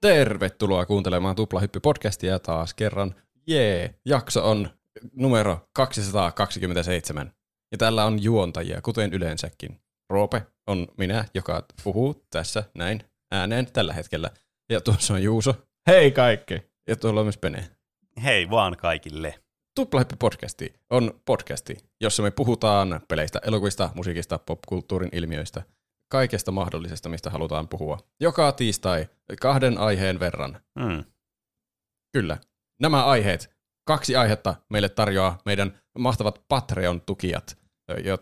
[0.00, 3.14] Tervetuloa kuuntelemaan Tuplahyppy-podcastia taas kerran.
[3.46, 4.70] Jee, jakso on
[5.12, 7.32] numero 227.
[7.72, 9.80] Ja täällä on juontajia, kuten yleensäkin.
[10.10, 14.30] Roope on minä, joka puhuu tässä näin ääneen tällä hetkellä.
[14.70, 15.54] Ja tuossa on Juuso.
[15.86, 16.62] Hei kaikki.
[16.88, 17.70] Ja tuolla on myös Pene.
[18.24, 19.34] Hei vaan kaikille.
[19.80, 25.62] Tuplahyppy-podcasti on podcasti, jossa me puhutaan peleistä, elokuvista, musiikista, popkulttuurin ilmiöistä–
[26.10, 27.98] kaikesta mahdollisesta, mistä halutaan puhua.
[28.20, 29.08] Joka tiistai
[29.40, 30.60] kahden aiheen verran.
[30.78, 31.04] Mm.
[32.12, 32.38] Kyllä.
[32.80, 33.50] Nämä aiheet,
[33.84, 37.58] kaksi aihetta meille tarjoaa meidän mahtavat Patreon-tukijat,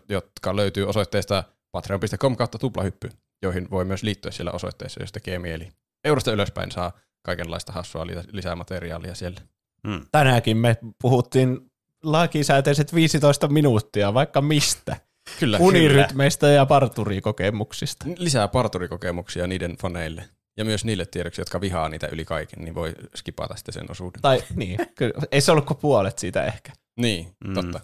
[0.09, 3.09] jotka löytyy osoitteesta patreon.com kautta tuplahyppy,
[3.41, 5.71] joihin voi myös liittyä siellä osoitteessa, jos tekee mieli.
[6.03, 6.91] Eurosta ylöspäin saa
[7.25, 9.41] kaikenlaista hassua lisää materiaalia siellä.
[9.83, 10.05] Mm.
[10.11, 11.71] Tänäänkin me puhuttiin
[12.03, 15.08] lakisääteiset 15 minuuttia, vaikka mistä.
[15.39, 16.53] Kyllä, Unirytmeistä kyllä.
[16.53, 18.05] ja parturikokemuksista.
[18.17, 20.23] Lisää parturikokemuksia niiden faneille.
[20.57, 24.21] Ja myös niille tiedoksi, jotka vihaa niitä yli kaiken, niin voi skipata sitten sen osuuden.
[24.21, 25.13] Tai niin, kyllä.
[25.31, 26.71] ei se ollut kuin puolet siitä ehkä.
[26.97, 27.53] Niin, mm.
[27.53, 27.79] totta.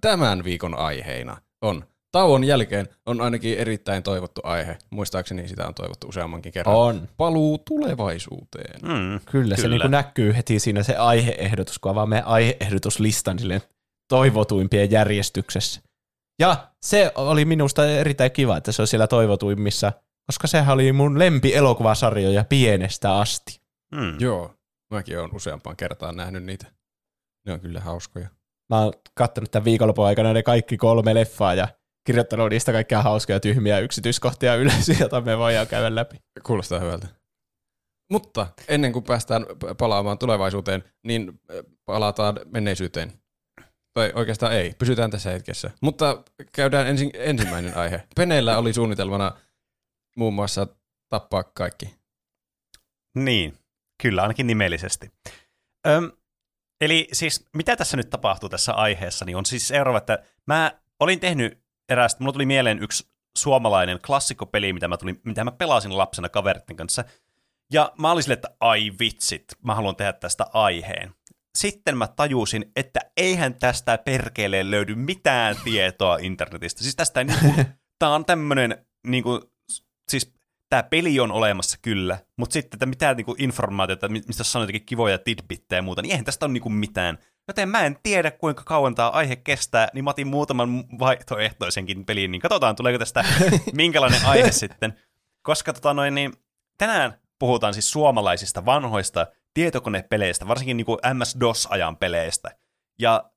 [0.00, 1.84] Tämän viikon aiheina on
[2.14, 4.78] Tauon jälkeen on ainakin erittäin toivottu aihe.
[4.90, 6.76] Muistaakseni sitä on toivottu useammankin kerran.
[6.76, 7.08] On.
[7.16, 8.80] Paluu tulevaisuuteen.
[8.82, 13.60] Mm, kyllä, kyllä, se niin näkyy heti siinä se aiheehdotus, kun avaa meidän aiheehdotuslistan silleen
[14.08, 15.80] toivotuimpien järjestyksessä.
[16.38, 19.92] Ja se oli minusta erittäin kiva, että se on siellä toivotuimmissa,
[20.26, 23.60] koska sehän oli mun lempi-elokuvasarjoja pienestä asti.
[23.94, 24.20] Mm.
[24.20, 24.54] Joo,
[24.90, 26.66] mäkin olen useampaan kertaan nähnyt niitä.
[27.46, 28.28] Ne on kyllä hauskoja.
[28.70, 31.68] Mä oon katsonut tämän viikonlopun aikana ne kaikki kolme leffaa ja
[32.04, 36.16] kirjoittanut niistä kaikkia hauskoja tyhmiä yksityiskohtia ylös, joita me voidaan käydä läpi.
[36.42, 37.08] Kuulostaa hyvältä.
[38.10, 39.46] Mutta ennen kuin päästään
[39.78, 41.40] palaamaan tulevaisuuteen, niin
[41.84, 43.12] palataan menneisyyteen.
[43.94, 45.70] Tai oikeastaan ei, pysytään tässä hetkessä.
[45.80, 46.22] Mutta
[46.52, 48.02] käydään ensin, ensimmäinen aihe.
[48.16, 49.32] Peneillä oli suunnitelmana
[50.16, 50.66] muun muassa
[51.08, 51.94] tappaa kaikki.
[53.14, 53.58] Niin,
[54.02, 55.10] kyllä ainakin nimellisesti.
[55.86, 56.12] Öm,
[56.80, 61.20] eli siis mitä tässä nyt tapahtuu tässä aiheessa, niin on siis seuraava, että mä olin
[61.20, 63.06] tehnyt eräästä, mulla tuli mieleen yksi
[63.38, 67.04] suomalainen klassikkopeli, mitä mä, tulin, mitä mä pelasin lapsena kaveritten kanssa.
[67.72, 71.14] Ja mä olin silleen, että ai vitsit, mä haluan tehdä tästä aiheen
[71.58, 76.82] sitten mä tajusin, että eihän tästä perkeelle löydy mitään tietoa internetistä.
[76.82, 77.54] Siis tästä niinku,
[77.98, 79.40] tää on tämmönen niinku,
[80.08, 80.34] siis
[80.68, 85.18] tämä peli on olemassa kyllä, mutta sitten että mitään niinku informaatiota, mistä on jotenkin kivoja
[85.18, 87.18] tidbittejä ja muuta, niin eihän tästä ole niinku mitään.
[87.48, 92.30] Joten mä en tiedä, kuinka kauan tämä aihe kestää, niin mä otin muutaman vaihtoehtoisenkin peliin,
[92.30, 93.24] niin katsotaan, tuleeko tästä
[93.72, 94.94] minkälainen aihe sitten.
[95.42, 96.32] Koska tota noin, niin
[96.78, 102.56] tänään puhutaan siis suomalaisista vanhoista tietokonepeleistä, varsinkin niin kuin MS-DOS-ajan peleistä.
[102.98, 103.30] Ja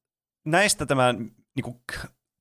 [0.45, 1.81] näistä tämä niin kuin,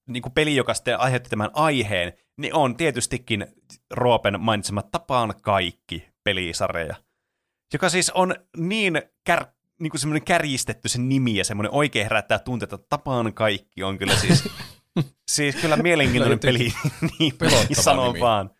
[0.09, 3.47] niin kuin peli, joka sitten aiheutti tämän aiheen, niin on tietystikin
[3.91, 6.95] Roopen mainitsema Tapaan kaikki pelisarja,
[7.73, 9.45] joka siis on niin, kär,
[9.81, 13.99] niin kuin semmoinen kärjistetty se nimi ja semmoinen oikein herättää tunteita, että Tapaan kaikki on
[13.99, 14.49] kyllä siis,
[15.35, 16.73] siis kyllä mielenkiintoinen peli,
[17.19, 17.35] niin
[17.73, 18.21] sanon nimi.
[18.21, 18.51] vaan.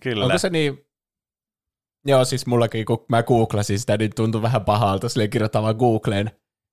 [0.00, 0.24] Kyllä.
[0.24, 0.85] Onko se niin
[2.06, 6.30] Joo, siis mullakin, kun mä googlasin sitä, niin tuntui vähän pahalta silleen kirjoittamaan Googleen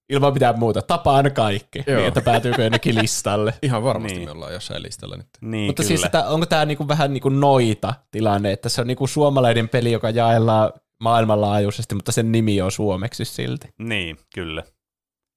[0.09, 0.81] ilman mitään muuta.
[0.81, 1.97] Tapaan kaikki, Joo.
[1.97, 3.53] niin että päätyykö jonnekin listalle.
[3.61, 4.27] Ihan varmasti niin.
[4.27, 5.27] me ollaan jossain listalla nyt.
[5.41, 5.97] Niin, Mutta siis, kyllä.
[5.97, 9.91] siis, että onko tämä niinku vähän niinku noita tilanne, että se on niinku suomalainen peli,
[9.91, 13.67] joka jaellaan maailmanlaajuisesti, mutta sen nimi on suomeksi silti.
[13.79, 14.63] Niin, kyllä.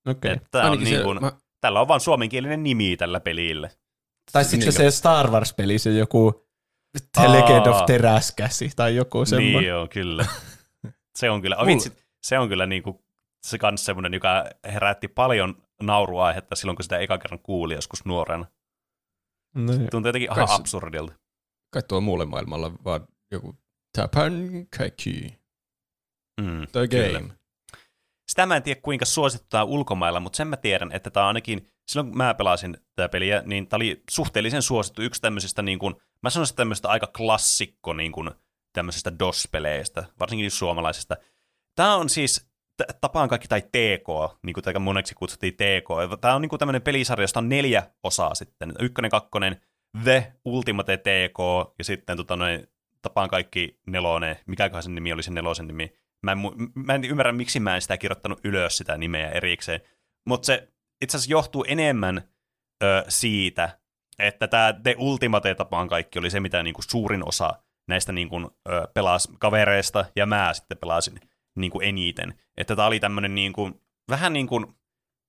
[0.09, 0.31] Okay.
[0.31, 1.33] Että on niin kuin, mä...
[1.61, 3.71] Tällä on vain suomenkielinen nimi tällä pelille.
[4.33, 6.46] Tai sitten se Star Wars-peli, se joku
[7.13, 9.53] The Legend of Teräskäsi tai joku semmoinen.
[9.53, 10.27] Niin joo, kyllä.
[11.19, 11.93] Se on kyllä, oh, vitsi,
[12.23, 13.05] se on kyllä niinku,
[13.47, 18.47] se kans semmoinen, joka herätti paljon nauruaihetta silloin, kun sitä eka kerran kuuli joskus nuorena.
[19.55, 19.91] Niin.
[19.91, 21.15] Tuntuu jotenkin ihan absurdilta.
[21.73, 23.57] Kai tuo muulle maailmalle vaan joku
[23.97, 24.33] Tapan
[24.79, 25.39] kaikki.
[26.41, 27.35] Mm, The Game.
[28.37, 32.09] Sitä mä en tiedä, kuinka suosittua ulkomailla, mutta sen mä tiedän, että tämä ainakin, silloin
[32.09, 36.31] kun mä pelasin tätä peliä, niin tämä oli suhteellisen suosittu yksi tämmöisistä niin kuin, mä
[36.31, 38.31] sanoisin tämmöistä aika klassikko niin kuin,
[38.73, 41.17] tämmöisestä DOS-peleistä, varsinkin suomalaisesta.
[41.75, 42.51] Tämä on siis
[43.01, 46.21] tapaan kaikki tai TK, niin kuin tätä moneksi kutsuttiin TK.
[46.21, 48.73] Tämä on niin kuin tämmöinen pelisarja, josta on neljä osaa sitten.
[48.81, 49.61] Ykkönen, kakkonen,
[50.05, 51.39] The Ultimate TK
[51.79, 52.69] ja sitten tota noin,
[53.03, 54.37] tapaan kaikki nelonen.
[54.47, 56.06] Mikäköhän sen nimi oli sen nelosen nimi?
[56.23, 56.39] Mä en,
[56.75, 59.81] mä en ymmärrä, miksi mä en sitä kirjoittanut ylös sitä nimeä erikseen.
[60.27, 60.69] Mutta se
[61.03, 62.23] itse asiassa johtuu enemmän
[62.83, 63.79] ö, siitä,
[64.19, 68.37] että tämä The Ultimate tapaan kaikki oli se, mitä niinku suurin osa näistä niinku,
[68.69, 71.21] ö, pelas kavereista, ja mä sitten pelasin
[71.57, 72.35] niinku eniten.
[72.57, 74.67] Että tämä oli tämmöinen niinku, vähän niin kuin,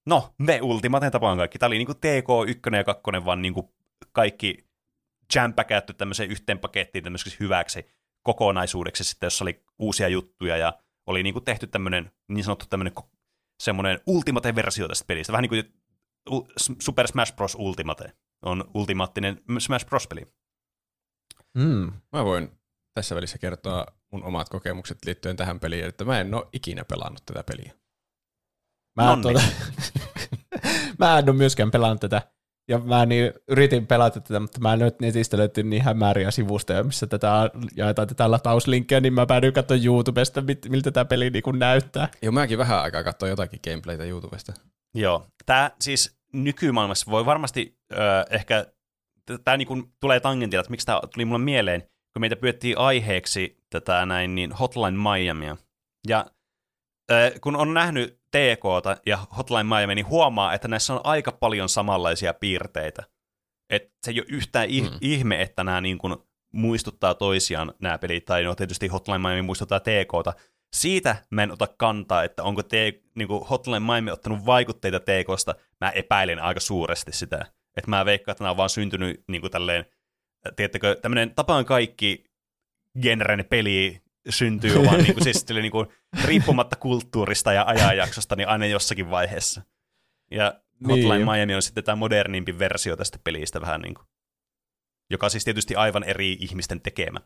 [0.05, 1.59] no, The Ultimate tapaan kaikki.
[1.59, 3.73] Tämä oli niinku TK 1 ja 2, vaan niinku
[4.11, 4.67] kaikki
[5.35, 7.96] jämppäkätty tämmöiseen yhteen pakettiin tämmöiseksi hyväksi
[8.27, 10.73] kokonaisuudeksi sitten, jossa oli uusia juttuja ja
[11.05, 12.93] oli niin kuin tehty tämmöinen niin sanottu tämmöinen
[13.63, 15.33] semmoinen ultimate-versio tästä pelistä.
[15.33, 15.73] Vähän niin kuin
[16.81, 17.55] Super Smash Bros.
[17.55, 18.13] Ultimate
[18.45, 20.33] on ultimaattinen Smash Bros-peli.
[21.57, 21.91] Mm.
[22.13, 22.59] Mä voin
[22.93, 27.25] tässä välissä kertoa mun omat kokemukset liittyen tähän peliin, että mä en ole ikinä pelannut
[27.25, 27.73] tätä peliä.
[28.95, 29.41] Mä, tuota,
[30.99, 32.31] mä en ole myöskään pelannut tätä.
[32.69, 37.07] Ja mä niin yritin pelata tätä, mutta mä nyt netistä löytyy niin hämäriä sivustoja, missä
[37.07, 42.09] tätä jaetaan tätä latauslinkkiä, niin mä päädyin katsoa YouTubesta, miltä tämä peli niin näyttää.
[42.21, 44.53] Joo, mäkin vähän aikaa katsoin jotakin gameplaytä YouTubesta.
[44.95, 47.97] Joo, tämä siis nykymaailmassa voi varmasti ö,
[48.29, 48.65] ehkä,
[49.43, 54.05] tämä niin tulee tangentilla, että miksi tämä tuli mulle mieleen, kun meitä pyöttiin aiheeksi tätä
[54.05, 55.57] näin, niin Hotline Miamia.
[56.07, 56.25] Ja
[57.11, 61.69] ö, kun on nähnyt TKta ja Hotline Miami, niin huomaa, että näissä on aika paljon
[61.69, 63.03] samanlaisia piirteitä.
[63.69, 64.97] Et se ei ole yhtään mm.
[65.01, 66.15] ihme, että nämä niin kuin
[66.53, 70.33] muistuttaa toisiaan nämä pelit, tai no tietysti Hotline Miami muistuttaa TKta.
[70.75, 75.55] Siitä mä en ota kantaa, että onko te, niin kuin Hotline Miami ottanut vaikutteita TKsta.
[75.81, 77.45] Mä epäilen aika suuresti sitä.
[77.77, 79.85] Että mä veikkaan, että nämä on vaan syntynyt niin kuin tälleen,
[80.55, 82.23] tiedättekö, tämmöinen tapaan kaikki
[83.01, 85.87] genren peli syntyy, vaan niin kuin, siis niin kuin,
[86.23, 89.61] riippumatta kulttuurista ja ajanjaksosta, niin aina jossakin vaiheessa.
[90.31, 91.31] Ja Hotline niin.
[91.31, 94.07] Miami on sitten tämä modernimpi versio tästä pelistä vähän niin kuin,
[95.09, 97.19] joka siis tietysti aivan eri ihmisten tekemä.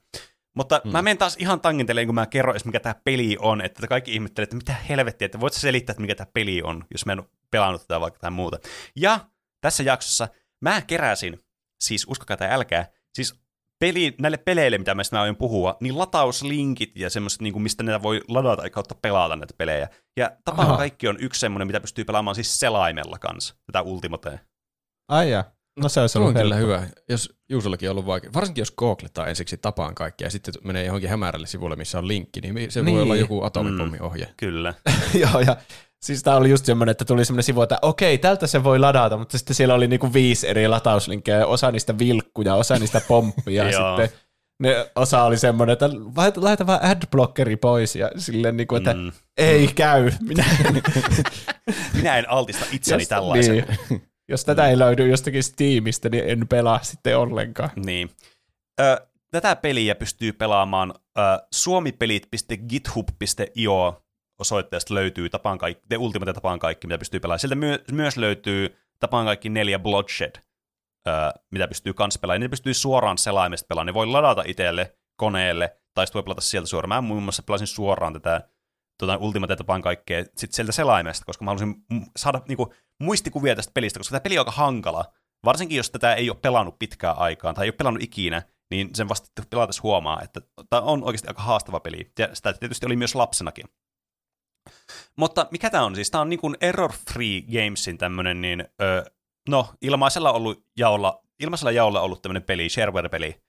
[0.56, 0.92] Mutta hmm.
[0.92, 4.44] mä menen taas ihan tangenteleen, kun mä kerron mikä tämä peli on, että kaikki ihmettelee,
[4.44, 7.28] että mitä helvettiä, että voit selittää, että mikä tämä peli on, jos mä en ole
[7.52, 8.58] pelannut tätä vaikka tai muuta.
[8.96, 9.20] Ja
[9.62, 10.28] tässä jaksossa
[10.62, 11.40] mä keräsin,
[11.80, 13.42] siis uskokaa tai älkää, siis
[13.82, 18.04] peli, näille peleille, mitä mä aion puhua, niin latauslinkit ja semmoiset, niin kuin mistä näitä
[18.04, 19.90] voi ladata kautta pelata näitä pelejä.
[20.18, 20.78] Ja tapaan Aha.
[20.78, 24.40] kaikki on yksi semmoinen, mitä pystyy pelaamaan siis selaimella kanssa, tätä Ultimatea.
[25.10, 25.44] Ai ja.
[25.80, 28.34] No se olisi ollut kyllä hyvä, jos Juusollakin on ollut vaikea.
[28.34, 32.42] Varsinkin jos googlettaa ensiksi tapaan kaikkea ja sitten menee johonkin hämärälle sivulle, missä on linkki,
[32.42, 32.96] niin se niin.
[32.96, 34.26] voi olla joku atomipommiohje.
[34.26, 34.74] Mm, kyllä.
[35.22, 35.58] Joo, ja
[36.06, 39.18] Siis tämä oli just semmoinen, että tuli semmoinen sivu, että okei, tältä se voi ladata,
[39.18, 43.72] mutta sitten siellä oli niinku viisi eri latauslinkkejä, osa niistä vilkkuja, osa niistä pomppia, ja
[43.88, 44.10] sitten
[44.60, 45.90] ne osa oli semmoinen, että
[46.36, 49.12] laita vaan adblockeri pois, ja silleen niinku, että mm.
[49.38, 50.12] ei käy.
[50.22, 50.46] Minä,
[51.98, 53.66] Minä en altista itseni tällaisen.
[53.90, 54.08] Niin.
[54.30, 57.70] Jos tätä ei löydy jostakin Steamista, niin en pelaa sitten ollenkaan.
[57.86, 58.10] Niin.
[58.82, 61.22] Ö, tätä peliä pystyy pelaamaan ö,
[61.54, 64.02] suomipelit.github.io
[64.42, 67.40] osoitteesta löytyy tapaan kaikki, The Ultimate tapaan kaikki, mitä pystyy pelaamaan.
[67.40, 70.36] Sieltä my- myös löytyy tapaan kaikki neljä Bloodshed,
[71.08, 71.14] öö,
[71.52, 72.42] mitä pystyy kans pelaamaan.
[72.42, 73.88] Ne pystyy suoraan selaimesta pelaamaan.
[73.88, 76.90] Ne voi ladata itselle koneelle, tai sitten voi pelata sieltä suoraan.
[76.90, 78.50] Mä muun muassa pelasin suoraan tätä
[79.00, 81.76] tuota, Ultimate tapaan kaikkea sit sieltä selaimesta, koska mä halusin
[82.18, 85.06] saada niinku, muistikuvia tästä pelistä, koska tämä peli on aika hankala.
[85.46, 88.42] Varsinkin jos tätä ei ole pelannut pitkään aikaan, tai ei ole pelannut ikinä,
[88.72, 92.12] niin sen vasta pelatessa huomaa, että tämä on oikeasti aika haastava peli.
[92.20, 93.66] Ja sitä tietysti oli myös lapsenakin.
[95.18, 95.96] Mutta mikä tämä on?
[95.96, 99.12] Siis tämä on niin kuin Error Free Gamesin tämmöinen, niin, ö,
[99.50, 103.42] no, ilmaisella, ollut jaolla, ilmaisella jaolla ollut tämmöinen peli, shareware-peli,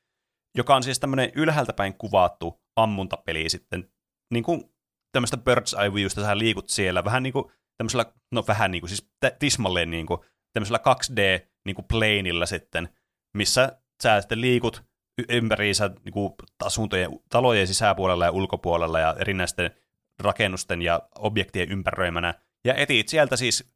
[0.57, 3.91] joka on siis tämmöinen ylhäältä päin kuvattu ammuntapeli sitten,
[4.31, 4.65] niin kuin
[5.13, 7.45] tämmöistä bird's eye viewstä, sä liikut siellä, vähän niin kuin
[7.77, 10.21] tämmöisellä, no vähän niin kuin, siis tismalleen niin kuin,
[10.53, 12.89] tämmöisellä 2D niin kuin planeilla sitten,
[13.37, 14.85] missä sä sitten liikut
[15.29, 16.33] ympäriinsä niin
[16.65, 19.71] asuntojen, talojen sisäpuolella ja ulkopuolella ja erinäisten
[20.19, 23.73] rakennusten ja objektien ympäröimänä, ja etit sieltä siis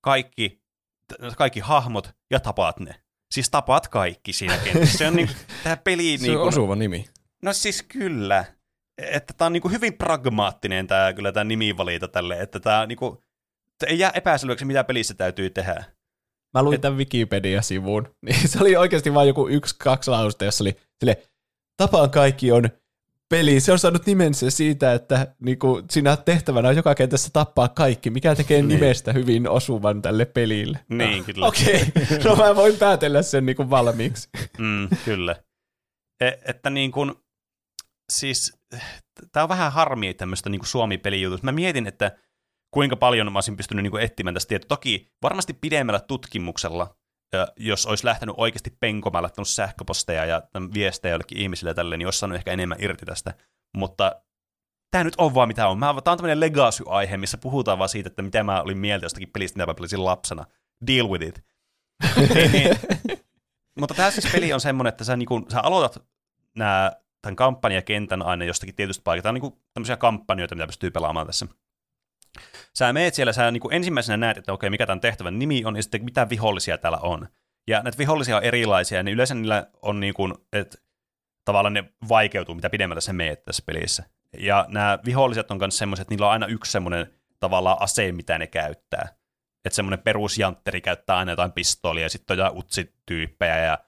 [0.00, 0.62] kaikki,
[1.36, 2.94] kaikki hahmot ja tapaat ne.
[3.34, 4.98] Siis tapaat kaikki siinä kentässä.
[4.98, 5.30] Se on niin,
[5.64, 6.18] tämä peli...
[6.18, 7.04] Se niin on kuin, osuva nimi.
[7.42, 8.44] No siis kyllä.
[8.98, 12.98] Että tämä on niin kuin hyvin pragmaattinen tämä, kyllä tämä nimivalita tälle, että tämä niin
[12.98, 13.18] kuin,
[13.86, 15.84] ei jää epäselväksi, mitä pelissä täytyy tehdä.
[16.54, 20.76] Mä luin tämän Wikipedia-sivun, niin se oli oikeasti vain joku yksi, kaksi lausta, jossa oli
[21.00, 21.22] sille,
[21.76, 22.68] tapaan kaikki on
[23.28, 28.10] peli, se on saanut nimensä siitä, että niinku, siinä tehtävänä on joka kentässä tappaa kaikki,
[28.10, 28.68] mikä tekee niin.
[28.68, 30.78] nimestä hyvin osuvan tälle pelille.
[30.88, 31.46] Niin, kyllä.
[31.46, 32.18] Okei, okay.
[32.24, 34.28] no mä voin päätellä sen niinku valmiiksi.
[34.58, 35.36] Mm, kyllä.
[36.20, 37.14] E, että niin kuin,
[38.12, 38.58] siis,
[39.32, 41.44] tämä on vähän harmi tämmöistä niin Suomi-pelijutusta.
[41.44, 42.18] Mä mietin, että
[42.70, 44.68] kuinka paljon mä olisin pystynyt niin kuin etsimään tästä tietoa.
[44.68, 46.97] Toki varmasti pidemmällä tutkimuksella
[47.56, 50.42] jos olisi lähtenyt oikeasti penkomaan, laittanut sähköposteja ja
[50.74, 53.34] viestejä jollekin ihmisille tälle, niin olisi saanut ehkä enemmän irti tästä.
[53.76, 54.22] Mutta
[54.90, 55.78] tämä nyt on vaan mitä on.
[55.78, 59.30] Mä, tämä on tämmöinen legacy-aihe, missä puhutaan vaan siitä, että mitä mä olin mieltä jostakin
[59.30, 60.44] pelistä, mitä mä lapsena.
[60.86, 61.44] Deal with it.
[63.80, 66.04] mutta tämä siis peli on semmoinen, että sä, niinku, sä aloitat
[66.56, 66.92] nää,
[67.22, 69.22] tämän kampanjakentän aina jostakin tietystä paikasta.
[69.22, 71.46] Tämä on niinku tämmöisiä kampanjoita, mitä pystyy pelaamaan tässä.
[72.74, 75.76] Sä meet siellä, sä niin kuin ensimmäisenä näet, että okei, mikä tämän tehtävän nimi on,
[75.76, 77.28] ja sitten mitä vihollisia täällä on.
[77.68, 80.78] Ja näitä vihollisia on erilaisia, niin yleensä niillä on niin kuin, että
[81.44, 84.04] tavallaan ne vaikeutuu, mitä pidemmälle se meet tässä pelissä.
[84.38, 88.38] Ja nämä viholliset on myös semmoiset, että niillä on aina yksi semmoinen tavallaan ase, mitä
[88.38, 89.08] ne käyttää.
[89.64, 93.78] Että semmoinen perusjantteri käyttää aina jotain pistoolia, ja sitten on jotain utsityyppejä ja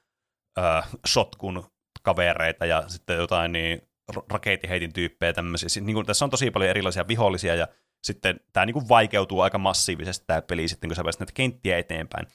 [0.59, 1.71] äh, shotkun
[2.03, 3.83] kavereita ja sitten jotain niin
[4.31, 5.83] rakettiheitin tyyppejä tämmöisiä.
[5.83, 7.69] Niin kuin, tässä on tosi paljon erilaisia vihollisia ja
[8.03, 11.79] sitten tämä niin kuin vaikeutuu aika massiivisesti tämä peli sitten, kun sä pääset näitä kenttiä
[11.79, 12.27] eteenpäin.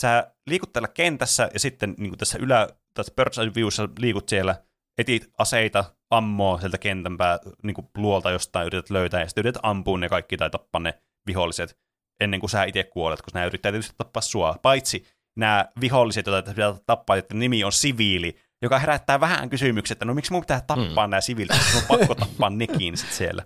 [0.00, 4.28] Sä liikut täällä kentässä ja sitten niin kuin tässä ylä, tässä Bird's Eye Viewssa liikut
[4.28, 4.62] siellä,
[4.98, 9.60] etit aseita, ammoa sieltä kentän pää, niin kuin luolta jostain yrität löytää ja sitten yrität
[9.62, 10.94] ampua ne kaikki tai tappaa ne
[11.26, 11.78] viholliset
[12.20, 14.56] ennen kuin sä itse kuolet, koska nämä yrittää tietysti tappaa sua.
[14.62, 15.06] Paitsi
[15.36, 20.14] nämä viholliset, joita pitää tappaa, että nimi on siviili, joka herättää vähän kysymyksiä, että no
[20.14, 21.10] miksi mun pitää tappaa mm.
[21.10, 23.44] nämä siviilit, on pakko tappaa nekin sit siellä.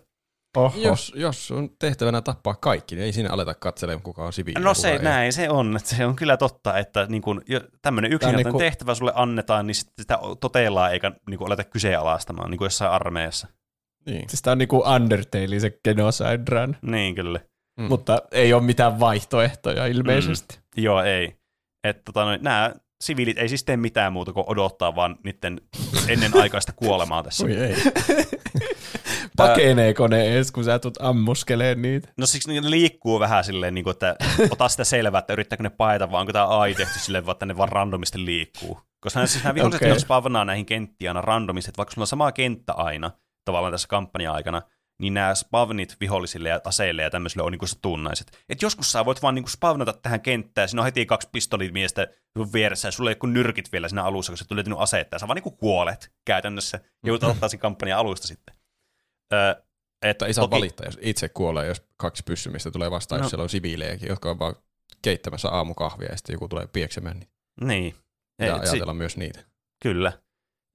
[0.56, 0.78] Oho.
[0.78, 4.64] Jos, jos on tehtävänä tappaa kaikki, niin ei siinä aleta katselemaan, kuka on siviili.
[4.64, 5.78] No se, näin se on.
[5.84, 7.42] Se on kyllä totta, että niin kun,
[7.82, 8.60] tämmöinen yksinkertainen niin kun...
[8.60, 12.90] tehtävä sulle annetaan, niin sitten sitä toteillaan eikä niin kun, aleta kyseenalaistamaan, niin kuin jossain
[12.90, 13.48] armeijassa.
[14.06, 14.28] Niin.
[14.28, 16.76] Siis tämä on niin kuin Undertale, se Genocide Run.
[16.82, 17.40] Niin, kyllä.
[17.80, 17.88] Mm.
[17.88, 20.56] Mutta ei ole mitään vaihtoehtoja ilmeisesti.
[20.56, 20.82] Mm.
[20.82, 21.36] Joo, ei.
[21.84, 25.60] Että tota, no, nämä siviilit ei siis tee mitään muuta kuin odottaa vaan niiden
[26.08, 27.44] ennenaikaista kuolemaa tässä.
[27.44, 27.76] Oi ei.
[29.48, 32.08] Pakeneeko ne edes, kun sä tulet ammuskeleen niitä?
[32.16, 34.16] No siksi ne liikkuu vähän silleen, niin kuin, että
[34.50, 37.56] ota sitä selvää, että yrittääkö ne paeta, vaan onko tämä AI tehty silleen, että ne
[37.56, 38.80] vaan randomisti liikkuu.
[39.00, 39.88] Koska siis nämä viholliset, okay.
[39.88, 43.10] jos spavnaa näihin kenttiin aina randomisti, että vaikka sulla on sama kenttä aina,
[43.44, 44.62] tavallaan tässä kampanja-aikana,
[45.00, 48.44] niin nämä spavnit vihollisille ja aseille ja tämmöisille on niin tunnaiset.
[48.48, 52.06] Et joskus sä voit vaan niin spavnata tähän kenttään, siinä on heti kaksi pistolimiestä
[52.52, 55.28] vieressä, ja sulla ei ole nyrkit vielä siinä alussa, kun sä tulee aseetta, ja sä
[55.28, 58.59] vaan niin kuolet käytännössä, ja joudut ottaa sen kampanjan alusta sitten.
[59.32, 59.62] Öö,
[60.02, 60.56] että ei saa toki...
[60.56, 63.24] valittaa, jos itse kuolee, jos kaksi pyssymistä tulee vastaan, no.
[63.24, 64.54] jos siellä on siviilejäkin, jotka on vaan
[65.02, 67.16] keittämässä aamukahvia, ja sitten joku tulee pieksemään.
[67.18, 67.28] Niin,
[67.64, 67.94] niin.
[68.38, 69.40] Ja ajatella si- myös niitä.
[69.82, 70.12] Kyllä.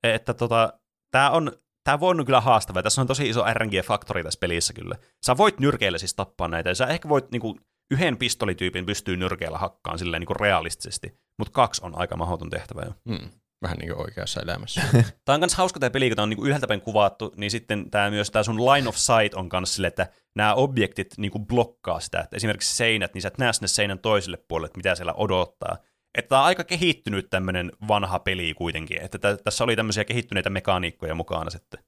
[0.03, 0.73] Että tota,
[1.11, 1.51] tämä on
[1.85, 2.83] tämä voi kyllä haastava.
[2.83, 4.95] Tässä on tosi iso RNG-faktori tässä pelissä kyllä.
[5.25, 7.59] Sä voit nyrkeillä siis tappaa näitä, ja sä ehkä voit niinku,
[7.91, 12.93] yhden pistolityypin pystyy nyrkeillä hakkaan silleen niinku realistisesti, mutta kaksi on aika mahdoton tehtävä jo.
[13.09, 13.29] Hmm.
[13.61, 14.81] Vähän niin kuin oikeassa elämässä.
[15.25, 17.89] tämä on myös hauska tämä peli, kun tämä on niinku yhdeltä päin kuvattu, niin sitten
[17.91, 21.99] tämä myös tämä sun line of sight on myös sille, että nämä objektit niinku blokkaa
[21.99, 22.19] sitä.
[22.19, 25.77] Että esimerkiksi seinät, niin sä et näe sinne seinän toiselle puolelle, että mitä siellä odottaa.
[26.17, 30.49] Että tämä on aika kehittynyt tämmöinen vanha peli kuitenkin, että t- tässä oli tämmöisiä kehittyneitä
[30.49, 31.79] mekaniikkoja mukana sitten.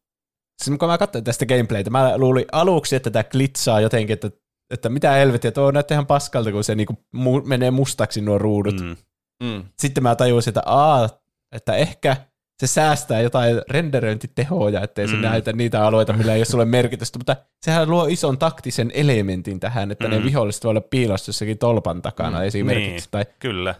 [0.64, 4.32] Siis kun mä katsoin tästä gameplaytä, mä luulin aluksi, että tämä klitsaa jotenkin, että,
[4.74, 8.80] että mitä helvettiä, tuo näyttää ihan paskalta, kun se niinku mu- menee mustaksi nuo ruudut.
[8.82, 8.96] Mm.
[9.44, 9.64] Mm.
[9.80, 11.10] Sitten mä tajusin, että aa,
[11.51, 12.18] että ehkä
[12.60, 15.12] se säästää jotain renderöintitehoja, ettei mm.
[15.12, 17.36] se näytä niitä alueita, millä ei ole sulle merkitystä, mutta
[17.66, 20.12] sehän luo ison taktisen elementin tähän, että mm.
[20.12, 22.46] ne viholliset voi olla piilossa jossakin tolpan takana mm.
[22.46, 22.89] esimerkiksi.
[22.89, 23.75] Niin, tai kyllä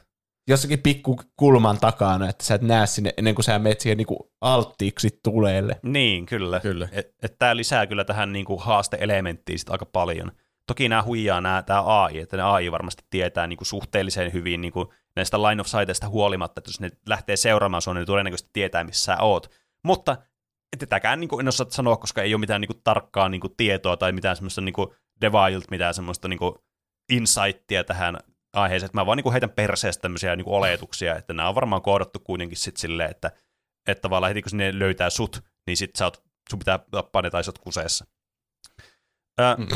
[0.48, 4.32] jossakin pikku kulman takana, että sä et näe sinne ennen kuin sä menet siihen niinku
[4.42, 5.80] alttiiksi tuleelle.
[5.84, 6.60] Niin, kyllä.
[6.60, 6.90] kyllä.
[6.92, 10.32] Et, et tämä lisää kyllä tähän niinku haaste-elementtiin sit aika paljon.
[10.68, 14.94] Toki nämä huijaa nämä, tämä AI, että ne AI varmasti tietää niinku suhteellisen hyvin niinku
[15.16, 19.04] näistä line of sightista huolimatta, että jos ne lähtee seuraamaan sinua, niin todennäköisesti tietää, missä
[19.04, 19.52] sä oot.
[19.84, 20.18] Mutta
[20.80, 23.98] tätäkään niin en osaa sanoa, koska ei ole mitään niin kuin, tarkkaa niin kuin, tietoa
[23.98, 24.90] tai mitään semmoista niin kuin,
[25.22, 26.56] Devilt, mitään semmoista niin kuin,
[27.12, 28.18] insightia tähän
[28.54, 32.58] aiheeseen, mä vaan niin heitän perseestä tämmöisiä niin oletuksia, että nämä on varmaan koodattu kuitenkin
[32.58, 33.32] sitten silleen, että,
[33.88, 37.30] että tavallaan heti kun sinne löytää sut, niin sit sä oot, sun pitää tappaa ne
[37.30, 38.06] tai sä oot kuseessa.
[39.58, 39.68] mm.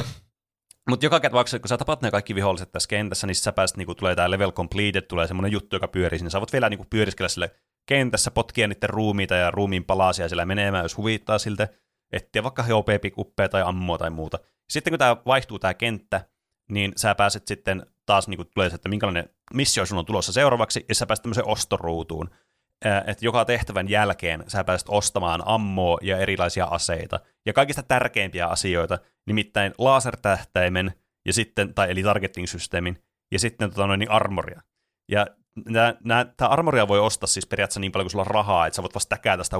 [0.91, 3.95] Mutta joka tapauksessa, kun sä tapat ne kaikki viholliset tässä kentässä, niin sä pääset, niin
[3.97, 6.29] tulee tämä level completed, tulee semmoinen juttu, joka pyörii sinne.
[6.29, 7.51] Sä voit vielä niin pyöriskellä sille
[7.85, 11.67] kentässä, potkia niiden ruumiita ja ruumiin palasia sillä menemään, jos huvittaa siltä,
[12.11, 14.39] etsiä vaikka HP-pikuppeja tai ammua tai muuta.
[14.69, 16.25] Sitten kun tämä vaihtuu tämä kenttä,
[16.69, 20.33] niin sä pääset sitten taas niin kuin tulee se, että minkälainen missio sun on tulossa
[20.33, 22.29] seuraavaksi, ja sä pääset tämmöiseen ostoruutuun,
[23.07, 27.19] että joka tehtävän jälkeen sä pääset ostamaan ammoa ja erilaisia aseita.
[27.45, 30.93] Ja kaikista tärkeimpiä asioita, nimittäin lasertähtäimen,
[31.25, 34.61] ja sitten, tai eli targeting-systeemin, ja sitten tota noin, niin armoria.
[35.11, 35.27] Ja
[36.37, 38.95] tämä armoria voi ostaa siis periaatteessa niin paljon kuin sulla on rahaa, että sä voit
[38.95, 39.57] vasta täkätä sitä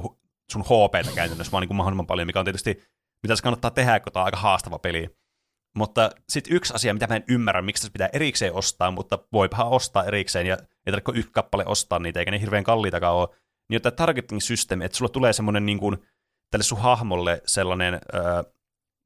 [0.51, 2.83] sun HPtä käytännössä vaan niin kuin mahdollisimman paljon, mikä on tietysti,
[3.23, 5.09] mitä se kannattaa tehdä, kun tämä on aika haastava peli.
[5.77, 9.67] Mutta sitten yksi asia, mitä mä en ymmärrä, miksi se pitää erikseen ostaa, mutta voipahan
[9.67, 13.27] ostaa erikseen, ja ei tarvitse yksi kappale ostaa niitä, eikä ne hirveän kalliitakaan ole,
[13.69, 15.97] niin jotta targeting-systeemi, että sulla tulee semmoinen niin kuin,
[16.51, 18.43] tälle sun hahmolle sellainen, öö,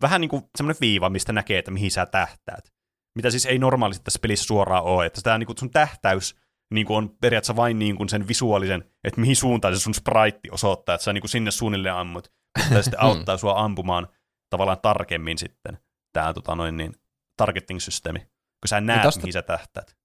[0.02, 2.74] vähän niin kuin semmoinen viiva, mistä näkee, että mihin sä tähtäät.
[3.16, 6.36] Mitä siis ei normaalisti tässä pelissä suoraan ole, että tämä niin kuin sun tähtäys
[6.74, 10.40] niin kuin on periaatteessa vain niin kuin sen visuaalisen, että mihin suuntaan se sun sprite
[10.52, 12.32] osoittaa, että sä niin kuin sinne suunnilleen ammut,
[12.64, 14.08] mutta sitten auttaa sua ampumaan
[14.50, 15.80] tavallaan tarkemmin sitten
[16.14, 16.94] tämä tota noin, niin,
[17.38, 19.96] targeting-systeemi, kun sä näet, tosta, mihin sä tähtäät.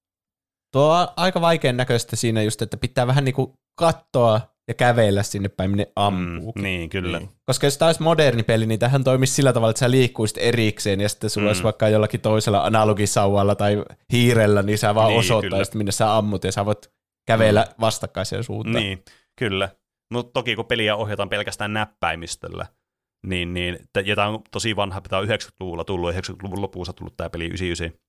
[0.73, 5.49] Tuo on aika vaikean näköistä siinä just, että pitää vähän niinku katsoa ja kävellä sinne
[5.49, 6.53] päin, minne ampuu.
[6.57, 7.19] Mm, niin, kyllä.
[7.19, 7.31] Niin.
[7.47, 11.01] Koska jos tämä olisi moderni peli, niin tähän toimisi sillä tavalla, että sä liikkuisit erikseen
[11.01, 11.49] ja sitten sulla mm.
[11.49, 16.45] olisi vaikka jollakin toisella analogisauvalla tai hiirellä, niin sä vaan niin, osoittaisit, minne sä ammut
[16.45, 16.93] ja sä voit
[17.27, 17.75] kävellä mm.
[17.81, 18.85] vastakkaiseen suuntaan.
[18.85, 19.05] Niin,
[19.39, 19.69] kyllä.
[20.13, 22.67] Mutta toki kun peliä ohjataan pelkästään näppäimistöllä,
[23.27, 27.31] niin, niin ja tämä on tosi vanha, tämä on 90-luvulla tullut, 90-luvun lopussa tullut tämä
[27.31, 28.01] peli 99,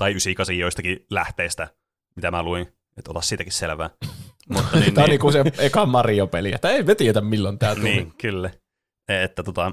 [0.00, 1.68] tai 98 joistakin lähteistä,
[2.16, 2.66] mitä mä luin,
[2.96, 3.90] että ota siitäkin selvää.
[4.54, 7.74] Mutta niin, tämä niin, on niin se eka Mario-peli, että ei me tiedä milloin tämä
[7.74, 7.84] tuli.
[7.84, 8.50] Niin, kyllä.
[9.08, 9.72] Että tota,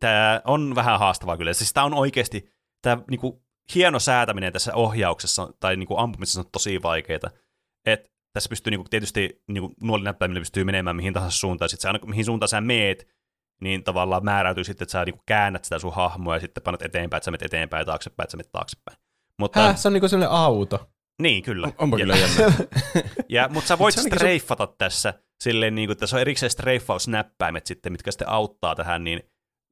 [0.00, 1.52] tämä on vähän haastavaa kyllä.
[1.52, 2.50] Siis tämä on oikeasti,
[2.82, 3.42] tämä niinku,
[3.74, 7.30] hieno säätäminen tässä ohjauksessa tai niinku, ampumisessa on tosi vaikeaa.
[7.86, 11.68] Et tässä pystyy niinku, tietysti niinku, nuolinäppäimillä pystyy menemään mihin tahansa suuntaan.
[11.68, 13.08] Sitten se aina, mihin suuntaan sä meet,
[13.60, 17.18] niin tavallaan määräytyy sitten, että sä niinku käännät sitä sun hahmoa ja sitten panat eteenpäin,
[17.18, 19.05] että sä menet eteenpäin ja taaksepäin, että sä menet taaksepäin.
[19.38, 20.90] Mutta, Häh, se on niinku sellainen auto.
[21.22, 21.66] Niin, kyllä.
[21.66, 22.52] On, onpa kyllä jännä.
[23.28, 24.72] ja, mutta sä voit streifata se...
[24.78, 29.20] tässä silleen, niin kuin, että tässä on erikseen streiffausnäppäimet sitten, mitkä sitten auttaa tähän niin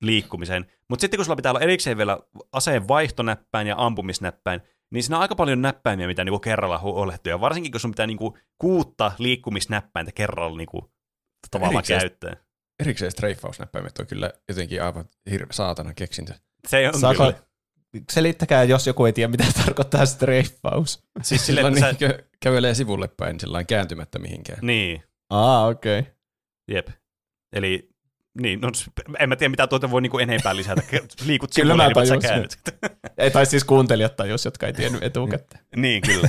[0.02, 0.66] liikkumiseen.
[0.88, 2.18] Mutta sitten kun sulla pitää olla erikseen vielä
[2.52, 7.28] aseen vaihtonäppäin ja ampumisnäppäin, niin siinä on aika paljon näppäimiä, mitä niinku kerralla huolehdittu.
[7.28, 10.92] Ja varsinkin, kun sun pitää niinku kuutta liikkumisnäppäintä kerralla niinku
[11.50, 12.36] tavallaan erikseen, käyttää.
[12.80, 16.34] Erikseen streiffausnäppäimet on kyllä jotenkin aivan hirveä saatana keksintö.
[16.68, 17.42] Se on Saako, kyllä
[18.12, 21.02] selittäkää, jos joku ei tiedä, mitä tarkoittaa streifaus.
[21.22, 21.94] Siis sillä niin sä...
[22.40, 24.58] kävelee sivulle päin sillä kääntymättä mihinkään.
[24.62, 25.02] Niin.
[25.30, 25.98] Aa, okei.
[25.98, 26.12] Okay.
[26.68, 26.88] Jep.
[27.52, 27.88] Eli
[28.40, 28.70] niin, no,
[29.18, 30.82] en mä tiedä, mitä tuota voi niinku enempää lisätä.
[31.26, 32.58] Liikut sivulle, kyllä niin sä käännyt.
[33.18, 35.64] ei, tai siis kuuntelijat tajus, jotka ei tiennyt etukäteen.
[35.76, 36.28] niin, kyllä.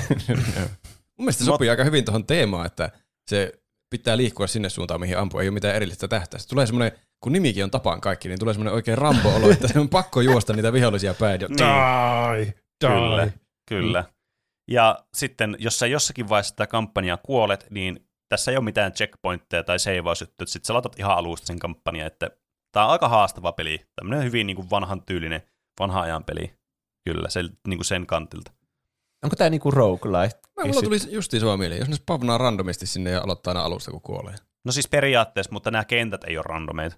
[1.18, 2.92] Mun mielestä se sopii aika hyvin tuohon teemaan, että
[3.28, 3.52] se
[3.90, 5.40] pitää liikkua sinne suuntaan, mihin ampuu.
[5.40, 6.50] Ei ole mitään erillistä tähtäistä.
[6.50, 9.90] Tulee semmoinen kun nimikin on tapaan kaikki, niin tulee semmoinen oikein rambo-olo, että se on
[9.90, 11.42] pakko juosta niitä vihollisia päin.
[11.42, 11.58] Ja, niin.
[11.58, 12.54] Die, die.
[12.80, 13.32] Kyllä,
[13.70, 14.04] kyllä.
[14.68, 19.64] Ja sitten, jos sä jossakin vaiheessa sitä kampanjaa kuolet, niin tässä ei ole mitään checkpointteja
[19.64, 22.30] tai seivausjuttuja, että sitten sä laitat ihan alusta sen kampanjan, että
[22.72, 23.86] tämä on aika haastava peli.
[23.96, 25.42] Tämmöinen hyvin niin kuin vanhan tyylinen,
[25.80, 26.54] vanha ajan peli.
[27.06, 28.52] Kyllä, se, niin kuin sen kantilta.
[29.24, 30.40] Onko tämä niinku roguelite?
[30.64, 34.02] Mulla tuli justiin sua mieli, jos ne spavnaa randomisti sinne ja aloittaa aina alusta, kun
[34.02, 34.36] kuolee.
[34.66, 36.98] No siis periaatteessa, mutta nämä kentät ei ole randomeita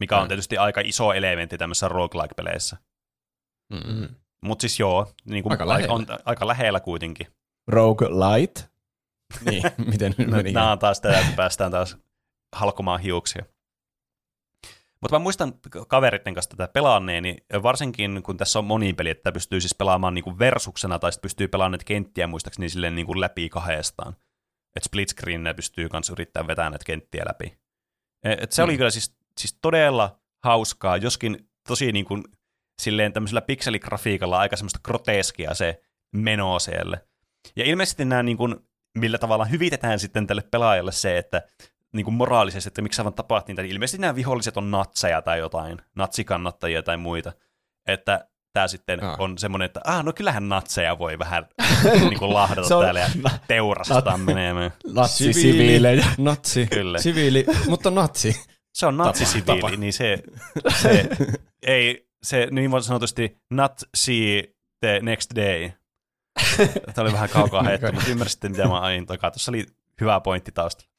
[0.00, 2.76] mikä on tietysti aika iso elementti tämmöisessä roguelike-peleissä.
[3.72, 4.08] Mm-hmm.
[4.44, 5.94] Mutta siis joo, niin kuin aika, lähellä.
[5.94, 7.26] on aika lähellä kuitenkin.
[7.68, 8.60] Roguelite?
[9.50, 10.52] niin, miten nyt meni?
[10.52, 11.96] Nämä on taas tätä, että päästään taas
[12.56, 13.44] halkomaan hiuksia.
[15.00, 15.54] Mutta mä muistan
[15.88, 20.98] kaveritten kanssa tätä pelaanneeni, varsinkin kun tässä on monipeli, että pystyy siis pelaamaan niinku versuksena,
[20.98, 24.16] tai sitten pystyy pelaamaan näitä kenttiä muistaakseni silleen niinku läpi kahdestaan.
[24.76, 27.58] Että split screen pystyy myös yrittämään vetää näitä kenttiä läpi.
[28.22, 28.64] Et se mm.
[28.64, 32.24] oli kyllä siis siis todella hauskaa, joskin tosi niin kuin,
[32.82, 35.82] silleen tämmöisellä pikseligrafiikalla aika semmoista groteskia se
[36.12, 36.98] meno siellä.
[37.56, 38.56] Ja ilmeisesti nämä, niin kuin,
[38.98, 41.42] millä tavalla hyvitetään sitten tälle pelaajalle se, että
[41.92, 45.78] niin kuin moraalisesti, että miksi aivan tapahtuu niin ilmeisesti nämä viholliset on natseja tai jotain,
[45.94, 47.32] natsikannattajia tai muita.
[47.86, 49.20] Että tämä sitten ah.
[49.20, 51.46] on semmoinen, että ah, no kyllähän natseja voi vähän
[52.00, 53.08] niin kuin lahdata täällä ja
[53.48, 54.70] teurastaa menemään.
[54.92, 56.98] Natsi, siviili, natsi, Kyllä.
[56.98, 58.36] siviili, mutta natsi
[58.74, 60.22] se on natsisiviili, niin se,
[60.80, 61.08] se
[61.62, 65.70] ei, se niin sanotusti not see the next day.
[66.94, 69.30] Tämä oli vähän kaukaa heitto, mutta ymmärsitte, mitä mä ain takaa.
[69.30, 69.66] Tuossa oli
[70.00, 70.90] hyvä pointti taustalla.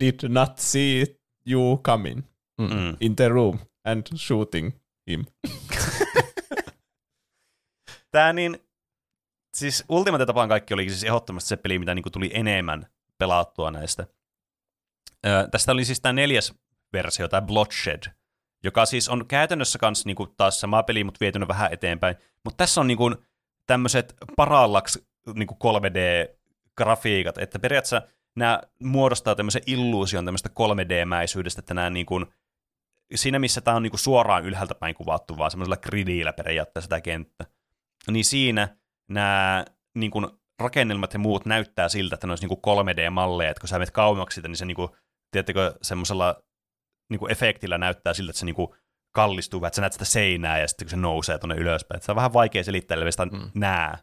[0.00, 1.04] Did not see
[1.46, 2.22] you coming
[2.58, 2.96] mm.
[3.00, 4.72] in the room and shooting
[5.10, 5.24] him.
[8.16, 8.58] Tämä niin,
[9.54, 12.86] siis Ultimate tapaan kaikki oli siis ehdottomasti se peli, mitä niin tuli enemmän
[13.18, 14.06] pelattua näistä.
[15.26, 16.54] Ö, tästä oli siis tämä neljäs
[16.92, 18.02] versio, tai Bloodshed,
[18.64, 22.16] joka siis on käytännössä kanssa niin kuin taas sama peli, mutta vietynä vähän eteenpäin.
[22.44, 23.16] Mutta tässä on niin kuin
[23.66, 28.02] tämmöiset parallaksi niin kuin 3D-grafiikat, että periaatteessa
[28.34, 32.26] nämä muodostaa tämmöisen illuusion tämmöistä 3D-mäisyydestä, että nämä niin kuin,
[33.14, 37.00] siinä missä tämä on niin kuin suoraan ylhäältä päin kuvattu, vaan semmoisella gridillä periaatteessa tämä
[37.00, 37.55] kenttä,
[38.12, 38.76] niin siinä
[39.10, 39.64] nämä
[39.94, 40.26] niin kuin
[40.60, 43.90] rakennelmat ja muut näyttää siltä, että ne olisi niin kuin 3D-malleja, että kun sä menet
[43.90, 44.88] kauemmaksi sitä, niin se niin kuin,
[45.30, 46.42] tiedättekö, semmoisella
[47.10, 48.68] niin kuin efektillä näyttää siltä, että se niin kuin
[49.14, 51.96] kallistuu, että sä näet sitä seinää ja sitten kun se nousee tuonne ylöspäin.
[51.96, 53.50] Että se on vähän vaikea selittää, eli sitä mm.
[53.54, 53.98] nää.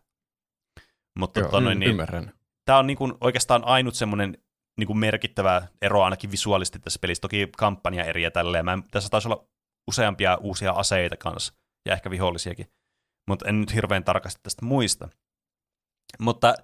[1.19, 2.31] Mutta Joo, tota, niin, ymmärrän.
[2.65, 4.37] Tämä on niin kuin oikeastaan ainut semmoinen
[4.77, 7.21] niin kuin merkittävä ero ainakin visuaalisesti tässä pelissä.
[7.21, 8.65] Toki kampanja eri ja tälleen.
[8.65, 9.47] Mä, tässä taisi olla
[9.87, 11.53] useampia uusia aseita kanssa
[11.85, 12.67] ja ehkä vihollisiakin.
[13.27, 15.09] Mutta en nyt hirveän tarkasti tästä muista.
[16.19, 16.55] Mutta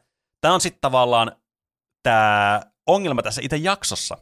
[0.42, 1.32] tämä on sitten tavallaan
[2.04, 4.18] tämä ongelma tässä itse jaksossa,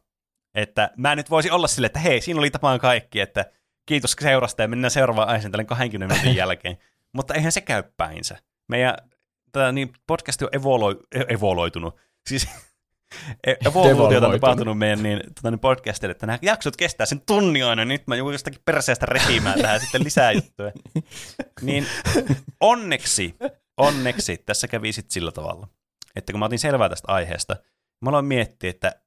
[0.56, 3.46] että mä nyt voisin olla silleen, että hei, siinä oli tapaan kaikki, että
[3.86, 6.78] kiitos seurasta ja mennään seuraavaan aiheeseen tällä 20 minuutin jälkeen.
[7.14, 8.38] Mutta eihän se käy päinsä.
[8.70, 8.96] Meidän
[9.52, 12.00] tämä, niin, podcast on evoloi, e-, evoloitunut.
[12.30, 12.48] Siis
[13.66, 17.86] evoluutiota on tapahtunut meidän niin, tota, niin podcastille, että nämä jaksot kestää sen tunnin aina,
[17.86, 20.72] nyt mä joudun jostakin perseestä repimään tähän sitten lisää juttuja.
[21.62, 21.86] niin
[22.60, 23.36] onneksi,
[23.78, 25.68] onneksi tässä kävi sitten sillä tavalla,
[26.16, 27.56] että kun mä otin selvää tästä aiheesta,
[28.02, 29.02] mä aloin miettiä, että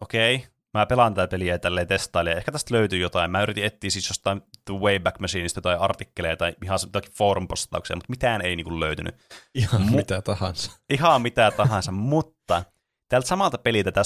[0.00, 3.30] okei, mä pelaan tätä peliä tälleen testailen, ehkä tästä löytyy jotain.
[3.30, 8.10] Mä yritin etsiä siis jostain The Wayback Machineista tai artikkeleja tai ihan jotakin forum-postauksia, mutta
[8.10, 9.14] mitään ei niinku löytynyt.
[9.54, 10.72] Ihan Mu- mitä tahansa.
[10.90, 12.64] Ihan mitä tahansa, mutta
[13.10, 14.04] Täältä samalta peliltä, tämä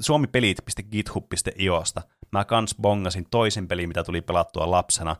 [0.00, 5.16] suomipelit.github.iosta, mä kans bongasin toisen pelin, mitä tuli pelattua lapsena.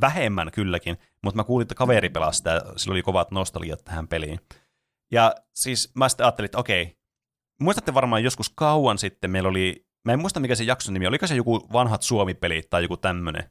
[0.00, 4.40] Vähemmän kylläkin, mutta mä kuulin, että kaveri pelasi sitä, sillä oli kovat nostalgiat tähän peliin.
[5.12, 6.98] Ja siis mä sitten ajattelin, että okei,
[7.60, 11.26] muistatte varmaan joskus kauan sitten meillä oli, mä en muista mikä se jakson nimi, oliko
[11.26, 13.50] se joku vanhat suomipelit tai joku tämmönen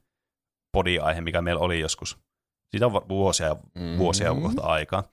[0.71, 2.17] podiaihe, mikä meillä oli joskus.
[2.71, 3.55] Siitä on vuosia ja
[3.97, 4.43] vuosia mm-hmm.
[4.43, 5.03] kohta aikaa.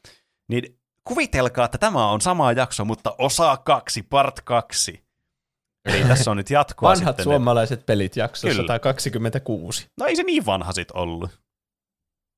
[0.49, 0.78] Niin
[1.09, 5.05] kuvitelkaa, että tämä on sama jakso, mutta osa kaksi, part kaksi.
[5.85, 7.85] Eli tässä on nyt jatkoa Vanhat sitten suomalaiset ne...
[7.85, 8.63] pelit jakso Kyllä.
[8.63, 9.87] 126.
[10.01, 11.31] No ei se niin vanha sit ollut.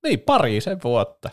[0.03, 1.31] Niin, pari sen vuotta.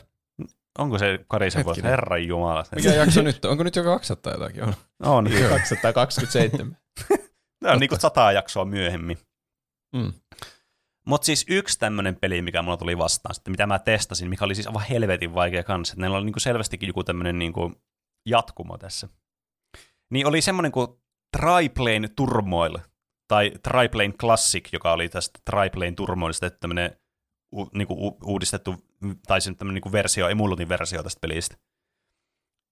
[0.79, 1.19] Onko se
[1.49, 1.87] sen vuotta?
[1.87, 2.63] Herran Jumala.
[2.75, 3.45] Mikä jakso nyt?
[3.45, 4.63] Onko nyt jo 200 jotakin?
[4.63, 4.73] On,
[5.03, 6.77] on 227.
[7.59, 9.17] Tämä on niin kuin sata jaksoa myöhemmin.
[9.95, 10.13] Mm.
[11.07, 14.55] Mutta siis yksi tämmöinen peli, mikä mulla tuli vastaan, sitten, mitä mä testasin, mikä oli
[14.55, 17.81] siis aivan helvetin vaikea kanssa, että neillä oli niinku selvästikin joku tämmöinen niinku
[18.25, 19.09] jatkumo tässä.
[20.11, 20.87] Niin oli semmoinen kuin
[21.37, 22.77] Triplane Turmoil,
[23.27, 26.97] tai Triplane Classic, joka oli tästä Triplane Turmoilista tämmöinen
[27.55, 28.75] u, niinku u, uudistettu,
[29.27, 31.57] tai sen tämmöinen niinku versio, emulutin versio tästä pelistä.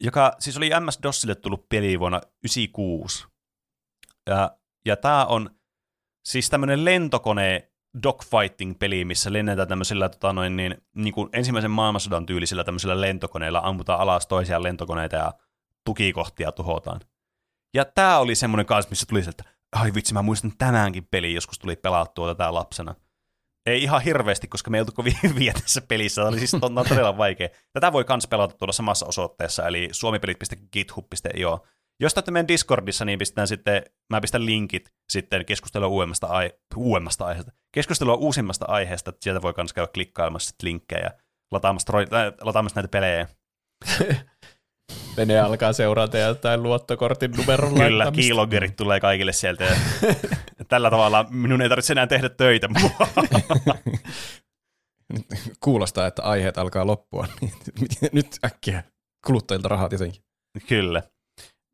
[0.03, 3.25] Joka siis oli MS-DOSille tullut peli vuonna 1996.
[4.29, 5.49] Ja, ja tämä on
[6.25, 7.71] siis tämmöinen lentokone
[8.03, 13.99] dogfighting-peli, missä lennetään tämmöisillä tota noin, niin, niin kuin ensimmäisen maailmansodan tyylisillä tämmöisillä lentokoneilla, ammutaan
[13.99, 15.33] alas toisia lentokoneita ja
[15.85, 17.01] tukikohtia tuhotaan.
[17.73, 21.33] Ja tämä oli semmoinen kanssa, missä tuli se, että ai vitsi, mä muistan tämänkin peli
[21.33, 22.95] joskus tuli pelattua tätä lapsena.
[23.65, 26.21] Ei ihan hirveästi, koska me ei oltu kovin hyviä tässä pelissä.
[26.21, 26.51] Tämä oli siis
[26.89, 27.49] todella vaikea.
[27.73, 31.65] Tätä voi myös pelata tuolla samassa osoitteessa, eli suomipelit.github.io.
[31.99, 37.25] Jos tätä meidän Discordissa, niin pistetään sitten, mä pistän linkit sitten keskustelua uudemmasta, ai, uudemmasta
[37.25, 37.51] aiheesta.
[37.71, 41.11] Keskustelua uusimmasta aiheesta, että sieltä voi myös käydä klikkailemassa linkkejä ja
[41.51, 42.05] lataamassa, äh,
[42.41, 43.27] lataamassa näitä pelejä.
[45.17, 49.63] Vene alkaa seurata jotain luottokortin numeron Kyllä, kiilogerit tulee kaikille sieltä.
[49.63, 49.75] Ja
[50.67, 52.69] tällä tavalla minun ei tarvitse enää tehdä töitä.
[55.63, 57.27] Kuulostaa, että aiheet alkaa loppua.
[58.11, 58.83] Nyt äkkiä
[59.25, 60.23] kuluttajilta rahat jotenkin.
[60.67, 61.03] Kyllä.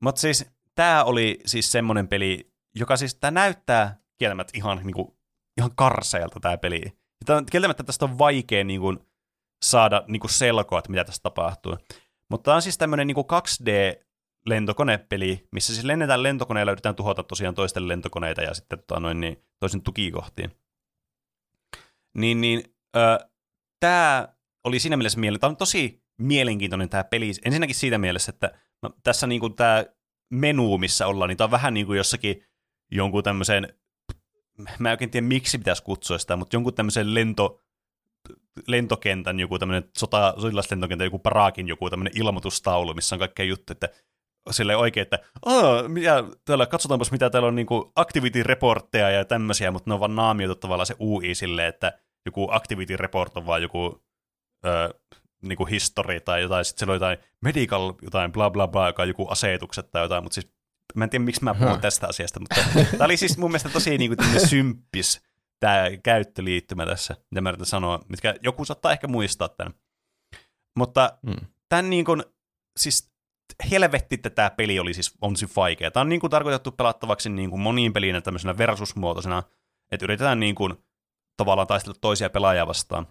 [0.02, 5.18] Mutta siis tämä oli siis semmoinen peli, joka siis tämä näyttää kieltämättä ihan, niinku,
[5.58, 6.82] ihan karseelta tämä peli.
[7.28, 8.96] Ja kieltämättä tästä on vaikea niinku,
[9.66, 11.78] saada niinku selkoa, että mitä tässä tapahtuu.
[12.30, 17.56] Mutta tämä on siis tämmöinen niinku 2D-lentokonepeli, missä siis lennetään lentokoneella ja yritetään tuhota tosiaan
[17.56, 20.52] toisten lentokoneita ja sitten tota, noin, niin, toisen tukikohtiin.
[22.18, 22.64] Niin, niin
[23.80, 24.28] tämä
[24.64, 25.42] oli siinä mielessä mielenkiintoinen.
[25.42, 27.32] Tämä on tosi mielenkiintoinen tämä peli.
[27.46, 29.86] Ensinnäkin siitä mielessä, että no, tässä niin kuin tämä
[30.30, 32.44] menu, missä ollaan, niin tämä on vähän niin kuin jossakin
[32.92, 33.74] jonkun tämmöisen,
[34.80, 37.62] mä en oikein tiedä miksi pitäisi kutsua sitä, mutta jonkun tämmöisen lento,
[38.68, 43.90] lentokentän, joku tämmöinen sota, sotilaslentokentän, joku paraakin joku tämmöinen ilmoitustaulu, missä on kaikkea juttu, että
[44.52, 45.20] sille oikein, että
[45.88, 50.16] mitä, täällä, katsotaanpas mitä täällä on niinku activity reportteja ja tämmöisiä, mutta ne on vaan
[50.16, 54.04] naamioitu tavallaan se UI silleen, että joku activity report on vaan joku
[54.66, 54.90] öö,
[55.42, 59.02] niin kuin history tai jotain, sitten siellä on jotain medical, jotain bla bla bla, joka
[59.02, 60.52] on joku asetukset tai jotain, mutta siis
[60.96, 62.56] mä en tiedä, miksi mä puhun tästä asiasta, mutta
[62.92, 65.22] tämä oli siis mun mielestä tosi niin kuin symppis
[65.60, 69.74] tämä käyttöliittymä tässä, mitä mä yritän sanoa, mitkä joku saattaa ehkä muistaa tämän.
[70.78, 71.48] Mutta hmm.
[71.70, 72.24] tämän niin kuin,
[72.80, 73.12] siis
[73.72, 75.92] helvetti, että tämä peli oli siis, on siis vaikea.
[75.92, 79.44] Tämä on niin kuin tarkoitettu pelattavaksi niin kuin moniin pelinä tämmöisenä versusmuotoisena,
[79.92, 80.74] että yritetään niin kuin,
[81.38, 83.08] tavallaan taistella toisia pelaajia vastaan.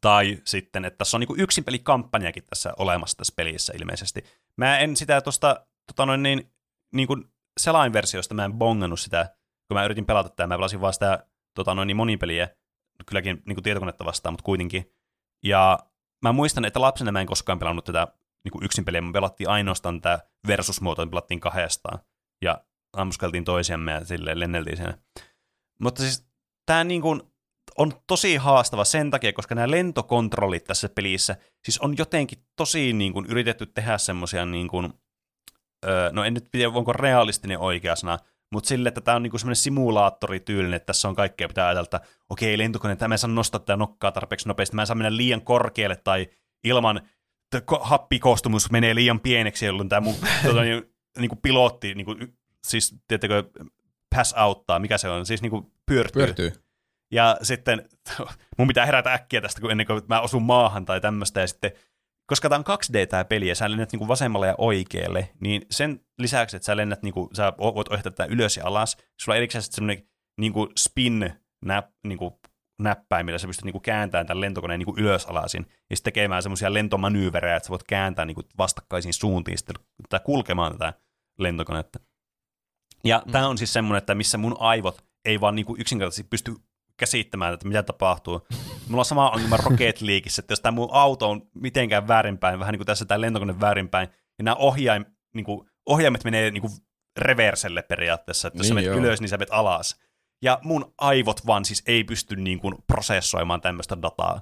[0.00, 4.24] Tai sitten, että tässä on niin yksin pelikampanjakin tässä olemassa tässä pelissä ilmeisesti.
[4.56, 6.52] Mä en sitä tuosta tota noin niin,
[6.94, 7.24] niin kuin
[7.60, 9.36] selainversiosta, mä en bongannut sitä,
[9.68, 12.48] kun mä yritin pelata tätä, mä pelasin vaan sitä tota noin niin monipeliä,
[13.06, 14.92] kylläkin niin kuin tietokonetta vastaan, mutta kuitenkin.
[15.44, 15.78] Ja
[16.22, 18.06] mä muistan, että lapsena mä en koskaan pelannut tätä
[18.44, 21.98] niin kuin yksin peliä, me pelattiin ainoastaan tätä versusmuotoa, me pelattiin kahdestaan.
[22.42, 24.98] Ja ammuskeltiin toisiamme ja silleen lenneltiin siinä.
[25.80, 26.26] Mutta siis
[26.66, 27.31] tämä niin kuin,
[27.78, 33.12] on tosi haastava sen takia, koska nämä lentokontrollit tässä pelissä, siis on jotenkin tosi niin
[33.12, 34.92] kuin, yritetty tehdä semmoisia, niin kuin,
[35.86, 38.18] öö, no en nyt tiedä, onko realistinen oikea sana,
[38.52, 42.00] mutta sille, että tämä on niin semmoinen simulaattorityylinen, että tässä on kaikkea, pitää ajatella, että
[42.30, 45.42] okei, lentokone, tämä ei saa nostaa tätä nokkaa tarpeeksi nopeasti, mä en saa mennä liian
[45.42, 46.28] korkealle tai
[46.64, 47.00] ilman
[47.80, 50.82] happikoostumus menee liian pieneksi, jolloin tämä mun tuota, niin,
[51.18, 53.44] niin kuin pilotti, niin kuin, siis tiedättekö,
[54.14, 56.22] pass outtaa, mikä se on, siis niin kuin pyörtyy.
[56.22, 56.61] Pyörtyy.
[57.12, 57.88] Ja sitten
[58.58, 61.72] mun pitää herätä äkkiä tästä, kun ennen kuin mä osun maahan tai tämmöistä, ja sitten
[62.26, 66.00] koska tämä on 2D tämä peli ja sä lennät niinku vasemmalle ja oikealle, niin sen
[66.18, 69.62] lisäksi, että sä lennät, niinku, sä voit ohjata tätä ylös ja alas, sulla on erikseen
[69.62, 70.06] semmoinen
[70.40, 71.32] niinku spin
[71.64, 72.40] näp, niinku,
[72.82, 76.74] näppäin, millä sä pystyt niinku kääntämään tämän lentokoneen niinku ylös alasin, ja sitten tekemään semmoisia
[76.74, 79.76] lentomanyyverejä, että sä voit kääntää niinku vastakkaisiin suuntiin sitten,
[80.08, 80.92] tai kulkemaan tätä
[81.38, 82.00] lentokonetta.
[83.04, 83.32] Ja mm.
[83.32, 86.54] tämä on siis semmoinen, että missä mun aivot ei vaan niinku yksinkertaisesti pysty
[86.96, 88.46] käsittämään, että mitä tapahtuu.
[88.88, 92.72] Mulla on sama ongelma Rocket Leagueissä, että jos tämä mun auto on mitenkään väärinpäin, vähän
[92.72, 96.72] niin kuin tässä tämä lentokone väärinpäin, niin nämä ohjaim, niin kuin, ohjaimet menee niin kuin
[97.18, 100.00] reverselle periaatteessa, että jos niin, sä menet ylös, niin sä menet alas.
[100.42, 104.40] Ja mun aivot vaan siis ei pysty niin kuin prosessoimaan tämmöistä dataa.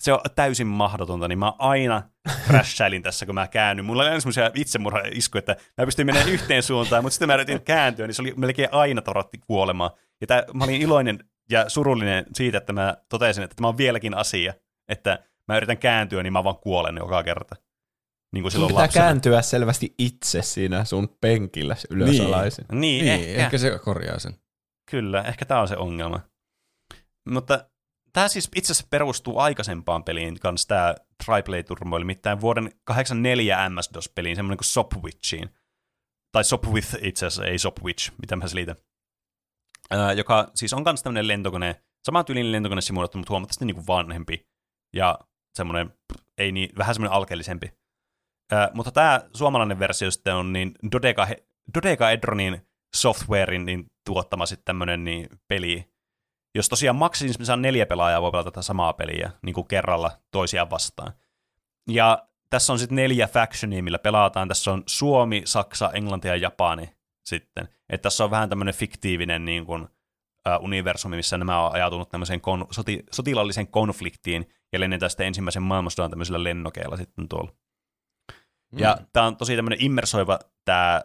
[0.00, 2.02] Se on täysin mahdotonta, niin mä aina
[2.46, 3.84] crashailin tässä, kun mä käännyin.
[3.84, 8.06] Mulla oli semmoisia itsemurha-iskuja, että mä pystyin menemään yhteen suuntaan, mutta sitten mä yritin kääntyä,
[8.06, 9.90] niin se oli melkein aina toratti kuolemaan.
[10.20, 14.14] Ja tää, mä olin iloinen ja surullinen siitä, että mä totesin, että tämä on vieläkin
[14.14, 14.54] asia,
[14.88, 17.56] että mä yritän kääntyä, niin mä vaan kuolen joka kerta.
[18.32, 19.04] Niin kuin silloin pitää lapsena.
[19.04, 22.26] kääntyä selvästi itse siinä sun penkillä ylös niin.
[22.26, 22.64] alaisin.
[22.72, 23.44] Niin, niin ehkä.
[23.44, 24.34] ehkä se korjaa sen.
[24.90, 26.20] Kyllä, ehkä tämä on se ongelma.
[27.30, 27.70] Mutta
[28.12, 34.58] tämä siis itse asiassa perustuu aikaisempaan peliin kanssa, tämä Triplay-turmoil, mitään vuoden 84 MS-DOS-peliin, semmoinen
[34.58, 35.50] kuin Sopwitchiin.
[36.32, 38.76] Tai Sopwith itse asiassa, ei Sopwitch, mitä mä selitän
[40.16, 44.46] joka siis on myös tämmöinen lentokone, sama tyylinen lentokone simulaattori, mutta huomattavasti niin kuin vanhempi
[44.92, 45.18] ja
[45.54, 45.94] semmoinen,
[46.38, 47.72] ei niin, vähän semmoinen alkeellisempi.
[48.52, 51.26] Ää, mutta tämä suomalainen versio sitten on niin Dodeka,
[51.74, 55.92] Dodeka Edronin softwarein niin tuottama sitten tämmöinen niin peli,
[56.54, 60.70] jos tosiaan maksimissaan niin neljä pelaajaa voi pelata tätä samaa peliä niin kuin kerralla toisiaan
[60.70, 61.12] vastaan.
[61.88, 64.48] Ja tässä on sitten neljä factionia, millä pelataan.
[64.48, 66.99] Tässä on Suomi, Saksa, Englanti ja Japani
[67.30, 67.68] sitten.
[67.88, 72.40] Että tässä on vähän tämmöinen fiktiivinen niin kuin, uh, universumi, missä nämä on ajatunut tämmöiseen
[72.40, 77.52] kon, soti, sotilaalliseen konfliktiin ja lennetään sitten ensimmäisen maailmansodan tämmöisellä lennokeilla sitten tuolla.
[78.72, 78.78] Mm.
[78.78, 81.02] Ja tämä on tosi tämmöinen immersoiva tämä,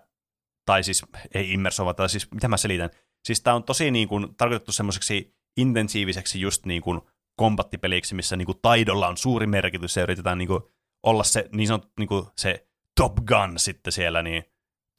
[0.66, 2.90] tai siis ei immersoiva, tai siis mitä mä selitän,
[3.26, 7.02] siis tämä on tosi niin kuin, tarkoitettu semmoiseksi intensiiviseksi just niin kuin
[7.36, 10.64] kombattipeliksi, missä niin kuin taidolla on suuri merkitys ja yritetään niin kuin
[11.04, 14.44] olla se niin sanottu niin kuin se Top Gun sitten siellä niin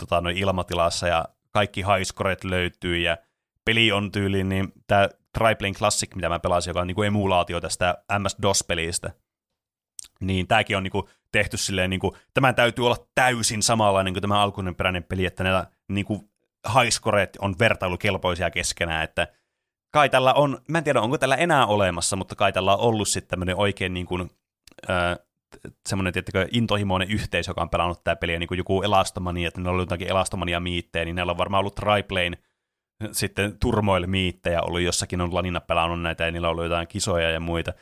[0.00, 3.16] tota, noin ilmatilassa ja kaikki highscoret löytyy ja
[3.64, 7.60] peli on tyyliin, niin tämä Triplane Classic, mitä mä pelasin, joka on niin kuin emulaatio
[7.60, 9.10] tästä MS-DOS-pelistä,
[10.20, 12.00] niin tämäkin on niin tehty silleen, niin
[12.34, 16.30] tämän täytyy olla täysin samanlainen kuin tämä alkuperäinen peli, että nämä niin kuin
[17.38, 19.28] on vertailukelpoisia keskenään, että
[19.90, 23.08] kai tällä on, mä en tiedä onko tällä enää olemassa, mutta kai tällä on ollut
[23.08, 24.30] sitten tämmöinen oikein niin kuin,
[25.88, 29.68] semmoinen tiettäkö, intohimoinen yhteisö, joka on pelannut tämä peliä, niin kuin joku Elastomania, että ne
[29.68, 32.38] on ollut jotakin Elastomania-miittejä, niin neillä on varmaan ollut Triplane
[33.12, 37.40] sitten turmoil-miittejä ollut, jossakin on Lanina pelannut näitä, ja niillä on ollut jotain kisoja ja
[37.40, 37.72] muita.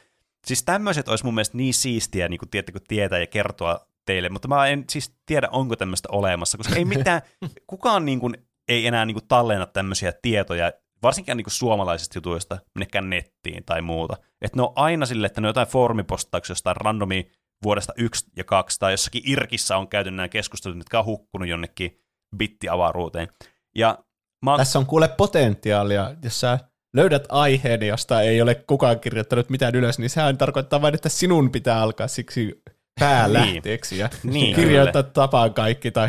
[0.46, 4.48] Siis tämmöiset olisi mun mielestä niin siistiä, niin kuin tiettäkö, tietää ja kertoa teille, mutta
[4.48, 7.22] mä en siis tiedä, onko tämmöistä olemassa, koska ei mitään,
[7.66, 8.34] kukaan niin kuin,
[8.68, 13.82] ei enää niin kuin tallenna tämmöisiä tietoja, varsinkin niin kuin suomalaisista jutuista, minnekään nettiin tai
[13.82, 14.16] muuta.
[14.42, 17.22] Että ne on aina sille, että ne on jotain foorumipostauksia jostain randomia
[17.62, 22.00] vuodesta 1 ja 2, tai jossakin Irkissä on käyty nämä keskustelut, jotka on hukkunut jonnekin
[22.36, 23.28] bittiavaruuteen.
[23.76, 23.98] Ja
[24.44, 24.56] mä.
[24.56, 26.58] Tässä on kuule potentiaalia, jos sä
[26.96, 31.50] löydät aiheen, josta ei ole kukaan kirjoittanut mitään ylös, niin sehän tarkoittaa vain, että sinun
[31.50, 32.62] pitää alkaa siksi
[33.00, 35.12] päälähteeksi ja niin, kirjoittaa kyllä.
[35.12, 35.90] tapaan kaikki.
[35.90, 36.08] Tai...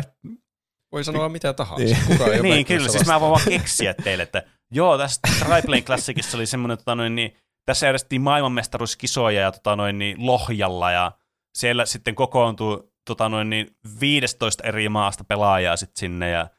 [0.92, 1.84] Voi sanoa mitä tahansa.
[1.84, 5.82] Niin, Kukaan ei niin kyllä, siis mä voin vaan keksiä teille, että joo, tässä Triplane
[5.82, 11.12] Classicissa oli semmoinen, tota noin, niin, tässä järjestettiin maailmanmestaruuskisoja ja tota noin, niin, Lohjalla ja
[11.56, 16.50] siellä sitten kokoontuu tota noin, niin 15 eri maasta pelaajaa sitten sinne ja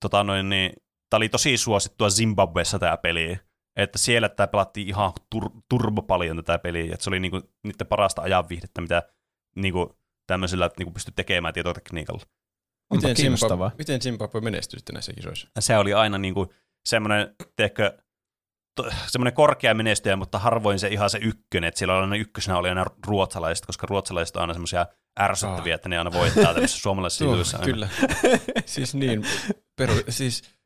[0.00, 0.72] tota noin, niin,
[1.10, 3.38] tämä oli tosi suosittua Zimbabwessa tämä peli.
[3.76, 7.86] Että siellä tämä pelattiin ihan tur- turbo paljon tätä peliä, että se oli niinku niiden
[7.86, 9.02] parasta ajan viihdettä, mitä
[9.56, 12.22] niinku tämmöisellä niinku pystyi tekemään tietotekniikalla.
[12.94, 15.48] Miten Zimbabwe, miten Zimbabwe menestyi sitten näissä kisoissa?
[15.58, 16.52] Se oli aina niinku
[16.88, 17.98] semmoinen, teekö,
[19.06, 22.84] semmoinen korkea menestyjä, mutta harvoin se ihan se ykkönen, että siellä aina ykkösenä oli aina
[23.06, 24.86] ruotsalaiset, koska ruotsalaiset on aina semmoisia
[25.20, 25.74] ärsyttäviä, oh.
[25.74, 27.58] että ne aina voittaa tämmöisissä suomalaisissa jutuissa.
[27.58, 27.88] Kyllä,
[28.66, 29.24] siis niin,
[29.76, 30.58] peru, siis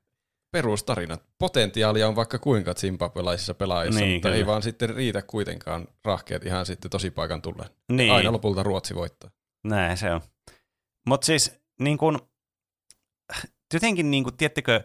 [0.52, 1.22] perustarinat.
[1.38, 4.36] Potentiaalia on vaikka kuinka zimbabwelaisissa pelaajissa, niin, mutta kyllä.
[4.36, 7.70] ei vaan sitten riitä kuitenkaan rahkeet ihan sitten tosi paikan tulleen.
[7.92, 8.12] Niin.
[8.12, 9.30] Aina lopulta Ruotsi voittaa.
[9.64, 10.20] Näin se on.
[11.06, 12.18] Mutta siis niin kun,
[13.74, 14.84] jotenkin niin kun, tiettekö,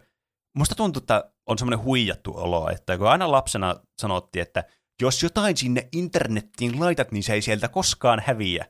[0.57, 4.63] musta tuntuu, että on semmoinen huijattu olo, että kun aina lapsena sanottiin, että
[5.01, 8.65] jos jotain sinne internettiin laitat, niin se ei sieltä koskaan häviä.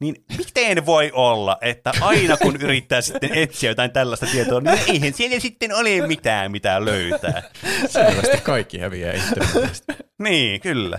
[0.00, 5.12] niin miten voi olla, että aina kun yrittää sitten etsiä jotain tällaista tietoa, niin eihän
[5.12, 7.42] siellä sitten ole mitään, mitä löytää.
[7.86, 9.94] Selvästi kaikki häviää internetistä.
[10.18, 10.98] Niin, kyllä.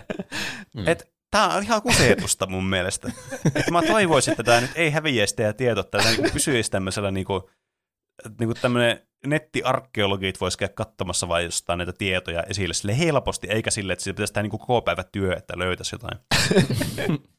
[0.76, 0.88] Mm.
[0.88, 3.12] Et Tämä on ihan kusetusta mun mielestä.
[3.56, 7.12] Et mä toivoisin, että tämä nyt ei häviäisi ja tieto, että tämä niinku pysyisi tämmöisellä
[7.12, 7.50] niinku,
[8.40, 13.94] niinku tämmöinen nettiarkeologit voisi käydä katsomassa vai jostain näitä tietoja esille sille helposti, eikä sille,
[13.94, 16.20] että sille pitäisi tehdä niinku koko päivä työ, että löytäisi jotain.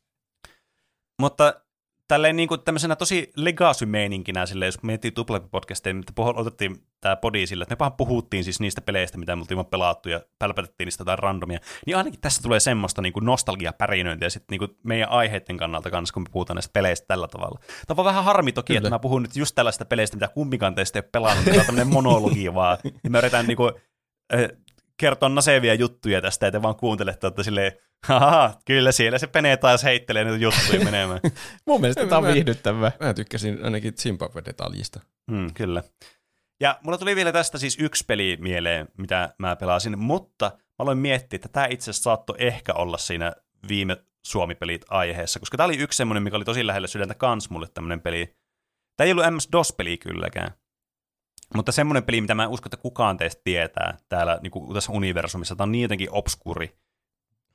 [1.23, 1.64] Mutta
[2.09, 7.63] tälleen niin kuin tämmöisenä tosi legacy-meininkinä, silleen, jos miettii tuplapi-podcasteja, mitä otettiin tämä podi sille,
[7.63, 11.59] että me puhuttiin siis niistä peleistä, mitä me oltiin pelattu ja pälpätettiin niistä jotain randomia,
[11.87, 16.13] niin ainakin tässä tulee semmoista niin kuin nostalgia-pärinöintiä sitten niin kuin meidän aiheiden kannalta kanssa,
[16.13, 17.61] kun me puhutaan näistä peleistä tällä tavalla.
[17.87, 18.79] Tämä on vähän harmi toki, Kyllä.
[18.79, 21.67] että mä puhun nyt just tällaista peleistä, mitä kumpikaan teistä ei ole pelannut, tämä on
[21.67, 23.73] tämmöinen monologi vaan, ja mä yritän niin kuin,
[24.97, 27.73] kertoa nasevia juttuja tästä, ja te vaan kuuntelette, että silleen,
[28.05, 31.21] haha, kyllä siellä se penee taas heittelee niitä juttuja menemään.
[31.67, 32.93] Mun mielestä tämä on viihdyttävää.
[33.01, 35.01] Mä tykkäsin ainakin Zimbabwe-detaljista.
[35.31, 35.83] Mm, kyllä.
[36.61, 40.99] Ja mulla tuli vielä tästä siis yksi peli mieleen, mitä mä pelasin, mutta mä aloin
[40.99, 43.33] miettiä, että tämä itse asiassa saattoi ehkä olla siinä
[43.69, 47.69] viime Suomi-pelit aiheessa, koska tämä oli yksi semmoinen, mikä oli tosi lähellä sydäntä kans mulle
[47.75, 48.35] tämmöinen peli.
[48.97, 50.51] Tämä ei ollut MS-DOS-peli kylläkään,
[51.55, 54.93] mutta semmoinen peli, mitä mä en usko, että kukaan teistä tietää täällä niin kuin tässä
[54.93, 56.77] universumissa, tämä on niin jotenkin obskuri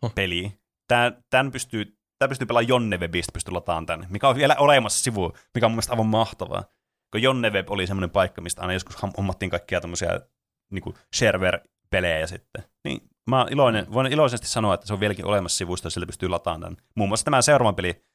[0.01, 0.15] oh.
[0.15, 0.59] peli.
[0.87, 5.33] Tämä, tämän pystyy, tämä pystyy pelaamaan Jonnewebistä, pystyy lataamaan tänne, mikä on vielä olemassa sivu,
[5.55, 6.63] mikä on mun mielestä aivan mahtavaa.
[7.11, 10.19] Kun Jonneweb oli semmoinen paikka, mistä aina joskus hommattiin kaikkia tämmöisiä
[10.71, 12.63] niin server-pelejä sitten.
[12.83, 16.29] Niin mä iloinen, voin iloisesti sanoa, että se on vieläkin olemassa sivuista, ja sillä pystyy
[16.29, 16.77] lataamaan tämän.
[16.95, 18.05] Muun muassa tämä seuraava peli,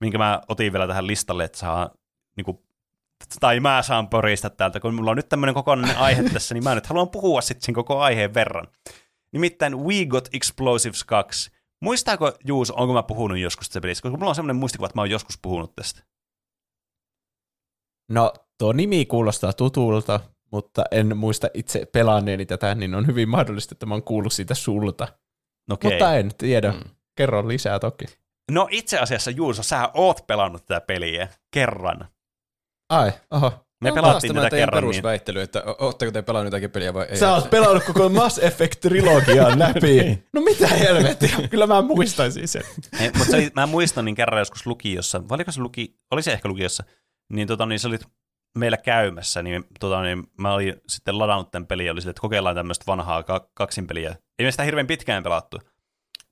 [0.00, 1.90] minkä mä otin vielä tähän listalle, että saa
[2.36, 2.58] niin kuin,
[3.40, 6.74] tai mä saan porista täältä, kun mulla on nyt tämmöinen kokonainen aihe tässä, niin mä
[6.74, 8.66] nyt haluan puhua sitten sen koko aiheen verran.
[9.32, 11.50] Nimittäin We Got Explosives 2.
[11.82, 14.02] Muistaako Juus, onko mä puhunut joskus tästä pelistä?
[14.02, 16.02] Koska mulla on semmoinen muistikuva, että mä oon joskus puhunut tästä.
[18.10, 20.20] No, tuo nimi kuulostaa tutulta,
[20.52, 24.54] mutta en muista itse pelanneeni tätä, niin on hyvin mahdollista, että mä oon kuullut siitä
[24.54, 25.08] sulta.
[25.70, 25.90] Okay.
[25.90, 26.72] Mutta en tiedä.
[26.72, 26.80] Mm.
[27.16, 28.04] Kerro lisää toki.
[28.50, 32.08] No itse asiassa Juuso, sä oot pelannut tätä peliä kerran.
[32.88, 33.67] Ai, oho.
[33.80, 34.82] Me no, pelattiin tätä kerran.
[34.82, 35.44] Niin- perusväittely, niin...
[35.44, 37.16] että ootteko te pelannut jotakin peliä vai ei?
[37.16, 40.24] Sä oot pelannut koko Mass Effect-trilogiaa läpi.
[40.32, 42.62] No mitä helvettiä, kyllä mä muistaisin sen.
[43.00, 46.48] Ei, mutta oli, mä muistan niin kerran joskus lukiossa, oliko se luki, oli se ehkä
[46.48, 46.84] lukiossa,
[47.32, 48.04] niin, tota, niin sä olit
[48.58, 52.20] meillä käymässä, niin, tota, niin mä olin sitten ladannut tämän pelin ja oli sille, että
[52.20, 54.16] kokeillaan tämmöistä vanhaa kaksinpeliä.
[54.38, 55.58] Ei me sitä hirveän pitkään pelattu,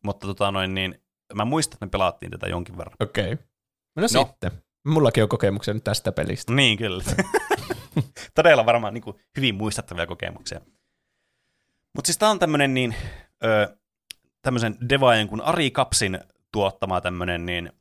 [0.05, 1.03] mutta tota, noin, niin,
[1.35, 2.97] mä muistan, että me pelattiin tätä jonkin verran.
[3.01, 3.33] Okei.
[3.33, 3.47] Okay.
[3.97, 4.51] No, no sitten.
[4.87, 6.53] Mullakin on kokemuksia nyt tästä pelistä.
[6.53, 7.05] Niin, kyllä.
[8.35, 10.61] Todella varmaan niin kuin, hyvin muistettavia kokemuksia.
[11.95, 12.95] Mutta siis tämä on tämmöinen niin,
[13.45, 13.77] ö,
[14.43, 16.19] tämmöisen devaajan kuin Ari Kapsin
[16.53, 17.73] tuottama tämmöinen niin,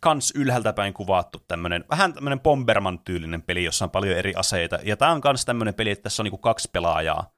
[0.00, 4.78] kans ylhäältä päin kuvattu tämmöinen, vähän tämmöinen Bomberman-tyylinen peli, jossa on paljon eri aseita.
[4.82, 7.32] Ja tämä on kans tämmöinen peli, että tässä on niinku kaksi pelaajaa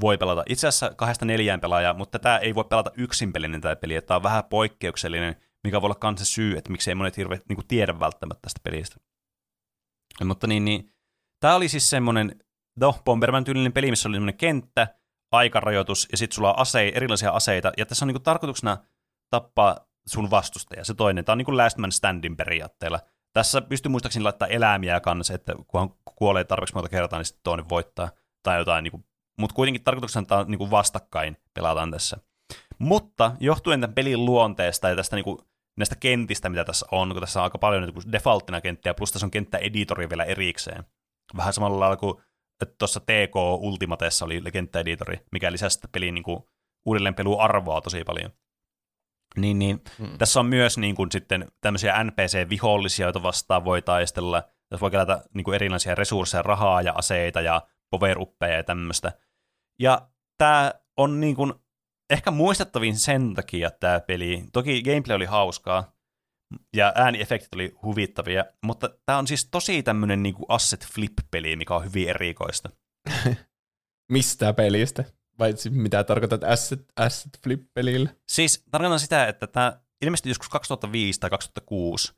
[0.00, 0.42] voi pelata.
[0.48, 4.08] Itse asiassa kahdesta neljään pelaajaa, mutta tämä ei voi pelata yksin pelinen tämä peli, että
[4.08, 7.66] tämä on vähän poikkeuksellinen– mikä voi olla myös se syy, että miksei monet hirveät niin
[7.68, 8.96] tiedä välttämättä tästä pelistä.
[10.24, 10.92] Mutta niin, niin
[11.40, 12.44] tämä oli siis semmoinen,
[12.80, 14.94] no, Bomberman tyylinen peli, missä oli semmoinen kenttä,
[15.32, 18.78] aikarajoitus, ja sitten sulla on ase, erilaisia aseita, ja tässä on niin tarkoituksena
[19.30, 21.24] tappaa sun vastustaja, se toinen.
[21.24, 23.00] Tämä on niin last man standing periaatteella.
[23.32, 27.68] Tässä pystyy muistaakseni laittaa eläimiä kanssa, että kun kuolee tarpeeksi monta kertaa, niin sitten toinen
[27.68, 28.10] voittaa.
[28.42, 29.04] Tai jotain, niin
[29.38, 32.16] mutta kuitenkin tarkoituksena tämä niin kuin vastakkain pelataan tässä.
[32.78, 35.38] Mutta johtuen tämän pelin luonteesta ja tästä niin
[35.80, 39.26] näistä kentistä, mitä tässä on, kun tässä on aika paljon niin defaulttina kenttiä, plus tässä
[39.26, 40.84] on kenttäeditori vielä erikseen.
[41.36, 42.14] Vähän samalla lailla kuin
[42.78, 46.42] tuossa TK Ultimateessa oli kenttäeditori, mikä lisäsi sitä pelin niin kuin,
[47.38, 48.30] arvoa tosi paljon.
[49.36, 50.18] Niin, niin hmm.
[50.18, 54.42] tässä on myös niin kuin, sitten tämmöisiä NPC-vihollisia, joita vastaan voi taistella.
[54.42, 58.16] Tässä voi kerätä niin kuin erilaisia resursseja, rahaa ja aseita ja power
[58.56, 59.12] ja tämmöistä.
[59.78, 60.08] Ja
[60.38, 61.54] tämä on niin kuin,
[62.10, 64.44] ehkä muistettavin sen takia tämä peli.
[64.52, 65.92] Toki gameplay oli hauskaa
[66.76, 71.84] ja ääniefektit oli huvittavia, mutta tämä on siis tosi tämmöinen niinku asset flip-peli, mikä on
[71.84, 72.70] hyvin erikoista.
[74.12, 75.04] Mistä pelistä?
[75.38, 78.10] Vai mitä tarkoitat asset, asset flip-pelillä?
[78.28, 82.12] Siis tarkoitan sitä, että tämä ilmeisesti joskus 2005 tai 2006,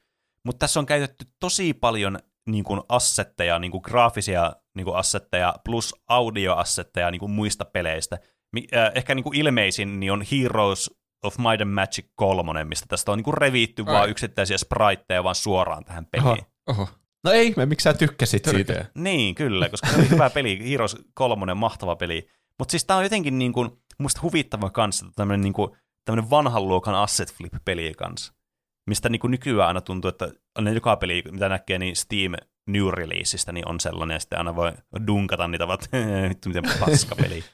[0.45, 2.19] mutta tässä on käytetty tosi paljon
[2.49, 8.19] niin kuin assetteja, niin kuin graafisia niin kuin assetteja plus audioassetteja niin kuin muista peleistä–
[8.95, 10.91] ehkä niin kuin ilmeisin niin on Heroes
[11.23, 13.95] of Might and Magic 3, mistä tästä on niin kuin revitty Ai.
[13.95, 16.29] vaan yksittäisiä spriteja vaan suoraan tähän peliin.
[16.29, 16.89] Oho, oho.
[17.25, 18.85] No ei, me miksi sä tykkäsit siitä?
[18.95, 22.29] Niin, kyllä, koska se oli hyvä peli, Heroes 3, mahtava peli.
[22.59, 25.71] Mutta siis tää on jotenkin niin kuin, musta huvittava kanssa, tämmöinen niin kuin,
[26.05, 28.33] tämmöinen vanhan luokan asset flip-peli kanssa.
[28.87, 30.31] Mistä niin kuin nykyään aina tuntuu, että
[30.61, 32.33] ne joka peli, mitä näkee, niin Steam
[32.67, 34.73] New Releaseista, niin on sellainen, ja sitten aina voi
[35.07, 35.79] dunkata niitä, vaan
[36.29, 37.45] vittu miten paska peli.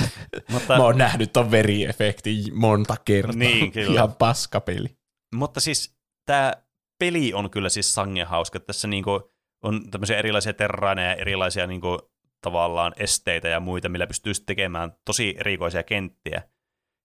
[0.52, 3.36] mutta, Mä oon nähnyt ton veriefektin monta kertaa.
[3.36, 3.92] Niin, kyllä.
[3.92, 4.88] Ihan paska peli.
[5.34, 6.52] Mutta siis tämä
[6.98, 8.60] peli on kyllä siis sangen hauska.
[8.60, 9.32] Tässä niinku
[9.62, 11.98] on tämmöisiä erilaisia terraaneja ja erilaisia niinku
[12.40, 16.42] tavallaan esteitä ja muita, millä pystyy tekemään tosi erikoisia kenttiä.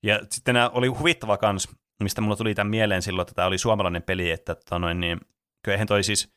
[0.03, 1.67] Ja sitten nämä oli huvittava kans,
[2.03, 5.19] mistä mulla tuli tämän mieleen silloin, että tämä oli suomalainen peli, että tota noin, niin,
[5.63, 6.33] kyllä toi siis,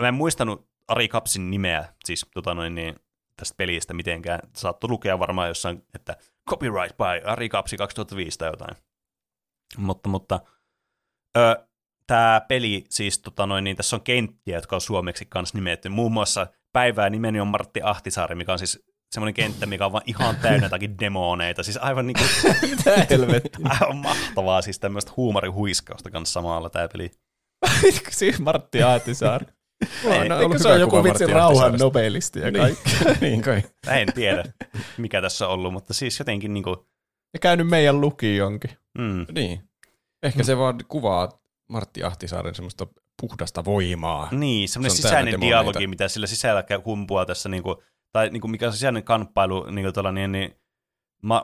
[0.00, 2.96] mä en muistanut Ari Kapsin nimeä siis tota noin, niin,
[3.36, 4.40] tästä pelistä mitenkään.
[4.56, 6.16] Saattoi lukea varmaan jossain, että
[6.50, 8.76] copyright by Ari Kapsi 2005 tai jotain.
[9.76, 10.40] Mutta, mutta
[11.36, 11.66] ö,
[12.06, 15.88] tämä peli, siis tota noin, niin tässä on kenttiä, jotka on suomeksi kanssa nimetty.
[15.88, 20.04] Muun muassa päivää nimeni on Martti Ahtisaari, mikä on siis semmoinen kenttä, mikä on vaan
[20.06, 21.62] ihan täynnä jotakin demoneita.
[21.62, 22.24] Siis aivan niinku...
[22.70, 23.66] Mitä helvettiä?
[23.80, 27.10] Aivan mahtavaa, siis tämmöistä huumorihuiskausta kanssa samalla tämä peli.
[28.10, 29.46] siis Martti Ahtisaari.
[30.04, 32.62] Ei, no, Eikö se on joku vitsi rauhan nobelisti ja niin.
[32.62, 32.90] kaikki?
[33.26, 33.62] niin kai.
[33.88, 34.44] En tiedä,
[34.96, 36.86] mikä tässä on ollut, mutta siis jotenkin niinku...
[37.32, 38.70] Ja käynyt meidän lukionkin.
[38.98, 39.26] Mm.
[39.34, 39.62] Niin.
[40.22, 41.28] Ehkä se vaan kuvaa
[41.68, 42.86] Martti Ahtisaaren semmoista
[43.20, 44.28] puhdasta voimaa.
[44.30, 48.72] Niin, semmoinen se sisäinen dialogi, mitä sillä sisällä kumpua tässä, niinku, tai niinku, mikä on
[48.72, 50.56] sisäinen kamppailu niinku niin, niin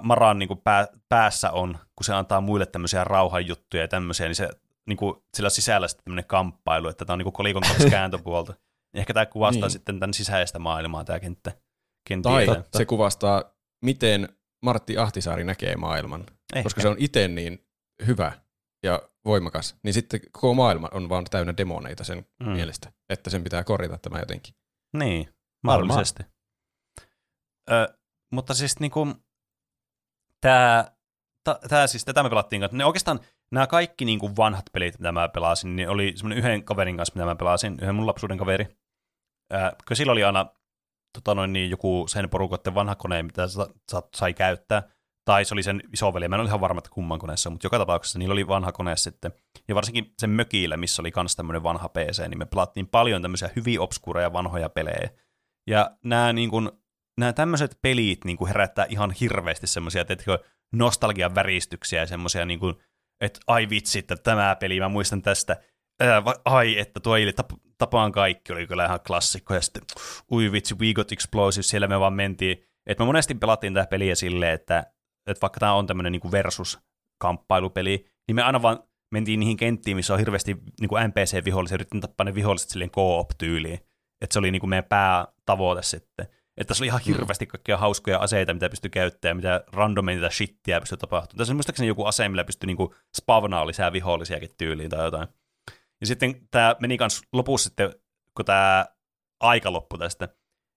[0.03, 4.49] Maran niinku pää, päässä on, kun se antaa muille tämmöisiä rauhanjuttuja ja tämmöisiä, niin se
[4.89, 8.55] niinku, sillä sisällä sitten tämmöinen kamppailu, että tämä on niinku kolikon kaksi kääntöpuolta.
[8.95, 9.71] Ehkä tämä kuvastaa niin.
[9.71, 11.53] sitten tämän sisäistä maailmaa, tämä kenttä.
[12.09, 12.33] Kenttiä.
[12.33, 12.79] Tai Totta.
[12.79, 13.45] se kuvastaa,
[13.85, 14.29] miten
[14.63, 16.21] Martti Ahtisaari näkee maailman.
[16.55, 16.63] Ehkä.
[16.63, 17.67] Koska se on itse niin
[18.07, 18.33] hyvä
[18.83, 22.49] ja voimakas, niin sitten koko maailma on vaan täynnä demoneita sen mm.
[22.51, 24.55] mielestä, että sen pitää korjata tämä jotenkin.
[24.97, 25.35] Niin,
[25.65, 26.23] mahdollisesti.
[27.71, 27.99] Ö,
[28.33, 29.15] mutta siis niinku,
[30.41, 30.85] tämä,
[31.69, 32.63] tää, siis, tätä me pelattiin.
[32.73, 33.21] Ne oikeastaan
[33.53, 37.25] nämä kaikki niinku vanhat pelit, mitä mä pelasin, niin oli semmoinen yhden kaverin kanssa, mitä
[37.25, 38.65] mä pelasin, yhden mun lapsuuden kaveri.
[39.89, 40.47] Kun sillä oli aina
[41.13, 44.83] tota noin, niin joku sen porukotten vanha kone, mitä sa, sa, sai käyttää.
[45.25, 47.79] Tai se oli sen isoveli, mä en ole ihan varma, että kumman koneessa, mutta joka
[47.79, 49.33] tapauksessa niillä oli vanha kone sitten,
[49.69, 53.51] ja varsinkin sen mökillä, missä oli myös tämmöinen vanha PC, niin me pelattiin paljon tämmöisiä
[53.57, 55.11] hyvin obskureja vanhoja pelejä,
[55.67, 56.71] ja nämä, niin kuin,
[57.19, 60.05] nämä tämmöiset pelit niin kuin herättää ihan hirveästi semmoisia,
[60.73, 62.75] nostalgian väristyksiä ja semmoisia, niin kuin,
[63.21, 65.57] että ai vitsi, että tämä peli, mä muistan tästä,
[66.01, 69.83] ää, ai, että tuo ei tap, tapaan kaikki oli kyllä ihan klassikko, ja sitten
[70.33, 74.15] ui vitsi, We Got Explosive, siellä me vaan mentiin, että me monesti pelattiin tätä peliä
[74.15, 74.93] silleen, että
[75.27, 80.13] että vaikka tämä on tämmöinen niin versus-kamppailupeli, niin me aina vaan mentiin niihin kenttiin, missä
[80.13, 83.81] on hirveästi niin kuin NPC-vihollisia, yritettiin tappaa ne viholliset silleen co-op-tyyliin.
[84.21, 86.27] Että se oli niin kuin meidän päätavoite sitten.
[86.59, 87.13] Että tässä oli ihan mm.
[87.13, 91.39] hirveästi kaikkia hauskoja aseita, mitä pystyi käyttämään, mitä randomeita shittiä pystyi tapahtumaan.
[91.39, 95.29] Tässä on muistaakseni joku ase, millä pystyi niin spavnaa lisää vihollisiakin tyyliin tai jotain.
[96.01, 97.93] Ja sitten tämä meni kans lopussa sitten,
[98.35, 98.87] kun tämä
[99.41, 100.29] aika loppui tästä,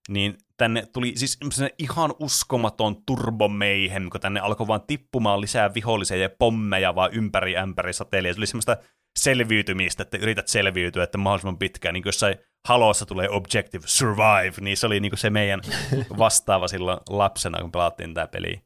[0.08, 1.38] niin tänne tuli siis
[1.78, 7.92] ihan uskomaton turbomeihem, kun tänne alkoi vaan tippumaan lisää vihollisia ja pommeja vaan ympäri ämpäri
[7.92, 8.34] satelia.
[8.34, 8.76] Tuli semmoista
[9.18, 12.36] selviytymistä, että yrität selviytyä, että mahdollisimman pitkään, niin kuin jossain
[12.68, 15.60] halossa tulee Objective Survive, niin se oli niin kuin se meidän
[16.18, 18.62] vastaava silloin lapsena, kun pelattiin tämä peli.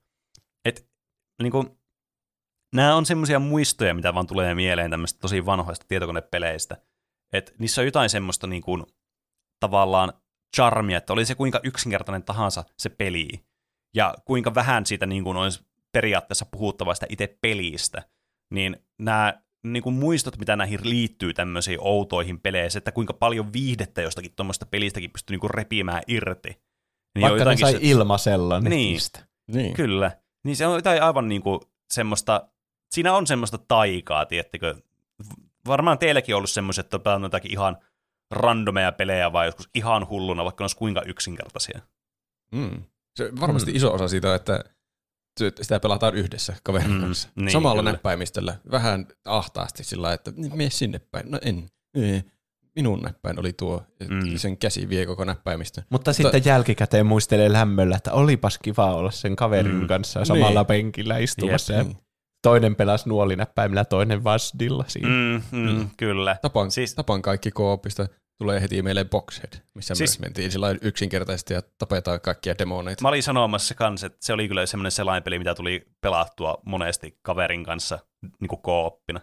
[0.65, 0.89] Et,
[1.43, 1.79] niin kuin,
[2.75, 6.77] nämä on semmoisia muistoja, mitä vaan tulee mieleen tämmöistä tosi vanhoista tietokonepeleistä.
[7.33, 8.87] Et niissä on jotain semmoista niin kuin,
[9.61, 10.13] tavallaan
[10.57, 13.29] charmia, että oli se kuinka yksinkertainen tahansa se peli,
[13.95, 18.03] ja kuinka vähän siitä niin kuin olisi periaatteessa puhuttava sitä itse pelistä,
[18.51, 24.03] niin nämä niin kuin muistot, mitä näihin liittyy tämmöisiin outoihin peleihin, että kuinka paljon viihdettä
[24.03, 26.49] jostakin tuommoista pelistäkin pystyy niin kuin repimään irti.
[27.15, 27.79] Niin Vaikka ne sai se...
[27.81, 28.99] ilmaisella niin,
[29.53, 30.11] niin, kyllä.
[30.45, 32.49] Niin se on jotain aivan niin kuin semmoista,
[32.91, 34.75] siinä on semmoista taikaa, tiettikö.
[35.67, 37.77] Varmaan teilläkin on ollut semmoiset, että on pelannut jotakin ihan
[38.31, 41.81] randomeja pelejä vai joskus ihan hulluna, vaikka ne olisi kuinka yksinkertaisia.
[42.53, 42.83] Mm.
[43.17, 43.77] Se varmasti mm.
[43.77, 44.65] iso osa siitä, että
[45.39, 47.29] sitä pelataan yhdessä kaverin mm, kanssa.
[47.37, 47.93] Niin, Samalla kyllä.
[47.93, 48.55] näppäimistöllä.
[48.71, 51.31] Vähän ahtaasti sillä että mene sinne päin.
[51.31, 51.67] No en.
[52.77, 53.83] Minun näppäin oli tuo.
[54.09, 54.37] Mm.
[54.37, 55.81] Sen käsi vie koko näppäimistö.
[55.81, 59.87] Mutta, Mutta sitten jälkikäteen muistelee lämmöllä, että olipas kiva olla sen kaverin mm.
[59.87, 60.67] kanssa samalla niin.
[60.67, 61.73] penkillä istumassa.
[61.73, 61.89] Jep.
[61.89, 61.95] Ja
[62.43, 65.09] toinen pelasi nuolinäppäimillä, toinen vasdilla siinä.
[65.09, 65.91] Mm, mm, mm.
[65.97, 66.37] Kyllä.
[66.43, 68.07] Tapan, siis, tapan kaikki koopista
[68.39, 73.03] tulee heti meille Boxhead, missä siis, me mentiin sillä yksinkertaisesti ja tapetaan kaikkia demoneita.
[73.03, 77.65] Mä olin sanomassa kanssa, että se oli kyllä semmoinen selainpeli, mitä tuli pelattua monesti kaverin
[77.65, 77.99] kanssa
[78.41, 79.21] niin kuin kooppina.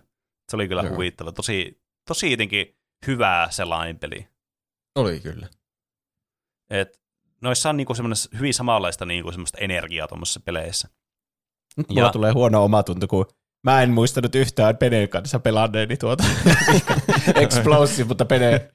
[0.51, 0.93] Se oli kyllä Joo.
[0.93, 1.31] huvittava.
[1.31, 4.27] Tosi, tosi jotenkin hyvää selainpeli.
[4.95, 5.47] Oli kyllä.
[6.69, 7.01] Et
[7.41, 10.89] noissa on niinku semmoinen hyvin samanlaista niinku semmoista energiaa tuommoisissa peleissä.
[11.77, 12.09] Nyt mulla ja...
[12.11, 13.25] tulee huono omatunto, kun
[13.63, 16.23] Mä en muistanut yhtään Peneen kanssa pelanneeni tuota
[17.41, 18.72] Explosive, mutta Pene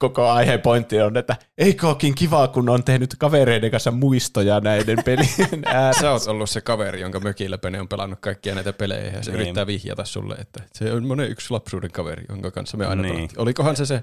[0.00, 4.98] koko aiheen pointti on, että eikö olekin kiva, kun on tehnyt kavereiden kanssa muistoja näiden
[5.04, 6.00] pelien ääressä.
[6.00, 9.30] Sä oot ollut se kaveri, jonka mökillä Pene on pelannut kaikkia näitä pelejä ja se
[9.30, 9.40] Niin.
[9.40, 13.30] yrittää vihjata sulle, että se on monen yksi lapsuuden kaveri, jonka kanssa me aina Niin.
[13.36, 14.02] Olikohan se se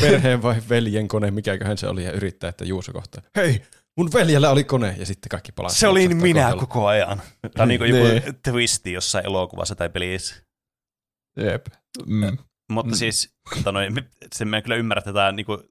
[0.00, 3.22] perheen vai veljen kone, mikäköhän se oli ja yrittää, että Juuso kohtaa.
[3.36, 3.62] Hei,
[3.96, 5.70] mun veljellä oli kone ja sitten kaikki palaa.
[5.70, 7.22] Se oli minä koko ajan.
[7.40, 10.34] Tämä on niin kuin joku twisti jossain elokuvassa tai pelissä.
[11.40, 11.66] Jep.
[12.06, 12.38] Mm.
[12.72, 12.96] Mutta Mm.
[12.96, 14.04] siis, tota noin, me-
[14.34, 15.62] se me kyllä ymmärrä tätä niinku,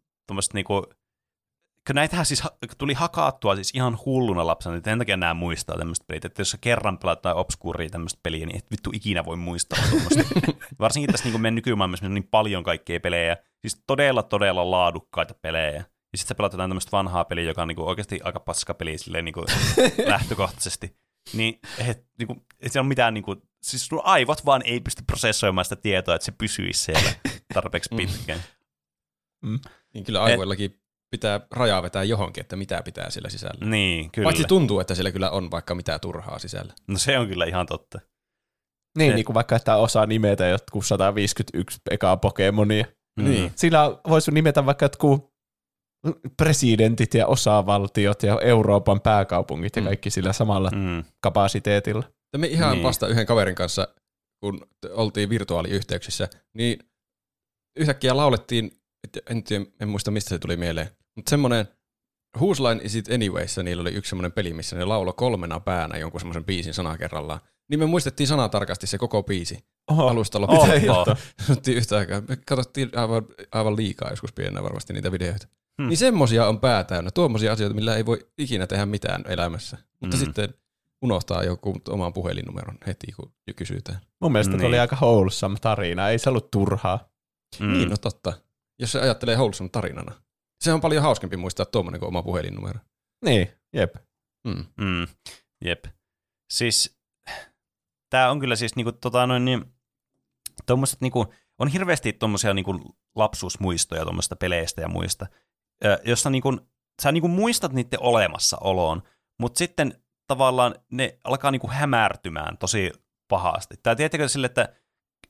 [0.54, 0.82] niinku,
[1.88, 2.44] kun näitähän siis
[2.78, 6.52] tuli hakattua siis ihan hulluna lapsena, niin sen takia nämä muistaa tämmöistä pelit, että jos
[6.52, 10.24] sä kerran pelaat jotain obskuuria tämmöistä peliä, niin et vittu ikinä voi muistaa tuommoista.
[10.80, 15.34] Varsinkin tässä niinku meidän nykymaailmassa missä on niin paljon kaikkea pelejä, siis todella todella laadukkaita
[15.42, 15.72] pelejä.
[15.76, 18.98] Ja sitten sä pelaat jotain tämmöistä vanhaa peliä, joka on niinku oikeasti aika paska peli
[18.98, 19.46] silleen niinku
[20.08, 20.96] lähtökohtaisesti.
[21.34, 25.66] Niin, et, niinku, et siellä on mitään, niinku, siis sun aivot vaan ei pysty prosessoimaan
[25.66, 27.10] sitä tietoa, että se pysyisi siellä
[27.54, 27.98] tarpeeksi Mm.
[27.98, 28.40] pitkään.
[29.94, 30.80] Niin kyllä aivoillakin
[31.12, 33.66] pitää rajaa vetää johonkin, että mitä pitää sillä sisällä.
[33.70, 34.26] Niin, kyllä.
[34.26, 36.74] Paitsi tuntuu, että siellä kyllä on vaikka mitä turhaa sisällä.
[36.88, 38.00] no se on kyllä ihan totta.
[38.98, 42.86] Niin, Et- niin kuin vaikka, että osaa nimetä jotkut 151 ekaa Pokemonia.
[43.20, 43.26] Mm.
[43.30, 43.52] Niin.
[43.56, 45.35] Sillä voisi nimetä vaikka jotkut
[46.38, 49.86] presidentit ja osavaltiot ja Euroopan pääkaupungit ja Mm.
[49.86, 51.04] kaikki sillä samalla Mm.
[51.20, 52.04] kapasiteetilla.
[52.34, 52.84] Ja me ihan Niin.
[52.84, 53.88] vasta yhden kaverin kanssa,
[54.44, 56.80] kun oltiin virtuaaliyhteyksissä, niin
[57.80, 58.72] yhtäkkiä laulettiin,
[59.04, 61.66] et en, tiedä, en muista mistä se tuli mieleen, mutta semmoinen
[62.38, 65.98] Whose Line Is It Anyways, niillä oli yksi semmoinen peli, missä ne laulo kolmena päänä
[65.98, 67.40] jonkun semmoisen biisin sana kerrallaan.
[67.70, 69.60] Niin me muistettiin sanatarkasti se koko biisi
[69.92, 70.08] Oho.
[70.08, 70.70] alusta loppuun.
[70.90, 71.06] Oho.
[71.48, 72.22] Sanottiin yhtä aikaa.
[72.22, 75.48] Me katsottiin aivan, aivan liikaa joskus pienenä varmasti niitä videoita.
[75.78, 75.84] Hmm.
[75.84, 75.90] Hmm.
[75.90, 77.12] Niin semmosia on pää täynnä.
[77.12, 79.78] Tuommoisia asioita, millä ei voi ikinä tehdä mitään elämässä.
[79.78, 80.26] Mutta Hmm.
[80.26, 80.26] hmm.
[80.26, 80.54] sitten
[81.02, 84.02] unohtaa joku oman puhelinnumeron heti, kun kysytään.
[84.22, 84.60] Mun mielestä niin.
[84.60, 84.68] Niin.
[84.68, 87.10] oli aika wholesome tarina, ei se ollut turhaa.
[87.60, 87.66] Mm.
[87.66, 87.74] Mm.
[87.74, 88.34] Niin, no totta.
[88.80, 90.12] Jos se ajattelee Wholesome tarinana.
[90.62, 92.80] Se on paljon hauskempi muistaa tuommoinen kuin oma puhelinnumero.
[93.26, 93.96] Niin, jep.
[94.48, 94.66] Mm.
[94.78, 95.08] Mm.
[95.66, 95.86] Jep.
[96.54, 96.98] Siis
[98.10, 99.66] tämä on kyllä siis niinku tota noin niin,
[100.66, 105.28] tommoset niinku, on hirveästi tommosia niinku lapsuusmuistoja tuommoista peleistä ja muista,
[105.86, 106.58] ö, jossa niinku,
[107.02, 109.04] sä niinku muistat niiden olemassaoloon,
[109.40, 112.92] mutta sitten tavallaan ne alkaa niinku hämärtymään tosi
[113.28, 113.76] pahasti.
[113.84, 114.76] Tai tiedättekö sille, että,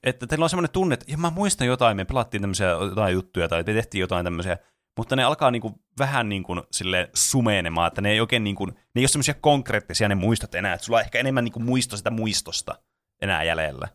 [0.04, 3.48] että teillä on semmoinen tunne, että ja mä muistan jotain, me pelattiin tämmöisiä jotain juttuja
[3.48, 4.58] tai me tehtiin jotain tämmöisiä,
[4.98, 9.02] mutta ne alkaa niinku vähän niinku sille sumeenemaan, että ne ei oikein niinku, ne ei
[9.02, 12.76] ole semmoisia konkreettisia ne muistot enää, että sulla on ehkä enemmän niinku muisto sitä muistosta
[13.22, 13.88] enää jäljellä.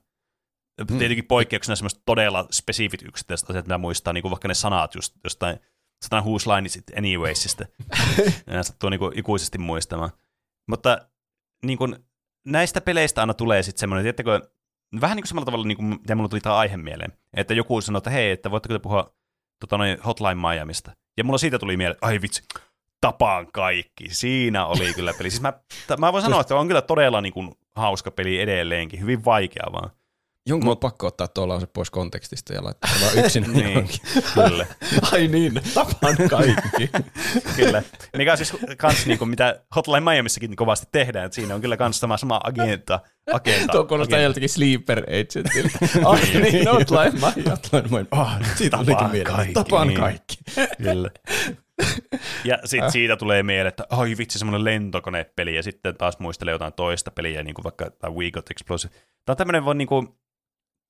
[0.91, 0.99] Mm.
[0.99, 5.61] Tietenkin poikkeuksena semmoiset todella spesifit yksittäiset asiat, mitä muistaa, niinku vaikka ne sanat just jostain,
[6.03, 7.65] jostain whose line is it anywaysista.
[8.47, 10.11] Nämä sattuu niinku ikuisesti muistamaan.
[10.69, 10.99] Mutta
[11.65, 12.05] niin kun,
[12.47, 14.51] näistä peleistä aina tulee sitten semmoinen, tiedättekö,
[15.01, 17.81] vähän niin kuin samalla tavalla, niin kuin, mitä mulla tuli tämä aihe mieleen, että joku
[17.81, 19.15] sanoo, että hei, että voitteko te puhua
[19.61, 20.93] tota, noin Hotline Miamista.
[21.19, 22.43] Ja mulla siitä tuli mieleen, ai vitsi,
[23.01, 24.09] tapaan kaikki.
[24.11, 25.31] Siinä oli kyllä peli.
[25.31, 25.53] Siis mä,
[25.87, 29.67] t- mä voin sanoa, että on kyllä todella niin kuin, hauska peli edelleenkin, hyvin vaikea
[29.73, 29.91] vaan.
[30.47, 33.89] Jonkun on pakko ottaa tuo lause pois kontekstista ja laittaa vaan yksin Niin.
[34.35, 34.67] Kyllä,
[35.13, 36.91] Ai niin, tapaan kaikki.
[37.57, 37.83] kyllä.
[38.17, 41.77] Mikä on siis kans niin kuin, mitä Hotline Miamissakin kovasti tehdään, että siinä on kyllä
[41.77, 43.01] kans sama, sama agenta.
[43.33, 44.25] agenta Tuo kuulostaa agenta.
[44.25, 46.09] joltakin Sleeper Agentilta.
[46.09, 47.51] Ai niin, Hotline Miami.
[47.51, 50.01] Hotline Ah, siitä Tapaan kaikki, Tapaan niin.
[50.01, 50.37] kaikki.
[50.83, 51.11] Kyllä.
[52.45, 56.73] Ja sitten siitä tulee mieleen, että ai vitsi, semmoinen lentokonepeli, ja sitten taas muistelee jotain
[56.73, 58.95] toista peliä, niin kuin vaikka tai We Got Explosive.
[58.95, 60.09] Tämä on tämmöinen vaan niin kuin,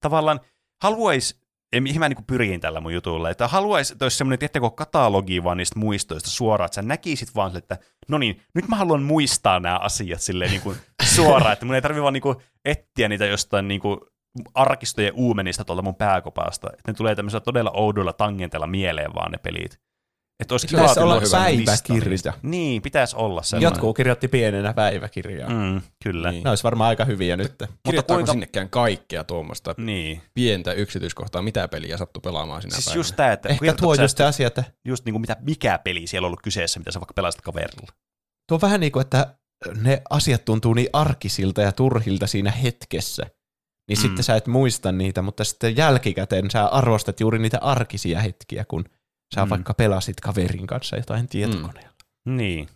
[0.01, 0.41] tavallaan,
[0.83, 1.41] haluais,
[1.73, 5.45] ei, mihin mä niin pyrin tällä mun jutulla, että haluais, että olisi semmoinen, tiettäkö, katalogi
[5.45, 7.79] vaan niistä muistoista suoraan, että sä näkisit vaan sille, että
[8.09, 10.77] no niin, nyt mä haluan muistaa nämä asiat silleen niin kuin
[11.15, 14.01] suoraan, että mun ei tarvi vaan niin kuin etsiä niitä jostain niin kuin
[14.55, 19.39] arkistojen uumenista tuolta mun pääkopasta, että ne tulee tämmöisellä todella oudoilla tangenteilla mieleen vaan ne
[19.39, 19.81] pelit.
[20.41, 22.33] Että olisi Pitäisi kiva olla päiväkirja.
[22.43, 23.67] Niin, pitäisi olla semmoinen.
[23.67, 25.51] Jotkut kirjoitti pienenä päiväkirjaa.
[25.51, 25.81] Mm.
[26.05, 26.31] Kyllä.
[26.31, 26.45] Niin.
[26.45, 27.53] Ne olisi varmaan aika hyviä nyt.
[27.85, 30.23] Kirjoittaako kuinka- sinnekään kaikkea tuommoista Niin.
[30.35, 32.99] pientä yksityiskohtaa, mitä peliä sattuu pelaamaan sinä Siis päivänä?
[32.99, 36.07] just tämä, että Ehkä tuo just se asia, että just niin kuin mitä, mikä peli
[36.07, 37.93] siellä on ollut kyseessä, mitä sä vaikka pelasit kaverilla.
[38.49, 39.35] tuo on vähän niin kuin, että
[39.83, 43.23] ne asiat tuntuu niin arkisilta ja turhilta siinä hetkessä.
[43.89, 44.03] Niin mm.
[44.03, 48.85] sitten sä et muista niitä, mutta sitten jälkikäteen sä arvostat juuri niitä arkisia hetkiä, kun
[49.35, 49.47] sä Mm.
[49.47, 49.51] mm.
[49.51, 51.91] vaikka pelasit kaverin kanssa jotain tietokoneella.
[52.29, 52.69] Niin,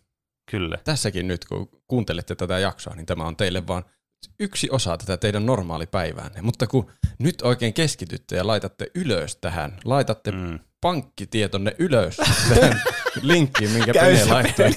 [0.51, 0.79] kyllä.
[0.85, 3.85] Tässäkin nyt, kun kuuntelette tätä jaksoa, niin tämä on teille vaan
[4.41, 6.43] yksi osa tätä teidän normaalipäiväänne.
[6.43, 10.39] Mutta kun nyt oikein keskitytte ja laitatte ylös tähän, laitatte mm.
[10.39, 10.59] Mm.
[10.81, 12.17] pankkitietonne ylös
[12.49, 12.81] tähän
[13.23, 14.71] linkkiin, minkä Pene laittoi.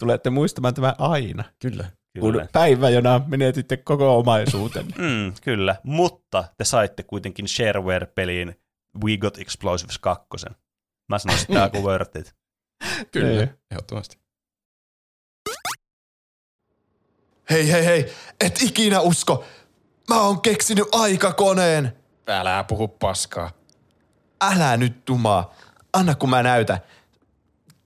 [0.00, 1.44] Tulette muistamaan tämä aina.
[1.62, 1.90] Kyllä.
[2.20, 2.46] kun Kyllä.
[2.52, 4.86] päivä, jona menetitte koko omaisuuten.
[4.86, 8.54] Mm, kyllä, mutta te saitte kuitenkin shareware-peliin
[9.04, 10.26] We Got Explosives 2.
[11.08, 12.34] Mä sanoin sitä kuin worth it.
[13.12, 13.50] Kyllä, Niin.
[13.70, 14.18] ehdottomasti.
[17.50, 19.44] Hei hei hei, et ikinä usko.
[20.08, 21.96] Mä oon keksinyt aikakoneen.
[22.26, 23.50] Älä puhu paskaa.
[24.40, 25.54] Älä nyt tumaa.
[25.92, 26.78] Anna kun mä näytän.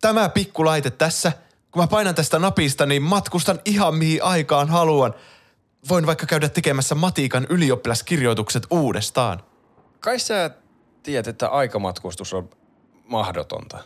[0.00, 1.32] Tämä pikku laite tässä,
[1.70, 5.14] kun mä painan tästä napista, niin matkustan ihan mihin aikaan haluan.
[5.88, 9.42] Voin vaikka käydä tekemässä matiikan ylioppilaskirjoitukset uudestaan.
[10.00, 10.50] Kai sä
[11.02, 12.50] tiedät, että aikamatkustus on
[13.04, 13.78] mahdotonta.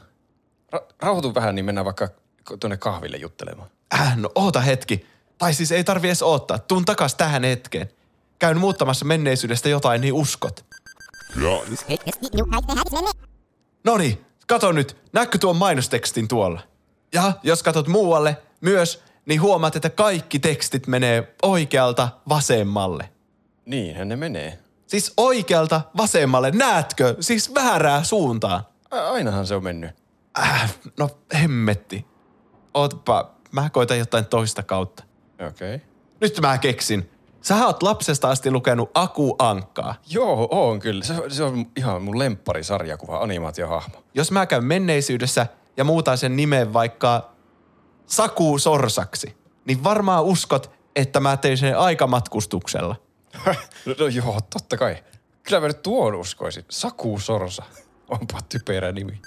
[0.76, 2.08] Ra- rauhoitu vähän, niin mennään vaikka
[2.60, 3.70] tuonne kahville juttelemaan.
[3.94, 5.06] Äh, no oota hetki.
[5.38, 6.58] Tai siis ei tarvi edes odottaa.
[6.58, 7.90] Tuun takas tähän hetkeen.
[8.38, 10.64] Käyn muuttamassa menneisyydestä jotain, niin uskot.
[13.84, 14.96] Noni, kato nyt.
[15.12, 16.60] Näkö tuon mainostekstin tuolla?
[17.14, 23.10] Ja jos katot muualle myös, niin huomaat, että kaikki tekstit menee oikealta vasemmalle.
[23.66, 24.58] Niinhän ne menee.
[24.86, 27.16] Siis oikealta vasemmalle, näetkö?
[27.20, 28.62] Siis väärää suuntaan.
[28.90, 29.90] A- ainahan se on mennyt.
[30.38, 32.06] Äh, no hemmetti.
[32.74, 35.04] Ootapa, mä koitan jotain toista kautta.
[35.48, 35.74] Okei.
[35.74, 35.88] Okay.
[36.20, 37.10] Nyt mä keksin.
[37.42, 39.94] Sä oot lapsesta asti lukenut Aku Ankkaa.
[40.08, 41.04] Joo, on kyllä.
[41.04, 43.96] Se, se on ihan mun lempparisarjakuva, animaatiohahmo.
[44.14, 47.30] Jos mä käyn menneisyydessä ja muutan sen nimen vaikka
[48.06, 52.96] Saku Sorsaksi, niin varmaan uskot, että mä tein sen aikamatkustuksella.
[53.86, 55.04] no, no joo, totta kai.
[55.42, 56.64] Kyllä mä nyt tuon uskoisin.
[56.70, 57.62] Saku Sorsa.
[58.08, 59.22] Onpa typerä nimi.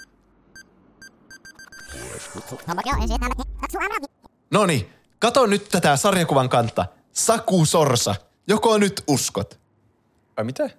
[4.50, 6.86] Noni, kato nyt tätä sarjakuvan kantta.
[7.12, 8.14] Saku Sorsa.
[8.48, 9.60] Joko nyt uskot?
[10.36, 10.70] Ai mitä?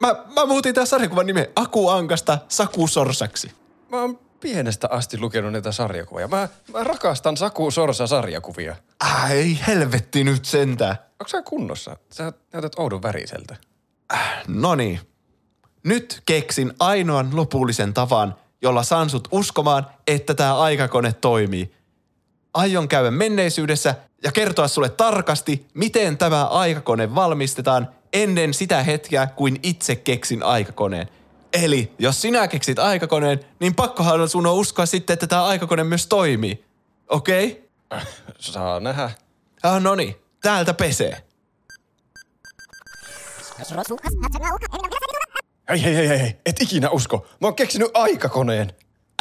[0.00, 3.52] Mä, mä muutin tää sarjakuvan nimen Aku Ankasta Saku Sorsaksi.
[3.88, 6.28] Mä oon pienestä asti lukenut näitä sarjakuvia.
[6.28, 8.76] Mä, mä rakastan Saku Sorsa-sarjakuvia.
[9.04, 10.96] Äh, ei helvetti nyt sentään.
[11.20, 11.96] Onko sä kunnossa?
[12.12, 13.56] Sä näytät oudon väriseltä.
[14.48, 15.00] No niin.
[15.84, 21.74] Nyt keksin ainoan lopullisen tavan, jolla saan sut uskomaan, että tämä aikakone toimii.
[22.54, 29.60] Aion käydä menneisyydessä ja kertoa sulle tarkasti, miten tämä aikakone valmistetaan ennen sitä hetkeä, kuin
[29.62, 31.08] itse keksin aikakoneen.
[31.52, 36.06] Eli jos sinä keksit aikakoneen, niin pakkohan sun on uskoa sitten, että tämä aikakone myös
[36.06, 36.64] toimii.
[37.08, 37.70] Okei?
[37.90, 38.06] Okay?
[38.38, 39.10] Saa nähdä.
[39.62, 41.22] Ah, no niin, täältä pesee.
[45.68, 47.26] Hei, hei, hei, hei, et ikinä usko.
[47.40, 48.72] Mä oon keksinyt aikakoneen.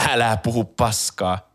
[0.10, 1.48] Älä puhu paskaa.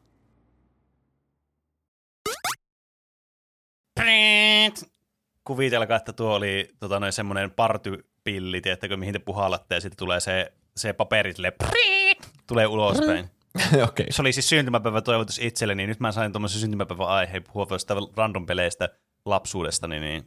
[5.44, 10.20] Kuvitelkaa, että tuo oli tota, noin semmoinen partypilli, tiedättekö, mihin te puhallatte, ja sitten tulee
[10.20, 11.52] se, se paperi silleen,
[12.46, 13.24] tulee ulospäin.
[13.72, 13.82] Okei.
[13.82, 14.06] Okay.
[14.10, 17.66] Se oli siis syntymäpäivä toivotus itselleni, niin nyt mä sain tuommoisen syntymäpäivän aiheen puhua
[18.16, 18.88] random peleistä
[19.24, 20.24] lapsuudestani, niin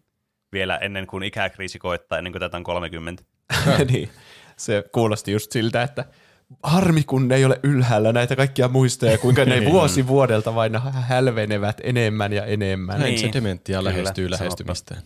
[0.54, 3.24] vielä ennen kuin ikäkriisi koittaa, ennen kuin tätä on 30.
[3.92, 4.10] niin.
[4.58, 6.06] Se kuulosti just siltä, että
[6.64, 11.78] harmi kun ne ei ole ylhäällä näitä kaikkia muistoja, kuinka ne vuosi vuodelta vain hälvenevät
[11.84, 13.00] enemmän ja enemmän.
[13.00, 13.20] Näin Niin.
[13.20, 14.44] se dementia lähestyy sanottu.
[14.44, 15.02] lähestymistään.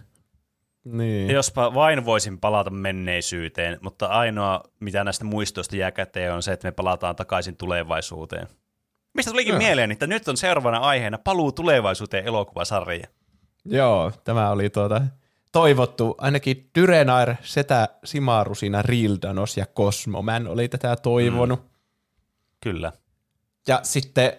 [0.84, 1.32] Niin.
[1.32, 6.68] Jospa vain voisin palata menneisyyteen, mutta ainoa, mitä näistä muistoista jää käteen, on se, että
[6.68, 8.48] me palataan takaisin tulevaisuuteen.
[9.14, 9.58] Mistä tulikin Joo.
[9.58, 13.08] mieleen, että nyt on seuraavana aiheena paluu tulevaisuuteen elokuvasarja.
[13.66, 15.02] Joo, tämä oli tuota
[15.52, 21.64] toivottu, ainakin Dyrenair, Setä, Simarusina, Rildanos ja Cosmo Man oli tätä toivonut.
[21.64, 21.70] Mm.
[22.62, 22.92] Kyllä.
[23.68, 24.34] Ja sitten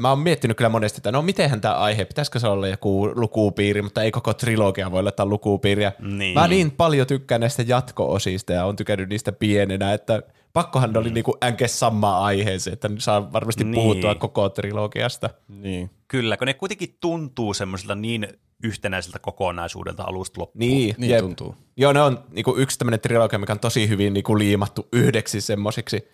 [0.00, 3.82] mä oon miettinyt kyllä monesti, että no mitenhän tämä aihe, pitäisikö se olla joku lukupiiri,
[3.82, 5.92] mutta ei koko trilogia voi olla lukupiiriä.
[6.00, 6.34] Niin.
[6.34, 10.22] Mä niin paljon tykkään näistä jatko-osista ja on tykännyt niistä pienenä, että
[10.52, 13.74] pakkohan ne oli niinku änkes samaan aiheeseen, että saa varmasti Niin.
[13.74, 15.30] puhuttua koko trilogiasta.
[15.48, 15.90] Niin.
[16.08, 18.28] Kyllä, kun ne kuitenkin tuntuu semmoiselta niin
[18.62, 20.58] yhtenäiseltä kokonaisuudelta alusta loppuun.
[20.60, 21.20] Niin, Niin jep.
[21.20, 21.54] tuntuu.
[21.76, 26.08] Joo, ne on niinku yksi tämmöinen trilogia, mikä on tosi hyvin niinku liimattu yhdeksi semmosiksi.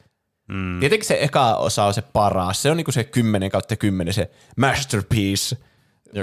[0.49, 0.81] Mm.
[0.81, 2.63] Tietenkin se eka osa on se paras.
[2.63, 5.57] Se on niinku se 10 kautta 10, se masterpiece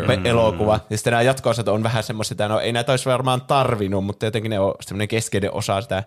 [0.08, 0.80] pe- elokuva.
[0.90, 4.26] Ja sitten nämä jatko-osat on vähän semmoisia, että no ei näitä olisi varmaan tarvinnut, mutta
[4.26, 6.04] jotenkin ne on semmoinen keskeinen osa sitä,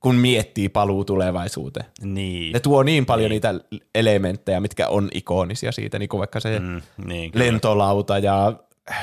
[0.00, 1.86] kun miettii paluu tulevaisuuteen.
[2.02, 2.52] Niin.
[2.52, 3.54] Ne tuo niin paljon niitä
[3.94, 7.46] elementtejä, mitkä on ikonisia siitä, niin kuin vaikka se Mm, niin kyllä.
[7.46, 8.52] lentolauta ja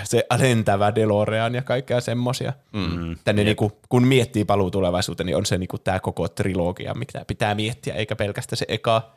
[0.03, 2.53] se lentävä DeLorean ja kaikkea semmosia.
[2.73, 3.15] Mm.
[3.23, 7.55] Tänne niinku, kun miettii paluu tulevaisuuteen, niin on se niinku tämä koko trilogia, mitä pitää
[7.55, 9.11] miettiä, eikä pelkästään se eka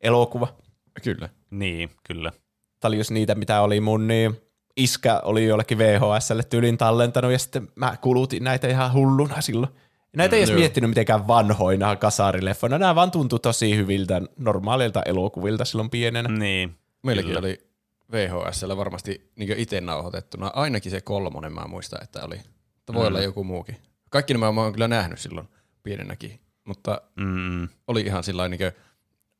[0.00, 0.54] elokuva.
[1.02, 1.28] Kyllä.
[1.50, 2.32] Niin, kyllä.
[2.80, 4.36] Tämä oli just niitä, mitä oli mun niin
[4.76, 9.72] iskä oli jollekin VHSlle tyylin tallentanut ja sitten mä kulutin näitä ihan hulluna silloin.
[10.16, 10.58] Näitä ei edes joo.
[10.58, 16.28] miettinyt mitenkään vanhoina kasarileffoina, nämä vaan tuntui tosi hyviltä normaalilta elokuvilta silloin pienenä.
[16.28, 16.74] Niin.
[17.02, 17.40] Meilläkin Kyllä.
[17.40, 17.73] oli
[18.14, 20.50] VHSllä varmasti niin itse nauhoitettuna.
[20.54, 22.36] Ainakin se kolmonen mä muistan, että oli.
[22.74, 23.08] Mutta voi mm.
[23.08, 23.76] olla joku muukin.
[24.10, 25.48] Kaikki nämä mä oon kyllä nähnyt silloin
[25.82, 27.68] pienenäkin, mutta Mm.
[27.86, 28.60] oli ihan sillä niin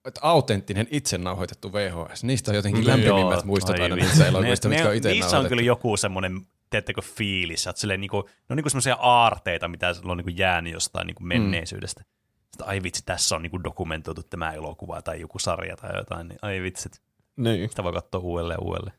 [0.04, 2.24] että autenttinen itse nauhoitettu VHS.
[2.24, 5.38] Niistä on jotenkin No lämpimimmät joo, muistot ai aina niistä elokuvista, mitkä on itse Niissä
[5.38, 9.94] on kyllä joku semmoinen, teettekö fiilis, että silleen niinku, ne on niinku semmoisia aarteita, mitä
[10.04, 12.04] on niinku jäänyt jostain niinku menneisyydestä.
[12.50, 16.38] Sitten, ai vitsi, tässä on niinku dokumentoitu tämä elokuva tai joku sarja tai jotain, niin
[16.42, 16.88] ai vitsi,
[17.36, 17.68] Niin.
[17.68, 18.96] sitä voi katsoa uudelleen ja uudelleen.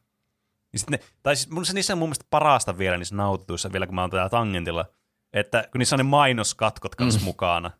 [0.74, 3.72] Ja sit ne, tai siis mun, se niissä on mun mielestä parasta vielä niissä naututuissa,
[3.72, 4.86] vielä kun mä oon täällä tangentilla,
[5.34, 7.24] että kun niissä on ne mainoskatkot kanssa mm.
[7.26, 7.72] mukana,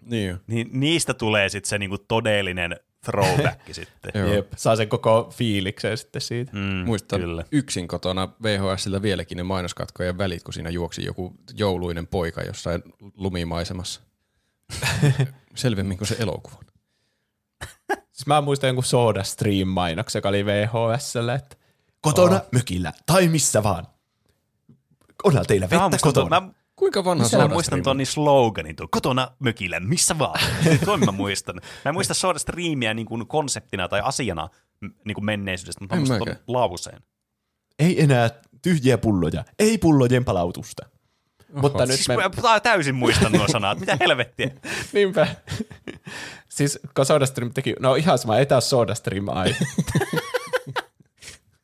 [0.00, 4.12] Niin niin niistä tulee sitten se niinku todellinen throwback sitten.
[4.14, 4.34] Joo.
[4.34, 6.52] Jep, saa sen koko fiiliksen sitten siitä.
[6.52, 7.44] Mm, Muistan Kyllä.
[7.52, 12.82] yksin kotona VHSillä vieläkin ne mainoskatkojen välit, kun siinä juoksi joku jouluinen poika jossain
[13.14, 14.00] lumimaisemassa.
[15.54, 16.69] Selvemmin kuin se elokuva.
[18.20, 21.56] Siis mä muistan jonkun Soda Stream-mainoksen, joka oli VHSllä, että
[22.00, 22.48] kotona, oh.
[22.52, 23.86] mökillä tai missä vaan.
[25.24, 26.40] Onhan teillä Mä vettä muistan, kotona.
[26.40, 27.82] ton, mä, Kuinka vanha mä Soda muistan Stream on?
[27.82, 30.40] Toni sloganin, tuo kotona mökillä, missä vaan.
[30.84, 31.54] Tuon mä muistan.
[31.54, 34.48] Mä en muista Soda Streamia niin kuin konseptina tai asiana
[35.04, 37.02] niin kuin menneisyydestä, mutta mä muistan ton lauseen.
[37.78, 38.30] Ei enää
[38.62, 40.86] tyhjiä pulloja, ei pullojen palautusta.
[41.52, 41.60] Oho.
[41.60, 42.16] Mutta nyt Siis me...
[42.16, 43.80] mä täysin muistan nuo sanat.
[43.80, 44.50] Mitä helvettiä?
[44.92, 45.26] Niinpä.
[46.48, 49.54] siis kun SodaStream teki, no ihan sama, ei tää SodaStream ai.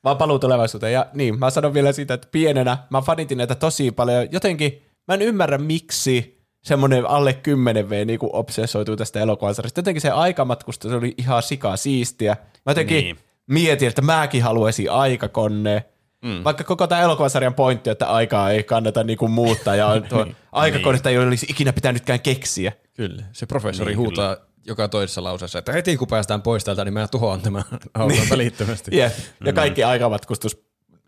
[0.04, 0.92] Vaan paluu tulevaisuuteen.
[0.92, 4.28] Ja niin, mä sanon vielä siitä, että pienenä mä fanitin näitä tosi paljon.
[4.32, 9.78] Jotenkin mä en ymmärrä, miksi semmoinen alle 10 V niin obsessoituu tästä elokuvasarjasta.
[9.78, 12.36] Jotenkin se aikamatkusta, se oli ihan sika siistiä.
[12.66, 13.18] Mä jotenkin Niin.
[13.46, 15.84] mietin, että mäkin haluaisin aikakone.
[16.26, 16.44] Mm.
[16.44, 20.26] Vaikka koko tämä elokuvasarjan pointti, on, että aikaa ei kannata niinku muuttaa ja on tuo
[20.52, 22.72] aikakonetta ei olisi ikinä pitänytkään keksiä.
[22.94, 23.22] Kyllä.
[23.32, 26.94] Se professori Niin, niin, huutaa joka toisessa lauseessa, että heti kun päästään pois täältä, niin
[26.94, 27.64] mä tuhoan tämän
[27.94, 28.30] auton niin.
[28.30, 28.96] välittömästi.
[28.96, 29.12] Yeah.
[29.44, 30.58] Ja kaikki aikamatkustus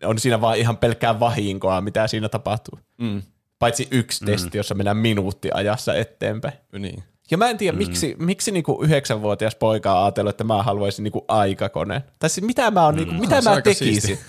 [0.03, 2.79] on siinä vaan ihan pelkkää vahinkoa, mitä siinä tapahtuu.
[2.97, 3.21] Mm.
[3.59, 6.53] Paitsi yksi testi, jossa mennään minuutti ajassa eteenpäin.
[6.79, 7.03] Niin.
[7.31, 7.77] Ja mä en tiedä, mm.
[7.77, 12.03] miksi, miksi niinku yhdeksänvuotias poika on ajatellut, että mä haluaisin niinku aikakoneen.
[12.19, 14.01] Tai siis mitä mä, on, niinku, mitä On mä tekisin.
[14.01, 14.19] siisti.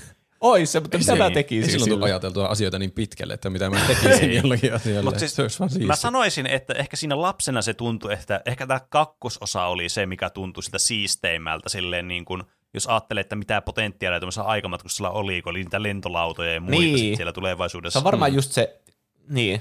[0.41, 1.34] Ois se, mutta mitä mä niin.
[1.34, 5.03] tekisin Ei silloin tule ajateltua asioita niin pitkälle, että mitä mä tekisin jollakin asialle.
[5.03, 5.70] Mut siis se olisi vaan.
[5.86, 10.30] Mä sanoisin, että ehkä siinä lapsena se tuntui, että ehkä tämä kakkososa oli se, mikä
[10.30, 12.43] tuntui sitä siisteimmältä silleen niin kuin,
[12.74, 17.16] jos ajattelee, että mitä potentiaalia tuollaisella aikamatkustusella oli, kun oli niitä lentolautoja ja muita Niin.
[17.16, 17.93] siellä tulevaisuudessa.
[17.93, 18.80] Se on varmaan just se,
[19.28, 19.61] niin,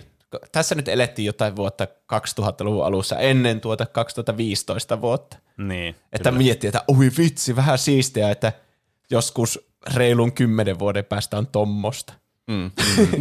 [0.51, 5.37] tässä nyt elettiin jotain vuotta 2000-luvun alussa, ennen tuota 2015 vuotta.
[5.57, 6.43] Niin, Että kyllä.
[6.43, 8.53] miettii, että oi vitsi, vähän siistiä, että
[9.11, 12.13] joskus reilun kymmenen vuoden päästä on tommosta.
[12.47, 12.71] Mm.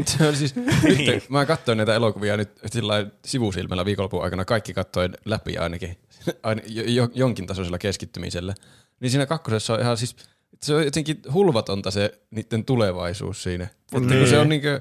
[0.07, 5.15] se oli siis, nyt, mä katsoin näitä elokuvia nyt sillä sivusilmällä viikonlopun aikana, kaikki katsoin
[5.25, 5.99] läpi ainakin,
[6.43, 8.55] aina, jo, jonkin tasoisella keskittymisellä.
[9.01, 10.17] Niin siinä kakkosessa on ihan siis,
[10.63, 13.65] se on jotenkin hulvatonta se niiden tulevaisuus siinä.
[13.65, 14.81] Että kun se on niinkö,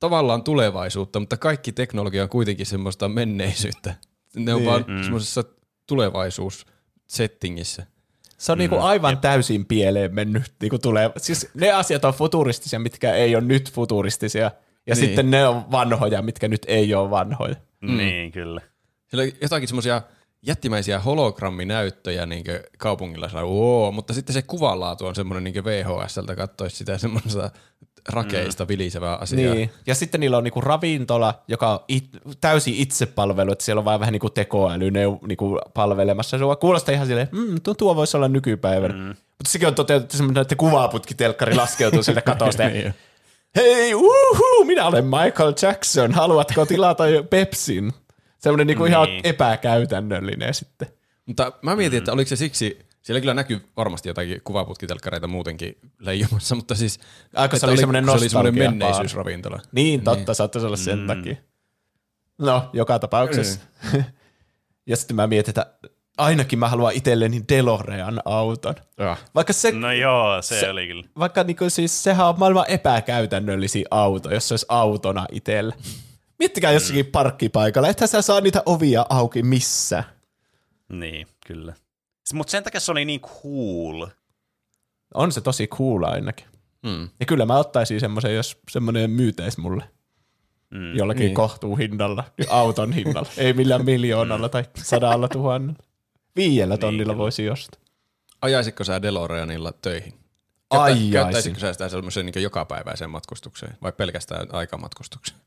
[0.00, 3.94] tavallaan tulevaisuutta, mutta kaikki teknologia on kuitenkin semmoista menneisyyttä.
[4.36, 4.70] Ne on Niin.
[4.70, 5.44] vaan semmoisessa
[5.86, 7.86] tulevaisuussettingissä.
[8.40, 10.42] Se on niinku aivan täysin pieleen mennyt.
[10.60, 14.42] Niinku tulee, siis ne asiat on futuristisia, mitkä ei ole nyt futuristisia.
[14.42, 14.50] Ja
[14.86, 14.96] Niin.
[14.96, 17.54] sitten ne on vanhoja, mitkä nyt ei ole vanhoja.
[17.80, 18.60] Niin, kyllä.
[19.06, 20.02] Siellä oli jotakin semmoisia
[20.46, 22.44] jättimäisiä hologramminäyttöjä niin
[22.78, 27.50] kaupungilla, sillä, oo, mutta sitten se kuvanlaatu on semmoinen niin VHSltä katsoisi sitä semmoista
[28.08, 28.68] rakeista mm.
[28.68, 29.54] vilisevää asiaa.
[29.54, 29.70] Niin.
[29.86, 32.08] Ja sitten niillä on niinku ravintola, joka on it,
[32.40, 36.38] täysin itsepalvelu, että siellä on vaan vähän niinku tekoäly ne, niinku palvelemassa.
[36.38, 38.94] Se kuulostaa ihan silleen, mm, tuo, tuo voisi olla nykypäivänä.
[38.94, 39.06] Mm.
[39.08, 42.62] Mutta sekin on toteutettu semmoinen, että kuvaputkitelkkari laskeutuu sieltä katosta.
[42.70, 42.94] Niin.
[43.56, 47.92] Hei, uhu, minä olen Michael Jackson, haluatko tilata Pepsin?
[48.40, 49.20] Semmoinen niinku ihan Niin.
[49.26, 50.88] epäkäytännöllinen sitten.
[51.26, 56.54] Mutta mä mietin, että oliko se siksi, siellä kyllä näkyy varmasti jotakin kuvaputkitelkkareita muutenkin leijumassa,
[56.54, 57.00] mutta siis...
[57.34, 59.60] Aika se oli semmoinen se oli semmoinen menneisyysravintola.
[59.72, 60.34] Niin, totta, niin.
[60.34, 61.06] saattaisi olla sen mm.
[61.06, 61.36] takia.
[62.38, 63.60] No, joka tapauksessa.
[64.86, 65.66] ja sitten mä mietin, että
[66.18, 68.74] ainakin mä haluan itselleni DeLorean auton.
[68.98, 69.18] Ah.
[69.34, 71.04] Vaikka se, No joo, se, se oli kyllä.
[71.18, 75.74] vaikka niinku siis sehän on maailman epäkäytännöllisin auto, jos se olisi autona itsellä.
[76.40, 80.04] Miettikää jossakin parkkipaikalla, että sä saa niitä ovia auki missä.
[80.88, 81.74] Niin, kyllä.
[82.34, 84.06] Mutta sen takia se oli niin cool.
[85.14, 86.46] On se tosi cool ainakin.
[86.82, 87.08] Mm.
[87.20, 89.84] Ja kyllä mä ottaisin semmoisen, jos semmoinen myyteisi mulle.
[90.70, 91.34] Mm, jollakin niin.
[91.34, 93.28] kohtuu hinnalla, auton hinnalla.
[93.36, 95.84] Ei millään miljoonalla tai sadalla tuhannella.
[96.36, 97.80] Viidellä tonnilla voisi jostaa.
[98.42, 100.14] Ajaisitko sä DeLoreanilla töihin?
[100.70, 101.10] Ajaisin.
[101.10, 105.40] Käyttäisitkö sä sitä semmoiseen niin jokapäiväiseen matkustukseen vai pelkästään aikamatkustukseen?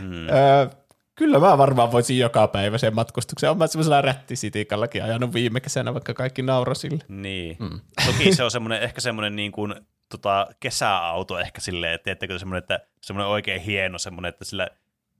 [0.00, 0.28] Mm.
[0.28, 0.68] Öö,
[1.16, 3.50] Kyllä mä varmaan voisin joka päivä sen matkustuksen.
[3.50, 7.04] Olen mä semmoisella rättisitikallakin ajanut viime kesänä, vaikka kaikki nauro sille.
[7.08, 7.56] Niin.
[7.60, 7.80] Mm.
[8.06, 9.74] Toki se on semmoinen, ehkä semmoinen niin kuin,
[10.08, 14.68] tota, kesäauto ehkä silleen, että tiedättekö semmoinen, että semmoinen oikein hieno semmoinen, että sillä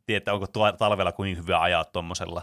[0.06, 2.42] tiedätte, onko tuo talvella kuin hyvä ajaa tuommoisella.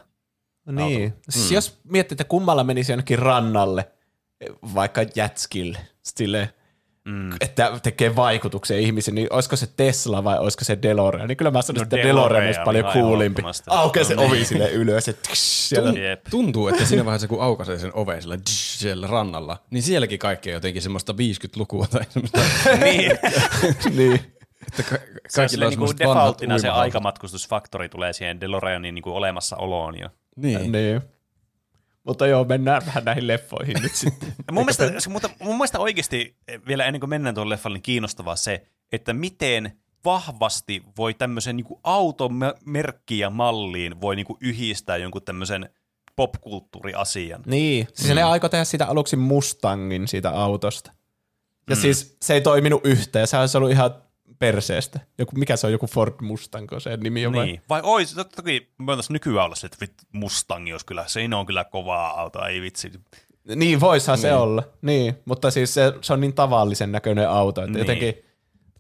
[0.72, 1.14] Niin.
[1.30, 1.55] Siis mm.
[1.55, 3.91] jos miettii, että kummalla menisi jonnekin rannalle,
[4.76, 6.49] vaikka jätskille, silleen,
[7.06, 7.30] mm.
[7.41, 11.28] että tekee vaikutuksia ihmisiin, niin olisiko se Tesla vai olisiko se DeLorean?
[11.28, 13.41] Niin kyllä mä sanoisin, No että DeLorean olisi paljon coolimpi.
[13.68, 14.32] Aukeaa se No niin.
[14.32, 15.99] ovi sille ylös ja tks, siellä.
[15.99, 16.22] Jep.
[16.30, 20.49] Tuntuu, että siinä vaiheessa kun aukaisee sen oven sillä, tsh, siellä rannalla, niin sielläkin kaikki
[20.49, 22.39] on jotenkin semmoista 50-lukua tai semmoista,
[22.86, 23.12] niin.
[23.97, 24.14] niin.
[24.68, 24.99] että ka- Se on
[25.36, 29.14] kaikilla silleen on niin kuin semmoiset vanhat defaulttina se aikamatkustusfaktori tulee siihen DeLoreanin niin kuin
[29.16, 30.10] olemassaoloon jo.
[30.36, 30.72] Niin.
[30.72, 31.01] niin.
[32.04, 34.34] Mutta joo, mennään vähän näihin leffoihin nyt sitten.
[34.51, 37.84] Mun mielestä, se, mutta mun mielestä oikeasti eh, vielä ennen kuin mennään tuolle leffalle, niin
[37.84, 39.72] kiinnostavaa se, että miten
[40.06, 45.70] vahvasti voi tämmöisen niin automerkki ja malliin voi niin kuin yhdistää jonkun tämmöisen
[46.16, 47.41] popkulttuuriasian.
[47.45, 48.16] Niin, siis mm.
[48.16, 50.91] ne aikoi tehdä siitä aluksi Mustangin siitä autosta.
[51.70, 51.82] Ja mm.
[51.82, 53.95] siis se ei toiminut yhteen, se olisi ollut ihan
[54.40, 55.00] perseestä.
[55.18, 57.46] Joku, mikä se on, joku Ford Mustang, se nimi on vai?
[57.46, 57.62] Niin.
[57.70, 61.46] Vai ois, totta toki voitaisiin nykyään olla se, että vittu, Mustangi olisi kyllä, se on
[61.46, 62.92] kyllä kovaa auto, ei vitsi.
[63.56, 64.22] Niin, voisihan niin.
[64.22, 64.64] se olla.
[64.82, 67.74] Niin, mutta siis se, se on niin tavallisen näköinen auto, että Niin.
[67.74, 67.80] niin.
[67.80, 68.26] jotenkin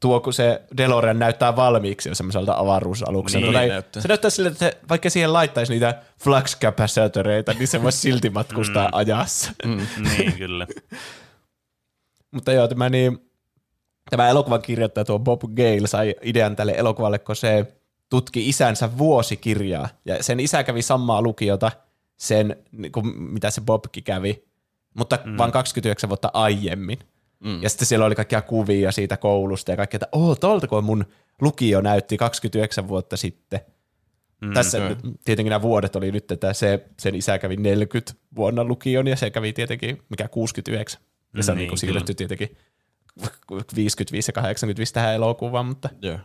[0.03, 3.45] tuo, kun se DeLorean näyttää valmiiksi jo semmoiselta avaruusalukselta.
[3.45, 4.01] Niin tai näyttää.
[4.01, 8.29] se näyttää sille, että se, vaikka siihen laittaisi niitä flux capacitoreita, niin se voisi silti
[8.29, 8.89] matkustaa mm.
[8.93, 9.51] ajassa.
[9.65, 9.87] Mm.
[10.09, 10.67] niin, kyllä.
[12.31, 13.29] Mutta joo, tämä, niin,
[14.09, 17.65] tämä elokuvan kirjoittaja tuo Bob Gale sai idean tälle elokuvalle, kun se
[18.09, 19.89] tutki isänsä vuosikirjaa.
[20.05, 21.71] Ja sen isä kävi samaa lukiota,
[22.17, 24.43] sen, niin kuin, mitä se Bobkin kävi,
[24.93, 25.37] mutta mm.
[25.37, 26.99] vain 29 vuotta aiemmin.
[27.39, 27.63] Mm.
[27.63, 31.05] Ja sitten siellä oli kaikkia kuvia siitä koulusta ja kaikkea, että oh, tuolta kun mun
[31.41, 33.59] lukio näytti 29 vuotta sitten.
[34.41, 38.63] Mm, Tässä nyt, tietenkin nämä vuodet oli nyt, että se, sen isä kävi 40 vuonna
[38.63, 41.01] lukion ja se kävi tietenkin, mikä 69.
[41.37, 42.57] Ja se on niin, niin siirretty tietenkin
[43.75, 46.17] 55 ja 85 tähän elokuvaan, mutta, Joo.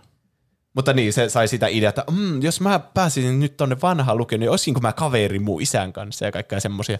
[0.74, 4.40] mutta niin, se sai sitä ideaa, että mm, jos mä pääsisin nyt tonne vanhaan lukioon,
[4.40, 6.98] niin olisinko mä kaveri mun isän kanssa ja kaikkea semmoisia.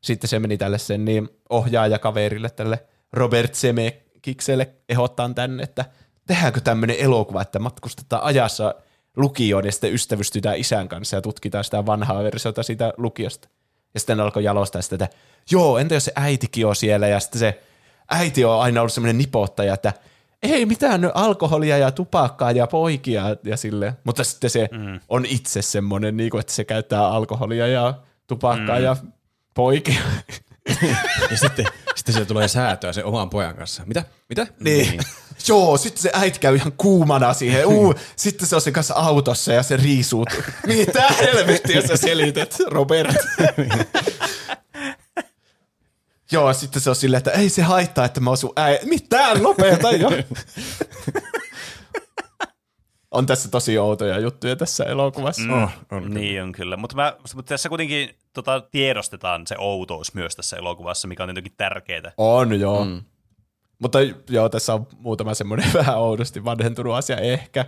[0.00, 5.84] Sitten se meni tälle sen niin ohjaajakaverille, tälle Robert Zemekikselle ehdottaan tänne, että
[6.26, 8.74] tehdäänkö tämmöinen elokuva, että matkustetaan ajassa
[9.16, 13.48] lukioon ja sitten ystävystytään isän kanssa ja tutkitaan sitä vanhaa versiota siitä lukiosta.
[13.94, 15.16] Ja sitten alkoi jalostaa sitä, että
[15.50, 17.62] joo, entä jos se äitikin on siellä ja sitten se
[18.10, 19.92] äiti on aina ollut semmoinen nipottaja, että
[20.42, 23.94] ei mitään alkoholia ja tupakkaa ja poikia ja sille.
[24.04, 25.00] Mutta sitten se mm.
[25.08, 27.94] on itse semmoinen, niin kuin, että se käyttää alkoholia ja
[28.26, 28.84] tupakkaa mm.
[28.84, 28.96] ja
[29.54, 30.00] poikia.
[31.30, 33.82] Ja sitten, sitten se tulee säätöä sen oman pojan kanssa.
[33.86, 34.04] Mitä?
[34.28, 34.46] Mitä?
[34.60, 35.00] Niin.
[35.48, 37.66] Joo, sitten se äiti käy ihan kuumana siihen.
[37.66, 40.24] Uu, sitten se on sen kanssa autossa ja se riisuu.
[40.66, 43.16] Mitä helvettiä sä selität, Robert?
[46.32, 48.78] Joo, sitten se on silleen, että ei se haittaa, että mä oon sun äi...
[48.84, 50.10] Mitään, lopeta jo.
[53.10, 55.42] on tässä tosi outoja juttuja tässä elokuvassa.
[55.42, 56.76] Mm, Oh, on niin on kyllä.
[56.76, 61.54] Mutta, mä, mutta tässä kuitenkin tota, tiedostetaan se outous myös tässä elokuvassa, mikä on jotenkin
[61.56, 62.12] tärkeää.
[62.16, 62.84] On, joo.
[62.84, 63.02] Mm.
[63.78, 63.98] Mutta
[64.30, 67.64] joo, tässä on muutama semmoinen vähän oudosti vanhentunut asia ehkä.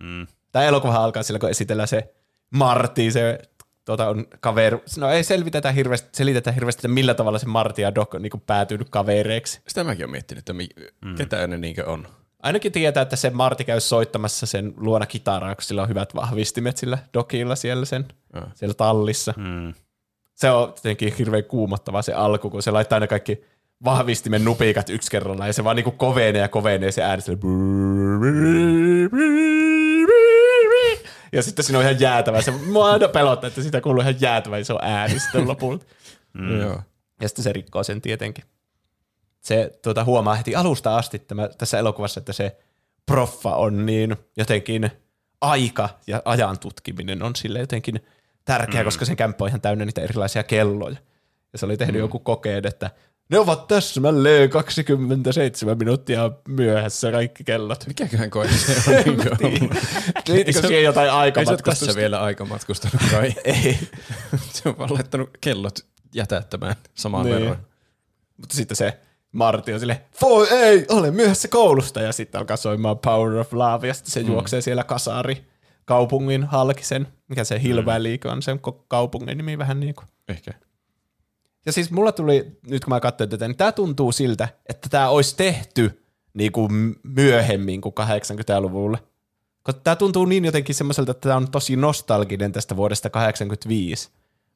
[0.00, 0.26] Mm.
[0.52, 2.14] Tämä elokuva alkaa sillä, kun esitellään se
[2.50, 3.38] Marty, se
[3.86, 4.78] tota, on kaveri.
[4.98, 8.42] No ei selvitetä hirveästi, selitetä hirveästi, että millä tavalla se Marty ja Doc on niin
[8.46, 9.60] päätynyt kavereiksi.
[9.68, 10.68] Sitä mäkin olen miettinyt, että mi-
[11.04, 11.14] mm.
[11.14, 12.06] ketä ne niinkö on.
[12.42, 16.76] Ainakin tietää, että se Marty käy soittamassa sen luona kitaraa, kun sillä on hyvät vahvistimet
[16.76, 18.42] sillä Docilla siellä, sen, Ah.
[18.54, 19.34] siellä tallissa.
[19.36, 19.74] Mm.
[20.34, 23.44] Se on tietenkin hirveän kuumottava se alku, kun se laittaa ne kaikki
[23.84, 27.38] vahvistimen nupikat yksi kerralla ja se vaan niinku kovenee ja kovenee se ääni sille.
[31.32, 32.42] Ja sitten siinä on ihan jäätävä.
[32.42, 35.86] Se, mua aina pelottaa, että sitä kuuluu ihan jäätävä iso ääni sitten lopulta.
[36.32, 36.60] Mm.
[36.60, 36.80] Joo.
[37.20, 38.44] Ja sitten se rikkoo sen tietenkin.
[39.40, 42.56] Se tuota, huomaa heti alusta asti tämä, tässä elokuvassa, että se
[43.06, 44.90] proffa on niin jotenkin
[45.40, 48.00] aika ja ajan tutkiminen on sille jotenkin
[48.44, 48.84] tärkeä, mm.
[48.84, 50.96] koska sen kämppä on ihan täynnä niitä erilaisia kelloja.
[51.52, 52.00] Ja se oli tehnyt mm.
[52.00, 52.90] joku kokeen, että
[53.30, 57.86] ne ovat täsmälleen 27 minuuttia myöhässä kaikki kellot.
[57.86, 59.18] Mikäköhän koe se on?
[60.28, 61.86] Liittikö se- siihen jotain Ei se aikamatkustusta?
[61.86, 63.34] tässä vielä aikamatkustanut kai.
[63.44, 63.78] Ei.
[64.52, 65.78] se on vaan laittanut kellot
[66.14, 67.36] jätättämään samaan Niin.
[67.40, 67.66] verran.
[68.36, 68.98] Mutta sitten se
[69.32, 72.00] Martti on silleen, voi ei, olen myöhässä koulusta.
[72.00, 73.88] Ja sitten alkaa soimaan Power of Love.
[73.88, 74.26] Ja sitten se mm.
[74.26, 75.46] juoksee siellä kasari
[75.84, 77.06] kaupungin halkisen.
[77.28, 80.06] Mikä se Hill Valley on sen kaupungin nimi vähän niin kuin.
[80.28, 80.50] Ehkä.
[81.66, 85.08] Ja siis mulla tuli, nyt kun mä katsoin tätä, niin tää tuntuu siltä, että tämä
[85.08, 86.02] olisi tehty
[86.34, 88.98] niin kuin myöhemmin kuin 80-luvulla.
[89.84, 94.08] Tämä tuntuu niin jotenkin semmoiselta, että tämä on tosi nostalginen tästä vuodesta 85,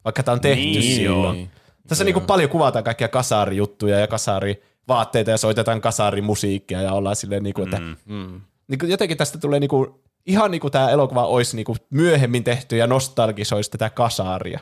[0.04, 1.38] vaikka tämä on tehty Niin, silloin.
[1.40, 1.48] joo.
[1.88, 7.62] Tässä niinku paljon kuvataan kaikkia kasarijuttuja ja kasarivaatteita ja soitetaan kasarimusiikkia ja ollaan silleen, niinku,
[7.62, 7.96] että Mm.
[8.06, 8.40] Mm.
[8.68, 12.86] niinku jotenkin tästä tulee niinku, ihan niin kuin tämä elokuva olisi niinku myöhemmin tehty ja
[12.86, 14.60] nostalgisoisi tätä kasaria.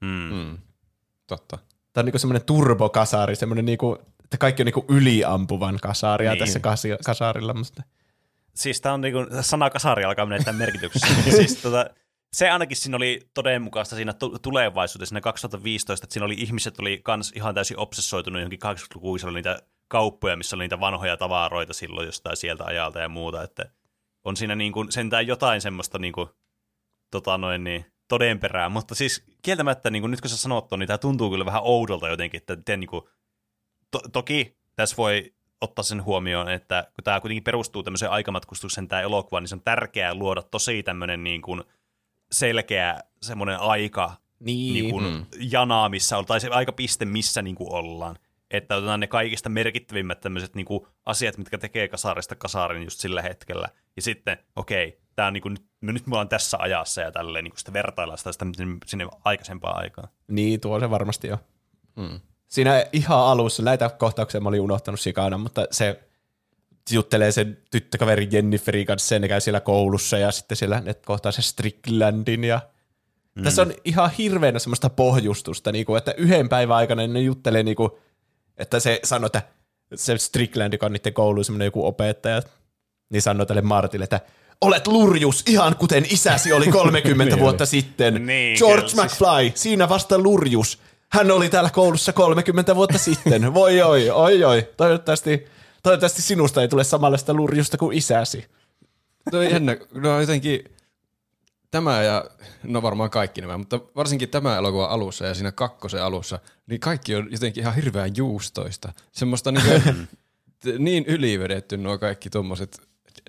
[0.00, 0.08] Mm.
[0.34, 0.58] Mm.
[1.26, 1.58] Totta.
[1.92, 6.38] Tämä on niinku semmoinen turbokasari, semmoinen niinku, että kaikki on niinku yliampuvan kasaria Niin.
[6.38, 7.54] tässä kasi- kasarilla.
[7.54, 7.82] Musta.
[8.54, 11.06] Siis tämä on niinku, sana kasari alkaa menettää merkityksessä.
[11.36, 11.86] siis tota,
[12.32, 17.00] se ainakin siinä oli todenmukaista siinä tu- tulevaisuudessa, siinä 2015, että siinä oli ihmiset oli
[17.04, 19.58] kans ihan täysin obsessoitunut johonkin 80-lukuun, siellä oli niitä
[19.88, 23.64] kauppoja, missä oli niitä vanhoja tavaroita silloin jostain sieltä ajalta ja muuta, että
[24.24, 26.30] on siinä niinku sentään jotain semmoista niinku,
[27.10, 31.30] tota noin niin, todenperää, mutta siis kieltämättä niin nyt kun sä sanot niin tämä tuntuu
[31.30, 33.02] kyllä vähän oudolta jotenkin, että te, niin kuin,
[33.90, 39.02] to, toki tässä voi ottaa sen huomioon, että kun tämä kuitenkin perustuu tämmöiseen aikamatkustuksen tämä
[39.02, 41.62] elokuva, niin se on tärkeää luoda tosi tämmöinen niin kuin
[42.32, 44.74] selkeä semmoinen aika Niin.
[44.74, 45.26] niin kuin Mm.
[45.38, 48.18] jana, missä on, tai se aikapiste, missä niin kuin ollaan.
[48.50, 53.22] Että otetaan ne kaikista merkittävimmät tämmöiset niin kuin asiat, mitkä tekee kasarista kasarin just sillä
[53.22, 53.68] hetkellä.
[53.96, 57.44] Ja sitten, okei, tää on niin kuin, no nyt me ollaan tässä ajassa ja tälleen
[57.44, 58.44] niin kuin sitä vertaillaan sitä, sitä
[58.86, 60.08] sinne aikaisempaan aikaan.
[60.28, 61.38] Niin, tuo se varmasti on.
[61.96, 62.20] Mm.
[62.48, 66.00] Siinä ihan alussa, näitä kohtauksia mä olin unohtanut sikana, mutta se
[66.90, 71.42] juttelee sen tyttökaverin Jenniferin kanssa, ne käy siellä koulussa ja sitten siellä ne kohtaa se
[71.42, 72.60] Stricklandin ja
[73.34, 73.42] mm.
[73.42, 77.76] tässä on ihan hirveänä semmoista pohjustusta, niin kuin, että yhden päivän aikana ne juttelee, niin
[77.76, 77.90] kuin,
[78.56, 79.42] että se sanoo, että
[79.94, 82.42] se Strickland, joka on niiden kouluun semmoinen joku opettaja,
[83.10, 84.20] niin sanoo tälle Martille, että
[84.60, 88.26] olet lurjus ihan kuten isäsi oli 30 Niin vuotta sitten.
[88.26, 90.78] Niin, George kyllä, McFly, siinä vasta lurjus.
[91.08, 93.54] Hän oli täällä koulussa 30 vuotta sitten.
[93.54, 94.68] Voi oi, oi oi.
[94.76, 95.46] Toivottavasti,
[95.82, 98.44] toivottavasti sinusta ei tule samanlaista lurjusta kuin isäsi.
[99.32, 100.64] No jännä, no jotenkin
[101.70, 102.24] tämä ja,
[102.62, 107.14] no varmaan kaikki nämä, mutta varsinkin tämä elokuva alussa ja siinä kakkosen alussa, niin kaikki
[107.14, 108.92] on jotenkin ihan hirveän juustoista.
[109.12, 110.08] Semmoista niin,
[110.84, 112.80] niin ylivedetty nuo kaikki tuommoiset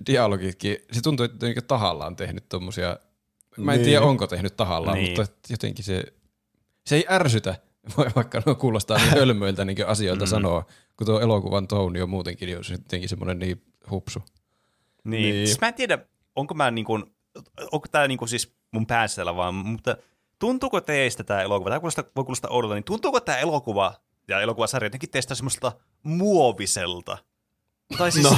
[0.06, 0.76] dialogitkin.
[0.92, 2.96] Se tuntuu, että jotenkin tahallaan tehnyt tuommoisia,
[3.56, 3.84] mä en Niin.
[3.88, 5.20] tiedä onko tehnyt tahallaan, Niin.
[5.20, 6.02] mutta jotenkin se,
[6.86, 7.54] se ei ärsytä,
[8.16, 10.28] vaikka no kuulostaa niin hölmöiltä niin asioilta Mm.
[10.30, 10.66] sanoa,
[10.96, 14.18] kun tuo elokuvan touni on muutenkin jo jotenkin semmoinen niin hupsu.
[15.04, 15.22] Niin.
[15.22, 15.34] Niin.
[15.34, 15.46] niin.
[15.46, 15.98] Siis mä en tiedä,
[16.36, 17.04] onko mä niin kuin,
[17.72, 19.96] onko tämä niin kuin siis mun päässä vaan, mutta
[20.38, 23.94] tuntuuko teistä tämä elokuva, tämä kuulostaa, voi kuulostaa oudolta, niin tuntuuko tämä elokuva
[24.28, 25.72] ja elokuvasarja jotenkin teistä semmoista
[26.02, 27.18] muoviselta?
[27.98, 28.36] Tai siis, no.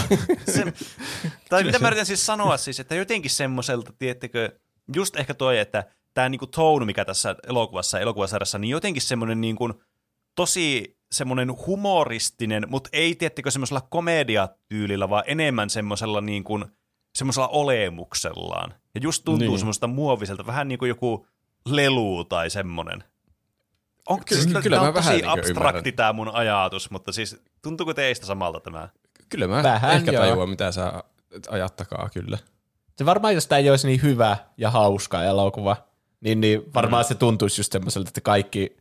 [0.55, 0.73] se,
[1.49, 4.59] tai mitä mä yritän siis sanoa siis, että jotenkin semmoiselta, tiettekö,
[4.97, 5.85] just ehkä toi, että
[6.15, 9.83] tämä niinku tone, mikä tässä elokuvassa ja elokuvasarjassa, niin jotenkin semmoinen niinku,
[10.35, 16.65] tosi semmoinen humoristinen, mutta ei tiettekö semmoisella komediatyylillä, vaan enemmän semmoisella niin kuin,
[17.15, 18.75] semmoisella olemuksellaan.
[18.95, 19.51] Ja just tuntuu Niin.
[19.51, 19.59] niin.
[19.59, 21.27] semmoista muoviselta, vähän niin kuin joku
[21.67, 23.05] lelu tai semmoinen.
[24.09, 25.95] On, Kyllä- siis, kyllä kyllä mä tämä on vähän tosi niinku abstrakti ymmärrän.
[25.97, 28.89] tämä mun ajatus, mutta siis tuntuuko teistä samalta tämä?
[29.29, 30.23] Kyllä mä Vähän ehkä joo.
[30.23, 31.03] tajuan, mitä sä
[31.49, 32.39] ajat takaa, kyllä.
[32.99, 35.77] Se varmaan, jos tämä ei olisi niin hyvä ja hauska elokuva,
[36.21, 37.09] niin, niin varmaan mm.
[37.09, 38.77] se tuntuisi just semmoiselta, että kaikki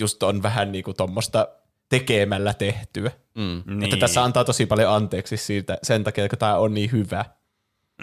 [0.00, 1.48] just on vähän niin kuin tuommoista
[1.88, 3.10] tekemällä tehtyä.
[3.34, 3.62] Mm.
[3.66, 3.84] Niin.
[3.84, 7.24] Että tässä antaa tosi paljon anteeksi siitä, sen takia, kun tämä on niin hyvä.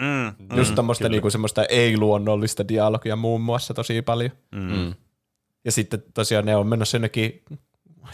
[0.00, 4.30] Mm, Mm, just tuommoista niinku semmoista ei-luonnollista dialogia muun muassa tosi paljon.
[4.52, 4.94] Mm.
[5.64, 7.42] Ja sitten tosiaan ne on menossa jonnekin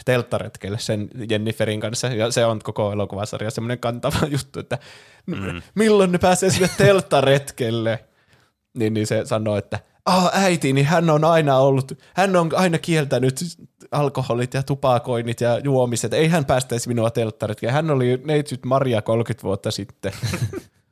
[0.05, 4.77] telttaretkelle sen Jenniferin kanssa, ja se on koko elokuvasarja semmoinen kantava juttu, että
[5.25, 5.61] mm.
[5.75, 8.05] milloin ne pääsee sinne telttaretkelle?
[8.73, 12.77] Niin, niin se sanoo, että ah, äiti, niin hän on aina ollut, hän on aina
[12.77, 13.39] kieltänyt
[13.91, 16.13] alkoholit ja tupakoinnit ja juomiset.
[16.13, 17.73] Ei hän päästäisi minua telttaretkelle.
[17.73, 20.11] Hän oli neitsyt Maria 30 vuotta sitten.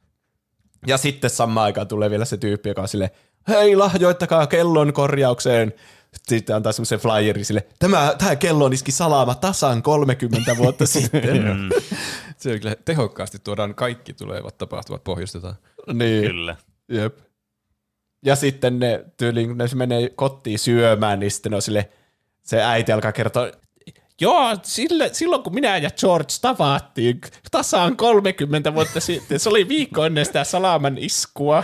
[0.87, 3.11] ja sitten samaan aikaan tulee vielä se tyyppi, joka on sille,
[3.47, 5.73] hei lahjoittakaa kellon korjaukseen.
[6.27, 11.43] Sitten antaa semmoisen flyerin sille, tämä, tämä kello iski salama tasan 30 vuotta sitten.
[11.43, 11.69] mm,
[12.37, 15.55] Se on kyllä tehokkaasti tuodaan kaikki tulevat tapahtumat pohjustetaan.
[15.93, 16.23] niin.
[16.27, 16.55] kyllä.
[16.89, 17.17] Jep.
[18.25, 21.89] Ja sitten ne tyyliin, kun ne menee kotiin syömään, niin sitten on sille,
[22.43, 23.51] se äiti alkaa kertoa,
[24.21, 30.05] Joo, sille, silloin kun minä ja George tavattiin tasaan 30 vuotta sitten, se oli viikko
[30.05, 31.63] ennen sitä salaman iskua.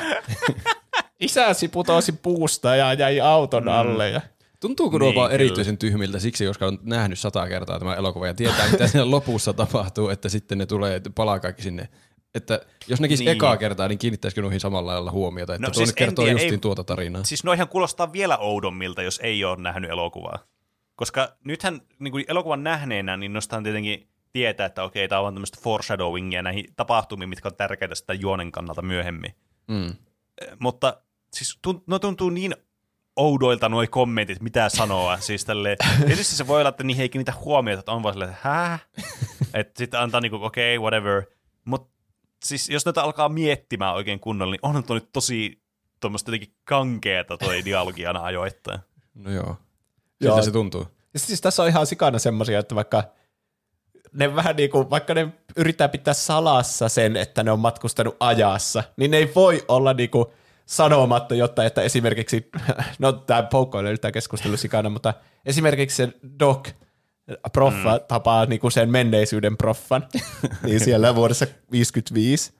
[1.19, 4.09] Isäsi putosi puusta ja jäi auton alle.
[4.09, 4.21] Ja...
[4.59, 8.33] Tuntuuko nuo Niin, vaan erityisen tyhmiltä siksi, koska on nähnyt sata kertaa tämä elokuva ja
[8.33, 11.89] tietää, mitä siinä lopussa tapahtuu, että sitten ne tulee, palaa kaikki sinne.
[12.35, 13.31] Että jos näkisi niin.
[13.31, 16.35] Ekaa kertaa, niin kiinnittäisikö noihin samalla lailla huomiota, että no, tuo siis nyt kertoo tiedä,
[16.35, 17.23] justiin ei- tuota tarinaa.
[17.23, 20.39] Siis noihan kuulostaa vielä oudommilta, jos ei ole nähnyt elokuvaa.
[20.95, 25.57] Koska nythän niin kuin elokuvan nähneenä, niin nostaan tietenkin tietää, että okei, tämä on tämmöistä
[25.61, 29.35] foreshadowingia näihin tapahtumiin, mitkä on tärkeitä sitä juonen kannalta myöhemmin.
[29.67, 29.93] Mm.
[30.59, 31.01] mutta
[31.33, 32.55] siis tunt, no tuntuu niin
[33.17, 35.17] oudoilta nuo kommentit, mitä sanoa.
[35.17, 38.31] Siis tälle, tietysti se voi olla, että niin ei kiinnitä huomiota, että on vaan silleen,
[38.31, 38.79] että hää?
[39.53, 41.23] että sitten antaa niinku, okei, okay, whatever.
[41.65, 41.89] Mutta
[42.45, 45.61] siis jos näitä alkaa miettimään oikein kunnolla, niin onhan tuo nyt tosi
[45.99, 48.79] tuommoista jotenkin kankeeta toi dialogi aina ajoittain.
[49.13, 49.55] No joo.
[50.21, 50.41] Siltä Joo.
[50.41, 50.87] se tuntuu.
[51.13, 53.03] Ja siis tässä on ihan sikana semmoisia, että vaikka
[54.13, 58.83] ne vähän niin kuin, vaikka ne yrittää pitää salassa sen, että ne on matkustanut ajassa,
[58.97, 60.25] niin ne ei voi olla niin kuin
[60.67, 62.49] sanomatta, jotta että esimerkiksi,
[62.99, 65.13] no tämä poukkoilee tämä keskustelu sikana, mutta
[65.45, 66.09] esimerkiksi se
[66.39, 66.69] Doc,
[67.53, 68.05] proffa, mm.
[68.07, 70.07] tapaa niin kuin sen menneisyyden proffan,
[70.63, 72.53] niin siellä vuodessa 55,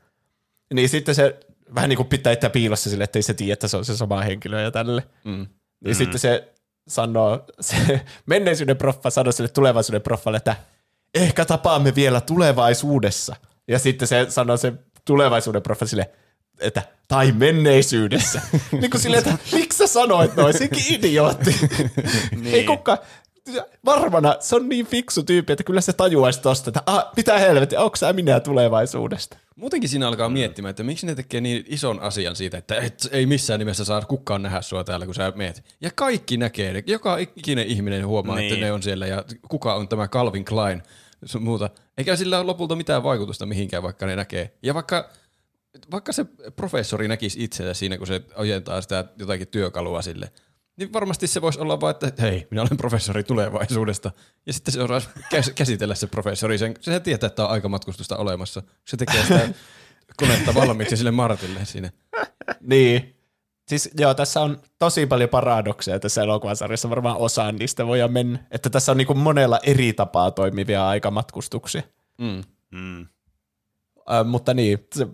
[0.74, 1.39] niin sitten se
[1.76, 3.97] vähän niin kuin pitää itse piilossa sille, että ei se tiedä, että se on se
[3.97, 5.03] sama henkilö ja tälle.
[5.24, 5.47] Mm.
[5.84, 5.97] Niin mm.
[5.97, 6.53] sitten se
[6.88, 10.55] sanoo, se menneisyyden proffa sanoo sille tulevaisuuden proffalle, että
[11.16, 13.36] ehkä tapaamme vielä tulevaisuudessa.
[13.68, 14.74] Ja sitten se sanoo se
[15.05, 16.12] tulevaisuuden proffa sille,
[16.60, 18.41] että tai menneisyydessä.
[18.82, 21.55] niin kuin silleen, että miksi sä sanoit noin, sekin idiootti.
[22.41, 22.55] niin.
[22.55, 22.97] Ei kukaan,
[23.86, 27.82] varmana, se on niin fiksu tyyppi, että kyllä se tajuaisi tosta, että ah, mitä helvettiä,
[27.82, 29.38] onko sä minä tulevaisuudesta?
[29.55, 33.26] Muutenkin siinä alkaa miettimään, että miksi ne tekee niin ison asian siitä, että et, ei
[33.26, 35.64] missään nimessä saa kukaan nähdä sua täällä, kun sä meet.
[35.82, 38.53] Ja kaikki näkee, joka ikinen ihminen huomaa, niin.
[38.53, 40.84] että ne on siellä ja kuka on tämä Calvin Klein
[41.26, 41.70] sun muuta.
[41.97, 44.51] Eikä sillä ole lopulta mitään vaikutusta mihinkään, vaikka ne näkee.
[44.64, 45.10] Ja vaikka,
[45.92, 46.26] vaikka se
[46.56, 50.32] professori näkisi itsensä siinä, kun se ojentaa sitä jotakin työkalua sille,
[50.78, 54.12] niin varmasti se voisi olla vaan, että hei, minä olen professori tulevaisuudesta.
[54.46, 56.58] Ja sitten se osaisi käs- käsitellä se professori.
[56.58, 58.64] Sen, sehän tietää, että on aikamatkustusta olemassa.
[58.86, 59.50] Se tekee sitä
[60.18, 61.92] konetta valmiiksi sille Martille siinä.
[62.62, 63.14] Niin.
[63.68, 68.40] Siis joo, tässä on tosi paljon paradokseja tässä elokuvasarjassa, varmaan osaan niistä voi mennä.
[68.52, 71.82] Että tässä on niinku monella eri tapaa toimivia aikamatkustuksia.
[72.18, 72.44] Mm.
[72.72, 73.08] Mm.
[74.12, 75.08] Ö, mutta niin, se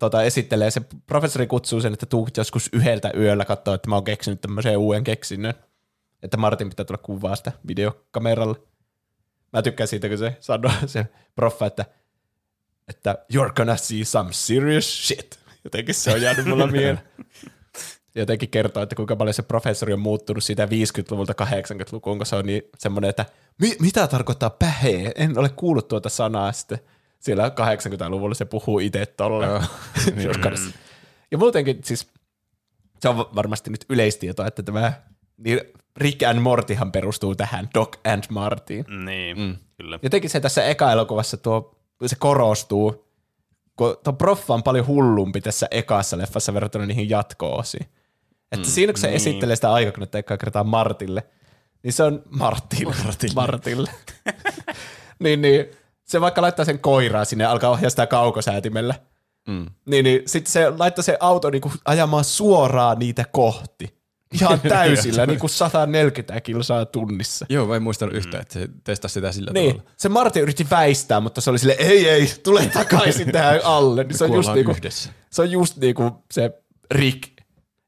[0.00, 4.04] tota, esittelee, se professori kutsuu sen, että tuu joskus yhdeltä yöllä katsoa, että mä oon
[4.04, 5.54] keksinyt tämmöisen uuden keksinnön.
[6.22, 8.54] Että Martin pitää tulla kuvaa sitä videokameralla.
[9.52, 11.84] Mä tykkään siitä, kun se sanoo se proffa, että,
[12.88, 15.38] että you're gonna see some serious shit.
[15.64, 17.00] Jotenkin se on jäänyt mulla mieleen.
[18.14, 22.46] Jotenkin kertoo, että kuinka paljon se professori on muuttunut siitä 50-luvulta 80-lukuun, kun se on
[22.46, 23.26] niin semmoinen, että
[23.60, 25.12] mi- mitä tarkoittaa pähe?
[25.14, 26.78] En ole kuullut tuota sanaa sitten.
[27.20, 29.46] Siellä 80-luvulla se puhuu itse tolle.
[29.46, 29.62] Joo.
[30.04, 30.72] See.
[31.30, 32.08] ja muutenkin siis
[33.00, 34.92] se on varmasti nyt yleistietoa, että tämä
[35.36, 35.60] niin
[35.96, 38.84] Rick and Mortyhan perustuu tähän Doc and Martyin.
[39.04, 39.56] Niin, mm.
[39.76, 39.98] kyllä.
[40.02, 43.10] Jotenkin se tässä eka-elokuvassa tuo, se korostuu,
[43.76, 47.86] kun tuo proffa on paljon hullumpi tässä ekassa leffassa verrattuna niihin jatko-osiin.
[48.52, 49.16] Että mm, siinä kun se niin.
[49.16, 51.22] esittelee sitä aikakonetta ekaa kertaa Martille,
[51.82, 52.94] niin se on Martille.
[53.04, 53.34] Martille.
[53.34, 53.90] Martille.
[55.24, 55.66] niin, niin,
[56.10, 58.94] se vaikka laittaa sen koiraa sinne ja alkaa ohjaa sitä kaukosäätimellä,
[59.48, 59.66] Mm.
[59.86, 64.00] niin, niin sitten se laittaa se auto niinku ajamaan suoraan niitä kohti.
[64.34, 67.46] Ihan täysillä, niin kuin 140 kilsaa tunnissa.
[67.48, 69.90] Joo, mä en muistanut yhtään, että se testasi sitä sillä Niin, tavalla.
[69.96, 74.04] se Martin yritti väistää, mutta se oli sille ei, ei, tule takaisin tähän alle.
[74.04, 75.10] Niin se, on just niinku, yhdessä.
[75.30, 76.50] se on just niinku se
[76.90, 77.22] Rick.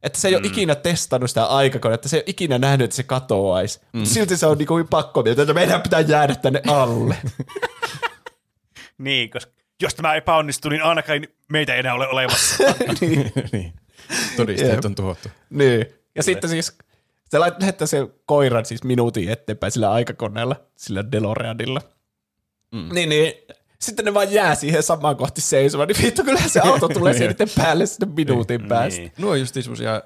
[0.03, 3.03] Että se ei ole ikinä testannut sitä aikakonetta, se ei ole ikinä nähnyt, että se
[3.03, 3.81] katoaisi.
[3.93, 4.05] Mm.
[4.05, 7.16] Silti se on niinku pakko mieltä, että meidän pitää jäädä tänne alle.
[9.03, 12.64] Niin, koska jos tämä epäonnistuu, niin ainakaan meitä ei enää ole olemassa.
[13.53, 13.72] niin.
[14.37, 15.29] Todisteet on tuhottu.
[15.50, 15.87] niin.
[16.14, 16.79] Ja sitten siis
[17.30, 21.80] se lähettää sen koiran siis minuutin eteenpäin sillä aikakoneella, sillä DeLoreanilla.
[22.72, 22.88] Mm.
[22.95, 23.33] Niin, niin
[23.80, 27.29] sitten ne vaan jää siihen samaan kohti seisomaan, niin vittu kyllähän se auto tulee sen
[27.29, 29.00] niiden päälle sitten minuutin päästä.
[29.00, 29.12] niin.
[29.18, 30.03] Nuo on just semmosia,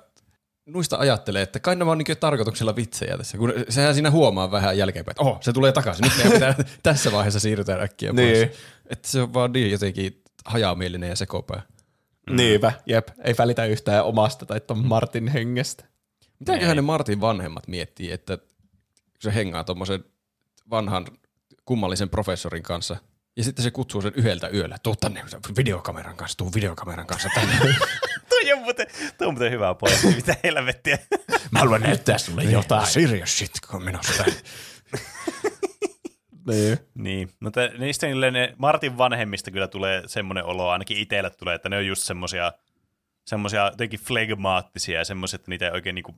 [0.66, 4.78] nuista ajattelee, että kai nämä on niin tarkoituksella vitsejä tässä, kun sehän siinä huomaa vähän
[4.78, 8.39] jälkeenpäin, että oho, se tulee takaisin, nyt meidän pitää tässä vaiheessa siirrytään äkkiä pois.
[8.39, 8.51] Niin.
[8.91, 11.63] Että se on vaan niin jotenkin hajamielinen ja sekopää.
[12.31, 12.37] Mm.
[12.37, 15.85] Niinpä, jep, ei välitä yhtään omasta tai ton Martin hengestä.
[16.39, 18.39] Mitäköhän ne Martin vanhemmat miettii, että
[19.21, 20.05] se hengaa tuommoisen
[20.71, 21.07] vanhan
[21.65, 22.97] kummallisen professorin kanssa,
[23.37, 25.25] ja sitten se kutsuu sen yhdeltä yöllä, tuu tänne
[25.57, 27.55] videokameran kanssa, tuu videokameran kanssa tänne.
[28.29, 28.87] Toi on muuten,
[29.19, 30.99] toi on muuten hyvä pointti, mitä helvettiä.
[31.51, 32.87] Mä haluan näyttää sulle jotain.
[32.87, 34.41] Serious shit, kun menossa tänne.
[36.47, 36.78] Niin.
[36.94, 41.68] niin, mutta niistä niille ne Martin vanhemmista kyllä tulee semmoinen olo, ainakin itsellä tulee, että
[41.68, 42.52] ne on just semmosia,
[43.27, 46.14] semmosia jotenkin flegmaattisia ja semmoisia, että niitä ei oikein niinku,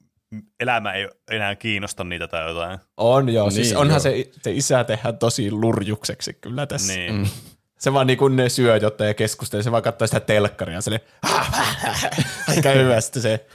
[0.60, 2.78] elämä ei enää kiinnosta niitä tai jotain.
[2.96, 4.00] On joo, siis Niin, onhan joo.
[4.00, 6.92] Se, se isä tehdään tosi lurjukseksi kyllä tässä.
[6.92, 7.14] Niin.
[7.14, 7.26] Mm.
[7.78, 11.02] Se vaan niin kuin ne syö jotain ja keskustelee, se vaan katsoo sitä telkkaria silleen,
[12.48, 13.00] aika hyvä.
[13.00, 13.46] Sitten se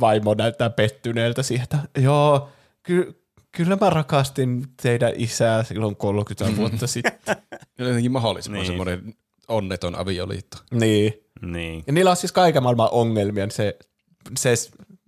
[0.00, 2.48] vaimo näyttää pettyneeltä siihen, että joo,
[2.82, 3.17] ky-
[3.56, 7.12] kyllä mä rakastin teidän isää silloin 30 vuotta sitten.
[7.78, 8.66] Ja jotenkin mahdollisimman Niin.
[8.66, 9.14] semmoinen
[9.48, 10.58] onneton avioliitto.
[10.72, 11.14] niin.
[11.42, 11.84] Niin.
[11.86, 13.44] Ja niillä on siis kaiken maailman ongelmia.
[13.46, 13.78] niin Se,
[14.38, 14.54] se,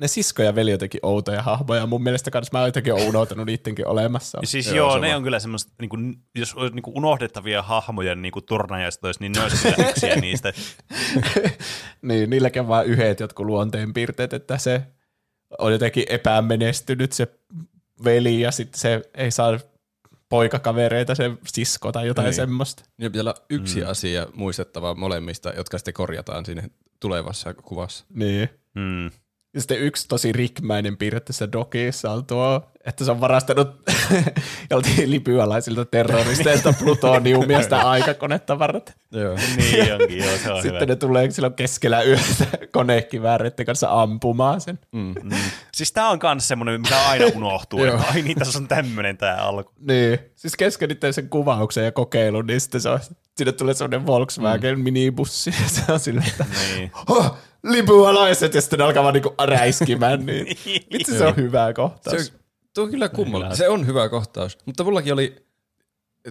[0.01, 1.87] ne sisko ja veli jotenkin outoja hahmoja.
[1.87, 4.39] Mun mielestä kans mä jotenkin oon unohtanut niidenkin olemassa.
[4.43, 5.05] Ja siis Joo, joo, sama.
[5.07, 9.09] ne on kyllä semmoista, niin kuin, jos olisi niin kuin unohdettavia hahmoja niin kuin turnajasta
[9.09, 10.53] olisi, niin ne olisi kyllä yksiä niistä.
[12.03, 14.83] niin, niilläkin on vaan yhdet jotkut luonteenpiirteet, että se
[15.59, 17.29] on jotenkin epämenestynyt se
[18.05, 19.59] veli ja sitten se ei saa
[20.29, 22.31] poikakavereita, se sisko tai jotain Niin.
[22.31, 22.35] niin.
[22.37, 22.83] semmoista.
[22.99, 23.89] Ja vielä yksi mm.
[23.89, 26.69] asia muistettava molemmista, jotka sitten korjataan siinä
[27.01, 28.05] tulevassa kuvassa.
[28.15, 28.49] Niin.
[28.75, 29.11] Mm.
[29.55, 33.69] Ja sitten yksi tosi rikmäinen piirre tässä dokissa on tuo, että se on varastanut
[34.71, 38.95] joltain libyalaisilta terroristeilta plutoniumia sitä aikakonetta varten.
[39.13, 39.37] Joo.
[39.57, 40.87] Niin onkin, joo, se on Sitten hyvä.
[40.87, 44.79] ne tulee silloin keskellä yötä konekivääreiden kanssa ampumaan sen.
[44.93, 45.15] Mm.
[45.23, 45.31] Mm.
[45.75, 49.37] Siis tää on kans semmonen, mikä aina unohtuu, että ai niin, tässä on tämmönen tää
[49.37, 49.73] alku.
[49.81, 52.99] Niin, siis kesken sen kuvauksen ja kokeilun, niin sitten se on,
[53.37, 54.85] sinne tulee semmoinen Volkswagen mm.
[54.85, 56.47] minibussi, ja se on silleen, että
[56.77, 56.93] Niin.
[57.09, 60.57] oh, libyalaiset, ja sitten ne alkaa vaan niinku räiskimään, niin
[60.93, 62.27] vitsi se on hyvä kohtaus.
[62.27, 62.41] Se on,
[62.75, 63.55] tuo on kyllä kummalla.
[63.55, 64.59] Se on hyvä kohtaus.
[64.67, 65.47] Mutta mullakin oli,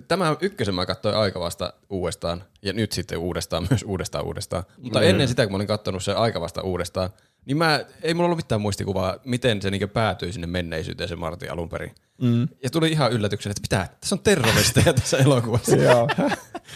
[0.08, 4.64] tämä ykkösen mä katsoin aika vasta uudestaan, ja nyt sitten uudestaan, myös uudestaan uudestaan.
[4.78, 7.10] Mutta ennen sitä, kun mä olin katsonut sen aika vasta uudestaan,
[7.46, 11.52] niin mä, ei mulla ollut mitään muistikuvaa, miten se niin päätyi sinne menneisyyteen se Martin
[11.52, 11.96] alun perin.
[12.22, 12.48] Mm.
[12.64, 15.76] Ja tuli ihan yllätyksenä, että pitää, tässä on terroristeja tässä elokuvassa.
[15.86, 16.10] Joo.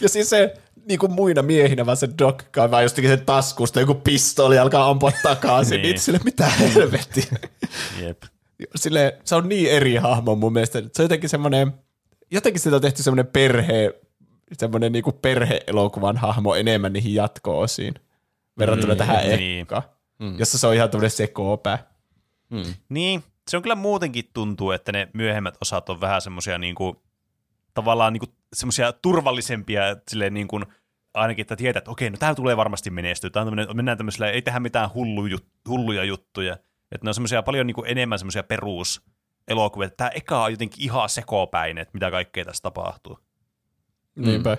[0.01, 0.53] Ja siis se
[0.87, 4.89] niin kuin muina miehinä, vaan se Doc kaivaa jostakin sen taskusta joku pistooli ja alkaa
[4.89, 5.81] ampua takaisin.
[5.81, 5.99] Niin.
[5.99, 7.25] Sille mitä helvettiä.
[8.01, 8.23] Jep.
[8.75, 10.79] Sille, se on niin eri hahmo mun mielestä.
[10.79, 11.73] Se on jotenkin semmoinen,
[12.31, 13.93] jotenkin siitä on tehty semmoinen perhe,
[14.53, 17.93] semmoinen niinku perhe-elokuvan hahmo enemmän niihin jatko-osiin.
[18.59, 19.61] Verrattuna Mm, tähän niin.
[19.61, 19.83] ekkaan,
[20.37, 21.87] jossa se on ihan tämmöinen sekopää.
[22.89, 27.03] Niin, se on kyllä muutenkin tuntuu, että ne myöhemmät osat on vähän semmosia niinku,
[27.73, 30.65] tavallaan niinku semmosia turvallisempia, että silleen niin kuin,
[31.13, 33.29] ainakin, että tietää, että okei, no tää tulee varmasti menestyä.
[33.29, 36.53] Tää on tämmönen, mennään tämmöisellä, ei tehdä mitään hullu, jut, hulluja juttuja.
[36.91, 39.01] Että ne on semmosia paljon niinku enemmän semmosia perus
[39.47, 39.89] elokuvia.
[39.89, 43.19] Tää eka on jotenkin ihan sekopäin, että mitä kaikkea tässä tapahtuu.
[44.15, 44.57] Niinpä.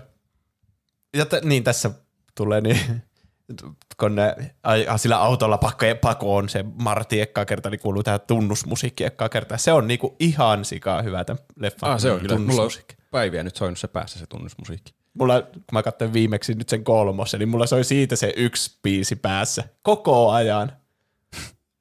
[1.17, 1.91] Ja t- niin tässä
[2.35, 3.03] tulee niin,
[4.01, 9.05] kun ne ajaa sillä autolla pakko, pakoon se Martti ekkaa kerta, niin kuuluu tähän tunnusmusiikki
[9.05, 9.59] ekkaa kertaa.
[9.59, 12.39] Se on niinku ihan sikaa hyvä tämän leffan Ah, se on kyllä.
[12.39, 12.97] Mulla on tunnusmusiikki.
[13.15, 14.95] Päiviä nyt soinut se päässä se tunnusmusiikki.
[15.15, 19.17] Mulla, kun mä katsoin viimeksi nyt sen kolmossa, niin mulla soi siitä se yksi biisi
[19.17, 20.73] päässä koko ajan.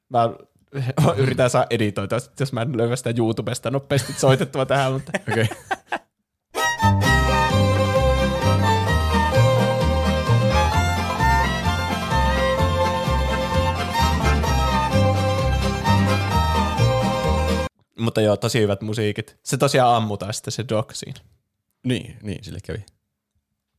[0.10, 0.30] Mä
[1.24, 5.50] yritän saa editoita, jos mä en löydä sitä YouTubesta nopeasti soitettua tähän, mutta Okei.
[18.00, 19.38] Mutta joo, tosi hyvät musiikit.
[19.44, 21.20] Se tosiaan ammutaan sitten se Doc siinä.
[21.84, 22.86] Niin, niin, sille kävi.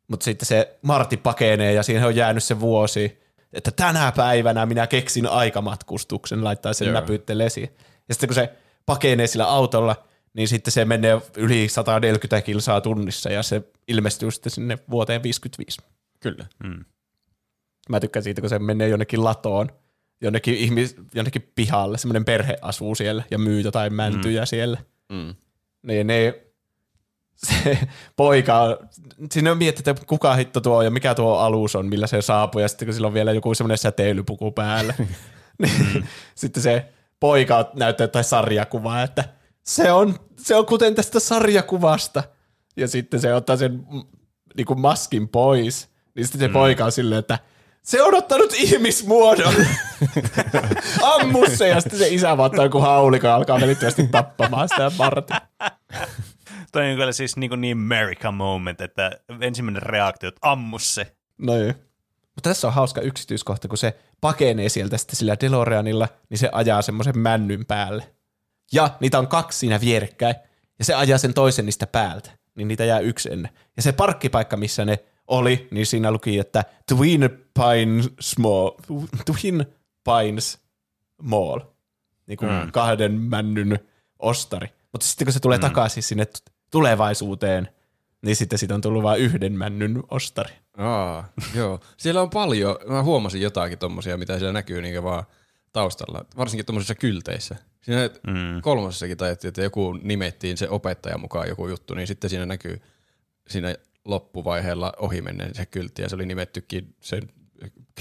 [0.09, 3.19] Mutta sitten se Martti pakenee ja siihen on jäänyt se vuosi,
[3.53, 7.75] että tänä päivänä minä keksin aikamatkustuksen, laittaa sen näpyttelee siihen.
[8.09, 8.53] Ja sitten kun se
[8.87, 10.05] pakenee sillä autolla,
[10.35, 15.81] niin sitten se menee yli 140 kilsaa tunnissa ja se ilmestyy sitten sinne vuoteen 55.
[16.21, 16.47] Kyllä.
[17.89, 19.69] Mä tykkään siitä, kun se menee jonnekin latoon,
[20.25, 24.47] jonnekin, ihmis, jonnekin pihalle, semmoinen perhe asuu siellä ja myy jotain mäntyjä mm.
[24.47, 24.79] siellä.
[25.09, 25.35] Mm.
[25.83, 26.45] Niin ne,
[27.35, 27.79] se
[28.17, 28.79] poika,
[29.33, 32.61] sinne on mietitty, että kuka hitto tuo ja mikä tuo alus on, millä se saapuu,
[32.61, 34.95] ja sitten kun sillä on vielä joku semmoinen säteilypuku päällä,
[35.63, 39.25] niin sitten se poika näyttää jotain sarjakuvaa, että
[39.63, 42.23] se on, se on kuten tästä sarjakuvasta.
[42.77, 44.03] Ja sitten se ottaa sen mm,
[44.57, 46.53] niin kuin maskin pois, niin sitten se mm.
[46.53, 47.39] poika on silleen, että
[47.85, 49.55] se on ottanut ihmismuodon.
[51.15, 55.37] Ammu se, ja sitten se isä vaan joku haulikon ja alkaa välittömästi tappamaan sitä Martin.
[56.73, 61.17] Toi on kyllä siis niin, niin America moment, että ensimmäinen reaktio, että ammu se.
[61.39, 61.73] No joo.
[62.35, 66.83] Mutta tässä on hauska yksityiskohta, kun se pakenee sieltä sitten sillä DeLoreanilla, niin se ajaa
[66.83, 68.15] semmoisen männyn päälle.
[68.73, 70.35] Ja niitä on kaksi siinä vierekkäin,
[70.79, 73.53] ja se ajaa sen toisen niistä päältä, niin niitä jää yksi ennen.
[73.77, 74.99] Ja se parkkipaikka, missä ne
[75.29, 78.71] oli, niin siinä luki, että Twin Pines Mall.
[79.25, 79.67] Twin
[80.05, 80.59] Pines
[81.23, 81.61] Mall.
[82.27, 82.73] Niin kuin mm.
[82.73, 83.79] kahden männyn
[84.19, 84.69] ostari.
[84.93, 85.63] Mutta sitten kun se tulee mm.
[85.63, 86.27] takaisin sinne
[86.71, 87.69] tulevaisuuteen,
[88.23, 90.55] niin sitten siitä on tullut vain yhden männyn ostari.
[90.77, 91.81] Aa, joo.
[91.97, 95.25] Siellä on paljon, mä huomasin jotakin tommosia, mitä siellä näkyy niin vaan
[95.73, 97.57] taustalla, varsinkin tommosissa kylteissä.
[97.81, 98.63] Siinä mm.
[98.63, 102.83] kolmosessakin taidettiin, että joku nimettiin se opettaja mukaan joku juttu, niin sitten siinä näkyy
[103.49, 103.75] siinä
[104.05, 107.23] loppuvaiheella ohi menneen se kyltti, ja se oli nimettykin sen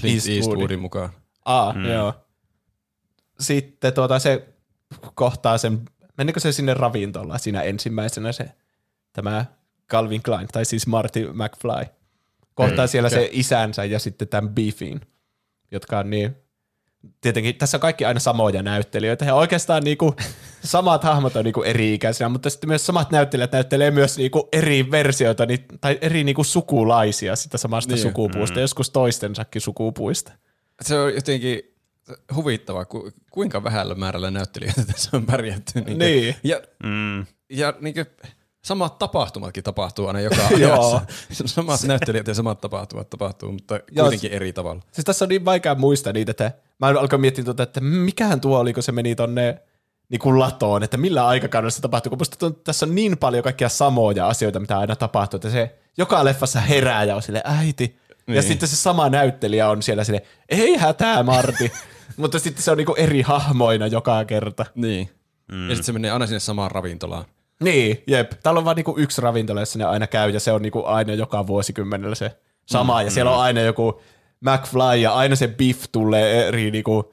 [0.00, 0.36] Clint Eastwoodin.
[0.36, 1.10] Eastwoodin mukaan.
[1.44, 1.84] Aa, mm.
[1.84, 2.14] joo.
[3.40, 4.48] Sitten tuota se
[5.14, 5.80] kohtaa sen,
[6.18, 8.48] menikö se sinne ravintolaan siinä ensimmäisenä se,
[9.12, 9.44] tämä
[9.90, 11.94] Calvin Klein, tai siis Marty McFly.
[12.54, 12.88] kohtaa Ei.
[12.88, 15.00] siellä Ja- se isänsä ja sitten tämän Beefin,
[15.70, 16.36] jotka on niin
[17.20, 20.14] tietenkin tässä on kaikki aina samoja näyttelijöitä ja oikeastaan niinku,
[20.64, 25.46] samat hahmot on niinku eri-ikäisinä, mutta sitten myös samat näyttelijät näyttelee myös niinku eri versioita
[25.46, 28.02] niin, tai eri niinku sukulaisia sitä samasta Niin.
[28.02, 28.60] sukupuusta, mm.
[28.60, 30.32] joskus toistensakin sukupuista.
[30.82, 31.62] Se on jotenkin
[32.34, 35.80] huvittavaa, ku, kuinka vähällä määrällä näyttelijöitä tässä on pärjätty.
[35.80, 35.98] Niin.
[35.98, 36.36] Niin.
[36.44, 37.26] Ja, Mm.
[37.50, 38.06] ja niin kuin,
[38.64, 40.90] samat tapahtumatkin tapahtuu aina joka Joo.
[40.90, 41.46] ajassa.
[41.46, 44.82] samat näyttelijät ja samat tapahtumat tapahtuu, mutta Joo, kuitenkin eri tavalla.
[44.92, 48.58] Siis tässä on niin vaikea muistaa niitä, että mä alkoin miettiä tuota, että mikähän tuo
[48.58, 49.62] oli, kun se meni tonne
[50.08, 53.18] niin kuin latoon, että millä aikakaudella se tapahtui, kun musta tuntuu, että tässä on niin
[53.18, 57.42] paljon kaikkia samoja asioita, mitä aina tapahtuu, että se joka leffassa herää ja on sille
[57.44, 57.98] äiti.
[58.26, 58.36] Niin.
[58.36, 61.72] Ja sitten se sama näyttelijä on siellä sille, ei hätää Marti,
[62.16, 64.66] mutta sitten se on niin kuin eri hahmoina joka kerta.
[64.74, 65.10] Niin.
[65.52, 65.68] Mm.
[65.68, 67.24] Ja sitten se menee aina sinne samaan ravintolaan.
[67.64, 68.32] Niin, jep.
[68.42, 71.14] Täällä on vaan niinku yksi ravintola, jossa ne aina käy, ja se on niinku aina
[71.14, 72.36] joka vuosikymmenellä se
[72.66, 73.00] sama.
[73.00, 74.00] Mm, ja siellä on aina joku
[74.40, 77.12] McFly, ja aina se Biff tulee eri, niinku,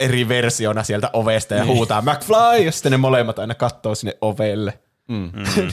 [0.00, 4.78] eri versiona sieltä ovesta, ja huutaa McFly, ja sitten ne molemmat aina kattoo sinne ovelle.
[5.08, 5.30] Mm.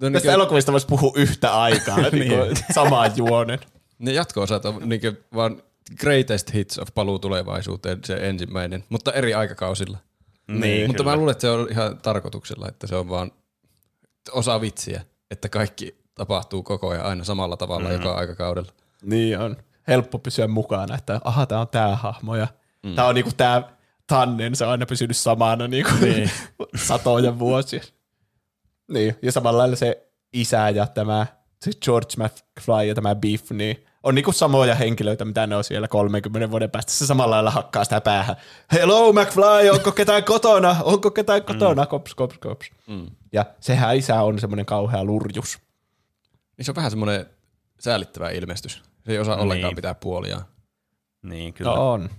[0.00, 2.34] No, Tästä niin, elokuvista voisi puhua yhtä aikaa, niinku,
[2.74, 3.58] samaan juonen.
[3.98, 5.00] ne jatko-osat on niin
[5.34, 5.62] vaan
[6.00, 9.98] greatest hits of paluu tulevaisuuteen, se ensimmäinen, mutta eri aikakausilla.
[10.48, 11.12] Niin, mutta kyllä.
[11.12, 13.32] mä luulen, että se on ihan tarkoituksella, että se on vaan
[14.32, 17.94] osa vitsiä, että kaikki tapahtuu koko ajan aina samalla tavalla mm.
[17.94, 18.72] joka aikakaudella.
[19.02, 19.56] Niin on.
[19.88, 22.48] Helppo pysyä mukana, että aha, tää on tää hahmo, ja
[22.82, 22.94] mm.
[22.94, 23.76] tää on niinku tää
[24.06, 26.30] Tannen, se on aina pysynyt samana niinku niin.
[26.86, 27.80] satoja vuosia.
[28.88, 31.26] Niin, ja samalla lailla se isä ja tämä
[31.60, 35.88] se George McFly ja tämä Beef, niin on niinku samoja henkilöitä, mitä ne on siellä
[35.88, 36.92] 30 vuoden päästä.
[36.92, 38.36] Se samalla lailla hakkaa sitä päähän.
[38.72, 40.76] Hello McFly, onko ketään kotona?
[40.84, 41.86] Onko ketään kotona?
[41.86, 42.70] Kops, kops, kops.
[42.86, 43.06] Mm.
[43.32, 45.58] Ja sehän isä on semmoinen kauhea lurjus.
[46.56, 47.26] Niin se on vähän semmoinen
[47.80, 48.82] säällittävä ilmestys.
[49.06, 49.42] Se ei osaa niin.
[49.42, 50.44] ollenkaan pitää puoliaan.
[51.22, 51.74] Niin, kyllä.
[51.74, 52.10] No on.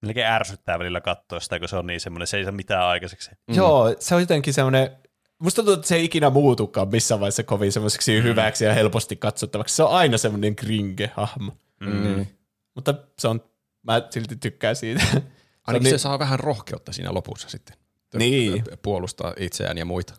[0.00, 3.30] Melkein ärsyttää välillä katsoa sitä, kun se on niin semmoinen, se ei saa mitään aikaiseksi.
[3.30, 3.54] Mm.
[3.54, 4.90] Joo, se on jotenkin semmoinen,
[5.38, 8.22] musta tuntuu, että se ei ikinä muutukaan missään vaiheessa kovin semmoiseksi mm.
[8.24, 9.76] hyväksi ja helposti katsottavaksi.
[9.76, 11.52] Se on aina semmoinen gringe-hahmo.
[11.80, 12.02] Mm.
[12.02, 12.38] Niin.
[12.74, 13.42] Mutta se on,
[13.82, 15.02] mä silti tykkään siitä.
[15.12, 15.22] Se
[15.66, 17.76] Ainakin niin- se saa vähän rohkeutta siinä lopussa sitten.
[18.14, 18.64] Niin.
[18.82, 20.14] Puolustaa itseään ja muita.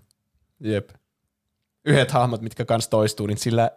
[0.60, 0.90] Jep.
[1.86, 3.72] Yhdet hahmot, mitkä kans toistuu, niin sillä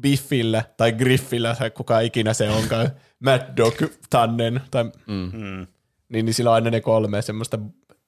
[0.00, 2.90] Biffillä tai Griffillä, tai kuka ikinä se onkaan,
[3.24, 3.74] Mad Dog
[4.10, 5.30] Tannen, tai, Mm.
[5.32, 5.66] Mm.
[6.08, 7.58] niin, niin sillä on aina ne kolme semmoista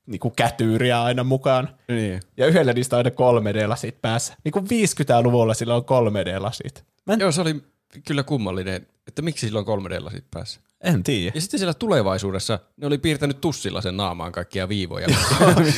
[0.09, 1.69] niinku kätyyriä aina mukaan.
[1.89, 2.21] Niin.
[2.37, 4.35] Ja yhdellä niistä on aina 3D-lasit päässä.
[4.45, 6.83] Niin kuin 50-luvulla sillä on 3D-lasit.
[7.07, 7.63] Mä en, Joo, se oli
[8.07, 10.61] kyllä kummallinen, että miksi sillä on 3D-lasit päässä.
[10.81, 11.33] en tiedä.
[11.35, 15.07] Ja sitten siellä tulevaisuudessa ne oli piirtänyt tussilla sen naamaan kaikkia viivoja.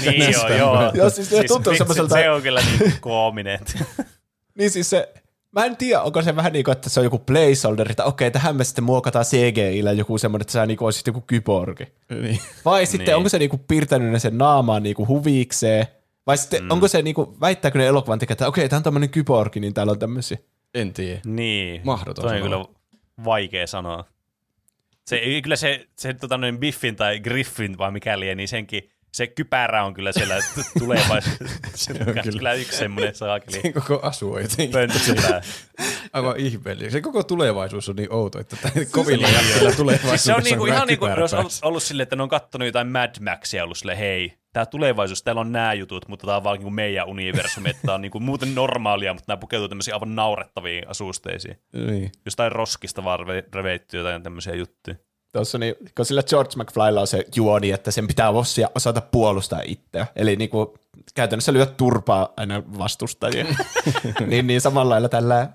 [0.07, 0.91] Niin joo, joo.
[0.95, 3.59] Joo, siis se tuntuu se, semmoiselta- Se on kyllä niin koominen.
[4.59, 5.09] Niin siis se,
[5.53, 8.31] mä en tiedä, onko se vähän niin kuin, että se on joku placeholder, että okei,
[8.31, 11.85] tähän me sitten muokataan CGI-llä joku semmoinen, että sä niin olisit joku kyborgi.
[12.23, 12.39] niin.
[12.65, 13.17] Vai sitten Niin.
[13.17, 15.87] onko se niinku piirtänyt ne sen naamaan niinku huvikseen?
[16.27, 16.71] Vai sitten mm.
[16.71, 19.91] onko se niinku, väittääkö ne elokuvan tekijät, että okei, tämä on tämmöinen kyborgi, niin täällä
[19.91, 20.39] on tämmöisiä.
[20.75, 21.21] En tiedä.
[21.27, 21.81] niin.
[21.85, 22.65] Mahdoton Toi on kyllä
[23.25, 24.05] vaikea sanoa.
[25.07, 28.91] Se, ei- kyllä se, se tota, noin Biffin tai Griffin vai mikä liian, niin senkin
[29.13, 30.37] se kypärä on kyllä siellä
[30.79, 31.61] tulevaisuudessa.
[31.75, 32.23] se on kyllä.
[32.23, 32.53] kyllä.
[32.53, 34.77] yksi semmoinen saakeli Sen koko asu on jotenkin
[36.13, 36.93] aivan ihmeellinen.
[36.93, 40.67] Se koko tulevaisuus on niin outo, että tämä kovilla jätteillä tulevaisuudessa Siis se on niinku,
[40.67, 43.79] ihan niin kuin olisi ollut, ollut silleen, että ne on kattonut jotain Mad Maxia ollut
[43.79, 47.71] silleen, hei, tämä tulevaisuus, täällä on nämä jutut, mutta tämä on vaan niinku meidän universumi,
[47.71, 51.57] että tämä on niinku muuten normaalia, mutta nämä pukeutuu tämmöisiin aivan naurettaviin asusteisiin.
[51.73, 52.13] Niin.
[52.25, 54.97] Jostain roskista vaan reve- reveitty jotain tämmöisiä juttuja.
[55.33, 59.61] Tuossa niin, kun sillä George McFlylla on se juoni, että sen pitää osia, osata puolustaa
[59.65, 60.07] itseä.
[60.17, 60.79] Eli niinku,
[61.15, 63.47] käytännössä lyö turpaa aina vastustajia.
[64.27, 65.49] niin, niin samalla lailla tällä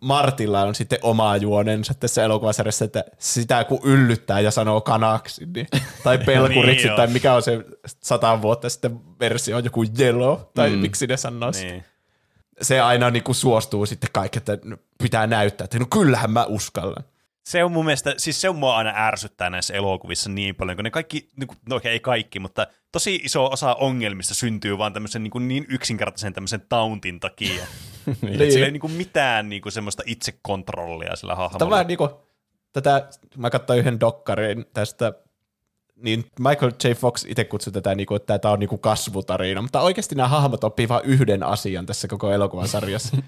[0.00, 5.66] Martilla on sitten oma juonensa tässä elokuvasarjassa, että sitä kun yllyttää ja sanoo kanaksi, niin,
[6.04, 7.64] tai pelkuriksi, Niin tai mikä on se
[8.02, 10.78] sata vuotta sitten versio, joku yellow, tai mm.
[10.78, 11.66] miksi ne sanoo niin.
[11.66, 11.84] Niin.
[12.62, 14.58] Se aina niinku suostuu sitten kaikki, että
[15.02, 17.04] pitää näyttää, että no kyllähän mä uskallan.
[17.44, 20.84] Se on mun mielestä, siis se on mua aina ärsyttää näissä elokuvissa niin paljon, kun
[20.84, 24.92] ne kaikki, niin kuin, no okei, ei kaikki, mutta tosi iso osa ongelmista syntyy vaan
[24.92, 27.64] tämmöisen niin, kuin niin yksinkertaisen tämmöisen tauntin takia.
[28.22, 28.32] niin.
[28.32, 31.70] Että sillä ei niin kuin mitään niin kuin semmoista itsekontrollia sillä Tämä on hahmolla.
[31.70, 32.08] vähän niinku,
[32.72, 35.12] tätä, mä katsoin yhden dokkarin tästä,
[35.96, 36.90] niin Michael J.
[36.92, 40.88] Fox itse kutsui tätä, niinku, että tämä on niinku kasvutarina, mutta oikeasti nämä hahmot oppii
[40.88, 43.16] vain yhden asian tässä koko elokuvan sarjassa.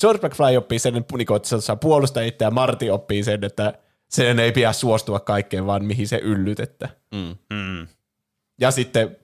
[0.00, 1.14] George McFly oppii sen, että
[1.48, 3.78] se saa puolustaa itseä, ja Marty oppii sen, että
[4.08, 6.88] sen ei pidä suostua kaikkeen, vaan mihin se yllytettä.
[7.14, 7.86] Mm.
[8.60, 9.16] Ja sitten,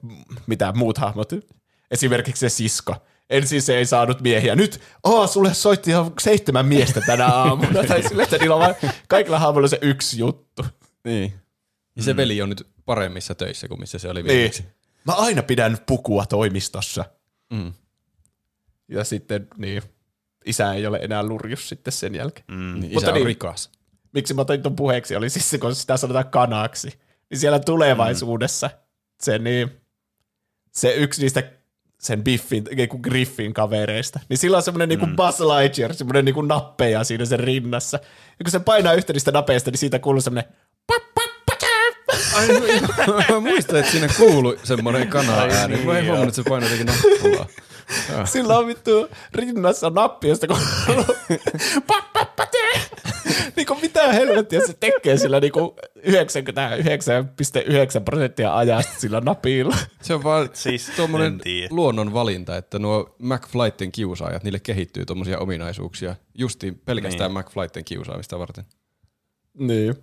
[0.47, 1.33] mitä muut hahmot,
[1.91, 2.97] esimerkiksi se sisko,
[3.31, 4.57] ensin se ei saanut miehiä.
[4.57, 7.85] Nyt, aa, sulle soitti jo seitsemän miestä tänä aamuna.
[7.89, 8.75] tai sille, että niillä on vaan,
[9.09, 10.67] kaikilla hahmoilla se yksi juttu.
[11.05, 11.33] Niin.
[11.97, 14.37] Ja se veli on nyt paremmissa töissä kuin missä se oli Niin.
[14.37, 14.65] viimeksi.
[15.07, 17.05] Mä aina pidän pukua toimistossa.
[17.53, 17.73] Mm.
[18.89, 19.83] Ja sitten, niin,
[20.45, 22.45] isä ei ole enää lurjus sitten sen jälkeen.
[22.51, 22.75] Mm.
[22.75, 23.27] Niin, isä Mutta on niin.
[23.27, 23.71] rikas.
[24.13, 26.89] Miksi mä otin ton puheeksi, oli siis se, kun sitä sanotaan kanaksi.
[27.31, 28.71] Niin siellä tulevaisuudessa
[29.21, 29.71] se, niin,
[30.73, 31.43] se yksi niistä
[32.01, 37.05] sen Biffin, kun Griffin kavereista, niin sillä on semmoinen niinku Buzz Lightyear, semmoinen niinku nappeja
[37.05, 37.99] siinä sen rinnassa.
[38.39, 40.53] Ja kun se painaa yhtä niistä napeista, niin siitä kuuluu semmoinen
[42.35, 42.49] Ai,
[43.31, 45.75] mä muistan, että siinä kuului semmoinen kana ääni.
[45.75, 46.17] niin, Mä en joo.
[46.17, 47.47] huomannut, että se painoi jotenkin nappulaa.
[48.25, 50.59] Sillä on vittu rinnassa nappi, josta kun
[53.57, 56.05] niin kuin mitä helvettiä se tekee sillä niinku 99,9
[58.05, 59.77] prosenttia ajasta sillä napilla.
[60.03, 61.41] Se on vaan Siis, tuommoinen
[61.71, 67.45] luonnon valinta, että nuo McFlighten kiusaajat, niille kehittyy tuommoisia ominaisuuksia justiin pelkästään niin.
[67.45, 68.65] McFlighten kiusaamista varten.
[69.59, 69.95] Niin.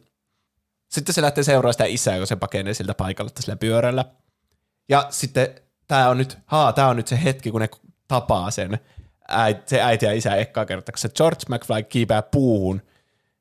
[0.89, 4.05] Sitten se lähtee seuraamaan sitä isää, kun se pakenee siltä paikalta sillä pyörällä.
[4.89, 5.55] Ja sitten
[5.87, 7.69] tämä on nyt, haa, tää on nyt se hetki, kun ne
[8.07, 8.79] tapaa sen,
[9.27, 12.81] äit, se äiti ja isä ekkaa kertaa, kun se George McFly kiipää puuhun.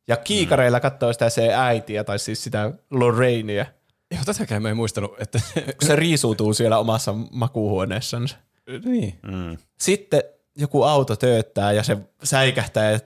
[0.08, 3.66] Ja kiikareilla katsoo sitä se äitiä, tai siis sitä Lorrainea,
[4.10, 5.40] Joo, tätäkään mä en muistanut, että
[5.78, 8.36] kun se riisuutuu siellä omassa makuuhuoneessansa.
[8.84, 9.18] niin.
[9.22, 9.58] Mm.
[9.78, 10.22] Sitten
[10.56, 13.00] joku auto tööttää ja se säikähtää ja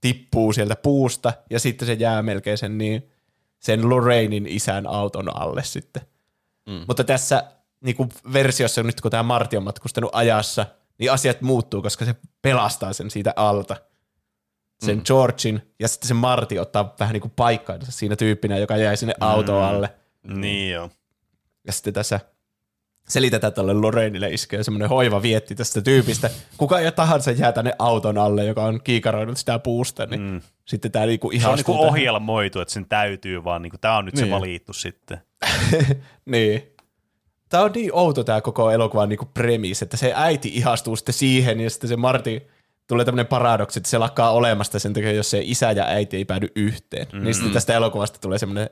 [0.00, 3.10] tippuu sieltä puusta ja sitten se jää melkein sen, niin,
[3.58, 6.02] sen Lorrainin isän auton alle sitten.
[6.66, 6.84] Mm.
[6.88, 7.44] Mutta tässä
[7.84, 10.66] niin kuin versiossa nyt kun tämä Marti on matkustanut ajassa,
[10.98, 13.76] niin asiat muuttuu, koska se pelastaa sen siitä alta.
[14.84, 15.02] Sen mm.
[15.04, 19.14] Georgin ja sitten se Marti ottaa vähän niin kuin paikkaansa siinä tyyppinä, joka jäi sinne
[19.20, 19.94] auton alle.
[20.22, 20.90] Niin joo.
[21.66, 22.20] Ja sitten tässä
[23.08, 26.30] selitetään tälle Lorrainille iskee semmoinen hoiva vietti tästä tyypistä.
[26.56, 30.40] Kuka ja tahansa jää tänne auton alle, joka on kiikaroinut sitä puusta, niin mm.
[30.64, 34.16] sitten tämä niinku Se on niinku ohjelmoitu, että sen täytyy vaan, niinku, tämä on nyt
[34.16, 34.32] se Niin.
[34.32, 35.18] valittu sitten.
[36.26, 36.73] niin.
[37.48, 41.60] Tämä on niin outo tämä koko elokuvan niinku premis, että se äiti ihastuu sitten siihen
[41.60, 42.46] ja sitten se Marti
[42.86, 46.24] tulee tämmöinen paradoksi, että se lakkaa olemasta sen takia, jos se isä ja äiti ei
[46.24, 47.06] päädy yhteen.
[47.12, 47.22] Mm.
[47.22, 48.70] Niin sitten tästä elokuvasta tulee semmoinen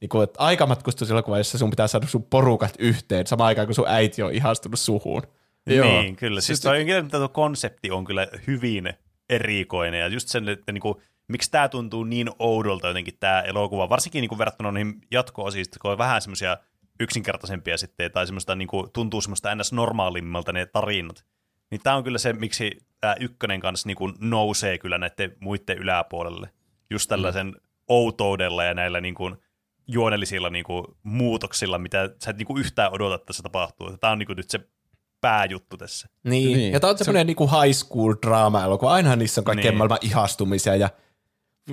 [0.00, 3.88] niin kuin, että aikamatkustuselokuva, jossa sun pitää saada sun porukat yhteen samaan aikaan, kun sun
[3.88, 5.22] äiti on ihastunut suhuun.
[5.66, 5.86] Joo.
[5.86, 6.40] Niin, kyllä.
[6.40, 8.92] Siis Siis toi, kyllä, tuo konsepti on kyllä hyvin
[9.28, 14.20] erikoinen ja just sen, että niinku, miksi tämä tuntuu niin oudolta jotenkin tämä elokuva, varsinkin
[14.20, 16.56] niinku verrattuna niihin jatko-osiin, kun on vähän semmoisia
[17.00, 19.72] yksinkertaisempia sitten, tai semmoista niinku, tuntuu semmoista ns.
[19.72, 21.24] normaalimmalta ne tarinat.
[21.70, 22.70] Niin tämä on kyllä se, miksi
[23.00, 26.50] tämä ykkönen kanssa niinku nousee kyllä näiden muiden yläpuolelle.
[26.90, 27.54] Just tällaisen mm.
[27.88, 29.36] outoudella ja näillä niinku
[29.88, 33.96] juonellisilla niinku muutoksilla, mitä sä et niinku yhtään odota, että se tapahtuu.
[33.96, 34.60] Tämä on niinku nyt se
[35.20, 36.08] pääjuttu tässä.
[36.24, 36.46] Niin.
[36.46, 36.56] niin.
[36.58, 36.72] Niin.
[36.72, 38.92] Ja tämä on semmoinen niinku high school draama-elokuva.
[38.92, 39.78] Ainahan niissä on kaikkien Niin.
[39.78, 40.90] maailman ihastumisia ja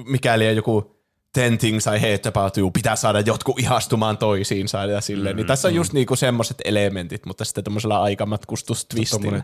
[0.06, 1.03] mikäli on joku
[1.34, 5.36] ten things I hate about you, pitää saada jotkut ihastumaan toisiinsa ja silleen.
[5.36, 9.22] Mm, niin tässä on just niinku semmoiset elementit, mutta sitten tämmöisellä aikamatkustustvistillä.
[9.22, 9.44] Tommonen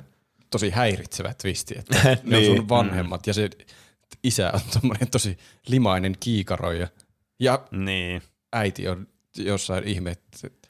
[0.49, 2.57] tosi häiritsevä twisti, että ne on Niin.
[2.57, 3.49] sun vanhemmat ja se
[4.23, 5.37] isä on tommonen tosi
[5.67, 6.87] limainen kiikaroija
[7.39, 8.21] ja Niin.
[8.53, 9.07] äiti on
[9.37, 10.17] jossain ihme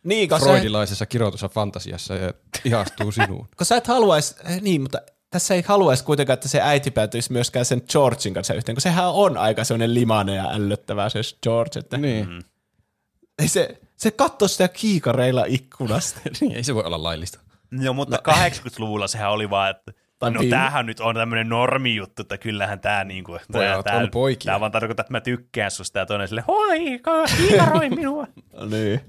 [0.04, 2.34] Niin, freudilaisessa kirotussa fantasiassa ja
[2.66, 3.48] ihastuu sinuun.
[3.58, 7.32] kun sä et haluaisi, eh, niin, mutta tässä ei haluaisi kuitenkaan, että se äiti päätyisi
[7.32, 11.80] myöskään sen Georgein kanssa yhteen, kun sehän on aika semmoinen limainen ja ällöttävä se George,
[11.80, 12.42] että niin.
[13.40, 16.20] ei se, se katsoo sitä kiikareilla ikkunasta.
[16.42, 17.40] niin, ei se voi olla laillista.
[17.72, 18.34] Joo, mutta no.
[18.34, 22.80] 80-luvulla sehän oli vaan, että Tai no viime- tämähän nyt on tämmöinen normijuttu, että kyllähän
[22.80, 24.50] tämä niinku, tää, on poikia.
[24.50, 26.80] Tämä vaan tarkoittaa, että mä tykkään susta ja toinen sille, hoi,
[27.38, 28.28] kiikaroi minua.
[28.72, 29.02] niin.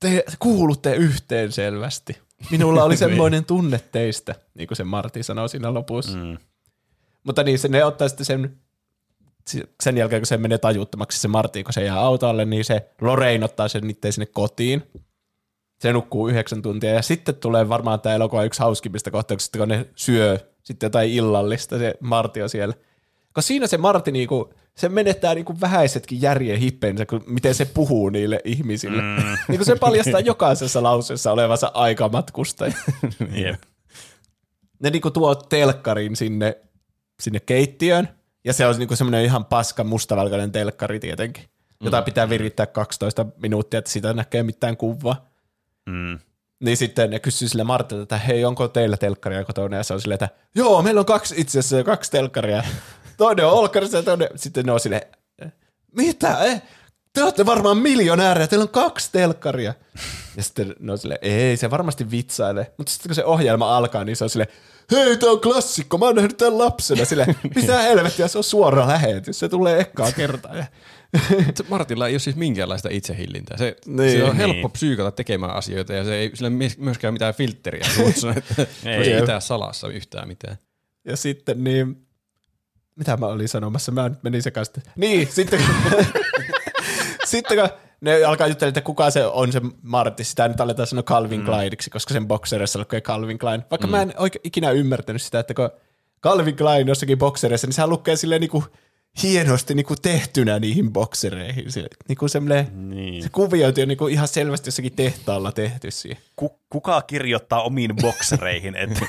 [0.00, 2.18] Te kuulutte yhteen selvästi.
[2.50, 6.18] Minulla oli semmoinen tunne teistä, niin kuin se Martti sanoi siinä lopussa.
[6.18, 6.38] Mm.
[7.24, 8.56] Mutta niin, se, ne ottaa sitten sen,
[9.82, 13.44] sen jälkeen, kun se menee tajuttomaksi se Martti, kun se jää autolle, niin se Lorraine
[13.44, 14.82] ottaa sen niiden sinne kotiin.
[15.80, 19.86] Se nukkuu yhdeksän tuntia ja sitten tulee varmaan tämä elokuva yksi hauskimmista kohtauksista, kun ne
[19.94, 22.74] syö sitten jotain illallista, se Martti on siellä.
[23.32, 28.08] Koska siinä se Martti niinku, se menettää niinku vähäisetkin järjen hippeensä, kun miten se puhuu
[28.08, 29.02] niille ihmisille.
[29.02, 29.38] Mm.
[29.48, 32.72] niinku se paljastaa jokaisessa lauseessa olevansa aikamatkustaja.
[33.44, 33.62] Jep.
[34.82, 36.56] ne niinku tuo telkkarin sinne,
[37.20, 38.08] sinne keittiöön,
[38.44, 41.44] ja se on niinku semmoinen ihan paska mustavalkoinen telkkari tietenkin,
[41.80, 45.26] jota pitää virittää 12 minuuttia, että siitä näkee mitään kuvaa.
[45.86, 46.18] Mm.
[46.60, 49.76] Niin sitten ne kysyy sille Martilta, että hei, onko teillä telkkaria kotona?
[49.76, 52.62] Ja se on silleen, että joo, meillä on kaksi itse asiassa kaksi telkkaria.
[53.20, 55.02] Toinen on olkkarissa ja toinen, sitten ne on silleen,
[55.96, 56.44] mitä?
[56.44, 56.62] Eh?
[57.12, 59.74] te olette varmaan miljonäärejä, teillä on kaksi telkkaria.
[60.36, 62.72] Ja sitten ne on sille, ei, se varmasti vitsailee.
[62.78, 64.48] Mutta sitten kun se ohjelma alkaa, niin se on sille,
[64.90, 67.04] hei, tää on klassikko, mä oon nähnyt tämän lapsena.
[67.04, 67.26] Sille,
[67.56, 70.54] mitä helvettiä, se on suora lähetys, se tulee ekkaa kertaa.
[71.68, 73.56] Martilla ei ole siis minkäänlaista itsehillintää.
[73.56, 74.18] Se, Niin.
[74.18, 74.70] se on helppo Niin.
[74.72, 79.12] psyykata tekemään asioita ja se ei sillä myöskään mitään filtteriä suussa, että Ei.
[79.12, 80.56] ei pitää salassa yhtään mitään.
[81.04, 82.06] Ja sitten niin,
[83.00, 84.82] mitä mä olin sanomassa, mä nyt menin sekaisin.
[84.96, 86.04] Niin, sitten kun,
[87.24, 87.68] sitten kun
[88.00, 91.90] ne alkaa juttelemaan, että kuka se on se Martti, sitä nyt aletaan sanoa Calvin Kleiniksi,
[91.90, 93.62] koska sen boksereissa lukee Calvin Klein.
[93.70, 93.90] Vaikka mm.
[93.90, 95.70] mä en oikein ikinä ymmärtänyt sitä, että kun
[96.22, 98.64] Calvin Klein jossakin boksereissa, niin sehän lukee silleen niinku
[99.22, 101.72] hienosti niinku tehtynä niihin boksereihin.
[101.72, 103.22] Se, niinku semmoinen, Niin.
[103.22, 106.22] se kuviointi on niinku ihan selvästi jossakin tehtaalla tehty siihen.
[106.36, 109.06] Ku, kuka kirjoittaa omiin boksereihin, että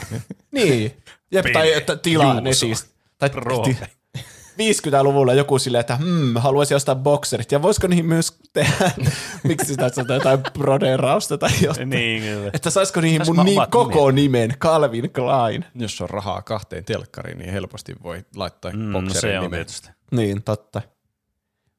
[0.51, 0.93] Niin.
[1.31, 2.91] Jep, tai että tilaa ne siis.
[3.21, 3.73] Tai Roope.
[3.73, 4.23] ti-
[4.57, 7.51] 50-luvulla joku silleen, että hmm, haluaisi ostaa bokserit.
[7.51, 8.91] Ja voisiko niihin myös tehdä,
[9.43, 11.89] miksi sitä sanotaan, jotain broderausta tai jotain.
[11.89, 12.51] niin, kyllä.
[12.53, 15.65] Että saisiko niihin Saisiko mun ni- omat koko nimen, Calvin Klein.
[15.75, 19.57] Jos on rahaa kahteen telkkariin, niin helposti voi laittaa Mm, no se bokserin on nimen.
[19.57, 19.89] tietysti.
[20.11, 20.81] Niin, totta.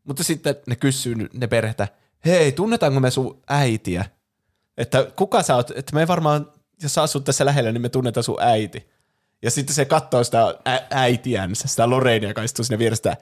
[0.04, 1.88] Mutta sitten ne kysyy ne perhettä,
[2.26, 4.04] hei, tunnetaanko me sun äitiä?
[4.78, 6.46] Että kuka sä oot, että me ei varmaan,
[6.82, 8.88] jos sä asut tässä lähellä, niin me tunnetaan sun äiti.
[9.42, 13.16] Ja sitten se katsoo sitä ä- äitiänsä, sitä Lorrainia, joka istuu sinne vierestä.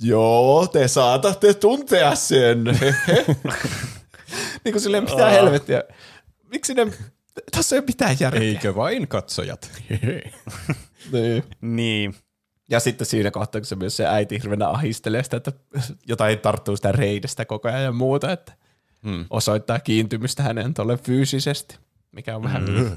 [0.00, 2.64] Joo, te saatatte tuntea sen.
[4.64, 5.82] niin kuin silleen, mitä helvettiä.
[6.50, 6.86] Miksi ne,
[7.50, 8.42] tässä ei ole mitään järkeä.
[8.42, 9.70] Eikö vain katsojat?
[11.12, 11.44] Niin.
[11.60, 12.14] Niin.
[12.70, 15.52] Ja sitten siinä kohtaa, kun se myös se äiti hirveänä ahistelee sitä, että
[16.06, 18.52] jotain tarttuu sitä reidestä koko ajan ja muuta, että
[19.02, 19.24] Hmm.
[19.30, 21.78] osoittaa kiintymystä hänen tuolle fyysisesti,
[22.12, 22.64] mikä on vähän...
[22.64, 22.96] Mm.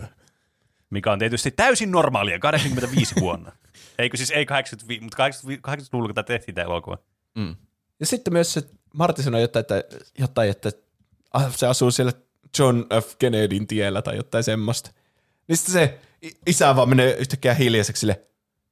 [0.89, 3.51] Mikä on tietysti täysin normaalia 85 vuonna.
[3.99, 6.97] Eikö siis ei 85, mutta 80 80-luvulla, kun tämä tehtiin tämä elokuva.
[7.35, 7.55] Mm.
[7.99, 8.61] Ja sitten myös se
[8.93, 9.83] Martti sanoi jotain, että,
[10.19, 10.71] jotain, että
[11.55, 12.11] se asuu siellä
[12.59, 13.15] John F.
[13.19, 14.91] Kennedyn tiellä tai jotain semmoista.
[15.47, 15.99] Niin sitten se
[16.47, 18.21] isä vaan menee yhtäkkiä hiljaiseksi sille,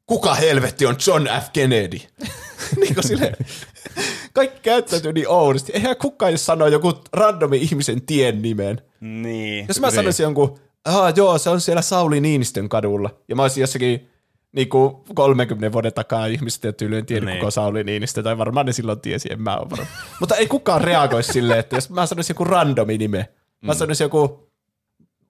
[0.06, 1.50] kuka helvetti on John F.
[1.54, 1.98] Kennedy?
[2.82, 3.32] niin kuin sille,
[4.34, 5.72] kaikki käyttäytyy niin oudosti.
[5.72, 8.82] Eihän kukaan jos sanoo joku randomi ihmisen tien nimen.
[9.00, 9.66] Niin.
[9.68, 13.62] Jos mä sanoisin jonkun, ah joo, se on siellä Sauli Niinistön kadulla, ja mä olisin
[13.62, 14.10] jossakin
[14.52, 17.40] niin kuin 30 vuoden takaa ihmiset ei tyyliin tiennyt Niin.
[17.40, 19.86] koko Sauli Niinistö, tai varmaan ne silloin tiesi, en mä ole varma.
[20.20, 23.30] Mutta ei kukaan reagoisi silleen, että jos mä sanoisin joku randomi nime,
[23.62, 24.52] mä sanoisin joku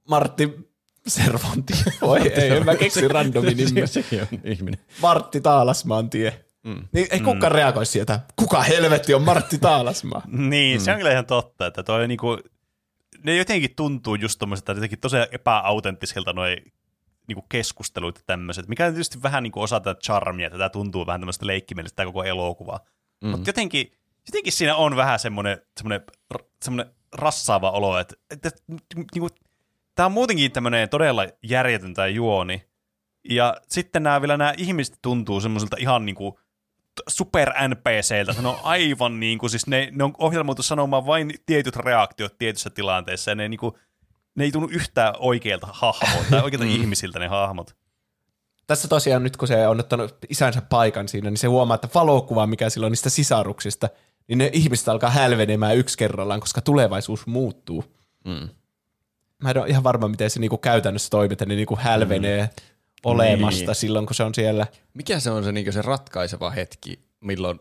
[0.09, 0.59] Martti
[1.07, 1.73] Servonti.
[2.01, 3.87] Voi ei, en mä keksi randomi nimeä.
[3.87, 4.79] Sekin on ihminen.
[5.01, 6.43] Martti Taalasmaan tie.
[6.63, 6.87] Mm.
[6.91, 7.55] Niin ei kukaan mm.
[7.55, 8.19] reagoisi sieltä.
[8.35, 10.21] Kuka helvetti on Martti Taalasmaa?
[10.27, 12.37] Niin, se on kyllä ihan totta, että toi niinku,
[13.23, 16.57] ne jotenkin tuntuu just tommoset, jotenkin tosi epäautenttisilta noi
[17.27, 21.05] niinku keskustelut ja tämmöiset, mikä on tietysti vähän niinku osa tätä charmia, että tämä tuntuu
[21.05, 22.79] vähän tämmöistä leikkimielistä tämä koko elokuva.
[23.23, 23.29] Mm.
[23.29, 23.91] Mutta jotenkin,
[24.27, 26.05] jotenkin siinä on vähän semmoinen, semmoinen,
[26.61, 28.49] semmoinen rassaava olo, että, että
[29.13, 29.29] niinku,
[29.95, 32.63] tämä on muutenkin tämmöinen todella järjetön tämä juoni,
[33.29, 36.39] ja sitten nämä vielä nämä ihmiset tuntuu semmoisilta ihan niinku
[37.07, 38.41] super NPCiltä.
[38.41, 42.69] Ne on aivan niin kuin, siis ne, ne on ohjelmoitu sanomaan vain tietyt reaktiot tietyissä
[42.69, 43.75] tilanteissa, ja ne, niin kuin,
[44.35, 47.75] ne ei tunnu yhtään oikeilta hahmoilta, tai oikeilta ihmisiltä ne hahmot.
[48.67, 52.47] Tässä tosiaan nyt kun se on ottanut isänsä paikan siinä, niin se huomaa, että valokuva,
[52.47, 53.89] mikä sillä on niistä sisaruksista,
[54.27, 57.83] niin ne ihmiset alkaa hälvenemään yksi kerrallaan, koska tulevaisuus muuttuu.
[58.25, 58.49] Mm.
[59.43, 62.49] Mä en ole ihan varma, miten se niinku käytännössä toimii, että ne niinku hälvenee mm.
[63.03, 63.75] Olemasta Niin.
[63.75, 64.67] silloin, kun se on siellä.
[64.93, 67.59] Mikä se on se, niin se ratkaiseva hetki, milloin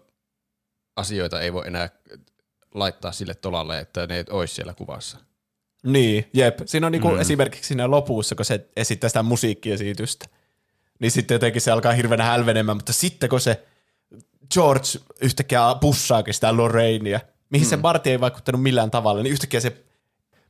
[0.97, 1.89] asioita ei voi enää
[2.75, 5.19] laittaa sille tolalle, että ne olisi siellä kuvassa?
[5.83, 6.59] Niin, jep.
[6.67, 7.21] Siinä on niinku mm.
[7.21, 10.27] esimerkiksi siinä lopussa, kun se esittää sitä musiikkiesitystä,
[10.99, 13.65] niin sitten jotenkin se alkaa hirveänä hälvenemään, mutta sitten kun se
[14.55, 14.89] George
[15.21, 17.21] yhtäkkiä pussaakin sitä Lorraineia,
[17.51, 17.71] mihin mm.
[17.71, 19.85] se Marty ei vaikuttanut millään tavalla, niin yhtäkkiä se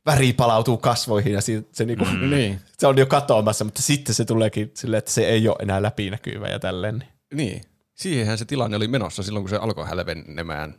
[0.05, 2.29] väri palautuu kasvoihin ja se, se, niinku, mm.
[2.29, 2.59] Niin.
[2.79, 6.47] se on jo katoamassa, mutta sitten se tuleekin silleen, että se ei ole enää läpinäkyvä
[6.47, 6.99] ja tälleen.
[6.99, 7.61] niin- Niin.
[7.93, 10.75] Siihenhän se tilanne oli menossa silloin, kun se alkoi hälvenemään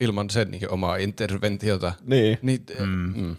[0.00, 1.92] ilman sen niin omaa interventiota.
[2.06, 2.38] Niin.
[2.42, 3.12] Niin, mm.
[3.16, 3.36] Mm.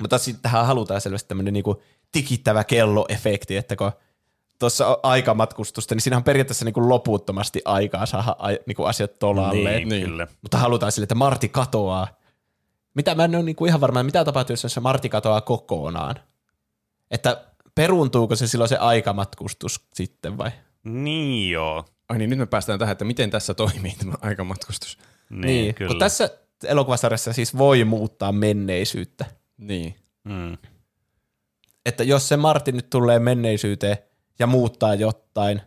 [0.00, 1.82] Mutta sitten tähän halutaan selvästi tämmöinen niinku
[2.12, 3.92] tikittävä kelloefekti, että kun
[4.58, 9.76] tuossa on aikamatkustusta, niin siinä on periaatteessa niinku loputtomasti aikaa saada ai, niinku asiat tolalle.
[9.80, 10.26] Niin, niin.
[10.42, 12.08] Mutta halutaan sille, että Marti katoaa.
[12.96, 16.14] Mitä mä en ole niinku ihan varma, mitä tapahtuu, jos se Marti katoaa kokonaan.
[17.10, 17.44] Että
[17.74, 20.50] peruuntuuko se silloin se aikamatkustus sitten vai?
[20.84, 21.84] Niin joo.
[22.08, 24.98] Ai niin, nyt me päästään tähän, että miten tässä toimii tämä aikamatkustus.
[25.30, 25.88] Niin, niin kyllä.
[25.88, 26.30] kun tässä
[26.64, 29.24] elokuvasarjassa siis voi muuttaa menneisyyttä.
[29.58, 29.94] Niin.
[30.24, 30.58] Mm.
[31.86, 33.98] että jos se Martin nyt tulee menneisyyteen
[34.38, 35.60] ja muuttaa jotain,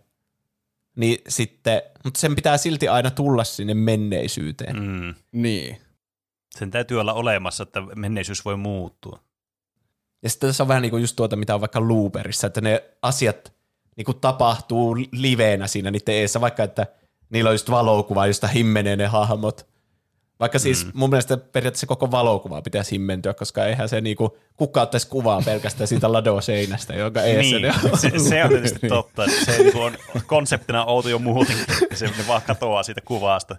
[0.96, 4.76] niin sitten, mutta sen pitää silti aina tulla sinne menneisyyteen.
[4.76, 5.16] Mm.
[5.32, 5.78] Niin.
[6.58, 9.20] Sen täytyy olla olemassa, että menneisyys voi muuttua.
[10.24, 12.84] Ja sitten tässä on vähän niin kuin just tuota, mitä on vaikka Looperissa, että ne
[13.02, 13.54] asiat
[13.96, 16.88] niin kuin tapahtuu liveenä siinä niiden eessä, vaikka että
[17.30, 19.70] niillä on just valokuva, josta himmenee ne hahmot.
[20.40, 20.92] Vaikka siis mm.
[20.94, 25.88] mun mielestä periaatteessa koko valokuva pitäisi himmentyä, koska eihän se niinku, kukaan ottaisi kuvaa pelkästään
[25.88, 27.98] siitä ladoseinästä, jonka eessä niin, ne on.
[27.98, 29.24] se, se on tietysti totta.
[29.24, 29.98] Että se niinku on
[30.28, 31.66] konseptina outo jo muutenkin.
[31.94, 33.56] Se ne vaan katoaa siitä kuvasta.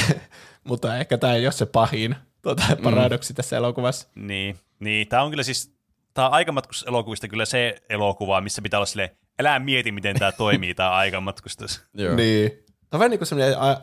[0.64, 3.36] Mutta ehkä tämä ei ole se pahin tuota, paradoksi mm.
[3.36, 4.08] tässä elokuvassa.
[4.14, 5.08] Niin, niin.
[5.08, 5.74] tämä on kyllä siis,
[6.14, 9.10] tämä on aikamatkuselokuvista kyllä se elokuva, missä pitää olla silleen,
[9.40, 11.82] älä mieti, miten tämä toimii, tämä aikamatkustus.
[11.94, 12.16] Joo.
[12.16, 12.50] Niin.
[12.50, 13.80] Tämä on vähän niin kuin semmoinen, a,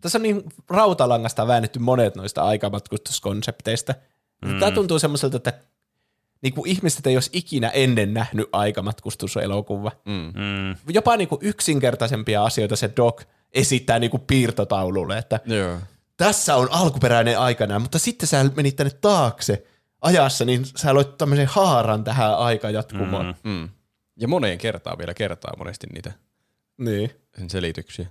[0.00, 3.94] tässä on niin rautalangasta väännetty monet noista aikamatkustuskonsepteista.
[4.44, 4.58] Mm.
[4.58, 5.52] Tämä tuntuu semmoiselta, että
[6.42, 9.92] niin kuin ihmiset ei olisi ikinä ennen nähnyt aikamatkustuselokuva.
[10.04, 10.32] Mm.
[10.42, 10.76] Mm.
[10.88, 13.22] Jopa niin kuin yksinkertaisempia asioita se Doc
[13.52, 15.78] esittää niin kuin piirtotaululle, että Joo.
[16.16, 19.66] tässä on alkuperäinen aikana, mutta sitten sä menit tänne taakse
[20.00, 23.34] ajassa, niin sä loit tämmöisen haaran tähän aikajatkumoon.
[23.44, 23.50] Mm.
[23.50, 23.68] Mm.
[24.16, 26.12] Ja moneen kertaan vielä kertaa monesti niitä
[26.78, 27.10] Niin.
[27.38, 28.06] sen selityksiä.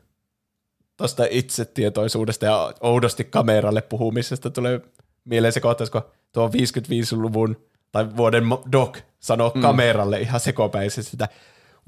[0.97, 4.81] Tuosta itsetietoisuudesta ja oudosti kameralle puhumisesta tulee
[5.25, 6.01] mieleen se kohtaus, kun
[6.31, 7.57] tuo 55-luvun
[7.91, 9.61] tai vuoden Doc sanoo mm.
[9.61, 11.27] kameralle ihan sekopäisesti, että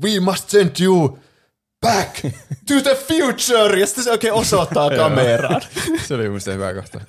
[0.04, 1.20] we must send you
[1.82, 2.16] back
[2.68, 5.62] to the future, ja sitten se oikein osoittaa kameraan.
[6.08, 7.02] se oli mun hyvä kohta.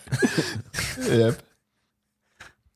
[1.20, 1.38] Jep.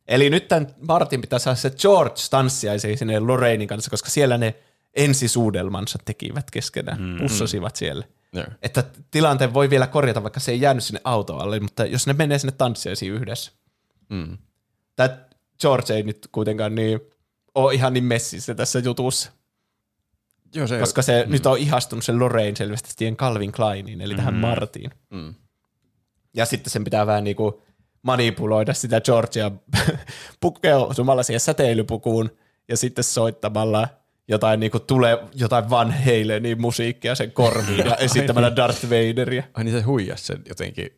[0.08, 4.54] Eli nyt tämän Martin pitää saada se George tanssiaisi sinne Lorrainin kanssa, koska siellä ne
[4.94, 7.18] ensisuudelmansa tekivät keskenään, mm-hmm.
[7.18, 8.04] pussasivat siellä.
[8.32, 8.44] Joo.
[8.62, 12.38] Että tilanteen voi vielä korjata, vaikka se ei jäänyt sinne autoalle, mutta jos ne menee
[12.38, 13.52] sinne tanssiaisiin yhdessä.
[14.08, 14.38] Mm.
[14.96, 15.18] Tämä
[15.60, 17.00] George ei nyt kuitenkaan niin
[17.54, 19.32] ole ihan niin messissä tässä jutussa.
[20.54, 21.32] Joo, se, koska se mm.
[21.32, 24.16] nyt on ihastunut sen Lorraine selvästi siihen Calvin Kleiniin, eli mm.
[24.16, 24.90] tähän Martiin.
[25.10, 25.34] Mm.
[26.34, 27.54] Ja sitten sen pitää vähän niin kuin
[28.02, 29.50] manipuloida sitä Georgia
[30.40, 32.30] pukeutumalla siihen säteilypukuun
[32.68, 33.88] ja sitten soittamalla
[34.28, 39.42] jotain, niin kuin tule, jotain Van Halenin musiikkia sen korviin ja esittämällä Darth Vaderia.
[39.54, 40.94] Ai niin se huijas sen jotenkin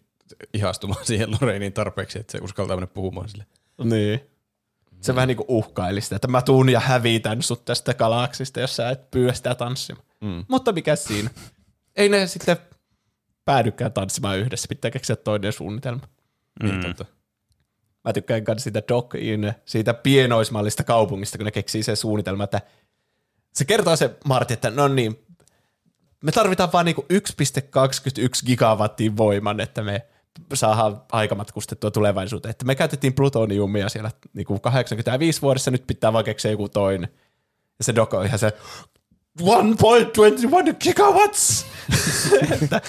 [0.54, 3.46] ihastumaan siihen Lorrainin tarpeeksi, että se uskaltaa mennä puhumaan sille.
[3.84, 4.20] Niin.
[5.00, 5.16] Se mm.
[5.16, 8.90] vähän niin kuin uhkaili sitä, että mä tuun ja hävitän sut tästä galaksista, jos sä
[8.90, 10.06] et pyydä sitä tanssimaan.
[10.20, 10.44] Mm.
[10.48, 11.30] Mutta mikä siinä?
[11.96, 12.56] Ei ne sitten
[13.44, 16.08] päädykään tanssimaan yhdessä, pitää keksiä toinen suunnitelma.
[16.62, 17.04] Niin, totta.
[18.04, 22.60] Mä tykkään myös siitä Doc In, siitä pienoismallista kaupungista, kun ne keksii sen suunnitelma, että
[23.54, 25.26] se kertoo se Martti, että no niin,
[26.22, 30.06] me tarvitaan vain niinku 1,21 gigawattia voiman, että me
[30.54, 32.50] saadaan aikamatkustettua tulevaisuuteen.
[32.50, 37.08] Että me käytettiin plutoniumia siellä niinku 85 vuodessa, nyt pitää vaan keksiä joku toinen.
[37.78, 38.52] Ja se Doc on ihan se,
[39.40, 41.66] 1.21 gigawatts!
[42.62, 42.80] että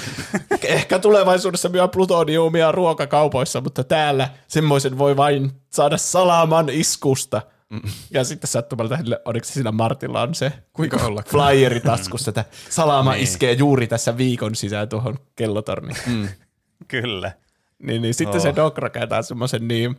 [0.63, 7.41] ehkä tulevaisuudessa myö plutoniumia ruokakaupoissa, mutta täällä semmoisen voi vain saada salaman iskusta.
[7.69, 7.81] Mm.
[8.11, 11.23] Ja sitten sattumalta, oliko se siinä Martilla on se Kuinka olla?
[11.27, 13.23] flyeri taskussa, että salama niin.
[13.23, 15.97] iskee juuri tässä viikon sisään tuohon kellotorniin.
[16.07, 16.27] Mm.
[16.87, 17.31] Kyllä.
[17.79, 18.43] Niin, niin sitten oh.
[18.43, 19.95] se Doc rakentaa semmoisen niin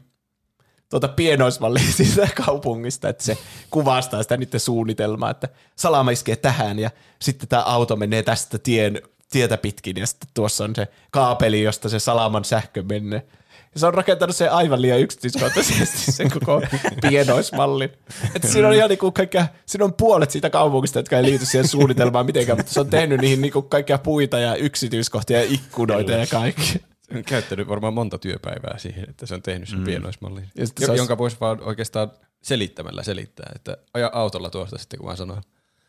[0.90, 3.38] tuota pienoismallin siitä kaupungista, että se
[3.70, 6.90] kuvastaa sitä niiden suunnitelmaa, että salama iskee tähän ja
[7.20, 11.88] sitten tämä auto menee tästä tien, tietä pitkin ja sitten tuossa on se kaapeli, josta
[11.88, 13.26] se salaman sähkö menee.
[13.74, 16.62] Ja se on rakentanut sen aivan liian yksityiskohtaisesti sen koko
[17.02, 17.90] pienoismallin.
[18.34, 21.68] Että siinä on ihan niinku kaikkea, siinä on puolet siitä kaupungista, jotka ei liity siihen
[21.68, 26.26] suunnitelmaan mitenkään, mutta se on tehnyt niihin niinku kaikkea puita ja yksityiskohtia ja ikkunoita ja
[26.26, 26.80] kaikki
[27.16, 29.84] on käyttänyt varmaan monta työpäivää siihen, että se on tehnyt sen mm.
[29.84, 30.44] pienoismallin.
[30.54, 31.00] Ja jo, olisi...
[31.00, 32.10] Jonka voisi vaan oikeastaan
[32.42, 35.42] selittämällä selittää, että aja autolla tuosta sitten, kun mä sanoin.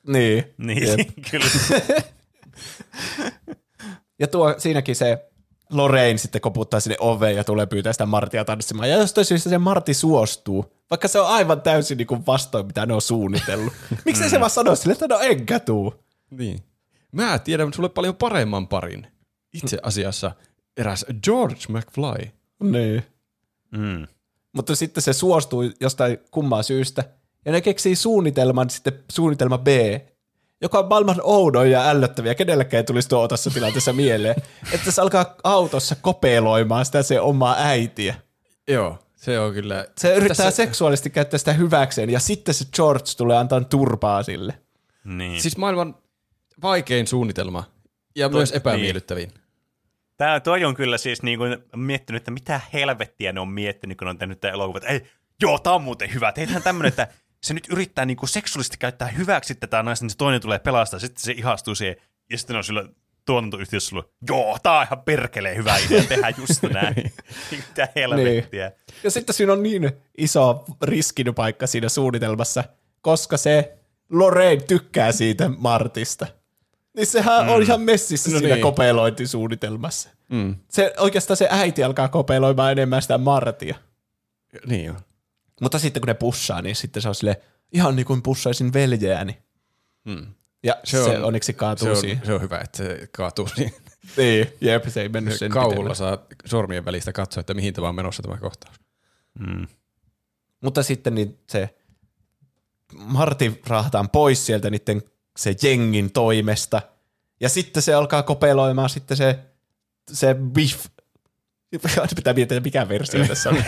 [0.08, 0.54] Niin.
[0.58, 1.46] Niin, kyllä.
[4.20, 5.31] ja tuo, siinäkin se
[5.72, 8.90] Lorraine sitten koputtaa sinne oveen ja tulee pyytää sitä Martia tanssimaan.
[8.90, 12.86] Ja jostain syystä se Marti suostuu, vaikka se on aivan täysin niin kuin vastoin, mitä
[12.86, 13.74] ne on suunnitellut.
[14.06, 15.94] Miksi se vaan sanoo sille, että no enkä tuu?
[16.32, 16.60] Niin.
[17.12, 19.08] Mä tiedän sulle paljon paremman parin.
[19.54, 20.32] Itse asiassa
[20.78, 22.32] eräs George McFly.
[22.64, 23.04] Niin.
[23.72, 24.08] Mm.
[24.54, 27.04] Mutta sitten se suostui jostain kummaa syystä,
[27.46, 29.68] ja ne keksii suunnitelman, sitten suunnitelma B,
[30.62, 32.36] joka on maailman oudoin ja ällöttäviä.
[32.36, 34.36] Kenellekään ei tulisi tuo tässä tilanteessa mieleen.
[34.74, 38.16] että se alkaa autossa kopeloimaan sitä se omaa äitiä.
[38.68, 39.86] Joo, se on kyllä.
[39.98, 40.52] Se yrittää tässä...
[40.52, 44.54] seksuaalisesti käyttää sitä hyväkseen, ja sitten se George tulee antaa turpaa sille.
[45.04, 45.42] Niin.
[45.42, 45.96] Siis maailman
[46.62, 47.64] vaikein suunnitelma,
[48.16, 49.30] ja to, myös epämiellyttävin.
[49.30, 49.42] Niin.
[50.18, 54.08] Tämä toi on kyllä siis niin kuin miettinyt, että mitä helvettiä ne on miettinyt, kun
[54.08, 54.80] on tehnyt tämä elokuva.
[54.88, 55.02] Ei,
[55.42, 56.32] joo, tämä on muuten hyvä.
[56.32, 57.08] Tehdään tämmöinen, että
[57.44, 61.00] se nyt yrittää niin kuin seksuaalisesti käyttää hyväksi tätä naista, niin se toinen tulee pelastaa,
[61.00, 61.96] sitten se ihastuu siihen,
[62.30, 62.86] ja sitten on sillä,
[63.26, 67.14] tuotantoyhtiö sulle, joo, tää on ihan perkeleen hyvä idea, tehdään just näin.
[67.52, 68.72] Mitä helvettiä.
[69.04, 72.64] Ja sitten siinä on niin iso riskin paikka siinä suunnitelmassa,
[73.02, 73.78] koska se
[74.10, 76.28] Lorraine tykkää siitä Martista.
[76.96, 77.52] Niin sehän mm.
[77.52, 78.62] on ihan messissä no siinä niin.
[78.62, 80.10] kopelointisuunnitelmassa.
[80.30, 80.56] Mm.
[80.70, 83.76] Se, oikeastaan se äiti alkaa kopeloimaan enemmän sitä Martia.
[84.66, 84.96] Niin.
[85.62, 89.38] Mutta sitten kun ne pussaa, niin sitten se on sille ihan niin kuin pussaisin veljeäni.
[90.10, 90.28] Hmm.
[90.64, 92.26] Ja se, on, se onneksi kaatuu se on, siihen.
[92.26, 93.74] Se on hyvä, että se kaatuu siihen.
[94.18, 97.96] niin, jep, se ei mennyt sen Kauulla saa sormien välistä katsoa, että mihin tämä on
[97.96, 98.76] menossa tämä kohtaus.
[99.40, 99.68] Hmm.
[100.62, 101.76] Mutta sitten niin se
[102.94, 105.02] Marti rahtaan pois sieltä niiden
[105.38, 106.82] se jengin toimesta.
[107.40, 109.40] Ja sitten se alkaa kopeloimaan sitten se,
[110.12, 110.86] se Biff.
[112.16, 113.56] Pitää miettiä, mikä versio tässä on.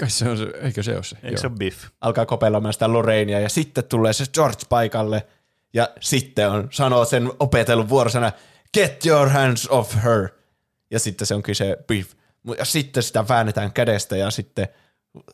[0.00, 1.16] Kai se on se, eikö se ole se?
[1.22, 1.84] Eikö se ole Biff?
[2.00, 5.26] Alkaa kopeloimaan sitä Lorraineia ja sitten tulee se George paikalle
[5.72, 8.32] ja sitten on, sanoo sen opetellun vuorosana,
[8.74, 10.28] get your hands off her.
[10.90, 12.12] Ja sitten se onkin se Biff.
[12.58, 14.68] Ja sitten sitä väännetään kädestä ja sitten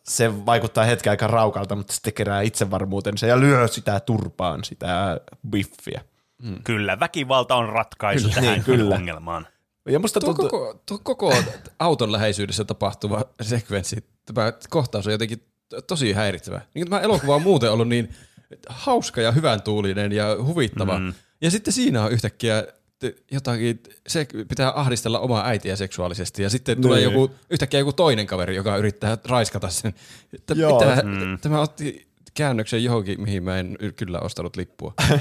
[0.04, 5.20] se vaikuttaa hetken aika raukalta, mutta sitten kerää itsevarmuutensa ja lyö sitä turpaan, sitä
[5.50, 6.00] biffiä.
[6.42, 6.62] Hmm.
[6.64, 8.94] Kyllä, väkivalta on ratkaisu kyllä, tähän niin, kyllä.
[8.94, 9.46] ongelmaan.
[9.86, 10.48] Ja musta tuo, tuntuu...
[10.48, 11.34] koko, tuo koko
[11.78, 15.42] auton läheisyydessä tapahtuva sekvenssi, tämä kohtaus on jotenkin
[15.86, 16.60] tosi häiritsevä.
[16.74, 18.10] Niin tämä elokuva on muuten ollut niin
[18.68, 20.98] hauska ja hyvän tuulinen ja huvittava.
[20.98, 21.14] Mm.
[21.40, 22.66] Ja sitten siinä on yhtäkkiä
[23.30, 27.12] jotakin, se pitää ahdistella omaa äitiä seksuaalisesti ja sitten tulee niin.
[27.12, 29.94] joku, yhtäkkiä joku toinen kaveri, joka yrittää raiskata sen.
[30.54, 30.78] Joo.
[30.78, 31.38] Pitää, mm.
[31.40, 34.94] Tämä otti käännöksen johonkin, mihin mä en kyllä ostanut lippua.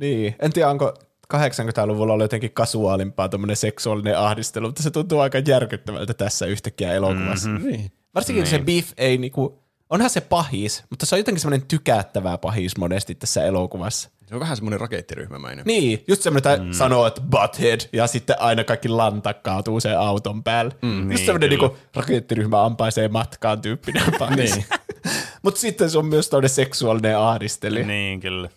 [0.00, 0.94] niin, en tiedä onko
[1.32, 7.48] 80-luvulla oli jotenkin kasuaalimpaa tämmöinen seksuaalinen ahdistelu, mutta se tuntuu aika järkyttävältä tässä yhtäkkiä elokuvassa.
[7.48, 7.68] Mm-hmm.
[7.68, 7.92] Niin.
[8.14, 8.50] Varsinkin niin.
[8.50, 13.14] se Beef ei niinku, onhan se pahis, mutta se on jotenkin semmoinen tykättävää pahis monesti
[13.14, 14.10] tässä elokuvassa.
[14.26, 15.64] Se on vähän semmoinen rakettiryhmämäinen.
[15.66, 16.72] Niin, just semmoinen, että mm.
[16.72, 20.74] sanoo, että butthead, ja sitten aina kaikki lanta kaatuu sen auton päälle.
[20.82, 24.02] Mm, just niin, semmoinen niinku, rakettiryhmä ampaisee matkaan tyyppinen
[24.36, 24.64] niin.
[25.42, 27.84] Mutta sitten se on myös toinen seksuaalinen ahdisteli.
[27.84, 28.48] Niin, kyllä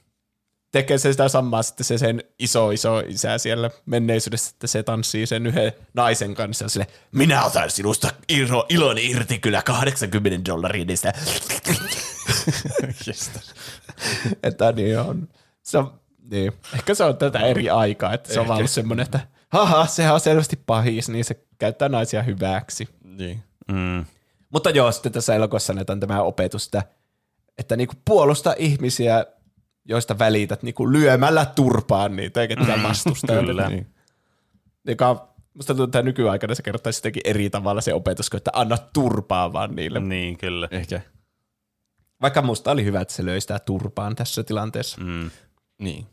[0.75, 5.25] tekee se sitä samaa sitten se sen iso iso isä siellä menneisyydessä, että se tanssii
[5.25, 11.13] sen yhden naisen kanssa sille, minä otan sinusta ilo, ilon irti kyllä 80 dollaria niistä.
[14.43, 15.27] että niin on.
[15.63, 15.99] Se on,
[16.31, 16.53] niin.
[16.73, 19.19] Ehkä se on tätä eri aikaa, että se on vaan semmoinen, että
[19.49, 22.89] haha, sehän on selvästi pahis, niin se käyttää naisia hyväksi.
[23.03, 23.43] Niin.
[23.67, 24.05] Mm.
[24.49, 26.83] Mutta joo, sitten tässä elokuvassa annetaan tämä opetus, että,
[27.57, 29.25] että niinku puolusta ihmisiä
[29.85, 33.39] joista välität niin kuin lyömällä turpaan niitä, eikä tätä vastustaa.
[33.39, 33.69] Kyllä.
[33.69, 33.87] Niin.
[34.87, 39.53] Joka, musta tuntuu, että nykyaikana se kerrottaisi jotenkin eri tavalla se opetus, että anna turpaa
[39.53, 39.99] vaan niille.
[39.99, 40.67] Niin, kyllä.
[40.71, 41.01] Ehkä.
[42.21, 45.01] Vaikka musta oli hyvä, että se löi sitä turpaan tässä tilanteessa.
[45.01, 45.31] Mm.
[45.79, 46.05] Niin.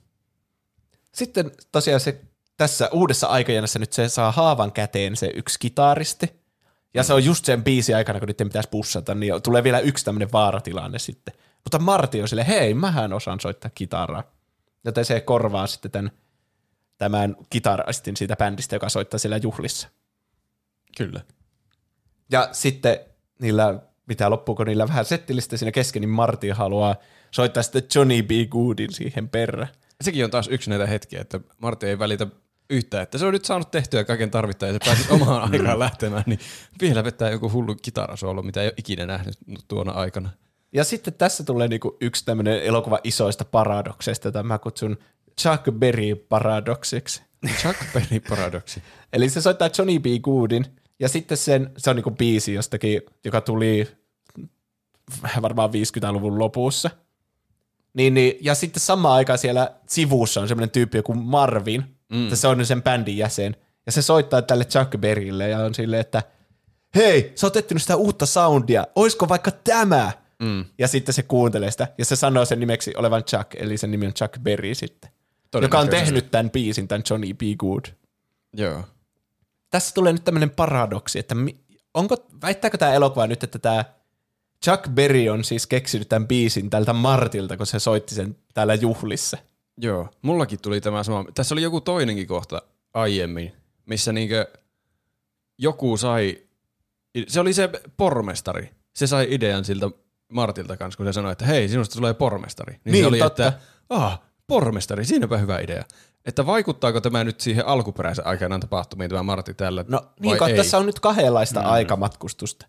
[1.15, 2.21] Sitten tosiaan se
[2.57, 6.43] tässä uudessa aikajanassa nyt se saa haavan käteen se yksi kitaristi.
[6.95, 10.05] Ja se on just sen biisi aikana, kun niiden pitäisi pussata, niin tulee vielä yksi
[10.05, 11.35] tämmöinen vaaratilanne sitten.
[11.65, 14.25] Mutta Marti on sille, hei, mähän osaan soittaa kitaraa.
[14.85, 16.11] Joten se korvaa sitten tämän,
[16.99, 19.89] tämän kitaristin siitä bändistä, joka soittaa siellä juhlissa.
[20.97, 21.21] Kyllä.
[22.31, 22.99] Ja sitten
[23.41, 26.97] niillä, mitä loppuuko niillä vähän settilistä siinä kesken, niin Marti haluaa
[27.31, 28.31] soittaa sitten Johnny B.
[28.51, 29.69] Goodin siihen perä.
[30.01, 32.27] Sekin on taas yksi näitä hetkiä, että Marti ei välitä
[32.71, 36.25] yhtä, että se on nyt saanut tehtyä kaiken tarvittaa ja se pääsi omaan aikaan lähtemään,
[36.27, 36.39] niin
[36.81, 40.31] vielä vetää joku hullu kitarasoolo, mitä ei ole ikinä nähnyt tuona aikana.
[40.73, 44.99] Ja sitten tässä tulee niinku yksi tämmöinen elokuva isoista paradokseista, jota mä kutsun
[45.41, 47.23] Chuck Berry-paradoksiksi.
[47.61, 48.83] Chuck Berry-paradoksi.
[49.13, 50.07] Eli se soittaa Johnny B.
[50.23, 50.67] Goodin,
[51.01, 53.89] ja sitten sen, se on niinku biisi jostakin, joka tuli
[55.43, 56.91] varmaan 50-luvun lopussa.
[57.95, 62.23] Niin, niin, ja sitten samaan aikaan siellä sivussa on semmoinen tyyppi joku Marvin, mm.
[62.23, 66.01] että se on sen bändin jäsen, ja se soittaa tälle Chuck Berrylle ja on silleen,
[66.01, 66.23] että
[66.95, 70.13] hei, sä oot sitä uutta soundia, oisko vaikka tämä?
[70.43, 70.65] Mm.
[70.79, 74.07] Ja sitten se kuuntelee sitä, ja se sanoo sen nimeksi olevan Chuck, eli sen nimi
[74.07, 75.11] on Chuck Berry sitten.
[75.63, 77.41] Joka on tehnyt tämän biisin, tämän Johnny B.
[77.59, 77.85] Good.
[78.53, 78.85] Joo.
[79.71, 81.35] Tässä tulee nyt tämmöinen paradoksi, että
[81.95, 83.85] onko, väittääkö tämä elokuva nyt, että tämä
[84.65, 89.39] Chuck Berry on siis keksinyt tämän biisin tältä Martilta, kun se soitti sen täällä juhlissa.
[89.79, 91.25] Joo, mullakin tuli tämä sama.
[91.35, 92.63] Tässä oli joku toinenkin kohta
[92.95, 93.53] aiemmin,
[93.87, 94.47] missä niinkö
[95.59, 96.43] joku sai,
[97.27, 99.91] se oli se pormestari, se sai idean siltä
[100.33, 102.73] Martilta kanssa, kun se sanoi, että hei, sinusta tulee pormestari.
[102.73, 103.47] Niin, niin se oli, totta.
[103.47, 103.61] että
[103.91, 105.85] ah, pormestari, siinäpä hyvä idea.
[106.25, 110.57] Että vaikuttaako tämä nyt siihen alkuperäisen aikanaan tapahtumiin, tämä Martti tällä, No niin, vai ei?
[110.57, 111.67] tässä on nyt kahdenlaista mm.
[111.67, 112.67] aikamatkustusta.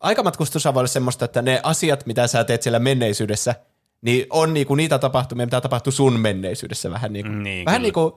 [0.00, 3.54] Aikamatkustus voi olla semmoista, että ne asiat, mitä sä teet siellä menneisyydessä,
[4.02, 7.92] niin on niinku niitä tapahtumia, mitä tapahtuu sun menneisyydessä vähän niin kuin, niin, vähän niin
[7.92, 8.12] kuin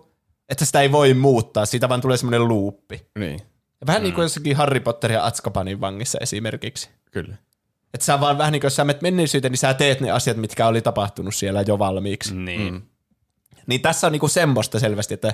[0.49, 3.05] Että sitä ei voi muuttaa, siitä vaan tulee semmoinen luuppi.
[3.19, 3.39] Niin,
[3.87, 4.03] vähän mm.
[4.03, 6.89] niin kuin jossakin Harry Potter ja Azkabanin vangissa esimerkiksi.
[7.11, 7.35] kyllä.
[7.93, 10.37] Että sä vaan vähän niin kuin, jos sä menet menneisyyteen, niin sä teet ne asiat,
[10.37, 12.33] mitkä oli tapahtunut siellä jo valmiiksi.
[12.33, 12.45] Mm.
[12.45, 12.73] Niin.
[12.73, 12.81] Mm.
[13.67, 15.33] Niin tässä on niinku semmoista selvästi, että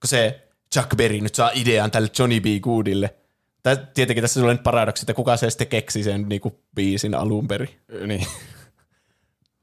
[0.00, 2.44] kun se Chuck Berry nyt saa idean tälle Johnny B.
[2.62, 3.14] Goodille,
[3.62, 7.48] tai tietenkin tässä tulee nyt paradoksi, että kuka se sitten keksi sen niinku biisin alun
[7.48, 7.80] perin.
[8.06, 8.26] Niin.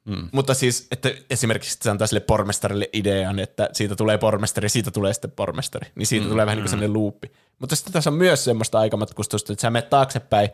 [0.05, 0.29] Mm.
[0.31, 4.91] Mutta siis, että esimerkiksi että se antaa sille pormestarille idean, että siitä tulee pormestari, siitä
[4.91, 5.91] tulee sitten pormestari.
[5.95, 7.31] Niin siitä mm, tulee vähän niin kuin sellainen luuppi.
[7.59, 10.49] Mutta sitten tässä on myös semmoista aikamatkustusta, että sä menet taaksepäin,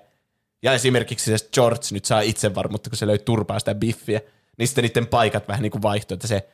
[0.64, 4.22] ja esimerkiksi se George nyt saa itsevarmuutta, kun se löi turpaa sitä biffiä,
[4.58, 6.50] niin sitten niiden paikat vähän niin kuin vaihtoo, että se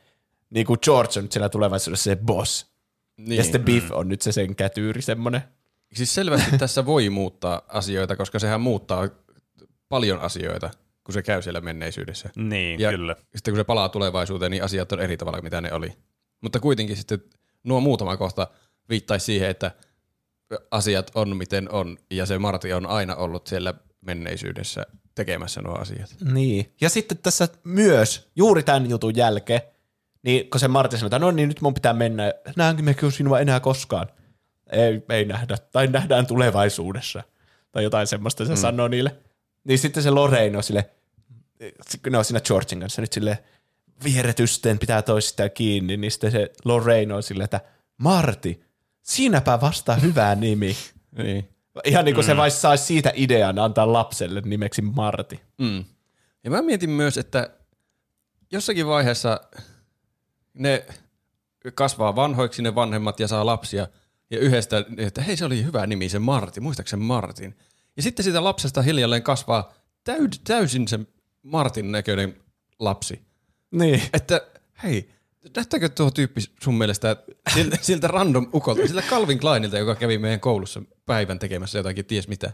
[0.50, 2.70] niin kuin George on nyt siellä tulevaisuudessa se boss.
[3.16, 3.36] Niin.
[3.36, 5.42] Ja sitten Biff on nyt se sen kätyyri semmoinen.
[5.92, 9.08] Siis selvästi tässä voi muuttaa asioita, koska sehän muuttaa
[9.88, 10.70] paljon asioita,
[11.04, 12.30] kun se käy siellä menneisyydessä.
[12.36, 13.16] Niin, ja kyllä.
[13.36, 15.92] sitten kun se palaa tulevaisuuteen, niin asiat on eri tavalla, mitä ne oli.
[16.40, 17.22] Mutta kuitenkin sitten
[17.64, 18.46] nuo muutama kohta
[18.88, 19.70] viittaisi siihen, että
[20.70, 26.16] asiat on miten on, ja se Marti on aina ollut siellä menneisyydessä tekemässä nuo asiat.
[26.32, 26.72] Niin.
[26.80, 29.60] Ja sitten tässä myös, juuri tämän jutun jälkeen,
[30.22, 33.12] niin kun se Martti sanoo, että no niin, nyt mun pitää mennä, nähdäänkö me kyllä
[33.12, 34.06] sinua enää koskaan?
[34.72, 37.22] Ei, ei nähdä, tai nähdään tulevaisuudessa.
[37.72, 38.56] Tai jotain semmoista se mm.
[38.56, 39.16] sanoo niille.
[39.64, 40.90] Niin sitten se Lorraine on sille,
[42.10, 43.44] ne on siinä Georgin kanssa nyt sille
[44.04, 47.60] vieretysten pitää toisistaan kiinni, niin sitten se Lorraine on sille, että
[47.98, 48.62] Marti,
[49.02, 50.76] siinäpä vasta hyvä nimi.
[51.16, 51.48] Niin.
[51.84, 52.26] Ihan niin kuin mm.
[52.26, 55.40] se vai saisi siitä idean antaa lapselle nimeksi Marti.
[55.58, 55.84] Mm.
[56.44, 57.50] Ja mä mietin myös, että
[58.52, 59.40] jossakin vaiheessa
[60.54, 60.86] ne
[61.74, 63.86] kasvaa vanhoiksi ne vanhemmat ja saa lapsia,
[64.30, 67.56] ja yhdestä, että hei se oli hyvä nimi se Marti, muistaakseni Martin.
[67.96, 69.72] Ja sitten siitä lapsesta hiljalleen kasvaa
[70.04, 71.00] täyd, täysin se
[71.42, 72.36] Martin näköinen
[72.78, 73.22] lapsi.
[73.70, 74.02] Niin.
[74.12, 74.40] Että
[74.82, 75.10] hei,
[75.56, 77.16] näyttääkö tuo tyyppi sun mielestä
[77.54, 82.28] siltä, siltä random ukolta, siltä Calvin Kleinilta, joka kävi meidän koulussa päivän tekemässä jotakin, ties
[82.28, 82.52] mitä.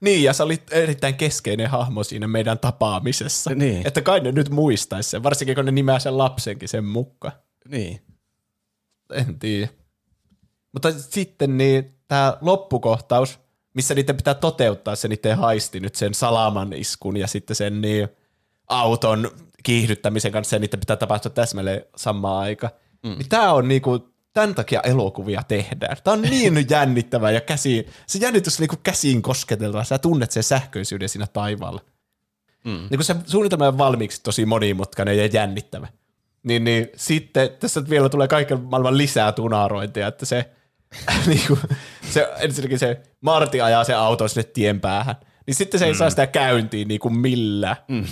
[0.00, 3.50] Niin, ja sä olit erittäin keskeinen hahmo siinä meidän tapaamisessa.
[3.54, 3.86] Niin.
[3.86, 7.34] Että kai ne nyt muistaisi sen, varsinkin kun ne nimeää sen lapsenkin sen mukaan.
[7.68, 8.02] Niin.
[9.12, 9.68] En tiedä.
[10.72, 13.38] Mutta sitten niin tämä loppukohtaus,
[13.74, 18.08] missä niiden pitää toteuttaa se niiden haisti nyt sen salaman iskun ja sitten sen niin
[18.68, 19.30] auton
[19.66, 22.72] kiihdyttämisen kanssa ja niiden pitää tapahtua täsmälleen samaan aikaan.
[23.02, 23.10] Mm.
[23.10, 25.96] Niin tämä on niinku, tämän takia elokuvia tehdään.
[26.04, 29.84] Tämä on niin jännittävää ja käsi, se jännitys on niinku käsiin kosketeltava.
[29.84, 31.80] Sä tunnet sen sähköisyyden siinä taivaalla.
[32.64, 32.86] Mm.
[32.90, 35.88] Niin kun se suunnitelma on valmiiksi tosi monimutkainen ja jännittävä.
[36.42, 40.50] Niin, niin sitten tässä vielä tulee kaiken maailman lisää tunarointia, että se,
[41.26, 41.60] niin kuin,
[42.10, 45.16] se ensinnäkin se Marti ajaa se auto sinne tien päähän,
[45.46, 45.98] niin sitten se ei mm.
[45.98, 48.04] saa sitä käyntiin niin kuin millään, mm.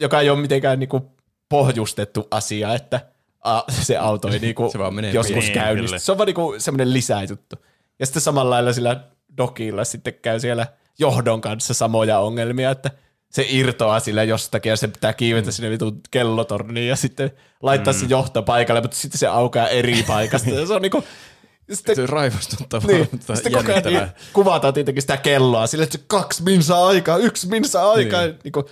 [0.00, 1.02] Joka ei ole mitenkään niin kuin
[1.48, 3.00] pohjustettu asia, että
[3.44, 5.98] a, se auto ei niin kuin Se vaan menee joskus Niin, käynnistä.
[5.98, 7.56] Se on vaan niin kuin semmoinen lisäjuttu.
[7.98, 9.00] Ja sitten samalla lailla sillä
[9.36, 10.66] dokilla sitten käy siellä
[10.98, 12.90] johdon kanssa samoja ongelmia, että
[13.30, 17.30] se irtoaa sillä jostakin ja se pitää kiivetä sinne vitun kellotorniin ja sitten
[17.62, 17.98] laittaa mm.
[17.98, 20.50] se johto paikalle, mutta sitten se aukeaa eri paikasta.
[20.50, 21.04] Ja se on niinku,
[21.72, 25.98] sitten, Se on raivostuttavaa, niin, mutta sitten koko ajan kuvataan tietenkin sitä kelloa sille, että
[25.98, 28.22] se kaksi minsaa aikaa, yksi minsaa aikaa.
[28.22, 28.38] Niin.
[28.44, 28.66] Niin kuin,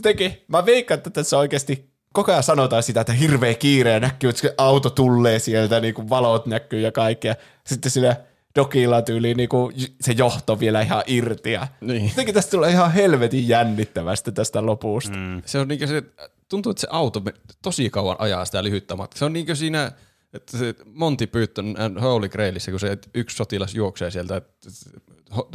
[0.00, 4.30] jotenkin, mä veikkaan, että tässä oikeasti koko ajan sanotaan sitä, että hirveä kiire ja näkyy,
[4.30, 7.34] että auto tulee sieltä, niin kuin valot näkyy ja kaikkea.
[7.66, 8.16] Sitten sillä
[8.54, 11.52] dokilla tyyliin niin kuin se johto vielä ihan irti.
[11.52, 12.08] Ja Niin.
[12.08, 15.16] Jotenkin tästä tulee ihan helvetin jännittävästä tästä lopusta.
[15.16, 15.42] Mm.
[15.46, 16.02] Se on niinkö se,
[16.48, 17.22] tuntuu, että se auto
[17.62, 19.18] tosi kauan ajaa sitä lyhyttä matkaa.
[19.18, 19.92] Se on niinkö siinä,
[20.32, 24.42] että se Monty Python and Holy Grailissä, kun se yksi sotilas juoksee sieltä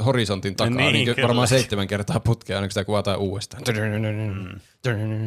[0.06, 1.28] horisontin takaa, Niin, niin, niin kyllä.
[1.28, 3.64] varmaan seitsemän kertaa putkea, aina kun sitä kuvataan uudestaan.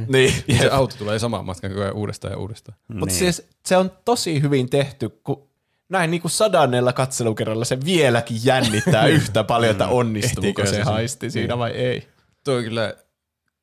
[0.08, 0.34] Niin.
[0.48, 2.78] Ja se auto tulee samaan matkan koko ajan uudestaan ja uudestaan.
[2.88, 5.48] Mutta siis se on tosi hyvin tehty, kun
[5.88, 10.76] näin niin kuin sadannella katselukerralla se vieläkin jännittää yhtä paljon, että onnistuuko Ehtiikö se se
[10.76, 10.84] sen?
[10.84, 12.08] haisti siinä vai ei.
[12.44, 12.94] Tuo on kyllä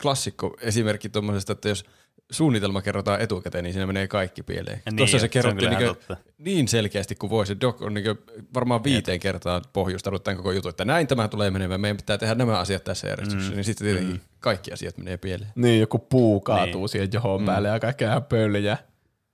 [0.02, 1.86] klassikko esimerkki tuommoisesta, että jos
[2.32, 4.82] suunnitelma kerrotaan etukäteen, niin siinä menee kaikki pieleen.
[4.86, 7.46] Niin, Tuossa se se kerrottiin ihan niin, niin selkeästi kuin voi.
[7.46, 8.06] Se Doc on niin
[8.54, 12.36] varmaan viiteen kertaan pohjustanut tämän koko jutun, että näin tämä tulee menemään, meidän pitää tehdä
[12.36, 13.56] nämä asiat tässä järjestyksessä, mm.
[13.56, 15.52] niin sitten tietenkin kaikki asiat menee pieleen.
[15.56, 16.80] Niin, joku puu kaatuu Niin.
[16.80, 16.90] niin.
[16.90, 17.46] siihen johon mm.
[17.46, 18.78] päälle ja kaikkea ihan pöljää.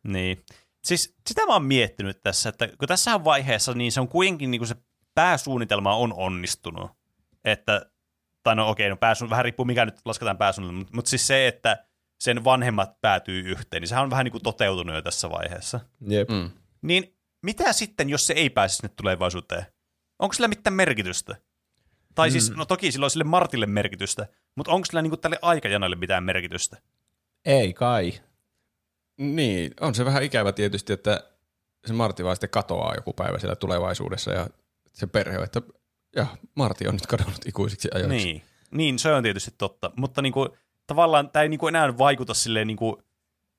[0.04, 0.44] Niin.
[0.84, 4.52] Siis sitä mä oon miettinyt tässä, että kun tässä on vaiheessa, niin se on kuitenkin
[4.52, 4.76] niin kuin se
[5.16, 6.92] pääsuunnitelma on onnistunut.
[7.46, 7.86] Että,
[8.44, 11.48] tai no okei, no pääsu, vähän riippuu mikä nyt lasketaan pääsuunnitelma, mutta, mutta siis se,
[11.48, 11.86] että
[12.22, 15.80] sen vanhemmat päätyy yhteen, niin sehän on vähän niin kuin toteutunut jo tässä vaiheessa.
[16.08, 16.30] Jep.
[16.30, 16.50] Mm.
[16.82, 19.66] Niin mitä sitten, jos se ei pääse sinne tulevaisuuteen?
[20.20, 21.36] Onko sillä mitään merkitystä?
[22.16, 22.32] Tai mm.
[22.32, 25.96] siis, no toki sillä on sille Martille merkitystä, mutta onko sillä niin kuin tälle aikajanalle
[25.96, 26.78] mitään merkitystä?
[27.46, 28.14] Ei kai.
[29.18, 31.24] Niin, on se vähän ikävä tietysti, että
[31.86, 34.48] se Marti vaan sitten katoaa joku päivä siellä tulevaisuudessa ja
[34.94, 35.62] se perhe on, että
[36.16, 36.26] ja
[36.56, 38.18] Marti on nyt kadonnut ikuisiksi ajoiksi.
[38.18, 38.44] Niin.
[38.72, 39.92] niin, se on tietysti totta.
[39.96, 40.50] Mutta niin kuin,
[40.92, 42.96] tavallaan tämä ei niin kuin enää vaikuta silleen niin kuin,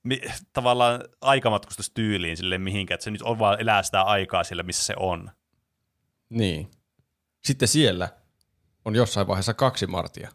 [0.03, 0.21] mi,
[0.53, 4.95] tavallaan aikamatkustustyyliin sille mihinkään, että se nyt on vaan elää sitä aikaa siellä, missä se
[4.99, 5.31] on.
[6.29, 6.71] Niin.
[7.45, 8.09] Sitten siellä
[8.85, 10.31] on jossain vaiheessa kaksi Martia,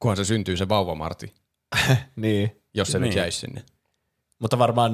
[0.00, 1.34] kunhan se syntyy se vauva Marti,
[2.16, 2.62] niin.
[2.74, 3.08] jos se niin.
[3.08, 3.64] nyt jäisi sinne.
[4.38, 4.92] Mutta varmaan,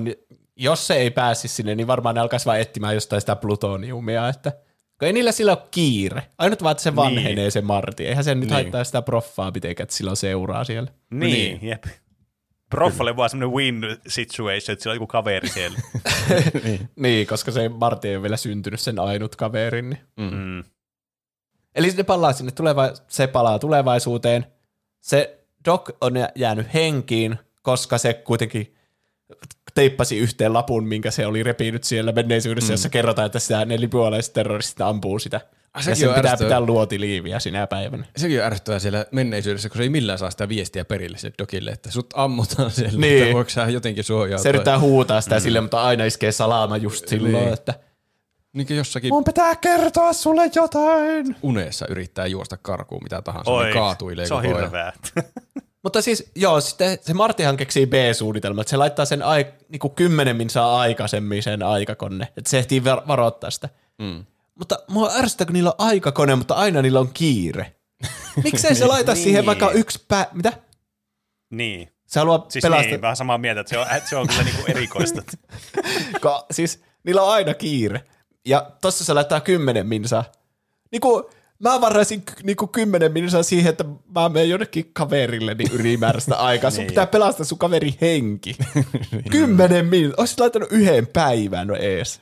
[0.57, 4.53] jos se ei pääsisi sinne, niin varmaan ne alkaisi vaan etsimään jostain sitä plutoniumia, että
[4.99, 6.23] kun ei niillä sillä ole kiire.
[6.39, 7.53] Ainut vaan, että se vanhenee Niin.
[7.53, 8.07] se Marti.
[8.07, 8.53] Eihän se nyt Niin.
[8.53, 10.91] haittaa sitä proffaa mitenkään, että sillä on seuraa siellä.
[11.11, 11.59] Niin, Niin.
[11.61, 11.69] niin.
[11.71, 11.85] jep.
[12.71, 15.79] Proffalle vaan semmoinen win situation, että sillä on joku kaveri siellä.
[16.97, 19.91] Niin, koska se Marti ei ole vielä syntynyt sen ainut kaverin.
[19.91, 20.35] Niin.
[20.35, 20.65] mm.
[21.75, 24.47] Eli ne palaa sinne, tuleva- se palaa tulevaisuuteen.
[25.01, 28.74] Se Doc on jäänyt henkiin, koska se kuitenkin
[29.75, 32.75] teippasi yhteen lapun, minkä se oli repinyt siellä menneisyydessä, mm.
[32.75, 35.41] jossa kerrotaan, että sitä ne libyalaiset terroristit ampuu sitä.
[35.75, 38.05] Ah, ja sen on pitää pitää luotiliiviä sinä päivänä.
[38.17, 41.71] Sekin on ärsyttävää siellä menneisyydessä, kun se ei millään saa sitä viestiä perille se dokille,
[41.71, 43.23] että sut ammutaan siellä, Niin.
[43.23, 44.43] että voiko sä jotenkin suojautua.
[44.43, 45.41] Se yrittää huutaa sitä mm.
[45.41, 47.53] sille, mutta aina iskee salama just silloin, Niin.
[47.53, 47.75] että
[48.53, 51.37] niin jossakin mun pitää kertoa sulle jotain.
[51.43, 54.73] unessa yrittää juosta karkuun mitä tahansa, Oi, niin kaatuilee se on koko ajan.
[55.85, 60.37] Mutta siis, joo, sitten se Martihan keksii B-suunnitelman, että se laittaa sen ai, niinku kymmenen
[60.37, 63.69] minsaa aikaisemmin sen aikakonne, että se ehtii var- varoittaa sitä.
[63.99, 64.25] Mm.
[64.55, 67.75] Mutta mua ärsyttää, kun niillä on aikakone, mutta aina niillä on kiire.
[68.45, 69.47] Miksei se laita siihen Niin.
[69.47, 70.27] vaikka yksi pää...
[70.33, 70.53] Mitä?
[71.51, 71.91] niin.
[72.07, 72.87] Se haluaa Siis pelastaa...
[72.91, 75.23] niin, vähän samaa mieltä, että se on, että se on kyllä niinku erikoista.
[76.21, 78.05] Ka, siis niillä on aina kiire.
[78.47, 80.25] Ja tossa se laittaa kymmenen minsaa.
[80.93, 81.31] Niinku,
[81.63, 86.71] mä varaisin niinku kymmenen minsaa siihen, että mä menen jonnekin kaverille niin ylimääräistä aikaa.
[86.71, 86.87] Sun Niin.
[86.87, 88.57] pitää pelastaa sun kaveri henki.
[89.31, 90.15] kymmenen minsaa.
[90.19, 92.21] Olisit laittanut yhden päivän no ees.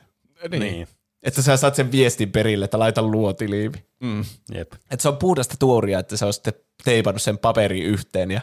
[0.49, 0.59] Niin.
[0.59, 0.87] niin.
[1.23, 3.77] Että sä saat sen viestin perille, että laita luotiliivi.
[4.03, 4.25] Mm.
[4.53, 4.73] Jep.
[4.73, 6.53] Että se on puhdasta tuoria, että on sitten
[6.83, 8.41] teipannut sen paperi yhteen ja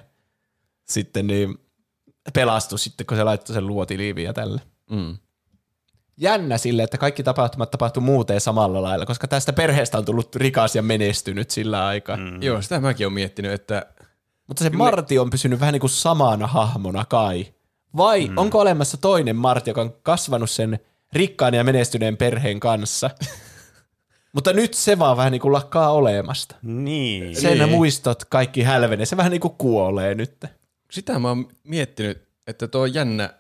[0.88, 1.58] sitten niin
[2.34, 4.60] pelastui sitten, kun se laittoi sen luotiliiviin ja tälle.
[4.90, 5.16] Mm.
[6.20, 10.76] Jännä sille, että kaikki tapahtumat tapahtuu muuten samalla lailla, koska tästä perheestä on tullut rikas
[10.76, 12.16] ja menestynyt sillä aikaa.
[12.16, 12.42] Mm.
[12.42, 13.86] Joo, sitä mäkin olen miettinyt, että
[14.46, 17.46] Mutta se Marti on pysynyt vähän niin kuin samana hahmona kai.
[17.96, 18.38] Vai mm.
[18.38, 20.78] onko olemassa toinen Marti, joka on kasvanut sen
[21.12, 23.10] rikkaan ja menestyneen perheen kanssa?
[24.34, 26.56] Mutta nyt se vaan vähän niin kuin lakkaa olemasta.
[26.62, 27.36] Niin.
[27.36, 27.68] Sen Niin.
[27.68, 29.06] muistot kaikki hälvenee.
[29.06, 30.44] Se vähän niin kuin kuolee nyt.
[30.90, 33.34] sitä mä oon miettinyt, että tuo on jännä,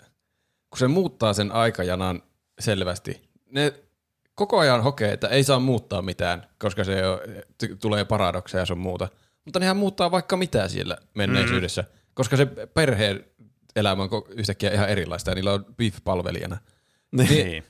[0.70, 2.22] kun se muuttaa sen aikajanan
[2.60, 3.28] selvästi.
[3.50, 3.74] Ne
[4.34, 7.18] koko ajan hokee, että ei saa muuttaa mitään, koska se on,
[7.58, 9.08] t- tulee paradokseja ja sun muuta.
[9.44, 11.88] Mutta nehän muuttaa vaikka mitä siellä menneisyydessä, mm.
[12.14, 13.24] koska se perheen
[13.76, 16.58] elämä on yhtäkkiä ihan erilaista ja niillä on beef-palvelijana.
[17.12, 17.64] Niin.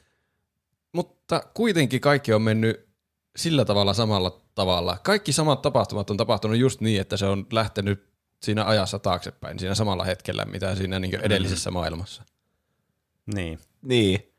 [0.93, 2.89] Mutta kuitenkin kaikki on mennyt
[3.37, 4.99] sillä tavalla samalla tavalla.
[5.03, 8.11] Kaikki samat tapahtumat on tapahtunut just niin, että se on lähtenyt
[8.43, 12.23] siinä ajassa taaksepäin, siinä samalla hetkellä, mitä siinä niin edellisessä maailmassa.
[13.35, 13.59] niin.
[13.83, 14.30] Niin.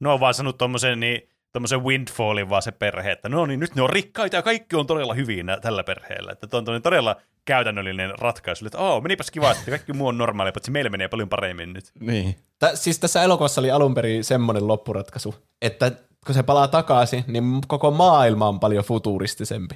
[0.00, 3.74] No on vaan sanonut tommosen, niin, tommosen windfallin vaan se perhe, että no niin, nyt
[3.74, 6.32] ne on rikkaita ja kaikki on todella hyvin tällä perheellä.
[6.32, 10.70] Että tuo on todella käytännöllinen ratkaisu, että oo, menipäs kivasti, kaikki muu on normaalia, mutta
[10.70, 11.84] meillä menee paljon paremmin nyt.
[12.00, 12.36] Niin.
[12.58, 15.92] Tä, siis tässä elokuvassa oli alun perin semmoinen loppuratkaisu, että
[16.26, 19.74] kun se palaa takaisin, niin koko maailma on paljon futuristisempi.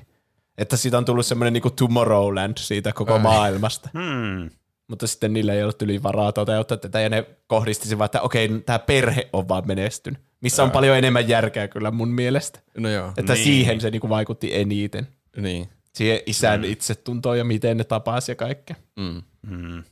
[0.59, 3.19] Että siitä on tullut semmoinen niinku Tomorrowland siitä koko Ai.
[3.19, 3.91] maailmasta.
[3.93, 4.51] Hmm.
[4.89, 8.49] Mutta sitten niillä ei ollut yli varaa toteuttaa tätä, ja ne kohdistisi vaan, että okei,
[8.67, 10.21] tämä perhe on vaan menestynyt.
[10.41, 12.61] Missä on paljon enemmän järkeä kyllä mun mielestä.
[12.79, 13.13] No joo.
[13.17, 13.45] Että Niin.
[13.45, 15.09] siihen se niinku vaikutti eniten.
[15.37, 15.69] Niin.
[15.95, 16.65] Siihen isän mm.
[16.65, 18.77] itsetuntoon ja miten ne tapasi ja kaikkea.
[18.97, 19.23] Mm.
[19.49, 19.85] Hmm.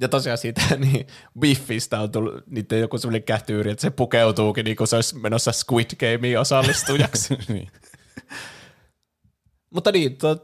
[0.00, 1.06] Ja tosiaan siitä niin
[1.38, 5.52] Biffistä on tullut niiden joku semmoinen kähtyyri, että se pukeutuukin niin kuin se olisi menossa
[5.52, 7.38] Squid Gameen osallistujaksi.
[7.48, 7.68] niin.
[9.70, 10.36] Mutta niin, tuo,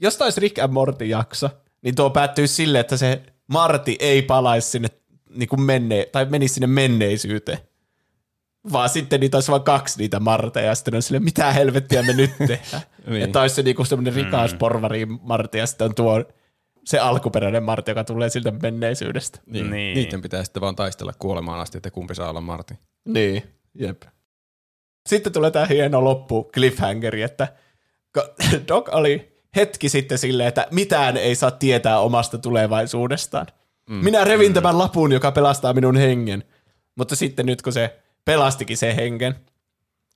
[0.00, 1.50] jos tämä olisi Rick and Morty jakso,
[1.82, 4.88] niin tuo päättyy sille, että se Marty ei palaisi sinne
[5.34, 7.58] niin kuin menne, tai menisi sinne menneisyyteen.
[8.72, 12.12] Vaan sitten niitä olisi vain kaksi niitä Marteja, ja sitten on sille, mitä helvettiä me
[12.12, 12.82] nyt tehdään.
[13.06, 13.22] Niin.
[13.22, 16.24] Että olisi se niinku semmoinen rikas porvari Marti, ja sitten on tuo
[16.84, 19.40] se alkuperäinen Marti, joka tulee siltä menneisyydestä.
[19.46, 19.70] Niin.
[19.70, 19.94] Niin.
[19.94, 22.78] Niiden pitää sitten vaan taistella kuolemaan asti, että kumpi saa olla Martin.
[23.04, 23.42] Niin,
[23.74, 24.02] jep.
[25.08, 27.48] Sitten tulee tämä hieno loppu cliffhangeri, että
[28.68, 33.46] Doc oli hetki sitten silleen, että mitään ei saa tietää omasta tulevaisuudestaan.
[33.88, 33.94] Mm.
[33.94, 36.44] Minä revin tämän lapun, joka pelastaa minun hengen.
[36.94, 39.36] Mutta sitten nyt kun se pelastikin sen hengen,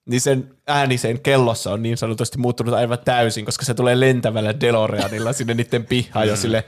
[0.07, 4.61] niin sen ääni sen kellossa on niin sanotusti muuttunut aivan täysin, koska se tulee lentävällä
[4.61, 6.65] DeLoreanilla sinne niiden pihaan jo sille,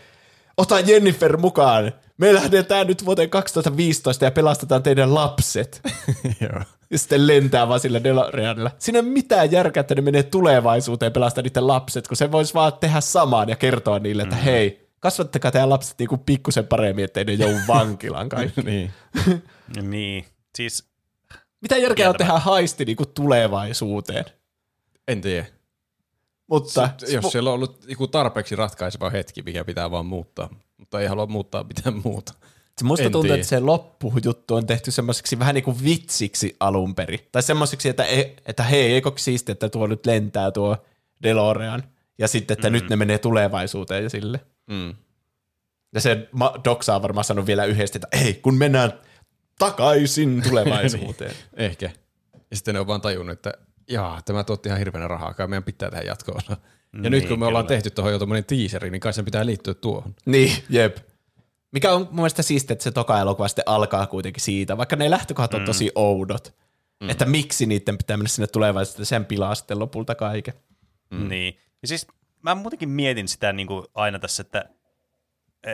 [0.57, 5.81] ota Jennifer mukaan, me lähdetään nyt vuoteen 2015 ja pelastetaan teidän lapset.
[6.41, 6.63] Joo.
[6.91, 8.71] Ja sitten lentää vaan sillä DeLoreanilla.
[8.79, 12.33] Siinä ei ole mitään järkeä, että ne menee tulevaisuuteen ja pelastaa niiden lapset, kun se
[12.33, 14.41] voisi vaan tehdä samaan ja kertoa niille, että mm.
[14.43, 18.63] hei, kasvattakaa teidän lapset niinku pikkusen paremmin, ettei ne joudu vankilaan kaikki.
[18.63, 18.93] niin.
[19.83, 20.25] Niin,
[20.57, 20.89] siis
[21.61, 24.25] Mitä järkeä on tehdä haisti niinku tulevaisuuteen?
[25.09, 25.47] En tiedä.
[26.51, 31.01] Mutta S- jos siellä on ollut joku tarpeeksi ratkaiseva hetki, mikä pitää vaan muuttaa, mutta
[31.01, 32.35] ei halua muuttaa mitään muuta.
[32.79, 33.35] Se musta En tuntuu, tiedä.
[33.35, 37.21] että se loppujuttu on tehty semmoiseksi vähän niin kuin vitsiksi alun perin.
[37.33, 40.77] Tai semmoiseksi, että, ei, että hei, eikö siistiä, että tuo nyt lentää tuo
[41.23, 41.83] DeLorean.
[42.19, 42.73] Ja sitten, että mm.
[42.73, 44.41] nyt ne menee tulevaisuuteen ja sille.
[44.67, 44.95] Mm.
[45.95, 46.29] Ja se
[46.65, 48.93] Doxa on varmaan sanonut vielä yhdesti, että ei, kun mennään
[49.59, 51.35] takaisin tulevaisuuteen.
[51.57, 51.91] Ehkä.
[52.51, 53.53] Ja sitten ne on vaan tajunnut, että
[53.89, 56.57] jaa, tämä tuotti ihan hirveänä rahaa, kai meidän pitää tehdä jatko-osa.
[56.99, 57.77] Ja Niin, nyt kun me ollaan kyllä.
[57.77, 60.15] tehty tuohon jo tommonen teaseri, niin kai sen pitää liittyä tuohon.
[60.27, 60.97] niin, jep.
[61.73, 65.11] Mikä on mun mielestä siistiä, että se toka elokuva sitten alkaa kuitenkin siitä, vaikka ne
[65.11, 66.55] lähtökohdat on tosi oudot.
[67.01, 67.11] Mm.
[67.11, 70.55] Että miksi niiden pitää mennä sinne tulevaisuuteen, sen pilaa sitten lopulta kaiken.
[71.11, 71.29] Mm.
[71.29, 71.59] Niin.
[71.83, 72.07] Ja siis
[72.43, 74.65] mä muutenkin mietin sitä niin kuin aina tässä, että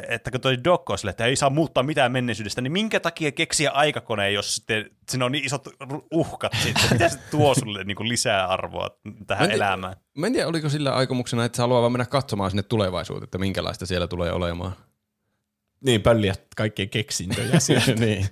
[0.09, 3.33] että kun toi Doc on sille, että ei saa muuttaa mitään menneisyydestä, niin minkä takia
[3.33, 5.69] keksiä aikakone, jos sitten siinä on niin isot
[6.11, 8.91] uhkat sitten, mitä se tuo sulle niin kuin lisää arvoa
[9.27, 9.97] tähän Mä en- elämään?
[10.19, 13.39] Mä en tiedä, oliko sillä aikomuksena, että se haluaa vaan mennä katsomaan sinne tulevaisuuteen, että
[13.39, 14.73] minkälaista siellä tulee olemaan.
[15.85, 17.59] Niin, pölliä kaikkien keksintöjä
[17.99, 18.29] niin.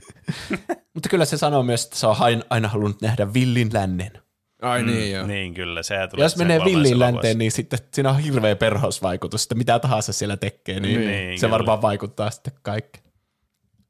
[0.95, 4.11] Mutta kyllä se sanoo myös, että se on aina, aina halunnut nähdä villin lännen.
[4.63, 5.27] Ai niin, joo.
[5.27, 9.55] Niin kyllä, sehän tulee Jos menee villiin länteen, niin sitten siinä on hirveä perhosvaikutus, että
[9.55, 11.53] mitä tahansa siellä tekee, niin, Niin, niin se kyllä.
[11.53, 13.01] varmaan vaikuttaa sitten kaikki.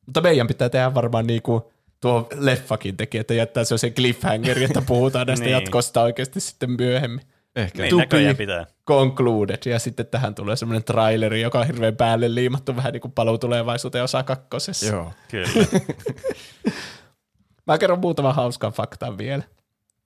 [0.07, 1.63] Mutta meidän pitää tehdä varmaan niin kuin
[2.01, 5.53] tuo leffakin teki, että jättää se sen cliffhangeri, että puhutaan näistä Niin.
[5.53, 7.21] jatkosta oikeasti sitten myöhemmin.
[7.57, 7.83] Ehkä.
[7.83, 8.67] Niin, be pitää.
[8.89, 13.13] Concluded, ja sitten tähän tulee semmoinen traileri, joka on hirveän päälle liimattu vähän niin kuin
[13.13, 14.87] paluu tulevaisuuteen osa kakkosessa.
[14.87, 15.13] Joo.
[15.31, 15.49] Kyllä,
[17.67, 19.43] Mä kerron muutaman hauskan faktan vielä.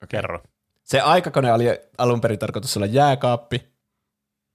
[0.08, 0.42] kerro.
[0.86, 1.64] Se aikakone oli
[1.98, 3.66] alun perin tarkoitus olla jääkaappi,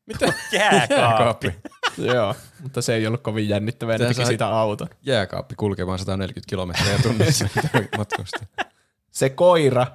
[0.05, 0.33] Mitä?
[0.51, 1.55] Jääkaappi.
[1.97, 4.87] Joo, mutta se ei ollut kovin jännittävää, ne teki sai- siitä auton.
[5.01, 7.47] Jääkaappi kulkemaan 140 kilometriä tunnissa
[7.97, 8.45] matkusta.
[9.11, 9.87] Se koira,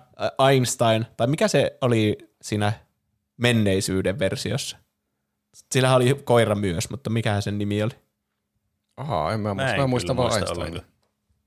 [0.50, 2.72] Einstein, tai mikä se oli siinä
[3.36, 4.76] menneisyyden versiossa?
[5.72, 7.92] Sillä oli koira myös, mutta mikä sen nimi oli?
[8.96, 9.74] Ahaa, en mä muista.
[9.74, 10.68] en Mä muistan kyllä vaan muista Einstein.
[10.70, 10.92] ollenkaan.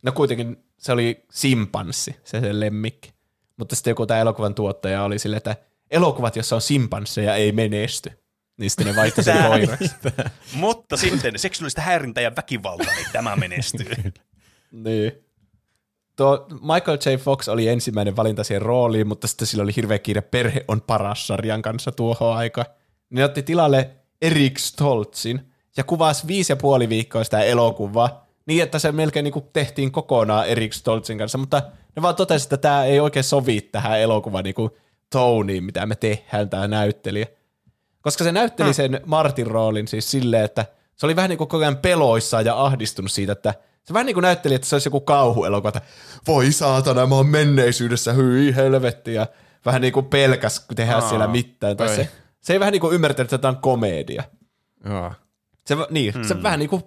[0.02, 3.14] No kuitenkin se oli simpanssi, se sen lemmikki.
[3.60, 5.56] Mutta sitten joku tämä elokuvan tuottaja oli silleen, että
[5.92, 8.12] elokuvat, jossa on simpansseja, ei menesty.
[8.58, 9.96] Niin sitten ne vaihtoi sen koiraksi.
[10.54, 13.86] Mutta sitten seksuaalista häirintää ja väkivaltaa, niin tämä menestyy.
[14.72, 15.12] Niin.
[16.16, 17.18] Tuo Michael J.
[17.18, 21.28] Fox oli ensimmäinen valinta siihen rooliin, mutta sitten sillä oli hirveä kiire Perhe on paras
[21.28, 22.66] sarjan kanssa tuohon aika.
[23.10, 23.90] Ne otti tilalle
[24.22, 29.50] Erik Stoltzin ja kuvasi viisi ja puoli viikkoa sitä elokuvaa niin, että se melkein niin
[29.54, 31.62] tehtiin kokonaan Erik Stoltzin kanssa, mutta
[31.96, 34.56] ne vaan totesi, että tämä ei oikein sovi tähän elokuvan niin
[35.10, 37.28] toniin, mitä me tehdään, tämä näyttelijä.
[38.02, 41.62] Koska se näytteli sen Martin roolin siis silleen, että se oli vähän niin kuin koko
[41.62, 43.54] ajan peloissaan ja ahdistunut siitä, että
[43.84, 45.82] se vähän niin kuin näytteli, että se olisi joku kauhuelokuva, että
[46.28, 49.28] voi saatana, mä oon menneisyydessä, hyi helvetti, ja
[49.66, 51.78] vähän niin kuin pelkäs tehdä Aa, siellä mitään.
[51.78, 52.10] Tai se,
[52.42, 54.24] se ei vähän niin kuin ymmärtänyt, että tämä on komedia.
[54.86, 55.14] Joo.
[55.66, 56.24] Se, niin, hmm.
[56.24, 56.84] se vähän niin kuin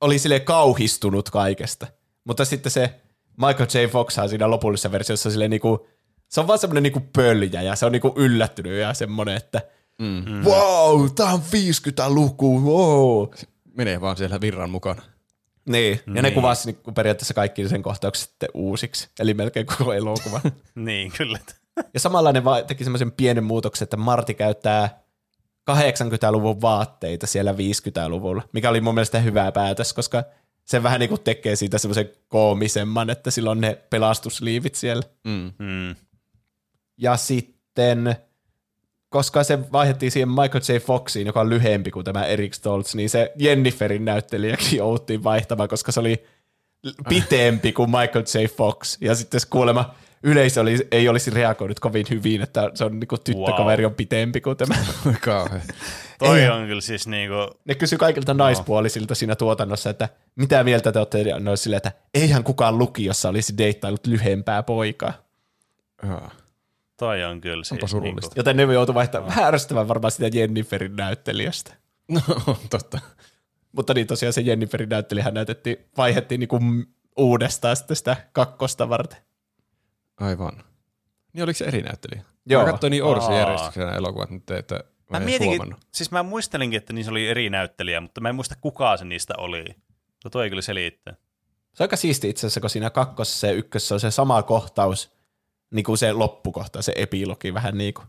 [0.00, 1.86] oli sille kauhistunut kaikesta.
[2.24, 3.00] Mutta sitten se
[3.36, 3.88] Michael J.
[3.90, 5.78] Fox siinä lopullisessa versiossa sille niin kuin,
[6.28, 9.36] se on vaan semmoinen niin kuin pöljä ja se on niin kuin yllättynyt ja semmoinen,
[9.36, 9.60] että
[9.98, 10.44] mm.
[10.44, 13.28] wow, tää on 50-luku, wow.
[13.76, 15.02] Menee vaan siellä virran mukana.
[15.68, 16.34] Niin, ja ne Niin.
[16.34, 20.40] kuvasi niin kuin periaatteessa kaikki sen kohtaukset sitten uusiksi, eli melkein koko elokuva.
[20.74, 21.38] niin, kyllä.
[21.94, 25.02] ja samalla ne va- teki semmoisen pienen muutoksen, että Marti käyttää
[25.70, 30.24] 80-luvun vaatteita siellä 50-luvulla, mikä oli mun mielestä hyvä päätös, koska
[30.64, 35.02] se vähän niin kuin tekee siitä semmoisen koomisemman, että sillä on ne pelastusliivit siellä.
[35.24, 35.52] Mm.
[35.58, 35.94] Mm.
[36.98, 38.16] Ja sitten,
[39.08, 40.76] koska se vaihdettiin siihen Michael J.
[40.76, 45.92] Foxiin, joka on lyhempi kuin tämä Eric Stoltz, niin se Jenniferin näyttelijäkin jouttiin vaihtamaan, koska
[45.92, 46.24] se oli
[47.08, 48.46] pitempi kuin Michael J.
[48.46, 48.98] Fox.
[49.00, 53.18] Ja sitten se kuulemma yleisö oli, ei olisi reagoinut kovin hyvin, että se on niinku
[53.18, 54.74] tyttökaveri on pitempi kuin tämä.
[55.24, 55.62] Kauhe.
[56.22, 56.48] Toi Ei.
[56.48, 57.34] on kyllä siis niinku,
[57.64, 61.76] Ne kysyi kaikilta naispuolisilta siinä tuotannossa, että mitä mieltä te olette, ja ne oli silleen,
[61.76, 65.12] että eihän kukaan lukiossa olisi deittailut lyhempää poikaa.
[66.02, 66.30] Joo.
[66.96, 68.20] toi on kyllä siis Onpa surullista.
[68.20, 71.74] Niinku, Joten ne joutui vaihtamaan vähän ärsyttävän varmaan sitä Jenniferin näyttelijästä.
[72.08, 72.20] No,
[72.70, 72.98] totta.
[73.72, 76.60] Mutta niin tosiaan se Jenniferin näyttelijähän näytettiin, vaihdettiin niinku
[77.16, 79.18] uudestaan sitten sitä kakkosta varten.
[80.20, 80.62] Aivan.
[81.32, 82.22] Niin oliko se eri näyttelijä?
[82.46, 82.64] Joo.
[82.64, 85.80] Mä katsoin niin oudossa järjestyksessä nämä elokuvat nyt, että mä, Mä mietinkin, huomannut.
[85.92, 89.34] siis mä muistelinkin, että niissä oli eri näyttelijä, mutta mä en muista kuka se niistä
[89.38, 89.64] oli.
[90.24, 91.14] No toi ei kyllä selittää.
[91.74, 95.12] Se on aika siisti itse asiassa, kun siinä kakkosessa ja ykkössä on se sama kohtaus,
[95.70, 98.06] niin kuin se loppukohta, se epilogi vähän niin kuin.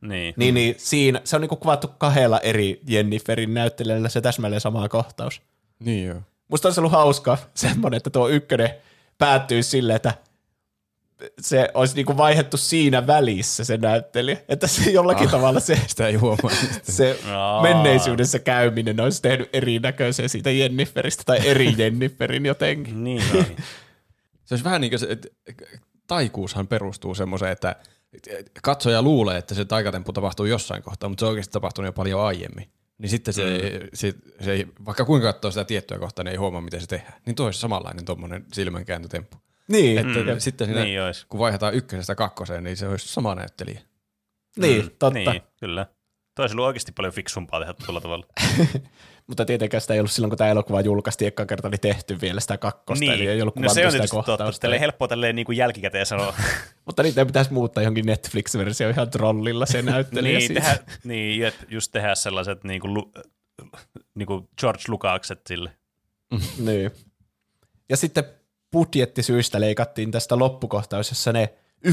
[0.00, 0.34] Niin.
[0.36, 4.88] Niin, niin siinä, se on niin kuin kuvattu kahdella eri Jenniferin näyttelijällä se täsmälleen sama
[4.88, 5.42] kohtaus.
[5.78, 6.20] Niin joo.
[6.48, 8.70] Musta olisi ollut hauska semmoinen, että tuo ykkönen
[9.18, 10.14] päättyy silleen, että
[11.40, 14.38] se olisi niinku vaihdettu siinä välissä se näyttelijä.
[14.48, 16.50] Että se jollakin ah, tavalla se, Sitä ei huomaa.
[16.82, 17.62] se Aa.
[17.62, 23.04] menneisyydessä käyminen olisi tehnyt erinäköisen siitä Jenniferistä tai eri Jenniferin jotenkin.
[23.04, 23.56] Niin, niin.
[24.44, 25.28] Se olisi vähän niin kuin se, että
[26.06, 27.76] taikuushan perustuu semmoiseen, että
[28.62, 32.20] katsoja luulee, että se taikatemppu tapahtuu jossain kohtaa, mutta se on oikeasti tapahtunut jo paljon
[32.20, 32.68] aiemmin.
[32.98, 33.88] Niin sitten se, mm.
[33.94, 37.20] se, se ei, vaikka kuinka katsoo sitä tiettyä kohtaa, niin ei huomaa, miten se tehdään.
[37.26, 39.36] Niin tuo olisi samanlainen tuommoinen silmänkääntötemppu.
[39.68, 40.38] Niin, Että Mm.
[40.40, 41.26] sitten siinä, Niin olisi.
[41.28, 43.80] kun vaihdetaan ykkösestä kakkoseen, niin se olisi sama näyttelijä.
[44.56, 45.10] niin Mm, totta.
[45.10, 45.86] Niin, kyllä.
[46.34, 48.26] Toi olisi ollut oikeasti paljon fiksumpaa tehdä tuolla tavalla.
[49.26, 52.40] Mutta tietenkään sitä ei ollut silloin, kun tämä elokuva julkaistiin eka kerta, niin tehty vielä
[52.40, 54.52] sitä kakkosta, eli ei ollut no se on sitä tietysti totta.
[54.60, 56.34] Tälleen helppoa tälleen niin kuin jälkikäteen sanoa.
[56.86, 60.64] Mutta niitä pitäisi muuttaa johonkin Netflix-versio ihan trollilla se näyttelijä niin, siis.
[60.64, 62.94] tehdä, niin, just tehdä sellaiset niin kuin,
[64.14, 65.70] niin kuin George Lukaakset sille.
[66.58, 66.90] Niin.
[67.88, 68.24] Ja sitten
[68.74, 71.54] budjettisyistä leikattiin tästä loppukohtaus, jossa ne
[71.86, 71.92] 1,21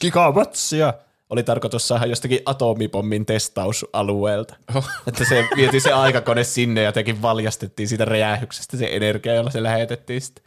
[0.00, 0.94] gigawattia
[1.30, 4.56] oli tarkoitus saada jostakin atomipommin testausalueelta.
[4.74, 4.88] Oh.
[5.06, 9.62] Että se vietiin se aikakone sinne ja jotenkin valjastettiin siitä räjähyksestä se energia, jolla se
[9.62, 10.44] lähetettiin sitten.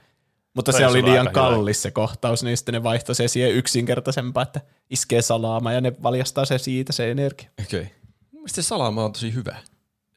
[0.55, 1.49] Mutta Toi se oli liian aika hyvä.
[1.49, 5.93] kallis se kohtaus, niin sitten ne vaihtoi se siihen yksinkertaisempaa, että iskee salaama ja ne
[6.03, 7.49] valjastaa se siitä se energia.
[7.61, 7.79] Okei.
[7.79, 7.91] Okay.
[8.31, 9.55] Mielestäni se salama on tosi hyvä.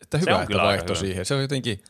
[0.02, 1.01] Että hyvä, on että vaihto hyvä.
[1.01, 1.24] siihen.
[1.24, 1.81] Se on jotenkin,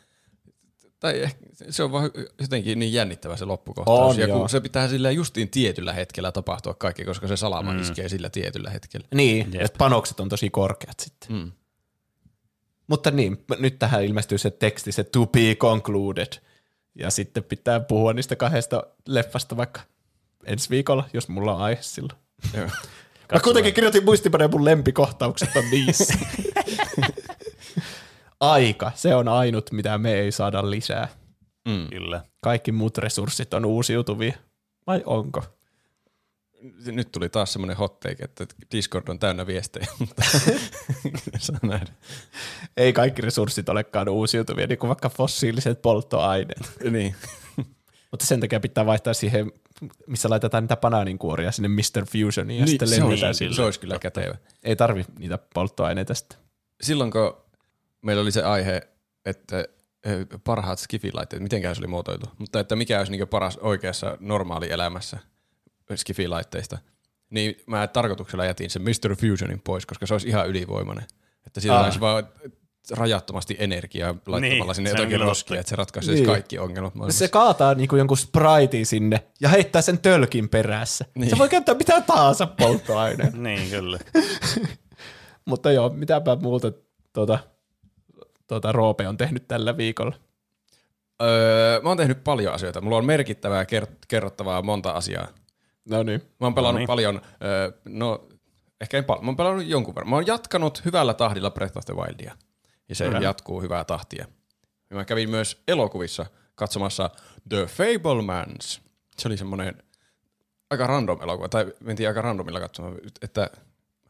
[1.01, 2.11] tai ehkä, se on vaan
[2.41, 4.15] jotenkin niin jännittävä se loppukohtaus.
[4.15, 4.39] On, ja joo.
[4.39, 7.81] kun se pitää sillä justiin tietyllä hetkellä tapahtua kaikki, koska se salama mm.
[7.81, 9.07] iskee sillä tietyllä hetkellä.
[9.15, 9.63] Niin, Jep.
[9.63, 11.37] että panokset on tosi korkeat sitten.
[11.37, 11.53] Mm.
[12.87, 16.33] Mutta niin, nyt tähän ilmestyy se teksti, se to be concluded.
[16.99, 19.81] Ja sitten pitää puhua niistä kahdesta leffasta vaikka
[20.45, 22.19] ensi viikolla, jos mulla on aihe silloin.
[23.33, 26.15] Mä kuitenkin kirjoitin muistipaneen mun lempikohtaukset on niissä.
[28.41, 31.09] Aika, se on ainut, mitä me ei saada lisää.
[31.69, 31.89] Mm.
[31.91, 32.25] Kyllä.
[32.43, 34.35] Kaikki muut resurssit on uusiutuvia.
[34.87, 35.43] Vai onko?
[36.87, 40.23] Nyt tuli taas semmoinen hot take, että Discord on täynnä viestejä, mutta
[41.39, 41.93] saa nähdä.
[42.77, 46.73] Ei kaikki resurssit olekaan uusiutuvia, niin kuin vaikka fossiiliset polttoaineet.
[46.91, 47.15] Niin.
[48.11, 49.53] Mutta sen takia pitää vaihtaa siihen,
[50.07, 52.07] missä laitetaan niitä banaaninkuoria sinne Mr.
[52.13, 54.35] Fusioniin ja Niin, sitten se, on, lennetään se olisi kyllä kätevä.
[54.65, 56.39] Ei tarvi niitä polttoaineita sitten.
[56.81, 57.37] Silloin kun
[58.07, 58.81] meillä oli se aihe,
[59.25, 59.59] että
[60.05, 65.19] eh, parhaat skifilaitteet, mitenkään se oli muotoiltu, mutta että mikä olisi niin paras oikeassa normaalielämässä
[65.97, 66.79] skifilaitteista,
[67.31, 69.17] niin mä tarkoituksella jätin sen Mr.
[69.21, 71.05] Fusionin pois, koska se olisi ihan ylivoimainen.
[71.47, 71.85] Että siitä Ah.
[71.85, 72.29] olisi vaan
[72.91, 76.27] rajattomasti energiaa laittamalla Niin, sinne jotakin roskia, että se ratkaisisi Niin.
[76.27, 77.19] kaikki ongelmat maailmassa.
[77.19, 81.05] Se kaataa niinku jonkun spraitin sinne ja heittää sen tölkin perässä.
[81.15, 81.31] Niin.
[81.31, 83.43] Se voi käyttää mitä tahansa polttoaineen.
[83.43, 83.99] Niin, kyllä.
[85.45, 86.73] Mutta joo, mitäpä muuta
[87.13, 87.39] tuota,
[88.47, 90.17] tuota Roope on tehnyt tällä viikolla.
[91.23, 92.81] Öö, mä oon tehnyt paljon asioita.
[92.81, 95.29] Mulla on merkittävää ker- kerrottavaa monta asiaa.
[95.85, 96.23] No niin.
[96.41, 96.87] Mä oon pelannut No niin.
[96.87, 98.29] paljon, öö, no
[98.81, 100.11] ehkä en paljon, mä oon pelannut jonkun verran.
[100.11, 102.37] Mä oon jatkanut hyvällä tahdilla Breath of the Wildia.
[102.89, 103.19] Ja se Hyvä.
[103.19, 104.27] jatkuu hyvää tahtia.
[104.91, 107.11] Ja mä kävin myös elokuvissa katsomassa
[107.49, 108.81] The Fablemans.
[109.19, 109.83] Se oli semmoinen
[110.71, 113.51] aika random elokuva, tai mentiin aika randomilla katsomaan, että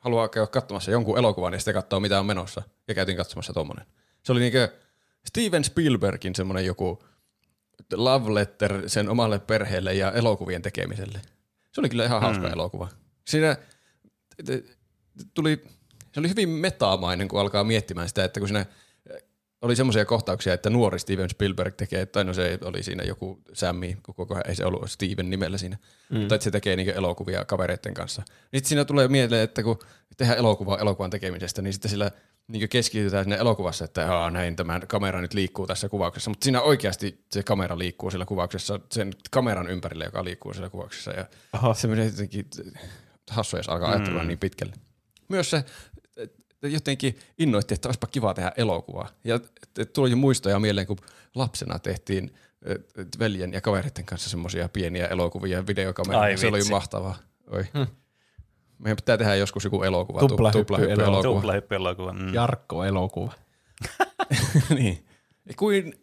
[0.00, 2.62] haluaa käydä katsomassa jonkun elokuvan ja sitten katsoa mitä on menossa.
[2.88, 3.86] Ja käytiin katsomassa tommonen.
[4.26, 4.68] Se oli niinkö
[5.28, 7.02] Steven Spielbergin semmoinen joku
[7.94, 11.20] love letter sen omalle perheelle ja elokuvien tekemiselle.
[11.72, 12.52] Se oli kyllä ihan hauska Mm.
[12.52, 12.88] elokuva.
[13.28, 13.56] Siinä
[15.34, 15.64] tuli,
[16.12, 18.66] se oli hyvin metaamainen, kun alkaa miettimään sitä, että kun siinä
[19.62, 23.96] oli semmoisia kohtauksia, että nuori Steven Spielberg tekee, tai no se oli siinä joku Sammy,
[24.02, 25.78] kun koko ajan ei se ollut Steven nimellä siinä,
[26.10, 26.18] mm.
[26.18, 28.22] mutta että se tekee niin elokuvia kavereiden kanssa.
[28.42, 29.78] Sitten siinä tulee mieleen, että kun
[30.16, 32.10] tehdään elokuvaa elokuvan tekemisestä, niin sitten sillä
[32.48, 36.60] niin keskitytään sinne elokuvassa, että Aa, näin tämä kamera nyt liikkuu tässä kuvauksessa, mutta siinä
[36.60, 41.74] oikeasti se kamera liikkuu sillä kuvauksessa, sen kameran ympärille, joka liikkuu sillä kuvauksessa, ja Aha.
[41.74, 42.46] se menee jotenkin
[43.30, 44.26] hassua, jos alkaa Mm.
[44.28, 44.72] niin pitkälle.
[45.28, 45.64] Myös se
[46.62, 49.08] jotenkin innoitti, että olisipa kiva tehdä elokuvaa.
[49.24, 49.40] Ja
[49.92, 50.96] tuli jo muistoja mieleen, kun
[51.34, 52.34] lapsena tehtiin
[53.18, 56.36] veljen ja kavereiden kanssa semmoisia pieniä elokuvia videokameroilla.
[56.36, 57.16] Se oli mahtavaa.
[57.50, 57.64] Oi.
[58.78, 60.18] Meidän pitää tehdä joskus joku elokuva.
[60.20, 60.64] Tuplahyppy-elokuva.
[60.64, 61.40] tuplahyppy-elokuva.
[61.40, 62.12] Tuplahyppy-elokuva.
[62.12, 62.34] Mm.
[62.34, 63.32] Jarkko-elokuva.
[64.78, 65.06] niin.
[65.48, 65.94] Ja kuin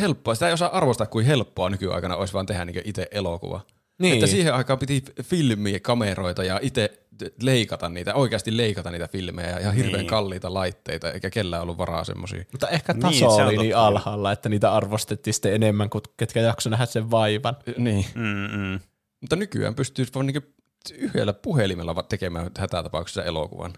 [0.00, 0.34] helppoa.
[0.34, 3.60] Sitä ei osaa arvostaa, kuin helppoa nykyaikana olisi vaan tehdä niin itse elokuva.
[3.98, 4.14] Niin.
[4.14, 7.02] Että siihen aikaan piti filmiä, kameroita ja itse
[7.42, 10.06] leikata niitä, oikeasti leikata niitä filmejä ja ihan hirveän Niin.
[10.06, 12.44] kalliita laitteita, eikä kellään ollut varaa semmosia.
[12.52, 16.40] Mutta ehkä Niin, taso on oli niin alhaalla, että niitä arvostettiin sitten enemmän kuin ketkä
[16.40, 17.56] jakso nähdä sen vaivan.
[17.76, 18.04] Niin.
[18.14, 18.80] Mm-mm.
[19.20, 20.48] Mutta nykyään pystyy vaan niinku
[20.90, 23.72] yhdellä puhelimella tekemään hätätapauksessa elokuvan.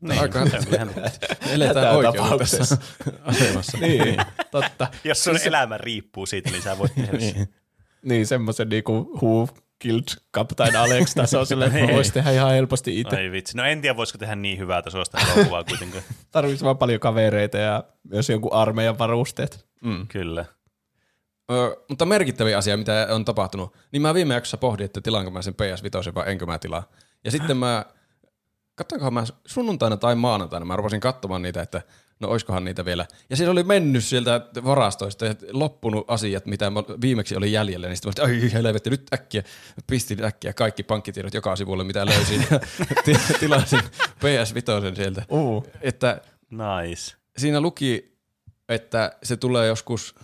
[0.00, 0.40] Niin, Aika
[1.50, 2.76] eletään oikeudessa
[3.24, 3.78] asemassa.
[3.78, 4.16] Niin,
[4.50, 4.88] totta.
[5.04, 7.48] Jos sun elämä riippuu siitä, niin sä voit tehdä sen.
[8.02, 9.48] Niin, semmoisen niinku Who
[9.78, 10.04] Killed
[10.34, 11.94] Captain Alex taso silleen, että Niin.
[11.94, 13.16] voisi tehdä ihan helposti itse.
[13.16, 13.56] Ai vitsi.
[13.56, 16.02] No en tiedä, voisiko tehdä niin hyvää tasoista elokuvaa kuitenkaan.
[16.30, 19.66] Tarvitsisi vaan paljon kavereita ja myös jonkun armeijan varusteet.
[19.80, 20.06] Mm.
[20.08, 20.44] Kyllä.
[21.50, 25.42] Ö, mutta merkittäviä asia, mitä on tapahtunut, niin mä viime jaksossa pohdin, että tilaanko mä
[25.42, 26.90] sen PS5 vai enkö mä tilaa.
[27.24, 27.84] Ja sitten mä,
[28.74, 31.82] katsoinkohan mä sunnuntaina tai maanantaina, mä rupesin katsomaan niitä, että
[32.20, 33.06] no oiskohan niitä vielä.
[33.30, 37.96] Ja siellä oli mennyt sieltä varastoista ja loppunut asiat, mitä mä viimeksi oli jäljellä, niin
[37.96, 39.42] sitten mä olin, ai helvetti, nyt äkkiä,
[39.86, 42.60] pistin äkkiä kaikki pankkitiedot joka sivulle, mitä löysin, ja
[43.04, 45.22] ti- tilasin PS5 sieltä.
[45.28, 45.66] Uh.
[45.80, 47.16] Että Nice.
[47.36, 48.18] siinä luki,
[48.68, 50.14] että se tulee joskus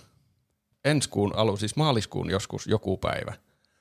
[0.85, 3.35] ensi kuun alu, siis maaliskuun joskus joku päivä.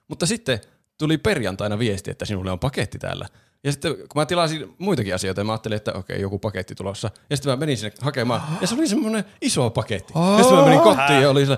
[0.08, 0.60] Mutta sitten
[0.98, 3.26] tuli perjantaina viesti, että sinulle on paketti täällä.
[3.64, 7.12] Ja sitten kun mä tilasin muitakin asioita, mä ajattelin, että okei, joku paketti tulossa.
[7.30, 10.14] Ja sitten mä menin sinne hakemaan, ja se oli semmoinen iso paketti.
[10.38, 11.58] Ja sitten mä menin kotiin ja oli se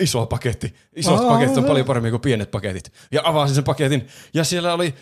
[0.00, 0.74] iso paketti.
[0.96, 2.92] Isot paketit on paljon paremmin kuin pienet paketit.
[3.12, 4.94] Ja avasin sen paketin, ja siellä oli,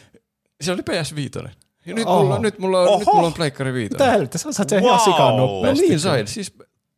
[0.62, 1.48] siellä oli PS5.
[1.86, 2.22] Ja nyt, Oho.
[2.22, 3.92] mulla, nyt, mulla, on, nyt mulla on Pleikkari 5.
[3.92, 5.04] Mitä helvettiä, sä saat sen ihan Wow.
[5.04, 5.88] sikan No nopeasti.
[5.88, 6.54] niin sain, siis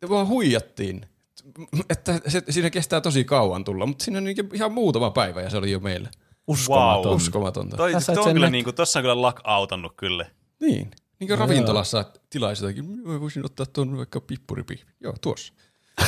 [0.09, 1.07] vaan huijattiin.
[1.91, 5.51] Että se, siinä kestää tosi kauan tulla, mutta siinä on niin ihan muutama päivä ja
[5.51, 6.11] se oli jo meillä.
[6.47, 7.05] Uskomaton.
[7.05, 7.16] Wow.
[7.16, 7.77] Uskomatonta.
[7.77, 10.27] Toi, Sä sait toi on kyllä niinku, tossa on kyllä luck outannut kyllä.
[10.61, 10.91] Niin.
[11.20, 14.91] Niin kuin ravintolassa tilaisi jotakin, mä voisin ottaa tuon vaikka pippuripihvi.
[15.01, 15.53] Joo, tuossa.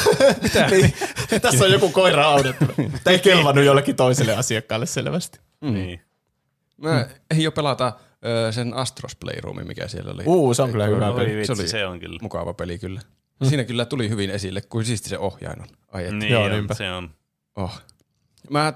[0.71, 0.93] niin,
[1.43, 2.73] tässä on joku koira audettuna.
[3.05, 5.41] Tämä ei kelvannut jollekin toiselle asiakkaalle selvästi.
[5.61, 5.75] Mm.
[5.75, 6.01] Niin.
[6.77, 7.93] Mä ehdin jo pelata
[8.51, 10.23] sen Astros Playroomin, mikä siellä oli.
[10.27, 11.37] Uu, se on kyllä hyvä peli.
[11.37, 12.19] vitsi, se, oli- se on kyllä.
[12.23, 13.01] Mukava peli kyllä.
[13.45, 15.69] Siinä kyllä tuli hyvin esille, kuin siisti se ohjain on.
[15.93, 16.15] Ai et.
[16.15, 16.75] Niin Joo, on, niinpä.
[16.75, 17.11] se on.
[17.57, 17.81] Oh.
[18.51, 18.73] Mä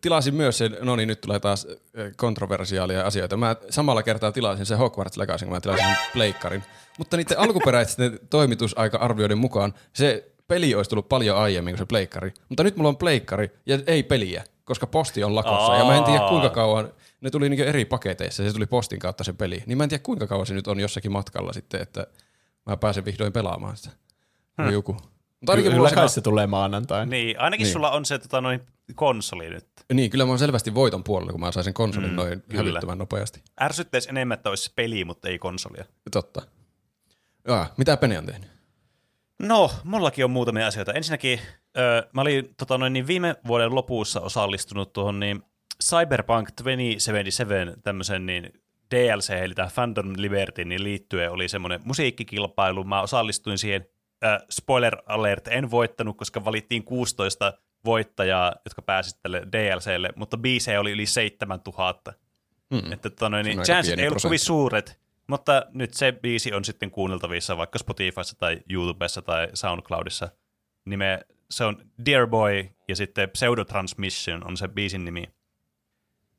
[0.00, 1.66] tilasin myös sen, no niin nyt tulee taas
[1.98, 3.36] ö, kontroversiaalia asioita.
[3.36, 6.62] Mä samalla kertaa tilasin sen Hogwarts Legacyn, kun mä tilasin sen pleikkarin.
[6.98, 12.34] Mutta niiden alkuperäisten toimitusaika-arvioiden mukaan se peli olisi tullut paljon aiemmin kuin se pleikkari.
[12.48, 15.76] Mutta nyt mulla on pleikkari ja ei peliä, koska posti on lakossa.
[15.76, 19.24] Ja mä en tiedä kuinka kauan, ne tuli niinku eri paketeissa, se tuli postin kautta
[19.24, 19.62] se peli.
[19.66, 22.06] Niin mä en tiedä kuinka kauan se nyt on jossakin matkalla sitten, että
[22.72, 23.90] mä pääsen vihdoin pelaamaan sitä.
[24.62, 24.70] Hmm.
[24.72, 24.92] Joku.
[24.92, 27.10] Mutta ainakin Kyllä on kai se, se tulee maanantaina.
[27.10, 27.72] Niin, ainakin Niin.
[27.72, 28.60] sulla on se tota, noin
[28.94, 29.66] konsoli nyt.
[29.92, 32.56] niin, kyllä mä oon selvästi voiton puolella, kun mä sain sen konsolin Mm, noin kyllä.
[32.62, 33.42] hälyttömän nopeasti.
[33.62, 35.84] Ärsyttäisi enemmän, että olisi peli, mutta ei konsolia.
[36.10, 36.42] Totta.
[37.48, 38.50] Jaa, mitä Pene on tehnyt?
[39.38, 40.92] No, mullakin on muutamia asioita.
[40.92, 41.40] Ensinnäkin
[41.78, 45.42] ö, mä olin tota, noin, niin viime vuoden lopussa osallistunut tuohon niin
[45.84, 48.59] Cyberpunk 2077 tämmöisen niin
[48.90, 52.84] DLC, eli tämä Fandom Liberty, niin liittyen oli semmoinen musiikkikilpailu.
[52.84, 53.86] Mä osallistuin siihen,
[54.24, 57.52] äh, spoiler alert, en voittanut, koska valittiin 16
[57.84, 62.12] voittajaa, jotka pääsivät tälle DLClle, mutta biisejä oli yli 7000.
[62.70, 62.92] Mm.
[62.92, 66.90] Että tota noin, niin pieni ei ollut kovin suuret, mutta nyt se biisi on sitten
[66.90, 70.28] kuunneltavissa vaikka Spotifyssa tai YouTubessa tai SoundCloudissa.
[70.84, 75.24] Nime, se on Dear Boy ja sitten Pseudotransmission on se biisin nimi.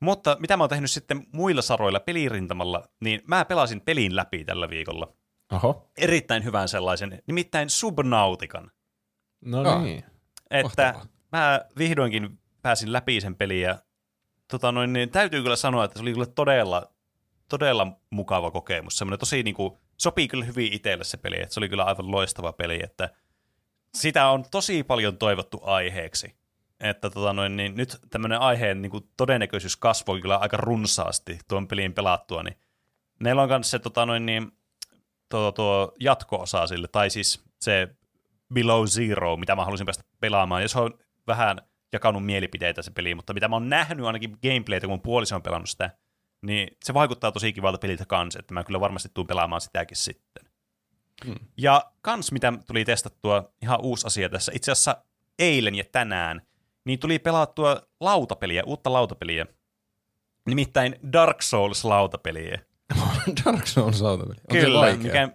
[0.02, 4.70] Mutta mitä mä oon tehnyt sitten muilla saroilla pelirintamalla, niin mä pelasin pelin läpi tällä
[4.70, 5.12] viikolla.
[5.52, 5.90] Oho.
[5.98, 8.70] Erittäin hyvän sellaisen, nimittäin Subnautican.
[9.44, 9.82] No Aa.
[9.82, 10.04] niin.
[10.50, 11.06] Että Mahtavaa.
[11.32, 13.78] mä vihdoinkin pääsin läpi sen peliin ja
[14.48, 16.92] tota noin, niin täytyy kyllä sanoa, että se oli kyllä todella,
[17.48, 18.98] todella mukava kokemus.
[18.98, 22.10] Semmoinen tosi niin kuin, sopii kyllä hyvin itselle se peli, että se oli kyllä aivan
[22.10, 23.10] loistava peli, että
[23.94, 26.41] sitä on tosi paljon toivottu aiheeksi.
[26.82, 31.68] Että tota noin, niin nyt tämmöinen aiheen niin kuin todennäköisyys kasvoi kyllä aika runsaasti tuon
[31.68, 32.56] pelin pelattua, niin
[33.20, 34.52] meillä on myös se tota noin, niin,
[35.28, 37.88] tuo, tuo jatko-osa sille, tai siis se
[38.54, 41.58] Below Zero, mitä mä halusin päästä pelaamaan, ja se on vähän
[41.92, 45.68] jakanut mielipiteitä se peli, mutta mitä mä oon nähnyt ainakin gameplaytä, kun puoliso on pelannut
[45.68, 45.90] sitä,
[46.42, 50.44] niin se vaikuttaa tosi kivalta peliltä kanssa, että mä kyllä varmasti tuun pelaamaan sitäkin sitten.
[51.24, 51.34] Hmm.
[51.56, 55.04] Ja kans, mitä tuli testattua, ihan uusi asia tässä, itse asiassa
[55.38, 56.42] eilen ja tänään,
[56.84, 59.46] niin tuli pelattua lautapeliä, uutta lautapeliä,
[60.48, 62.58] nimittäin Dark Souls-lautapeliä.
[63.44, 64.40] Dark Souls lautapeli.
[64.40, 65.28] Onko se Kyllä, mikä,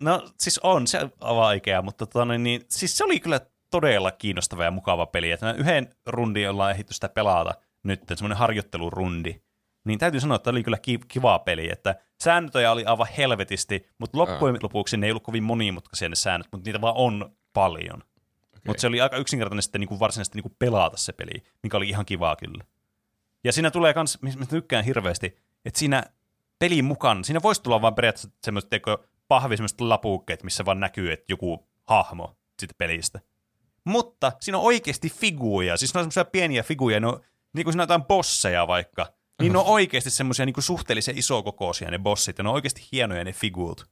[0.00, 3.40] no siis on se on vaikea, mutta tota, niin, siis se oli kyllä
[3.70, 5.30] todella kiinnostava ja mukava peli.
[5.30, 9.40] Että yhden rundin ollaan ehditty sitä pelata nyt, semmoinen harjoittelurundi,
[9.86, 14.18] niin täytyy sanoa, että oli kyllä ki- kiva peli, että sääntöjä oli aivan helvetisti, mutta
[14.18, 18.02] loppujen lopuksi ne ei ollut kovin monimutkaisia ne säännöt, mutta niitä vaan on paljon.
[18.68, 21.76] Mutta se oli aika yksinkertainen sitten niin kuin varsinaisesti niin kuin pelata se peli, mikä
[21.76, 22.64] oli ihan kivaa kyllä.
[23.44, 26.02] Ja siinä tulee kans, mistä tykkään hirveästi, että siinä
[26.58, 27.24] peliin mukaan.
[27.24, 31.68] Siinä voisi tulla vaan periaatteessa semmoiset teko, pahvi semmoiset lapukkeet, missä vaan näkyy, että joku
[31.84, 33.20] hahmo siitä pelistä.
[33.84, 37.20] Mutta siinä on oikeasti figuja, siis ne on semmoisia pieniä figuja, ne on,
[37.52, 39.06] niin kuin siinä jotain bosseja vaikka,
[39.42, 43.24] niin ne on oikeasti semmoisia niin suhteellisen isokokoisia ne bossit, ja ne on oikeasti hienoja
[43.24, 43.86] ne figuut.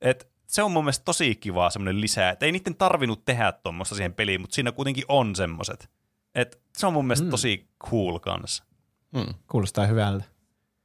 [0.00, 3.94] Et se on mun mielestä tosi kivaa semmoinen lisää, että ei niiden tarvinnut tehdä tuommoista
[3.94, 5.90] siihen peliin, mutta siinä kuitenkin on semmoiset.
[6.34, 7.30] Et se on mun mielestä mm.
[7.30, 8.64] tosi cool kanssa.
[9.12, 9.34] Mm.
[9.50, 10.24] Kuulostaa hyvältä.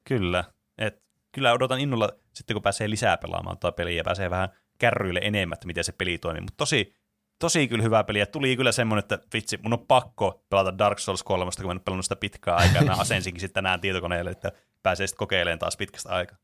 [0.03, 0.44] Kyllä.
[0.77, 5.19] Et kyllä odotan innolla sitten, kun pääsee lisää pelaamaan tuota peliä ja pääsee vähän kärryille
[5.23, 6.41] enemmän, että miten se peli toimii.
[6.41, 6.95] Mutta tosi,
[7.40, 8.19] tosi kyllä hyvä peli.
[8.19, 11.72] Ja tuli kyllä semmoinen, että vitsi, mun on pakko pelata Dark Souls 3, kun mä
[11.72, 12.81] en pelannut sitä pitkään aikaa.
[12.84, 14.52] Mä asensinkin sitten tänään tietokoneelle, että
[14.84, 16.38] pääsee sitten kokeilemaan taas pitkästä aikaa.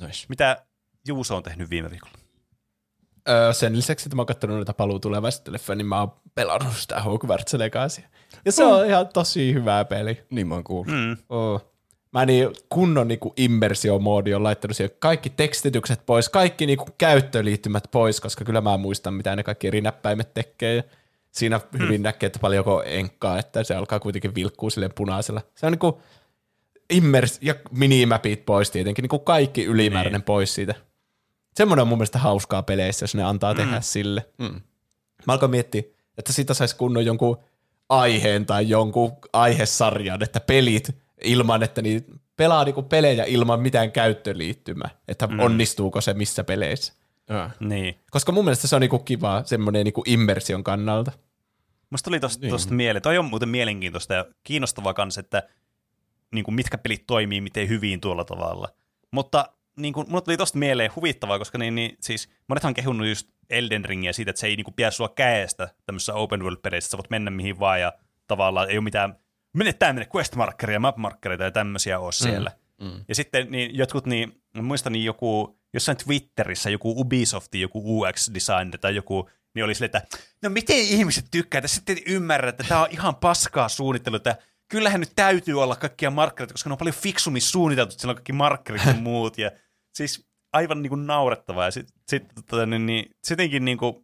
[0.00, 0.26] Nice.
[0.28, 0.64] Mitä
[1.06, 2.27] Juuso on tehnyt viime viikolla?
[3.28, 7.00] Öö, sen lisäksi, että mä oon katsonut noita paluu tulevaisuutta niin mä oon pelannut sitä
[7.02, 8.02] Hogwarts Legacy.
[8.44, 10.22] Ja se on ihan tosi hyvä peli.
[10.30, 10.94] Niin mä oon kuullut.
[10.94, 11.16] Mm.
[11.28, 11.64] Oh.
[12.12, 18.20] Mä niin kunnon niinku immersiomoodi on laittanut siihen kaikki tekstitykset pois, kaikki niinku käyttöliittymät pois,
[18.20, 20.74] koska kyllä mä muistan, mitä ne kaikki eri näppäimet tekee.
[20.76, 20.82] Ja
[21.30, 25.40] siinä hyvin näkee, että paljonko enkkaa, että se alkaa kuitenkin vilkkuu silleen punaisella.
[25.54, 26.02] Se on niinku
[26.90, 30.24] immers ja minimapit pois tietenkin, niinku kaikki ylimääräinen Niin.
[30.24, 30.74] pois siitä.
[31.58, 34.28] Semmoinen on mun mielestä hauskaa peleissä, jos ne antaa tehdä sille.
[34.38, 34.60] Mm.
[35.26, 35.82] Mä alkoin miettiä,
[36.18, 37.38] että sitä saisi kunnon jonkun
[37.88, 44.90] aiheen tai jonkun aihesarjan, että pelit ilman, että niin pelaa niinku pelejä ilman mitään käyttöliittymää,
[45.08, 45.40] että mm.
[45.40, 46.92] onnistuuko se missä peleissä.
[47.28, 47.50] Ja.
[47.60, 48.00] Niin.
[48.10, 51.12] Koska mun mielestä se on niinku kiva semmoinen niinku immersion kannalta.
[51.90, 52.50] Musta tuli tosta, Niin.
[52.50, 53.02] tosta mieleen.
[53.02, 55.42] Toi on muuten mielenkiintoista ja kiinnostavaa kanssa, että
[56.32, 58.68] niin kuin mitkä pelit toimii miten hyvin tuolla tavalla.
[59.10, 63.06] Mutta niin kuin, mulle tuli tosta mieleen huvittavaa, koska niin, niin, siis monethan on kehunnut
[63.06, 66.86] just Elden Ringiä siitä, että se ei niin kuin, pidä sua käestä tämmöisessä open world-peleissä,
[66.86, 67.92] että sä voit mennä mihin vaan ja
[68.26, 69.16] tavallaan ei ole mitään,
[69.56, 72.52] mene tänne quest-markkeria, map-markkereita ja tämmöisiä ole siellä.
[72.80, 73.04] Mm.
[73.08, 78.94] Ja sitten niin jotkut, niin, muistan niin joku, jossain Twitterissä joku Ubisoftin joku UX-designer tai
[78.94, 82.88] joku, niin oli silleen, että no miten ihmiset tykkää, että sitten ymmärrä, että tämä on
[82.90, 84.36] ihan paskaa suunnittelu, että
[84.68, 88.16] kyllähän nyt täytyy olla kaikkia markkereita, koska ne on paljon fiksummin suunniteltu, että siellä on
[88.16, 89.50] kaikki markkerit ja muut, ja
[89.98, 93.94] siis aivan niin kuin naurettavaa, ja sitten sit, tota, niin, niin, sit jotenkin niin kuin,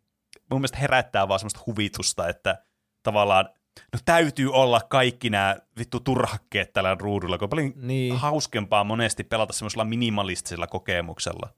[0.50, 2.64] mun mielestä herättää vaan semmoista huvitusta, että
[3.02, 3.48] tavallaan
[3.92, 8.16] no täytyy olla kaikki nämä vittu turhakkeet tällä ruudulla, kun on paljon Niin.
[8.16, 11.54] hauskempaa monesti pelata semmoisella minimalistisella kokemuksella.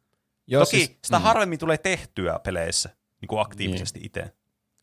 [0.47, 2.89] Joo, Toki siis, sitä harvemmin tulee tehtyä peleissä
[3.21, 4.33] niin kuin aktiivisesti itse.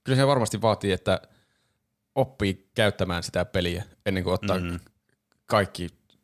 [0.03, 1.21] Kyllä se varmasti vaatii, että
[2.15, 4.65] oppii käyttämään sitä peliä ennen kuin ottaa Mm.
[4.71, 4.80] mm.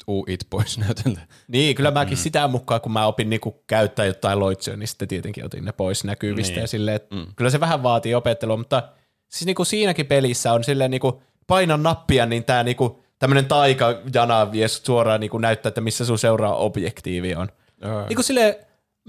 [0.10, 1.22] Kaikki UIt pois näytöltä.
[1.48, 2.22] niin, kyllä mäkin mm.
[2.22, 6.04] sitä mukaan, kun mä opin niinku käyttää jotain loitsuja, niin sitten tietenkin otin ne pois
[6.04, 6.62] näkyvistä Niin.
[6.62, 7.26] ja silleen, että Mm.
[7.36, 8.84] kyllä se vähän vaatii opettelua, mutta
[9.30, 14.68] siis niinku siinäkin pelissä on silleen niinku painan nappia, niin tää niinku tämmönen taikajana vie
[14.68, 17.48] suoraan niinku näyttää, että missä sun seuraava objektiivi on.
[17.82, 18.06] Joo.
[18.08, 18.56] Niinku silleen,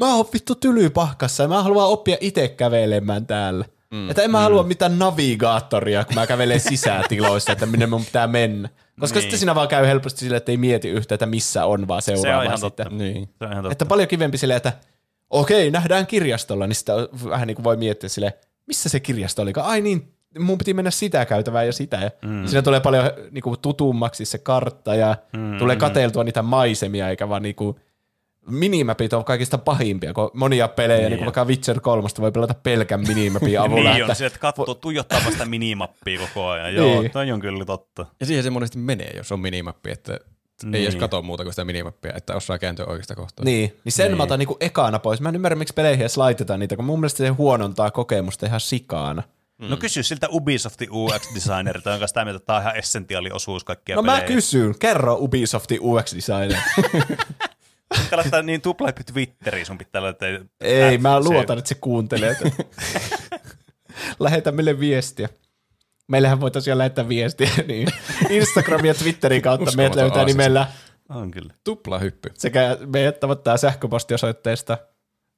[0.01, 3.65] mä oon vittu tylypahkassa ja mä haluan oppia itse kävelemään täällä.
[3.95, 4.43] Mm, että en mä mm.
[4.43, 8.69] halua mitään navigaattoria, kun mä kävelen sisätiloissa, että minne mun pitää mennä.
[9.01, 9.23] Koska Niin.
[9.23, 12.17] sitten siinä vaan käy helposti silleen, että ei mieti yhtä, että missä on, vaan Se
[12.17, 12.87] seuraa on ihan sitten.
[12.87, 12.97] totta.
[13.05, 13.29] Niin.
[13.39, 13.73] Se on ihan totta.
[13.73, 14.73] Että paljon kivempi silleen, että
[15.31, 16.93] okei, nähdään kirjastolla, niin sitä
[17.29, 18.33] vähän niin kuin voi miettiä silleen,
[18.67, 19.53] missä se kirjasto oli?
[19.57, 21.97] Ai niin, mun piti mennä sitä käytävää ja sitä.
[21.97, 22.47] Ja mm.
[22.47, 25.59] Siinä tulee paljon niin kuin, tutummaksi se kartta ja mm.
[25.59, 27.77] tulee kateltua niitä maisemia, eikä vaan niin kuin,
[28.47, 31.11] minimapit on kaikista pahimpia, kun monia pelejä, niin, Niin.
[31.11, 33.91] niin kuin vaikka Witcher 3 voi pelata pelkän minimapin avulla.
[33.93, 36.75] niin on että, se, että katsoo, tuijottaa vasta minimappia koko ajan.
[36.75, 37.11] Joo, Niin.
[37.13, 38.07] toi on kyllä totta.
[38.21, 40.75] Ja siihen se monesti menee, jos on minimappi, että niin.
[40.75, 40.83] ei Niin.
[40.85, 43.45] edes katso muuta kuin sitä minimappia, että osaa kääntyä oikeasta kohtaa.
[43.45, 44.11] niin, niin sen Niin.
[44.11, 44.17] niin.
[44.17, 45.21] mä otan niin kuin ekana pois.
[45.21, 48.61] Mä en ymmärrä, miksi peleihin edes laitetaan niitä, kun mun mielestä se huonontaa kokemusta ihan
[48.61, 49.23] sikaana.
[49.59, 49.67] Mm.
[49.71, 53.97] No kysy siltä Ubisoftin UX-designerilta, jonka sitä mieltä, että tämä on ihan essentiaali osuus kaikkia
[53.97, 54.21] No pelejä.
[54.21, 56.59] mä kysyn, kerro Ubisoftin UX-designer.
[58.11, 60.29] Kannattaa niin tuplahyppy Twitteriin, sun pitää laittaa.
[60.61, 62.37] Ei, mä se- luotan, että se kuuntelee.
[64.21, 65.29] Lähetä meille viestiä.
[66.09, 67.89] Meillähän voi tosiaan lähettää viestiä, niin
[68.31, 70.67] Instagram ja Twitterin kautta meidät löytää nimellä
[71.09, 71.55] On kyllä.
[71.65, 72.31] Tupla hyppy.
[72.39, 74.79] sekä meidät tavoittaa sähköpostiosoitteesta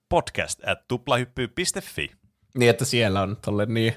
[0.09, 2.11] Podcast at tuplahyppy.fi.
[2.59, 3.95] niin, että siellä on tolle niin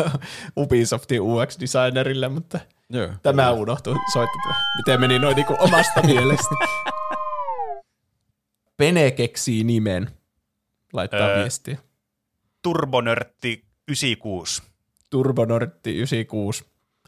[0.58, 2.58] Ubisoftin UX-designerille, mutta
[2.90, 3.08] Joo.
[3.22, 4.54] tämä unohtui soittaa.
[4.76, 6.54] Miten meni noin niinku omasta mielestä.
[8.76, 10.10] Pene keksii nimen.
[10.92, 11.40] Laittaa Öö.
[11.40, 11.78] viestiä.
[12.62, 14.62] Turbonörtti 96.
[15.10, 16.64] Turbonortti 96.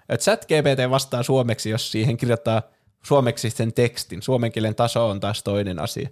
[0.09, 2.63] Et ChatGPT vastaa suomeksi, jos siihen kirjoittaa
[3.03, 4.23] suomeksi sen tekstin.
[4.23, 6.09] Suomen kielen taso on taas toinen asia.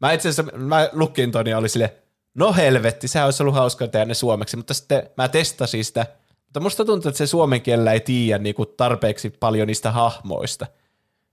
[0.00, 1.94] Mä itse asiassa, mä lukin ton ja oli sille,
[2.34, 6.06] no helvetti, sehän olisi ollut hauska tehdä ne suomeksi, mutta sitten mä testasin sitä.
[6.44, 10.66] Mutta musta tuntuu, että se suomen kielellä ei tiedä niinku tarpeeksi paljon niistä hahmoista.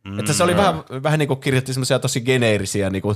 [0.04, 3.16] Mm, että se oli vähän, vähän niin kuin kirjoitti semmoisia tosi geneerisiä, niin kuin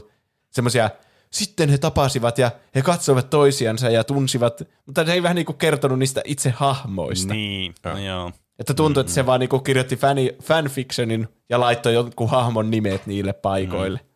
[0.53, 0.89] semmoisia,
[1.29, 5.57] sitten he tapasivat ja he katsoivat toisiansa ja tunsivat, mutta se ei vähän niin kuin
[5.57, 7.33] kertonut niistä itse hahmoista.
[7.33, 8.31] Niin, no joo.
[8.59, 13.05] Että tuntui, että se vaan niin kuin kirjoitti fan, fanfictionin ja laittoi jonkun hahmon nimet
[13.05, 13.99] niille paikoille.
[13.99, 14.13] Mm.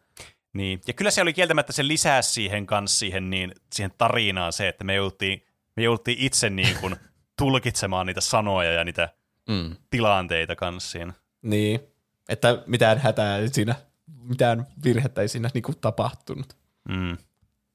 [0.53, 4.67] Niin, ja kyllä se oli kieltämättä se lisää siihen kanssa siihen, niin, siihen tarinaan se,
[4.67, 5.45] että me jouduttiin,
[5.75, 6.95] me jouduttiin itse niin kuin
[7.39, 9.09] tulkitsemaan niitä sanoja ja niitä
[9.49, 9.75] mm.
[9.89, 11.13] tilanteita kanssa siinä.
[11.41, 11.79] Niin,
[12.29, 13.75] että mitään hätää siinä,
[14.23, 16.57] mitään virhettä ei siinä niinku tapahtunut.
[16.89, 17.17] Mm.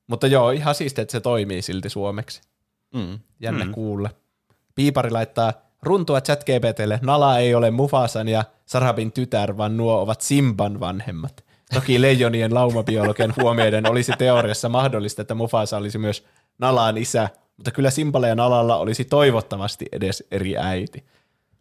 [0.06, 2.40] Mutta joo, ihan siistiä, että se toimii silti suomeksi.
[2.94, 3.18] Mm.
[3.40, 3.72] Jännä mm.
[3.72, 4.10] kuulla.
[4.74, 5.52] Piipari laittaa
[5.82, 11.44] runtua ChatGPTlle, Nala ei ole Mufasan ja Sarabin tytär, vaan nuo ovat Simban vanhemmat.
[11.74, 16.24] Toki leijonien laumabiologian huomioiden olisi teoriassa mahdollista, että Mufasa olisi myös
[16.58, 21.04] Nalaan isä, mutta kyllä Simballa ja Nalalla olisi toivottavasti edes eri äiti.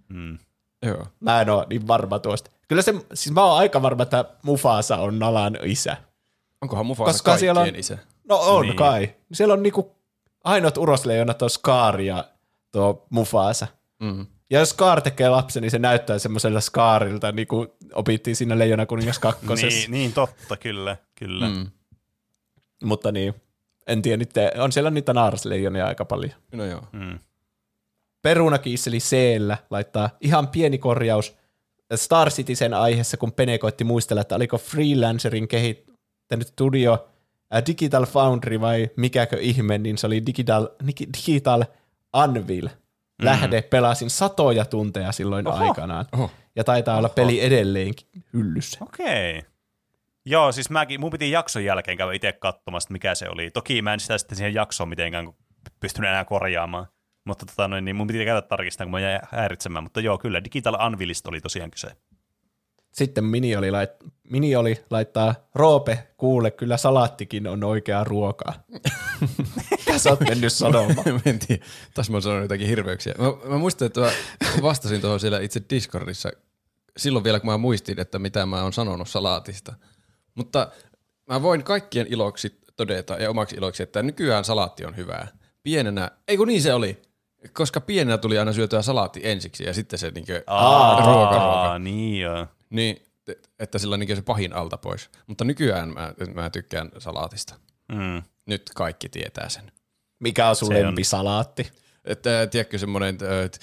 [0.09, 0.37] Mm.
[0.81, 1.07] Joo.
[1.19, 2.51] Mä en ole niin varma tuosta.
[2.67, 5.97] Kyllä se, siis mä oon aika varma, että Mufasa on Nalan isä.
[6.61, 7.97] Onkohan Mufasa Koska kaikkien on, isä?
[8.29, 8.75] No on niin.
[8.75, 9.15] kai.
[9.33, 9.95] Siellä on niinku
[10.43, 12.25] ainoat urosleijonat on Scar ja
[12.71, 13.67] tuo Mufasa.
[13.99, 14.25] Mm.
[14.49, 18.85] Ja jos Scar tekee lapsen, niin se näyttää semmoisella Scarilta, niin kuin opittiin siinä Leijona
[18.85, 19.79] kuningas kakkosessa.
[19.79, 20.97] niin, niin, totta, kyllä.
[21.15, 21.49] kyllä.
[21.49, 21.71] Mm.
[22.83, 23.33] Mutta niin,
[23.87, 26.33] en tiedä, nyt on siellä niitä naarsleijonia aika paljon.
[26.51, 26.81] No joo.
[26.91, 27.19] Mm.
[28.21, 29.17] Perunakiisseli c
[29.69, 31.37] laittaa ihan pieni korjaus
[31.95, 37.07] Star Citizen aiheessa, kun Pene koitti muistella, että oliko Freelancerin kehittänyt studio
[37.67, 40.67] Digital Foundry vai mikäkö ihme, niin se oli Digital,
[41.17, 41.63] Digital
[42.13, 42.67] Anvil.
[42.67, 43.25] Mm.
[43.25, 45.63] Lähde, pelasin satoja tunteja silloin Oho.
[45.63, 46.05] aikanaan.
[46.13, 46.31] Oho.
[46.55, 46.99] Ja taitaa Oho.
[46.99, 48.77] olla peli edelleenkin hyllyssä.
[48.81, 49.39] Okei.
[49.39, 49.51] Okay.
[50.25, 53.51] Joo, siis mäkin, mun piti jakson jälkeen käydä itse katsomassa, mikä se oli.
[53.51, 55.33] Toki mä en sitä sitten siihen jaksoon mitenkään
[55.79, 56.87] pystynyt enää korjaamaan.
[57.25, 59.83] Mutta tota noin, niin mun piti käydä tarkistamaan, kun mä jäin häiritsemään.
[59.83, 61.91] Mutta joo, kyllä, Digital Anvilista oli tosiaan kyse.
[62.91, 63.89] Sitten Mini oli, lait,
[64.23, 68.53] Mini oli laittaa, Roope, kuule, kyllä salaattikin on oikeaa ruokaa.
[69.71, 70.97] Mitä sä oot mennyt sanomaan?
[71.93, 73.15] Taas mä oon jotakin hirveyksiä.
[73.17, 74.11] Mä, mä muistan, että mä
[74.61, 76.29] vastasin tuohon siellä itse Discordissa
[76.97, 79.73] silloin vielä, kun mä muistin, että mitä mä oon sanonut salaatista.
[80.35, 80.71] Mutta
[81.27, 85.27] mä voin kaikkien iloksi todeta ja omaksi iloksi, että nykyään salaatti on hyvää.
[85.63, 87.01] Pienenä, ei kun niin se oli,
[87.53, 91.79] koska pienenä tuli aina syötyä salaatti ensiksi ja sitten se niinkö ruoka, ruoka.
[91.79, 92.47] Niin joo.
[92.69, 93.01] Niin,
[93.59, 95.09] että sillä on se pahin alta pois.
[95.27, 97.55] Mutta nykyään mä, mä tykkään salaatista.
[97.91, 98.23] Mm.
[98.45, 99.71] Nyt kaikki tietää sen.
[100.19, 101.61] Mikä on sun se lempisalaatti?
[101.61, 101.81] On.
[102.05, 103.59] Että tiedätkö semmoinen, että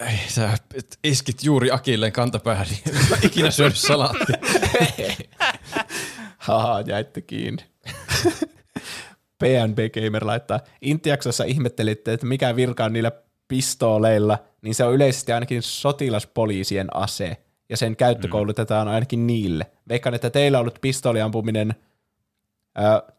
[0.00, 0.58] ei, sä
[1.04, 4.32] iskit juuri Akilleen kantapäähän, niin ikinä syönyt salaatti.
[6.38, 7.64] Haha, jäitte kiinni.
[9.42, 13.12] PNB Gamer laittaa, Intiaksossa ihmettelitte, että mikä virka on niillä
[13.48, 17.36] pistooleilla, niin se on yleisesti ainakin sotilaspoliisien ase,
[17.68, 18.30] ja sen käyttö mm.
[18.30, 19.66] koulutetaan ainakin niille.
[19.88, 21.74] Veikkaan, että teillä ollut pistooliampuminen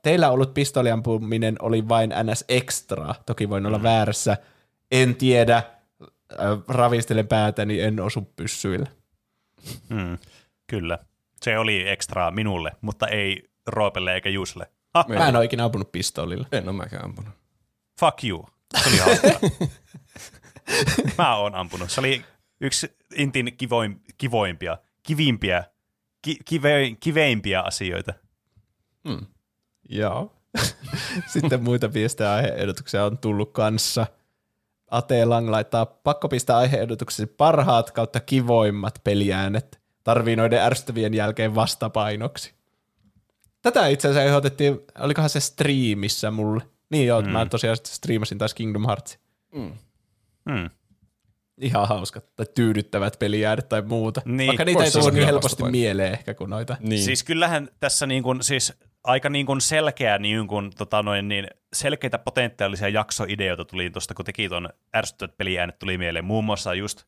[0.02, 3.84] teillä ollut pistooliampuminen oli vain NS Extra, toki voin olla mm.
[3.84, 4.38] väärässä,
[4.92, 5.64] en tiedä,
[6.68, 8.88] ravistelen päätäni, en osu pyssyillä.
[9.90, 10.18] Mm,
[10.68, 11.00] kyllä.
[11.42, 14.68] Se oli ekstraa minulle, mutta ei Roopelle eikä Jusle.
[14.94, 16.48] Ah, mä en ole ikinä ampunut pistoolilla.
[16.52, 17.34] En ole mäkään ampunut.
[18.00, 18.48] Fuck you.
[18.84, 19.50] Se oli hauskaa.
[21.18, 21.92] mä oon ampunut.
[21.92, 22.26] Se oli
[22.62, 25.64] yksi Intin kivoin, kivoimpia, kivimpiä,
[26.22, 28.14] ki, kive, kiveimpiä asioita.
[29.10, 29.26] Hmm.
[29.90, 30.34] Joo.
[31.34, 34.08] Sitten muita viestejä aihe-ehdotuksia on tullut kanssa.
[34.92, 39.82] Ate Lang laittaa pakko pistää aihe-ehdotuksesi parhaat kautta kivoimmat peliäänet.
[40.04, 42.54] Tarvii noiden ärsyttävien jälkeen vastapainoksi.
[43.64, 46.64] Tätä itse asiassa ehdotettiin, olikohan se striimissä mulle.
[46.90, 47.30] Niin joo, mm.
[47.30, 49.20] mä tosiaan striimasin taas Kingdom Hearts.
[49.56, 49.72] Mm.
[50.46, 50.70] Mm.
[51.62, 54.22] Ihan hauskat tai tyydyttävät peliäädet tai muuta.
[54.26, 56.78] Niin, Vaikka niitä ei tule niin helposti mieleen ehkä kuin noita.
[56.80, 57.04] Niin.
[57.04, 58.74] Siis kyllähän tässä niin kuin, siis
[59.04, 64.26] aika niin kuin selkeä, niin kuin, tota noin, niin selkeitä potentiaalisia jaksoideoita tuli tuosta, kun
[64.26, 66.26] teki tuon ärsyttävät peliäänet tuli mieleen.
[66.26, 67.04] Muun muassa just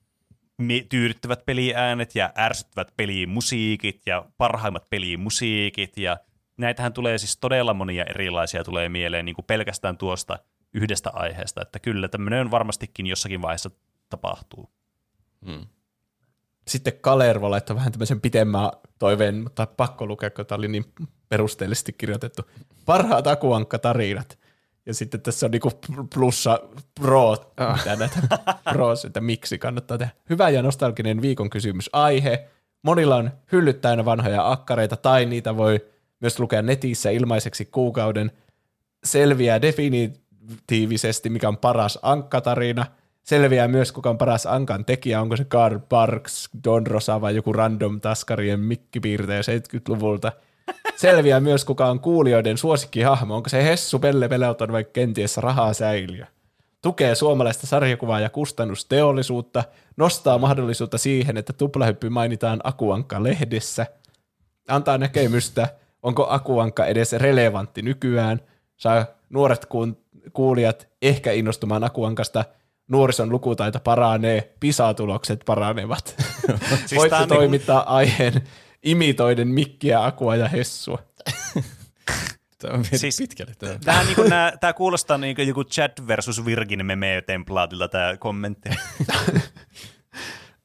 [0.89, 6.17] tyydyttävät peliäänet ja ärsyttävät pelimusiikit ja parhaimmat pelimusiikit ja
[6.57, 10.39] näitähän tulee siis todella monia erilaisia tulee mieleen niin kuin pelkästään tuosta
[10.73, 13.71] yhdestä aiheesta, että kyllä tämmöinen varmastikin jossakin vaiheessa
[14.09, 14.69] tapahtuu.
[15.45, 15.65] Hmm.
[16.67, 20.85] Sitten Kalervo laittoi vähän tämmöisen pitemmän toiveen, mutta pakko lukea, kun tämä oli niin
[21.29, 22.41] perusteellisesti kirjoitettu.
[22.85, 24.39] Parhaat akuankka-tarinat.
[24.85, 25.71] Ja sitten tässä on niinku
[26.13, 26.59] plussa
[27.01, 27.77] pro, ah.
[27.77, 28.19] mitä näitä
[28.73, 30.11] pros, että miksi kannattaa tehdä.
[30.29, 32.47] Hyvä ja nostalginen viikon kysymys aihe.
[32.81, 35.85] Monilla on hyllyt täynnä vanhoja akkareita, tai niitä voi
[36.25, 38.31] myös lukea netissä ilmaiseksi kuukauden.
[39.03, 42.85] Selviää definitiivisesti, mikä on paras ankkatarina.
[43.23, 47.53] Selviää myös, kuka on paras Ankan tekijä, onko se Carl Parks, Don Rosa vai joku
[47.53, 50.31] random taskarien mikkipiirtejä 70-luvulta.
[50.95, 56.25] Selviää myös, kuka on kuulijoiden suosikkihahmo, onko se Hessu, Pelle Peleuton vai kenties rahaa säiliö.
[56.81, 59.63] Tukee suomalaista sarjakuvaa ja kustannusteollisuutta,
[59.97, 63.85] nostaa mahdollisuutta siihen, että tuplahyppy mainitaan Akuankka-lehdessä,
[64.67, 65.67] antaa näkemystä,
[66.05, 68.39] onko Akuankka edes relevantti nykyään,
[68.77, 69.67] saa nuoret
[70.33, 72.45] kuulijat ehkä innostumaan Akuankasta,
[72.87, 76.15] nuorison lukutaito paranee, PISA-tulokset paranevat.
[76.85, 78.41] Siis Voitte niinku- toimittaa aiheen
[78.83, 80.99] imitoiden Mikkiä, Akua ja Hessua.
[82.61, 83.53] Tämä on siis, Siis- pitkälle.
[83.59, 83.77] Tämä.
[83.85, 88.17] Tämä, niin kuin nää, tämä kuulostaa niin kuin joku chat versus Virgin meme templaatilta tämä
[88.17, 88.69] kommentti.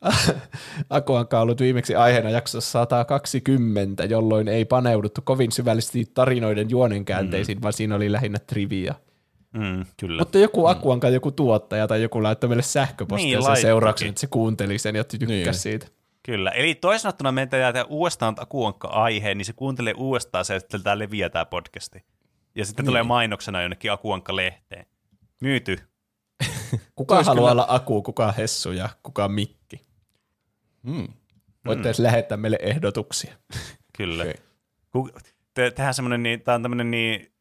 [0.90, 7.62] Akuankka on ollut viimeksi aiheena jaksossa 120, jolloin ei paneuduttu kovin syvällisesti tarinoiden juonenkäänteisiin, mm.
[7.62, 8.94] vaan siinä oli lähinnä trivia.
[9.52, 10.20] Mm, kyllä.
[10.22, 14.26] Mutta joku Akuanka, joku tuottaja tai joku laittoi meille sähköpostia Niin, sen seurauksen, että se
[14.26, 15.54] kuunteli sen ja tykkäsi Niin.
[15.54, 15.86] siitä.
[16.22, 16.50] Kyllä.
[16.50, 21.28] Eli toisin sanottuna meidän tehdään uudestaan Akuankka-aiheen, niin se kuuntelee uudestaan se, että tämä leviää
[21.28, 22.04] tämä podcasti.
[22.54, 22.90] Ja sitten niin.
[22.90, 24.86] tulee mainoksena jonnekin Akuankka-lehteen.
[25.40, 25.78] Myyty.
[26.96, 29.89] Kuka haluaa kyllä- olla Aku, kuka Hessu ja kuka Mikki?
[30.86, 31.08] Hmm.
[31.66, 33.34] Voitte edes lähettää meille ehdotuksia.
[33.98, 34.24] Kyllä.
[34.92, 35.10] Ku,
[35.54, 37.32] te, tehdään semmoinen, niin, tämä on tämmöinen niin,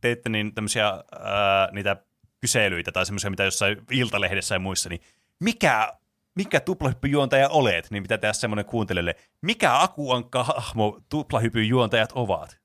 [0.00, 1.96] teette niin tämmöisiä ää, niitä
[2.40, 5.00] kyselyitä tai semmoisia, mitä jossain iltalehdessä ja muissa, niin
[5.40, 5.92] mikä,
[6.34, 12.58] mikä tuplahyppyjuontaja olet, niin pitää tehdä semmoinen kuuntelijalle, mikä akuankka-hahmo tuplahyppyjuontajat ovat?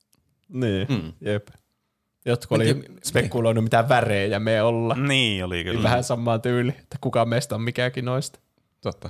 [0.50, 0.96] Niin, Mm.
[0.96, 1.14] mm.
[1.22, 1.48] jep.
[2.26, 4.96] Jotkut oli spekuloinut, mitä värejä me olla.
[4.96, 5.08] Mm.
[5.08, 5.84] Niin oli kyllä.
[5.84, 8.40] Vähän samaa tyyli, että kuka meistä on mikäkin noista.
[8.82, 9.10] Totta.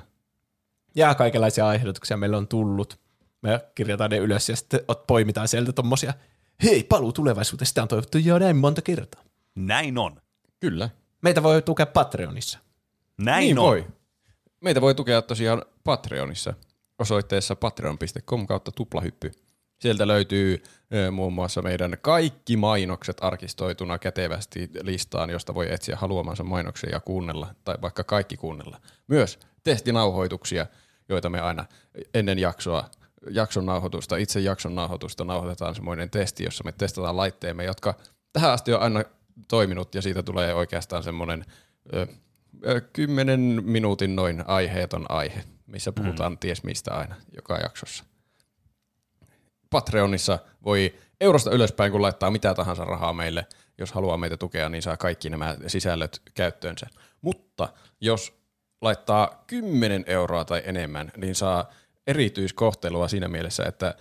[0.96, 3.00] Ja kaikenlaisia ehdotuksia meillä on tullut.
[3.42, 6.14] Me kirjataan ne ylös ja sitten ot- poimitaan sieltä tommosia,
[6.64, 9.24] hei, paluu tulevaisuuteen, sitä on toivottu jo näin monta kertaa.
[9.56, 10.22] Näin on.
[10.60, 10.90] Kyllä.
[11.22, 12.60] Meitä voi tukea Patreonissa.
[13.18, 13.66] Näin niin on.
[13.66, 13.88] voi.
[14.62, 16.54] Meitä voi tukea tosiaan Patreonissa
[17.00, 19.32] osoitteessa patreon.com kautta tuplahyppy.
[19.80, 20.64] Sieltä löytyy
[20.94, 27.00] ö, muun muassa meidän kaikki mainokset arkistoituna kätevästi listaan, josta voi etsiä haluamansa mainoksen ja
[27.00, 28.82] kuunnella, tai vaikka kaikki kuunnella.
[29.08, 30.66] Myös testinauhoituksia,
[31.10, 31.65] joita me aina
[32.14, 32.90] ennen jaksoa,
[33.30, 37.94] jakson nauhoitusta, itse jakson nauhoitusta nauhoitetaan semmoinen testi, jossa me testataan laitteemme, jotka
[38.34, 39.03] tähän asti on aina
[39.48, 41.45] toiminut, ja siitä tulee oikeastaan semmoinen
[41.94, 42.07] ö,
[42.68, 46.38] ö, kymmenen minuutin noin aiheeton aihe, missä puhutaan mm.
[46.38, 48.04] ties mistä aina joka jaksossa.
[49.70, 53.47] Patreonissa voi eurosta ylöspäin, kun laittaa mitä tahansa rahaa meille,
[53.78, 56.88] jos haluaa meitä tukea, niin saa kaikki nämä sisällöt käyttöönsä.
[57.21, 57.70] Mutta
[58.02, 58.34] jos
[58.86, 61.70] laittaa 10 euroa tai enemmän, niin saa
[62.07, 63.96] erityiskohtelua siinä mielessä, että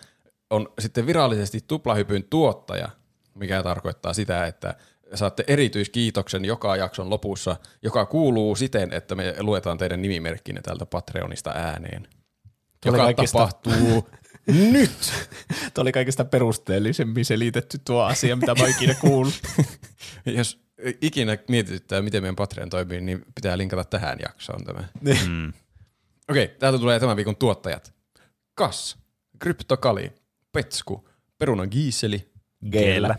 [0.50, 2.88] on sitten virallisesti tuplahypyn tuottaja,
[3.34, 4.74] mikä tarkoittaa sitä, että
[5.14, 11.50] saatte erityiskiitoksen joka jakson lopussa, joka kuuluu siten, että me luetaan teidän nimimerkkinne täältä Patreonista
[11.50, 12.08] ääneen.
[12.84, 14.08] Joka kaikista- tapahtuu
[14.72, 15.12] nyt.
[15.74, 19.34] Tuo oli kaikista perusteellisemmin selitetty tuo asia, mitä mä ikinä kuullut.
[20.26, 20.63] Jos
[21.00, 24.84] ikinä mietityttää, miten meidän Patreon toimii, niin pitää linkata tähän jaksoon tämä.
[25.00, 25.52] Mm.
[26.30, 27.94] Okei, täältä tulee tämän viikon tuottajat.
[28.54, 28.98] Kas,
[29.38, 30.12] Kryptokali,
[30.52, 32.32] Petsku, Perunan Giiseli,
[32.70, 33.16] Geellä.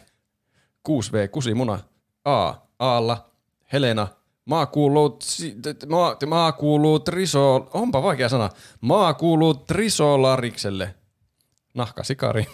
[0.90, 1.80] 6V Kusimuna,
[2.26, 3.30] A, Aalla,
[3.74, 4.08] Helena,
[4.46, 5.20] maa kuuluu,
[5.90, 8.50] maa, maa kuuluu triso, onpa vaikea sana,
[8.82, 10.96] maa kuuluu trisolarikselle,
[11.74, 12.46] Nahka Sikari,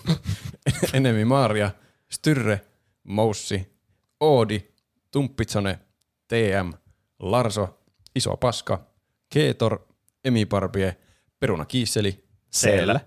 [0.93, 1.71] Enemi Maaria,
[2.09, 2.61] Styrre,
[3.03, 3.73] Moussi,
[4.19, 4.70] Oodi,
[5.11, 5.79] Tumppitsone,
[6.27, 6.73] TM,
[7.19, 7.79] Larso,
[8.15, 8.85] Iso Paska,
[9.29, 9.79] Keetor,
[10.25, 10.97] Emiparbie,
[11.39, 12.99] Peruna Kiisseli, Siellä.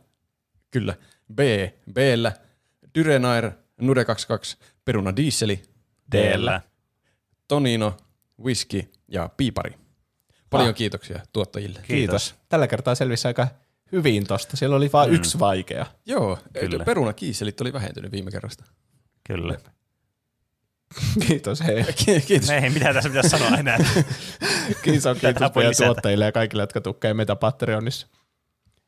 [0.71, 0.95] Kyllä.
[1.35, 1.39] B,
[1.93, 2.33] B-llä,
[2.95, 3.51] Dyrenair,
[3.81, 5.63] Nude 22, Peruna Dieseli,
[6.11, 6.61] Teellä.
[7.49, 7.97] Tonino,
[8.45, 9.75] Whisky ja Piipari.
[10.51, 11.81] Paljon kiitoksia tuottajille.
[11.83, 12.35] Kiitos.
[12.49, 13.49] Tällä kertaa selvisi aika
[13.93, 14.57] hyvin tosta.
[14.57, 15.17] Siellä oli vain mm.
[15.17, 15.87] yksi vaikea.
[16.07, 16.85] Joo, Kyllä.
[16.85, 18.65] Peruna Kiiselit oli vähentynyt viime kerrasta.
[19.27, 19.59] Kyllä.
[21.29, 21.85] Kiitos hei.
[22.27, 22.51] Kiitos.
[22.51, 23.79] Ei, mitä tässä pitäisi sanoa enää.
[24.83, 25.87] Kiitos, Tätä kiitos meidän lisätä.
[25.87, 28.07] tuottajille ja kaikille, jotka tukee meitä Patreonissa.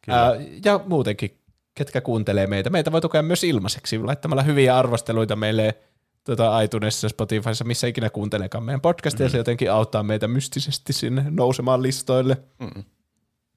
[0.04, 0.22] Kyllä.
[0.26, 1.38] Ää, ja muutenkin,
[1.74, 2.70] ketkä kuuntelee meitä.
[2.70, 5.78] Meitä voi tukea myös ilmaiseksi laittamalla hyviä arvosteluita meille
[6.24, 9.26] tuota, iTunesissa, Spotifyssa, missä ikinä kuunteleekaan meidän podcastia.
[9.26, 9.30] Mm.
[9.30, 12.36] Se jotenkin auttaa meitä mystisesti sinne nousemaan listoille.
[12.58, 12.84] Mm.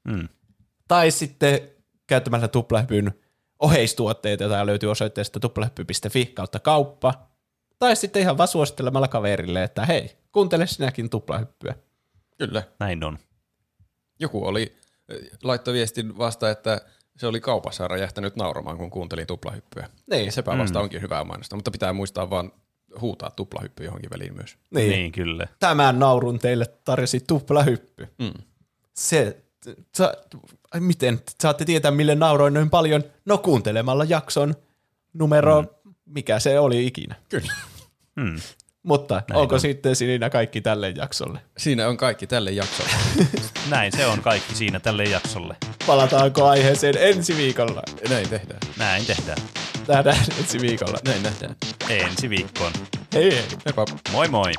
[0.03, 0.27] Mm.
[0.87, 1.59] Tai sitten
[2.07, 3.13] käyttämällä tuplahypyn
[3.59, 7.28] oheistuotteita, joita löytyy osoitteesta tuplahyppy.fi kautta kauppa.
[7.80, 11.75] Tai sitten ihan vaan suosittelemalla kaverille, että hei, kuuntele sinäkin tuplahyppyä.
[12.38, 12.64] Kyllä.
[12.80, 13.19] Näin on.
[14.19, 14.77] Joku oli,
[15.43, 16.82] laittoi viestin vasta, että
[17.17, 19.90] se oli kaupassa räjähtänyt nauramaan, kun kuunteli tuplahyppyä.
[20.09, 20.32] Niin.
[20.32, 20.83] Sepä vasta mm.
[20.83, 22.51] onkin hyvää mainosta, mutta pitää muistaa vaan
[23.01, 24.58] huutaa tuplahyppy johonkin väliin myös.
[24.72, 24.91] Niin.
[24.91, 25.48] Niin, kyllä.
[25.59, 28.08] Tämän naurun teille tarjosi tuplahyppy.
[28.19, 28.33] Mm.
[28.93, 29.38] Se,
[29.95, 30.14] sa,
[30.80, 33.03] miten saatte tietää, mille nauroin noin paljon?
[33.25, 34.56] No kuuntelemalla jakson
[35.14, 35.93] numero, mm.
[36.06, 37.16] mikä se oli ikinä.
[37.30, 37.53] Kyllä.
[38.19, 38.35] Hmm.
[38.83, 39.57] Mutta Näin onko on.
[39.57, 39.61] on.
[39.61, 41.39] sitten siinä kaikki tälle jaksolle?
[41.57, 42.91] Siinä on kaikki tälle jaksolle.
[43.69, 45.56] Näin se on kaikki siinä tälle jaksolle.
[45.88, 47.81] Palataanko aiheeseen ensi viikolla?
[48.09, 48.59] Näin tehdään.
[48.77, 49.38] Näin tehdään.
[49.88, 50.98] Nähdään ensi viikolla.
[51.06, 51.56] Näin nähdään.
[51.89, 52.72] Ensi viikkoon.
[53.14, 53.45] Hei hei.
[53.65, 53.85] Heippa.
[54.11, 54.51] Moi moi!